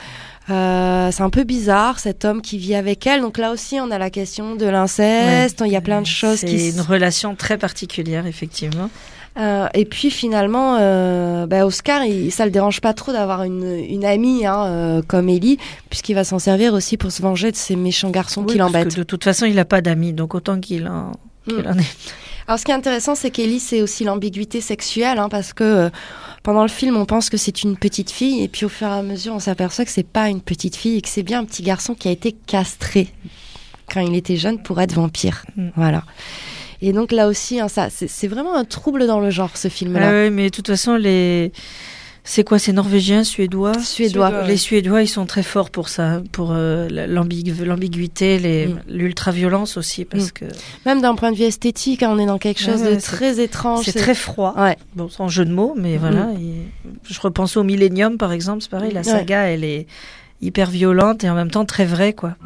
Euh, 0.51 1.11
c'est 1.12 1.22
un 1.22 1.30
peu 1.30 1.45
bizarre 1.45 2.01
cet 2.01 2.24
homme 2.24 2.43
qui 2.43 2.59
vit 2.59 2.74
avec 2.74 3.07
elle. 3.07 3.20
Donc 3.22 3.38
là 3.38 3.53
aussi, 3.53 3.78
on 3.80 3.90
a 3.90 3.99
la 3.99 4.11
question 4.11 4.57
de 4.57 4.66
l'inceste. 4.66 5.62
Il 5.64 5.72
y 5.72 5.76
a 5.76 5.80
plein 5.80 6.03
de 6.03 6.07
choses 6.07 6.38
C'est 6.40 6.47
qui 6.49 6.70
une 6.70 6.80
relation 6.80 7.34
très 7.34 7.57
particulière 7.57 8.26
effectivement. 8.26 8.90
euh, 9.38 9.68
et 9.72 9.86
puis 9.86 10.11
finalement, 10.11 10.76
euh, 10.80 11.47
bah, 11.47 11.64
Oscar, 11.64 12.05
il, 12.05 12.30
ça 12.30 12.45
le 12.45 12.51
dérange 12.51 12.80
pas 12.82 12.93
trop 12.93 13.12
d'avoir 13.12 13.45
une, 13.45 13.64
une 13.88 14.05
amie 14.05 14.45
hein, 14.45 14.64
euh, 14.66 15.03
comme 15.07 15.30
Ellie, 15.30 15.57
puisqu'il 15.88 16.14
va 16.14 16.24
s'en 16.24 16.38
servir 16.40 16.74
aussi 16.74 16.99
pour 16.99 17.11
se 17.12 17.22
venger 17.22 17.53
de 17.53 17.57
ces 17.57 17.76
méchants 17.76 18.11
garçons 18.11 18.43
Oui, 18.43 18.53
qui 18.53 18.59
l'embêtent. 18.59 18.97
De 18.97 19.03
toute 19.05 19.24
façon 19.24 19.47
il 19.47 19.55
n'a 19.55 19.64
pas 19.64 19.80
d'amis 19.80 20.12
donc 20.12 20.34
autant 20.34 20.61
qu'il 20.61 20.86
en, 20.88 21.12
qu'il 21.49 21.57
Mm. 21.59 21.66
en 21.66 21.78
ait. 21.78 21.86
Alors 22.49 22.59
ce 22.59 22.64
qui 22.64 22.70
est 22.72 22.74
intéressant, 22.74 23.14
c'est 23.14 23.30
qu'Ellie, 23.30 23.61
c'est 23.61 23.82
aussi 23.82 24.05
l'ambiguïté 24.05 24.61
sexuelle, 24.61 25.18
hein, 25.18 25.28
parce 25.28 25.53
que 25.53 25.62
euh, 25.64 25.90
pendant 26.43 26.62
le 26.62 26.68
film, 26.68 26.97
on 26.97 27.05
pense 27.07 27.30
que 27.30 27.36
c'est 27.36 27.62
une 27.62 27.76
petite 27.76 28.11
fille, 28.11 28.43
et 28.43 28.49
puis 28.49 28.64
au 28.64 28.68
fur 28.68 28.88
et 28.88 28.90
à 28.90 29.03
mesure, 29.03 29.34
on 29.34 29.38
s'aperçoit 29.38 29.84
que 29.84 29.90
c'est 29.93 30.03
pas 30.07 30.28
une 30.28 30.40
petite 30.40 30.74
fille, 30.76 30.97
et 30.99 31.01
que 31.03 31.09
c'est 31.09 31.22
bien 31.22 31.38
un 31.40 31.45
petit 31.45 31.62
garçon 31.62 31.95
qui 31.95 32.09
a 32.09 32.11
été 32.11 32.32
castré 32.32 33.09
quand 33.93 34.01
il 34.01 34.14
était 34.16 34.36
jeune 34.36 34.61
pour 34.62 34.80
être 34.80 34.93
vampire. 34.95 35.45
Mm. 35.57 35.68
Voilà. 35.76 36.03
Et 36.80 36.93
donc 36.93 37.12
là 37.12 37.28
aussi, 37.28 37.61
hein, 37.61 37.68
ça, 37.68 37.88
c'est 37.90 38.26
vraiment 38.26 38.57
un 38.57 38.64
trouble 38.64 39.07
dans 39.07 39.20
le 39.20 39.30
genre, 39.30 39.57
ce 39.57 39.68
film-là. 39.68 40.09
Ah 40.09 40.11
ouais, 40.11 40.30
mais 40.30 40.51
de 40.51 40.55
toute 40.55 40.66
façon, 40.66 40.97
les. 40.97 41.53
C'est 42.24 42.44
quoi 42.44 42.60
C'est 42.60 42.72
norvégien, 42.72 43.24
suédois? 43.24 43.72
Suédois. 43.80 44.28
Suédois. 44.28 44.46
Les 44.46 44.56
Suédois, 44.56 45.02
ils 45.02 45.08
sont 45.08 45.26
très 45.26 45.42
forts 45.42 45.70
pour 45.70 45.88
ça, 45.88 46.22
pour 46.30 46.52
euh, 46.52 46.88
l'ambigu- 47.08 47.64
l'ambiguïté, 47.64 48.68
Mm. 48.68 48.80
l'ultra-violence 48.88 49.76
aussi, 49.76 50.04
parce 50.04 50.28
Mm. 50.28 50.32
que 50.32 50.44
Même 50.86 51.00
d'un 51.02 51.16
point 51.16 51.32
de 51.32 51.36
vue 51.36 51.42
esthétique, 51.44 52.04
hein, 52.04 52.10
on 52.12 52.18
est 52.20 52.26
dans 52.26 52.38
quelque 52.38 52.60
chose 52.60 52.82
ouais, 52.82 52.94
de 52.96 53.00
très 53.00 53.40
étrange. 53.40 53.84
c'est 53.84 53.92
très 53.98 54.14
froid. 54.14 54.54
Ouais. 54.56 54.76
Bon, 54.94 55.08
sans 55.08 55.26
jeu 55.26 55.44
de 55.44 55.52
mots, 55.52 55.74
mais 55.76 55.96
voilà. 55.96 56.28
et 56.40 56.62
je 57.10 57.20
repense 57.20 57.56
au 57.56 57.64
Millennium, 57.64 58.16
par 58.18 58.30
exemple, 58.32 58.62
c'est 58.62 58.70
pareil, 58.70 58.92
la 58.92 59.00
Ouais. 59.00 59.04
saga, 59.04 59.40
elle 59.48 59.64
est 59.64 59.86
hyper 60.40 60.70
violente 60.70 61.24
et 61.24 61.30
en 61.30 61.34
même 61.34 61.50
temps 61.50 61.64
très 61.64 61.84
vraie, 61.84 62.12
quoi. 62.12 62.36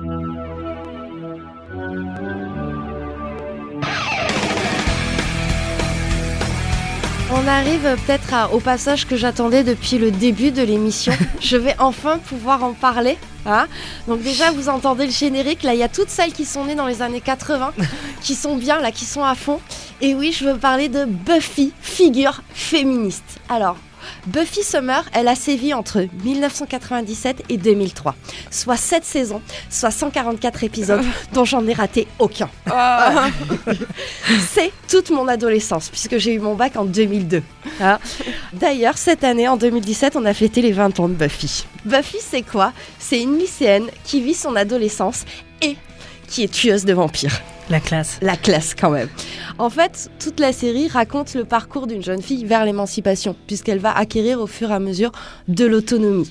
On 7.32 7.46
arrive 7.48 7.82
peut-être 8.06 8.52
au 8.52 8.60
passage 8.60 9.06
que 9.06 9.16
j'attendais 9.16 9.64
depuis 9.64 9.98
le 9.98 10.10
début 10.12 10.52
de 10.52 10.62
l'émission. 10.62 11.12
Je 11.40 11.56
vais 11.56 11.74
enfin 11.78 12.18
pouvoir 12.18 12.62
en 12.62 12.72
parler. 12.72 13.18
hein. 13.46 13.66
Donc 14.06 14.22
déjà, 14.22 14.52
vous 14.52 14.68
entendez 14.68 15.06
le 15.06 15.12
générique. 15.12 15.62
Là, 15.64 15.74
il 15.74 15.80
y 15.80 15.82
a 15.82 15.88
toutes 15.88 16.08
celles 16.08 16.32
qui 16.32 16.44
sont 16.44 16.64
nées 16.64 16.76
dans 16.76 16.86
les 16.86 17.02
années 17.02 17.20
80, 17.20 17.72
qui 18.22 18.34
sont 18.36 18.56
bien, 18.56 18.80
là, 18.80 18.92
qui 18.92 19.04
sont 19.04 19.24
à 19.24 19.34
fond. 19.34 19.60
Et 20.00 20.14
oui, 20.14 20.32
je 20.32 20.44
veux 20.44 20.56
parler 20.56 20.88
de 20.88 21.04
Buffy, 21.04 21.72
figure 21.80 22.42
féministe. 22.54 23.38
Alors, 23.48 23.76
Buffy 24.26 24.62
Summer, 24.62 25.04
elle 25.12 25.28
a 25.28 25.34
sévi 25.34 25.72
entre 25.74 26.06
1997 26.24 27.44
et 27.48 27.56
2003. 27.56 28.14
Soit 28.50 28.76
7 28.76 29.04
saisons, 29.04 29.42
soit 29.70 29.90
144 29.90 30.64
épisodes, 30.64 31.04
dont 31.32 31.44
j'en 31.44 31.66
ai 31.66 31.72
raté 31.72 32.06
aucun. 32.18 32.48
Ah. 32.70 33.28
C'est 34.52 34.72
toute 34.88 35.10
mon 35.10 35.28
adolescence, 35.28 35.88
puisque 35.88 36.18
j'ai 36.18 36.34
eu 36.34 36.38
mon 36.38 36.54
bac 36.54 36.76
en 36.76 36.84
2002. 36.84 37.42
hein. 37.80 37.98
D'ailleurs, 38.52 38.98
cette 38.98 39.24
année, 39.24 39.48
en 39.48 39.56
2017, 39.56 40.16
on 40.16 40.24
a 40.24 40.34
fêté 40.34 40.62
les 40.62 40.72
20 40.72 41.00
ans 41.00 41.08
de 41.08 41.14
Buffy. 41.14 41.64
Buffy, 41.84 42.18
c'est 42.20 42.42
quoi? 42.42 42.72
C'est 42.98 43.20
une 43.20 43.38
lycéenne 43.38 43.86
qui 44.04 44.20
vit 44.20 44.34
son 44.34 44.56
adolescence 44.56 45.24
et 45.62 45.76
qui 46.28 46.42
est 46.42 46.52
tueuse 46.52 46.84
de 46.84 46.92
vampires. 46.92 47.40
La 47.68 47.80
classe. 47.80 48.18
La 48.22 48.36
classe, 48.36 48.74
quand 48.78 48.90
même. 48.90 49.08
En 49.58 49.70
fait, 49.70 50.08
toute 50.20 50.38
la 50.38 50.52
série 50.52 50.86
raconte 50.86 51.34
le 51.34 51.44
parcours 51.44 51.88
d'une 51.88 52.02
jeune 52.02 52.22
fille 52.22 52.44
vers 52.44 52.64
l'émancipation, 52.64 53.34
puisqu'elle 53.48 53.80
va 53.80 53.96
acquérir 53.96 54.40
au 54.40 54.46
fur 54.46 54.70
et 54.70 54.74
à 54.74 54.78
mesure 54.78 55.10
de 55.48 55.64
l'autonomie. 55.66 56.30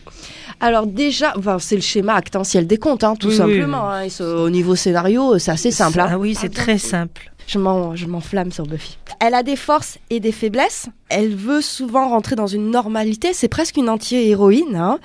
Alors 0.62 0.88
déjà, 0.88 1.34
c'est 1.60 1.76
le 1.76 1.82
schéma 1.82 2.14
actantien 2.14 2.62
des 2.62 2.78
comptes, 2.78 3.03
hein, 3.03 3.16
tout 3.20 3.28
Oui, 3.28 3.34
oui, 3.34 3.38
simplement. 3.38 3.90
hein, 3.90 4.03
et 4.03 4.10
ce- 4.10 4.24
au 4.24 4.49
niveau 4.49 4.76
scénario, 4.76 5.38
c'est 5.38 5.52
assez 5.52 5.72
simple. 5.72 5.99
hein. 5.99 6.07
Ah 6.12 6.18
oui, 6.18 6.36
c'est 6.40 6.53
très 6.53 6.78
simple. 6.78 7.32
Je 7.48 7.60
m'en- 7.60 7.96
je 7.96 8.08
m'enflamme 8.08 8.52
sur 8.52 8.66
Buffy. 8.66 8.98
Elle 9.20 9.36
a 9.36 9.44
des 9.44 9.56
forces 9.56 10.00
et 10.10 10.20
des 10.20 10.32
faiblesses. 10.32 10.88
Elle 11.10 11.36
veut 11.36 11.62
souvent 11.62 12.10
rentrer 12.10 12.36
dans 12.36 12.48
une 12.48 12.72
normalité. 12.72 13.34
C'est 13.34 13.48
presque 13.48 13.78
une 13.78 13.88
anti-héroïne. 13.90 14.76
hein. 14.76 14.98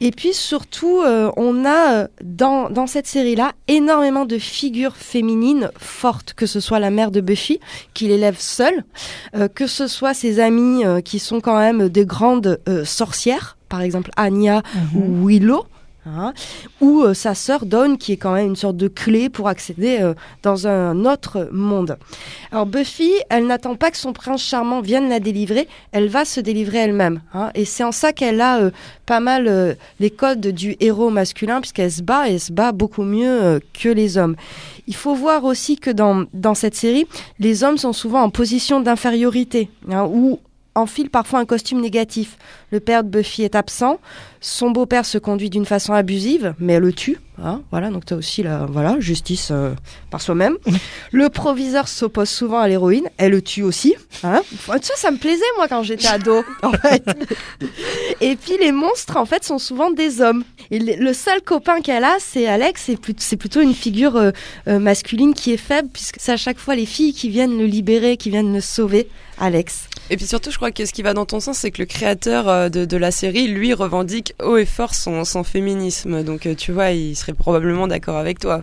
Et 0.00 0.10
puis 0.10 0.34
surtout, 0.34 1.00
euh, 1.02 1.30
on 1.36 1.64
a 1.64 1.92
euh, 1.92 2.08
dans, 2.24 2.68
dans 2.68 2.86
cette 2.88 3.06
série-là 3.06 3.52
énormément 3.68 4.24
de 4.24 4.38
figures 4.38 4.96
féminines 4.96 5.70
fortes, 5.78 6.34
que 6.34 6.46
ce 6.46 6.58
soit 6.58 6.80
la 6.80 6.90
mère 6.90 7.12
de 7.12 7.20
Buffy, 7.20 7.60
qui 7.94 8.08
l'élève 8.08 8.36
seule, 8.40 8.84
euh, 9.36 9.46
que 9.48 9.66
ce 9.68 9.86
soit 9.86 10.14
ses 10.14 10.40
amies 10.40 10.84
euh, 10.84 11.00
qui 11.00 11.20
sont 11.20 11.40
quand 11.40 11.56
même 11.58 11.88
des 11.88 12.04
grandes 12.06 12.60
sorcières, 12.84 13.56
par 13.68 13.80
exemple 13.82 14.10
Anya 14.16 14.62
ou 14.96 15.26
Willow. 15.28 15.64
Hein, 16.06 16.32
ou 16.80 17.02
euh, 17.02 17.14
sa 17.14 17.34
sœur 17.34 17.66
Dawn 17.66 17.98
qui 17.98 18.12
est 18.12 18.16
quand 18.16 18.32
même 18.32 18.48
une 18.48 18.56
sorte 18.56 18.76
de 18.76 18.88
clé 18.88 19.28
pour 19.28 19.48
accéder 19.48 19.98
euh, 20.00 20.14
dans 20.42 20.66
un 20.66 21.04
autre 21.04 21.48
monde. 21.52 21.98
Alors 22.52 22.66
Buffy, 22.66 23.12
elle 23.30 23.46
n'attend 23.46 23.76
pas 23.76 23.90
que 23.90 23.96
son 23.96 24.12
prince 24.12 24.42
charmant 24.42 24.80
vienne 24.80 25.08
la 25.08 25.20
délivrer, 25.20 25.68
elle 25.92 26.08
va 26.08 26.24
se 26.24 26.40
délivrer 26.40 26.78
elle-même. 26.78 27.20
hein, 27.32 27.50
et 27.54 27.64
c'est 27.64 27.84
en 27.84 27.92
ça 27.92 28.12
qu'elle 28.12 28.40
a 28.40 28.58
euh, 28.58 28.70
pas 29.06 29.20
mal 29.20 29.76
les 30.00 30.10
codes 30.10 30.46
du 30.48 30.76
héros 30.80 31.10
masculin 31.10 31.60
puisqu'elle 31.60 31.92
se 31.92 32.02
bat 32.02 32.28
et 32.28 32.34
elle 32.34 32.40
se 32.40 32.52
bat 32.52 32.72
beaucoup 32.72 33.02
mieux 33.02 33.60
que 33.78 33.88
les 33.88 34.16
hommes. 34.16 34.36
Il 34.86 34.94
faut 34.94 35.14
voir 35.14 35.44
aussi 35.44 35.76
que 35.76 35.90
dans, 35.90 36.24
dans 36.32 36.54
cette 36.54 36.74
série, 36.74 37.06
les 37.38 37.64
hommes 37.64 37.78
sont 37.78 37.92
souvent 37.92 38.22
en 38.22 38.30
position 38.30 38.80
d'infériorité 38.80 39.70
hein, 39.90 40.06
ou 40.10 40.40
enfilent 40.74 41.10
parfois 41.10 41.38
un 41.40 41.44
costume 41.44 41.80
négatif. 41.80 42.36
Le 42.70 42.80
père 42.80 43.04
de 43.04 43.08
Buffy 43.08 43.42
est 43.42 43.54
absent, 43.54 43.98
son 44.46 44.70
beau-père 44.70 45.06
se 45.06 45.16
conduit 45.16 45.48
d'une 45.48 45.64
façon 45.64 45.94
abusive, 45.94 46.54
mais 46.58 46.74
elle 46.74 46.82
le 46.82 46.92
tue. 46.92 47.18
hein, 47.42 47.62
voilà, 47.70 47.88
donc 47.88 48.04
tu 48.04 48.12
as 48.12 48.16
aussi 48.18 48.42
la 48.42 48.66
voilà, 48.66 48.96
justice 49.00 49.48
euh, 49.50 49.70
par 50.10 50.20
soi-même. 50.20 50.58
Le 51.12 51.30
proviseur 51.30 51.88
s'oppose 51.88 52.28
souvent 52.28 52.58
à 52.58 52.68
l'héroïne, 52.68 53.08
elle 53.16 53.32
le 53.32 53.40
tue 53.40 53.62
aussi. 53.62 53.94
Hein. 54.22 54.42
Enfin, 54.52 54.74
ça, 54.82 54.92
ça 54.96 55.10
me 55.10 55.16
plaisait 55.16 55.42
moi 55.56 55.66
quand 55.68 55.82
j'étais 55.82 56.08
ado, 56.08 56.44
en 56.62 56.72
fait. 56.72 57.02
Et 58.20 58.36
puis 58.36 58.56
les 58.60 58.72
monstres, 58.72 59.16
en 59.16 59.24
fait, 59.26 59.44
sont 59.44 59.58
souvent 59.58 59.90
des 59.90 60.20
hommes. 60.20 60.44
Et 60.70 60.78
le 60.78 61.12
seul 61.12 61.40
copain 61.42 61.80
qu'elle 61.80 62.04
a, 62.04 62.16
c'est 62.20 62.46
Alex. 62.46 62.82
C'est 62.86 62.96
plut- 63.00 63.20
c'est 63.20 63.36
plutôt 63.36 63.60
une 63.60 63.74
figure 63.74 64.16
euh, 64.16 64.30
euh, 64.68 64.78
masculine 64.78 65.34
qui 65.34 65.52
est 65.52 65.56
faible, 65.58 65.88
puisque 65.92 66.16
c'est 66.18 66.32
à 66.32 66.36
chaque 66.36 66.58
fois 66.58 66.74
les 66.74 66.86
filles 66.86 67.12
qui 67.14 67.28
viennent 67.30 67.56
le 67.58 67.66
libérer, 67.66 68.16
qui 68.16 68.30
viennent 68.30 68.52
le 68.52 68.60
sauver. 68.60 69.08
Alex. 69.38 69.88
Et 70.10 70.16
puis 70.16 70.26
surtout, 70.26 70.52
je 70.52 70.56
crois 70.58 70.70
que 70.70 70.84
ce 70.86 70.92
qui 70.92 71.02
va 71.02 71.12
dans 71.12 71.26
ton 71.26 71.40
sens, 71.40 71.58
c'est 71.58 71.72
que 71.72 71.82
le 71.82 71.86
créateur 71.86 72.70
de, 72.70 72.84
de 72.84 72.96
la 72.96 73.10
série, 73.10 73.48
lui, 73.48 73.74
revendique 73.74 74.32
haut 74.42 74.56
et 74.56 74.64
fort 74.64 74.94
son, 74.94 75.24
féminisme. 75.44 76.22
Donc, 76.22 76.46
euh, 76.46 76.54
tu 76.54 76.72
vois, 76.72 76.90
il 76.90 77.14
serait 77.16 77.32
probablement 77.32 77.86
d'accord 77.86 78.16
avec 78.16 78.38
toi. 78.38 78.62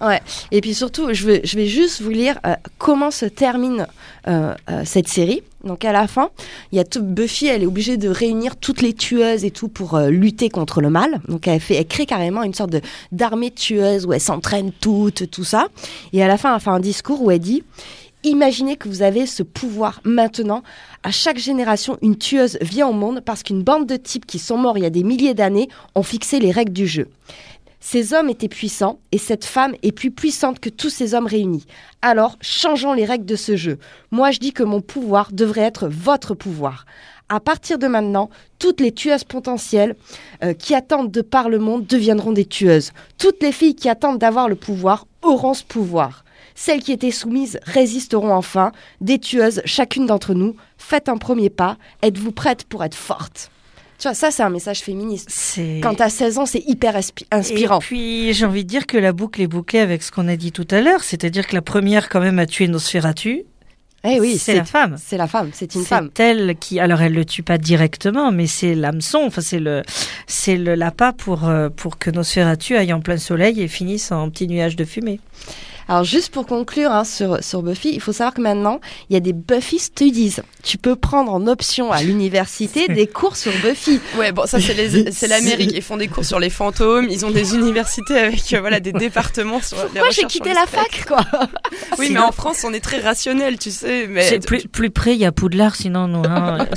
Ouais. 0.00 0.20
Et 0.50 0.60
puis 0.60 0.74
surtout, 0.74 1.12
je 1.12 1.26
vais, 1.26 1.66
juste 1.66 2.02
vous 2.02 2.10
lire 2.10 2.38
euh, 2.46 2.54
comment 2.78 3.10
se 3.10 3.26
termine 3.26 3.86
euh, 4.26 4.54
cette 4.84 5.08
série. 5.08 5.42
Donc 5.64 5.84
à 5.84 5.90
la 5.90 6.06
fin, 6.06 6.30
il 6.70 6.78
y 6.78 6.80
a 6.80 6.84
tout, 6.84 7.02
Buffy, 7.02 7.46
elle 7.46 7.64
est 7.64 7.66
obligée 7.66 7.96
de 7.96 8.08
réunir 8.08 8.54
toutes 8.56 8.80
les 8.80 8.92
tueuses 8.92 9.44
et 9.44 9.50
tout 9.50 9.66
pour 9.66 9.98
lutter 9.98 10.50
contre 10.50 10.80
le 10.80 10.88
mal. 10.88 11.20
Donc 11.26 11.48
elle 11.48 11.58
fait, 11.58 11.74
elle 11.74 11.86
crée 11.86 12.06
carrément 12.06 12.44
une 12.44 12.54
sorte 12.54 12.76
d'armée 13.10 13.50
de 13.50 13.56
tueuses 13.56 14.06
où 14.06 14.12
elle 14.12 14.20
s'entraîne 14.20 14.70
toutes, 14.70 15.28
tout 15.30 15.42
ça. 15.42 15.66
Et 16.12 16.22
à 16.22 16.28
la 16.28 16.38
fin, 16.38 16.54
elle 16.54 16.60
fait 16.60 16.70
un 16.70 16.78
discours 16.78 17.22
où 17.22 17.32
elle 17.32 17.40
dit 17.40 17.64
Imaginez 18.24 18.76
que 18.76 18.88
vous 18.88 19.02
avez 19.02 19.26
ce 19.26 19.44
pouvoir 19.44 20.00
maintenant. 20.02 20.64
À 21.04 21.12
chaque 21.12 21.38
génération, 21.38 21.98
une 22.02 22.18
tueuse 22.18 22.58
vient 22.60 22.88
au 22.88 22.92
monde 22.92 23.20
parce 23.24 23.44
qu'une 23.44 23.62
bande 23.62 23.86
de 23.86 23.96
types 23.96 24.26
qui 24.26 24.40
sont 24.40 24.56
morts 24.56 24.76
il 24.76 24.82
y 24.82 24.86
a 24.86 24.90
des 24.90 25.04
milliers 25.04 25.34
d'années 25.34 25.68
ont 25.94 26.02
fixé 26.02 26.40
les 26.40 26.50
règles 26.50 26.72
du 26.72 26.88
jeu. 26.88 27.08
Ces 27.78 28.14
hommes 28.14 28.28
étaient 28.28 28.48
puissants 28.48 28.98
et 29.12 29.18
cette 29.18 29.44
femme 29.44 29.76
est 29.84 29.92
plus 29.92 30.10
puissante 30.10 30.58
que 30.58 30.68
tous 30.68 30.90
ces 30.90 31.14
hommes 31.14 31.28
réunis. 31.28 31.64
Alors, 32.02 32.36
changeons 32.40 32.92
les 32.92 33.04
règles 33.04 33.24
de 33.24 33.36
ce 33.36 33.54
jeu. 33.54 33.78
Moi, 34.10 34.32
je 34.32 34.40
dis 34.40 34.52
que 34.52 34.64
mon 34.64 34.80
pouvoir 34.80 35.30
devrait 35.32 35.60
être 35.60 35.86
votre 35.86 36.34
pouvoir. 36.34 36.86
À 37.28 37.38
partir 37.38 37.78
de 37.78 37.86
maintenant, 37.86 38.30
toutes 38.58 38.80
les 38.80 38.90
tueuses 38.90 39.22
potentielles 39.22 39.94
euh, 40.42 40.54
qui 40.54 40.74
attendent 40.74 41.12
de 41.12 41.20
par 41.20 41.48
le 41.48 41.60
monde 41.60 41.86
deviendront 41.86 42.32
des 42.32 42.46
tueuses. 42.46 42.90
Toutes 43.16 43.42
les 43.42 43.52
filles 43.52 43.76
qui 43.76 43.88
attendent 43.88 44.18
d'avoir 44.18 44.48
le 44.48 44.56
pouvoir 44.56 45.06
auront 45.22 45.54
ce 45.54 45.62
pouvoir. 45.62 46.24
Celles 46.60 46.80
qui 46.82 46.90
étaient 46.90 47.12
soumises 47.12 47.60
résisteront 47.62 48.32
enfin. 48.34 48.72
Des 49.00 49.20
tueuses, 49.20 49.62
chacune 49.64 50.06
d'entre 50.06 50.34
nous, 50.34 50.56
faites 50.76 51.08
un 51.08 51.16
premier 51.16 51.50
pas. 51.50 51.76
Êtes-vous 52.02 52.32
prête 52.32 52.64
pour 52.64 52.82
être 52.82 52.96
forte? 52.96 53.52
Tu 54.00 54.08
vois, 54.08 54.14
ça, 54.14 54.32
c'est 54.32 54.42
un 54.42 54.50
message 54.50 54.80
féministe. 54.80 55.28
C'est... 55.30 55.78
Quand 55.80 55.94
t'as 55.94 56.08
16 56.08 56.38
ans, 56.38 56.46
c'est 56.46 56.64
hyper 56.66 56.96
inspi- 56.96 57.26
inspirant. 57.30 57.78
Et 57.78 57.82
puis, 57.82 58.32
j'ai 58.32 58.44
envie 58.44 58.64
de 58.64 58.68
dire 58.68 58.88
que 58.88 58.98
la 58.98 59.12
boucle 59.12 59.40
est 59.40 59.46
bouclée 59.46 59.78
avec 59.78 60.02
ce 60.02 60.10
qu'on 60.10 60.26
a 60.26 60.34
dit 60.34 60.50
tout 60.50 60.66
à 60.72 60.80
l'heure, 60.80 61.04
c'est-à-dire 61.04 61.46
que 61.46 61.54
la 61.54 61.62
première, 61.62 62.08
quand 62.08 62.20
même, 62.20 62.40
à 62.40 62.46
tuer 62.46 62.66
Nosferatu, 62.66 63.44
Eh 64.02 64.18
oui, 64.18 64.36
c'est 64.36 64.56
la 64.56 64.64
femme. 64.64 64.96
C'est 65.00 65.16
la 65.16 65.28
femme, 65.28 65.50
c'est 65.52 65.76
une 65.76 65.84
femme. 65.84 66.10
C'est 66.16 66.24
elle 66.24 66.56
qui, 66.58 66.80
alors 66.80 67.02
elle 67.02 67.14
le 67.14 67.24
tue 67.24 67.44
pas 67.44 67.58
directement, 67.58 68.32
mais 68.32 68.48
c'est 68.48 68.74
l'hameçon, 68.74 69.20
enfin 69.26 69.40
c'est 69.42 69.58
le, 69.60 69.82
c'est 70.26 70.56
le 70.56 70.74
l'appât 70.74 71.12
pour 71.12 71.48
euh, 71.48 71.68
pour 71.68 71.98
que 71.98 72.10
Nosferatu 72.10 72.76
aille 72.76 72.92
en 72.92 73.00
plein 73.00 73.16
soleil 73.18 73.60
et 73.62 73.68
finisse 73.68 74.10
en 74.12 74.28
petit 74.30 74.46
nuage 74.48 74.74
de 74.76 74.84
fumée. 74.84 75.18
Alors 75.88 76.04
juste 76.04 76.32
pour 76.32 76.46
conclure 76.46 76.92
hein, 76.92 77.04
sur, 77.04 77.42
sur 77.42 77.62
Buffy, 77.62 77.90
il 77.94 78.00
faut 78.00 78.12
savoir 78.12 78.34
que 78.34 78.42
maintenant, 78.42 78.78
il 79.08 79.14
y 79.14 79.16
a 79.16 79.20
des 79.20 79.32
Buffy 79.32 79.78
Studies. 79.78 80.36
Tu 80.62 80.76
peux 80.76 80.96
prendre 80.96 81.32
en 81.32 81.46
option 81.46 81.90
à 81.92 82.02
l'université 82.02 82.88
des 82.92 83.06
cours 83.06 83.36
sur 83.36 83.52
Buffy. 83.62 83.98
Ouais, 84.18 84.30
bon, 84.32 84.44
ça 84.46 84.58
c'est 84.60 85.26
l'Amérique. 85.28 85.70
Ils 85.74 85.82
font 85.82 85.96
des 85.96 86.08
cours 86.08 86.24
sur 86.26 86.38
les 86.40 86.50
fantômes. 86.50 87.06
Ils 87.10 87.24
ont 87.24 87.30
des 87.30 87.54
universités 87.54 88.18
avec 88.18 88.52
euh, 88.52 88.60
voilà 88.60 88.80
des 88.80 88.92
départements 88.92 89.62
sur 89.62 89.78
les 89.94 90.00
Moi, 90.00 90.10
j'ai 90.10 90.24
quitté 90.24 90.52
la 90.52 90.66
fac, 90.66 91.06
quoi. 91.06 91.24
Oui, 91.98 92.10
mais 92.12 92.18
en 92.20 92.32
France, 92.32 92.64
on 92.68 92.72
est 92.74 92.80
très 92.80 93.00
rationnel, 93.00 93.58
tu 93.58 93.70
sais. 93.70 94.06
Mais 94.08 94.22
C'est 94.28 94.44
plus 94.44 94.68
plus 94.68 94.90
près, 94.90 95.14
il 95.14 95.18
y 95.20 95.24
a 95.24 95.32
Poudlard, 95.32 95.74
sinon 95.74 96.06
non. 96.06 96.22
hein. 96.28 96.66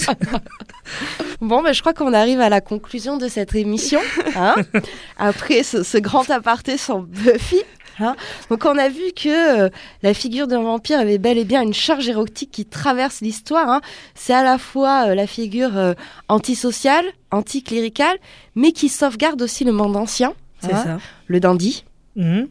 Bon, 1.42 1.64
ben, 1.64 1.74
je 1.74 1.82
crois 1.82 1.94
qu'on 1.94 2.14
arrive 2.14 2.40
à 2.40 2.50
la 2.50 2.62
conclusion 2.62 3.18
de 3.18 3.28
cette 3.28 3.56
émission. 3.56 4.00
hein. 4.36 4.56
Après 5.18 5.64
ce, 5.64 5.84
ce 5.84 5.98
grand 5.98 6.30
aparté 6.30 6.78
sur 6.78 7.00
Buffy. 7.00 7.58
Hein. 8.04 8.16
Donc, 8.50 8.66
on 8.66 8.78
a 8.78 8.90
vu 8.90 9.12
que 9.16 9.66
euh, 9.66 9.70
la 10.04 10.14
figure 10.14 10.48
d'un 10.48 10.62
vampire 10.62 11.00
avait 11.00 11.18
bel 11.18 11.38
et 11.38 11.46
bien 11.46 11.62
une 11.62 11.74
charge 11.74 12.08
érotique 12.08 12.52
qui 12.52 12.66
traverse 12.66 13.22
l'histoire. 13.22 13.70
hein. 13.70 13.82
C'est 14.16 14.34
à 14.34 14.44
la 14.44 14.58
fois 14.58 15.08
euh, 15.08 15.16
la 15.16 15.28
figure 15.28 15.78
euh, 15.78 15.94
antisociale, 16.30 17.06
anticléricale, 17.32 18.18
mais 18.56 18.72
qui 18.72 18.90
sauvegarde 18.90 19.42
aussi 19.42 19.64
le 19.64 19.72
monde 19.72 19.96
ancien. 19.96 20.34
C'est 20.60 20.74
hein, 20.74 20.84
ça. 20.84 20.98
Le 21.28 21.40
dandy. 21.40 21.84
Mhm. 22.16 22.48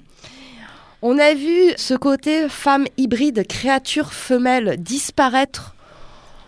On 1.02 1.18
a 1.18 1.32
vu 1.32 1.72
ce 1.76 1.94
côté 1.94 2.48
femme 2.48 2.86
hybride, 2.98 3.46
créature 3.46 4.12
femelle 4.12 4.76
disparaître 4.78 5.74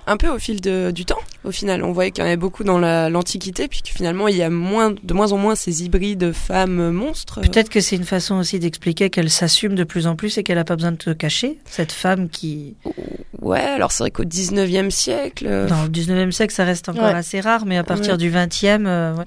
un 0.06 0.16
peu 0.16 0.28
au 0.28 0.38
fil 0.38 0.60
de- 0.60 0.90
du 0.90 1.04
temps, 1.04 1.18
au 1.44 1.50
final. 1.52 1.84
On 1.84 1.92
voyait 1.92 2.10
qu'il 2.10 2.22
y 2.22 2.24
en 2.24 2.28
avait 2.28 2.36
beaucoup 2.36 2.64
dans 2.64 2.78
la- 2.78 3.08
l'Antiquité, 3.08 3.68
puis 3.68 3.82
que 3.82 3.88
finalement, 3.90 4.26
il 4.28 4.36
y 4.36 4.42
a 4.42 4.50
moins, 4.50 4.92
de 5.02 5.14
moins 5.14 5.32
en 5.32 5.36
moins 5.38 5.54
ces 5.54 5.84
hybrides 5.84 6.32
femmes-monstres. 6.32 7.40
Peut-être 7.40 7.68
que 7.68 7.80
c'est 7.80 7.96
une 7.96 8.04
façon 8.04 8.36
aussi 8.36 8.58
d'expliquer 8.58 9.10
qu'elle 9.10 9.30
s'assume 9.30 9.74
de 9.74 9.84
plus 9.84 10.06
en 10.06 10.16
plus 10.16 10.38
et 10.38 10.42
qu'elle 10.42 10.56
n'a 10.56 10.64
pas 10.64 10.76
besoin 10.76 10.92
de 10.92 10.96
te 10.96 11.10
cacher. 11.10 11.58
Cette 11.66 11.92
femme 11.92 12.28
qui, 12.28 12.74
Ouais, 13.40 13.58
alors 13.60 13.90
c'est 13.90 14.04
vrai 14.04 14.10
qu'au 14.12 14.24
19e 14.24 14.90
siècle. 14.90 15.46
euh, 15.48 15.66
dans 15.68 15.82
le 15.82 15.88
19e 15.88 16.30
siècle, 16.32 16.54
ça 16.54 16.64
reste 16.64 16.88
encore 16.88 17.04
Ouais. 17.04 17.12
assez 17.14 17.40
rare, 17.40 17.64
mais 17.66 17.76
à 17.76 17.82
partir 17.82 18.12
Ouais. 18.12 18.18
du 18.18 18.28
20e, 18.30 18.86
euh, 18.86 19.14
ouais. 19.16 19.24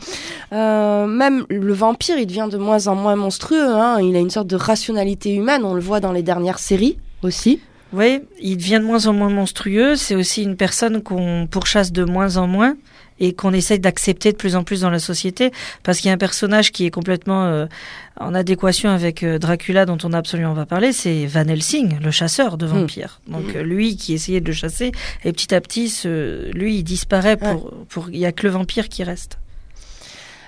Euh, 0.54 1.06
même 1.06 1.46
le 1.50 1.74
vampire, 1.74 2.18
il 2.18 2.26
devient 2.26 2.48
de 2.50 2.58
moins 2.58 2.88
en 2.88 2.96
moins 2.96 3.16
monstrueux. 3.18 3.68
hein. 3.76 3.98
Il 4.02 4.16
a 4.16 4.20
une 4.20 4.30
sorte 4.30 4.48
de 4.48 4.56
rationalité 4.56 5.34
humaine. 5.34 5.64
On 5.66 5.74
le 5.74 5.82
voit 5.82 6.00
dans 6.00 6.12
les 6.14 6.24
dernières 6.24 6.60
séries 6.60 6.98
aussi. 7.24 7.60
Oui, 7.96 8.20
il 8.42 8.58
devient 8.58 8.80
de 8.82 8.86
moins 8.86 9.08
en 9.08 9.14
moins 9.14 9.30
monstrueux. 9.30 9.96
C'est 9.96 10.16
aussi 10.16 10.44
une 10.44 10.58
personne 10.58 11.02
qu'on 11.02 11.48
pourchasse 11.50 11.92
de 11.94 12.04
moins 12.04 12.36
en 12.36 12.46
moins 12.48 12.76
et 13.22 13.32
qu'on 13.34 13.54
essaye 13.54 13.80
d'accepter 13.80 14.34
de 14.34 14.38
plus 14.38 14.58
en 14.58 14.64
plus 14.66 14.82
dans 14.82 14.90
la 14.90 15.00
société 15.00 15.52
parce 15.84 16.00
qu'il 16.00 16.10
y 16.10 16.12
a 16.12 16.14
un 16.14 16.18
personnage 16.18 16.74
qui 16.74 16.86
est 16.86 16.92
complètement 16.92 17.46
euh, 17.46 17.66
en 18.20 18.34
adéquation 18.34 18.90
avec 18.90 19.24
euh, 19.24 19.40
Dracula 19.40 19.86
dont 19.86 19.98
on 20.04 20.12
a 20.12 20.18
absolument 20.18 20.54
pas 20.54 20.66
parlé, 20.66 20.92
c'est 20.92 21.26
Van 21.26 21.48
Helsing, 21.48 21.98
le 22.02 22.12
chasseur 22.12 22.58
de 22.58 22.66
vampires. 22.66 23.22
Donc 23.30 23.46
Mm. 23.54 23.58
euh, 23.58 23.64
lui 23.64 23.96
qui 23.96 24.14
essayait 24.14 24.42
de 24.42 24.48
le 24.48 24.54
chasser 24.54 24.92
et 25.24 25.32
petit 25.32 25.56
à 25.56 25.62
petit, 25.62 25.88
ce, 25.88 26.52
lui 26.52 26.76
il 26.80 26.84
disparaît 26.84 27.38
pour 27.38 27.72
pour 27.88 28.10
il 28.10 28.18
y 28.18 28.26
a 28.26 28.34
que 28.34 28.46
le 28.46 28.52
vampire 28.52 28.90
qui 28.90 29.04
reste. 29.06 29.38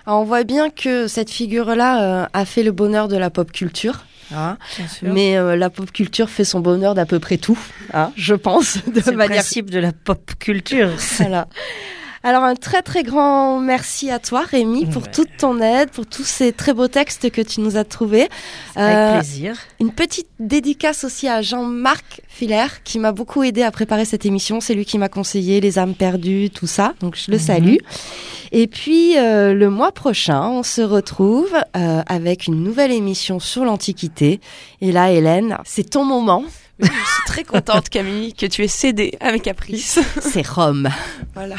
Alors, 0.05 0.21
on 0.21 0.25
voit 0.25 0.43
bien 0.43 0.69
que 0.69 1.07
cette 1.07 1.29
figure-là 1.29 2.29
a 2.31 2.45
fait 2.45 2.63
le 2.63 2.71
bonheur 2.71 3.07
de 3.09 3.17
la 3.17 3.29
pop 3.29 3.51
culture. 3.51 4.05
Hein. 4.33 4.57
Mais 5.01 5.37
euh, 5.37 5.55
la 5.55 5.69
pop 5.69 5.91
culture 5.91 6.29
fait 6.29 6.43
son 6.43 6.59
bonheur 6.59 6.95
d'à 6.95 7.05
peu 7.05 7.19
près 7.19 7.37
tout, 7.37 7.57
hein, 7.93 8.11
je 8.15 8.35
pense, 8.35 8.77
de 8.87 8.99
c'est 9.01 9.11
le 9.11 9.17
manière 9.17 9.37
principe 9.37 9.69
de 9.69 9.79
la 9.79 9.91
pop 9.91 10.31
culture. 10.39 10.89
Voilà. 11.17 11.47
Alors 12.23 12.43
un 12.43 12.55
très 12.55 12.81
très 12.81 13.03
grand 13.03 13.59
merci 13.59 14.09
à 14.09 14.19
toi 14.19 14.41
Rémi 14.41 14.85
pour 14.87 15.03
Ouais. 15.03 15.11
toute 15.11 15.37
ton 15.37 15.61
aide, 15.61 15.89
pour 15.91 16.05
tous 16.05 16.23
ces 16.23 16.51
très 16.51 16.73
beaux 16.73 16.87
textes 16.87 17.29
que 17.29 17.41
tu 17.41 17.61
nous 17.61 17.77
as 17.77 17.83
trouvés. 17.83 18.27
Avec 18.75 18.97
Euh, 18.97 19.13
plaisir. 19.19 19.57
Une 19.79 19.91
petite 19.91 20.27
dédicace 20.39 21.03
aussi 21.03 21.27
à 21.27 21.41
Jean-Marc 21.41 22.21
Filaire 22.27 22.83
qui 22.83 22.99
m'a 22.99 23.11
beaucoup 23.11 23.43
aidé 23.43 23.61
à 23.63 23.71
préparer 23.71 24.05
cette 24.05 24.25
émission. 24.25 24.59
C'est 24.61 24.73
lui 24.73 24.85
qui 24.85 24.97
m'a 24.97 25.09
conseillé 25.09 25.61
les 25.61 25.77
âmes 25.79 25.93
perdues, 25.95 26.49
tout 26.49 26.67
ça. 26.67 26.93
Donc 26.99 27.15
je 27.15 27.29
le 27.31 27.37
Mhm. 27.37 27.43
salue. 27.43 27.75
Et 28.51 28.67
puis 28.67 29.17
euh, 29.17 29.53
le 29.53 29.69
mois 29.69 29.91
prochain, 29.91 30.41
on 30.47 30.63
se 30.63 30.81
retrouve 30.81 31.53
euh, 31.75 32.01
avec 32.07 32.47
une 32.47 32.63
nouvelle 32.63 32.91
émission 32.91 33.39
sur 33.39 33.63
l'Antiquité. 33.63 34.39
Et 34.81 34.91
là, 34.91 35.11
Hélène, 35.11 35.57
c'est 35.65 35.89
ton 35.89 36.03
moment. 36.05 36.43
Oui, 36.79 36.87
je 36.91 37.11
suis 37.11 37.23
très 37.25 37.43
contente, 37.43 37.89
Camille, 37.89 38.33
que 38.33 38.45
tu 38.45 38.63
aies 38.63 38.67
cédé 38.67 39.17
à 39.19 39.31
mes 39.31 39.39
caprices. 39.39 39.99
C'est 40.21 40.47
Rome. 40.47 40.89
Voilà, 41.33 41.55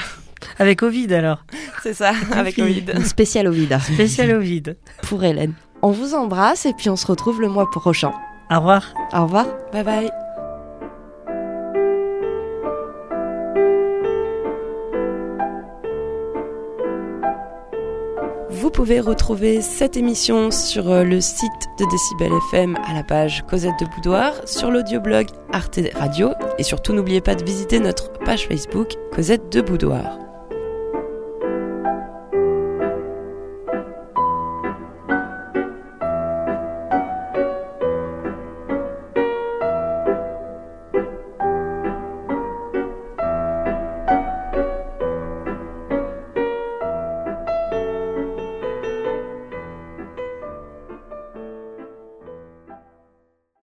Avec 0.59 0.83
Ovid 0.83 1.13
alors. 1.13 1.45
c'est 1.83 1.95
ça, 1.95 2.13
avec. 2.33 2.59
Ovid. 2.59 2.93
Une 2.97 3.05
spéciale 3.05 3.47
Ovid 3.49 3.79
Spécial 3.81 4.31
Ovid. 4.33 4.77
pour 5.03 5.23
Hélène. 5.25 5.55
On 5.83 5.91
vous 5.91 6.15
embrasse 6.15 6.67
et 6.67 6.73
puis 6.73 6.91
on 6.91 6.97
se 6.97 7.07
retrouve 7.07 7.41
le 7.41 7.49
mois 7.49 7.71
prochain. 7.71 8.13
Au 8.51 8.57
revoir. 8.57 8.93
Au 9.13 9.23
revoir. 9.25 9.47
Bye 9.73 9.85
bye. 9.85 10.11
Vous 18.51 18.71
pouvez 18.71 19.01
retrouver 19.01 19.61
cette 19.61 19.97
émission 19.97 20.51
sur 20.51 20.91
euh, 20.91 21.05
le 21.05 21.21
site 21.21 21.51
de 21.79 21.85
Décibel 21.91 22.33
FM 22.51 22.77
à 22.87 22.95
la 22.95 23.03
page 23.05 23.45
Cosette 23.49 23.79
de 23.81 23.87
Boudoir, 23.87 24.33
sur 24.47 24.71
l'audioblog 24.71 25.29
Arte 25.53 25.81
Radio 25.95 26.31
et 26.59 26.63
surtout 26.63 26.93
n'oubliez 26.93 27.21
pas 27.21 27.35
de 27.35 27.45
visiter 27.45 27.79
notre 27.79 28.11
page 28.25 28.49
Facebook 28.49 28.95
Cosette 29.15 29.53
de 29.53 29.61
Boudoir. 29.61 30.19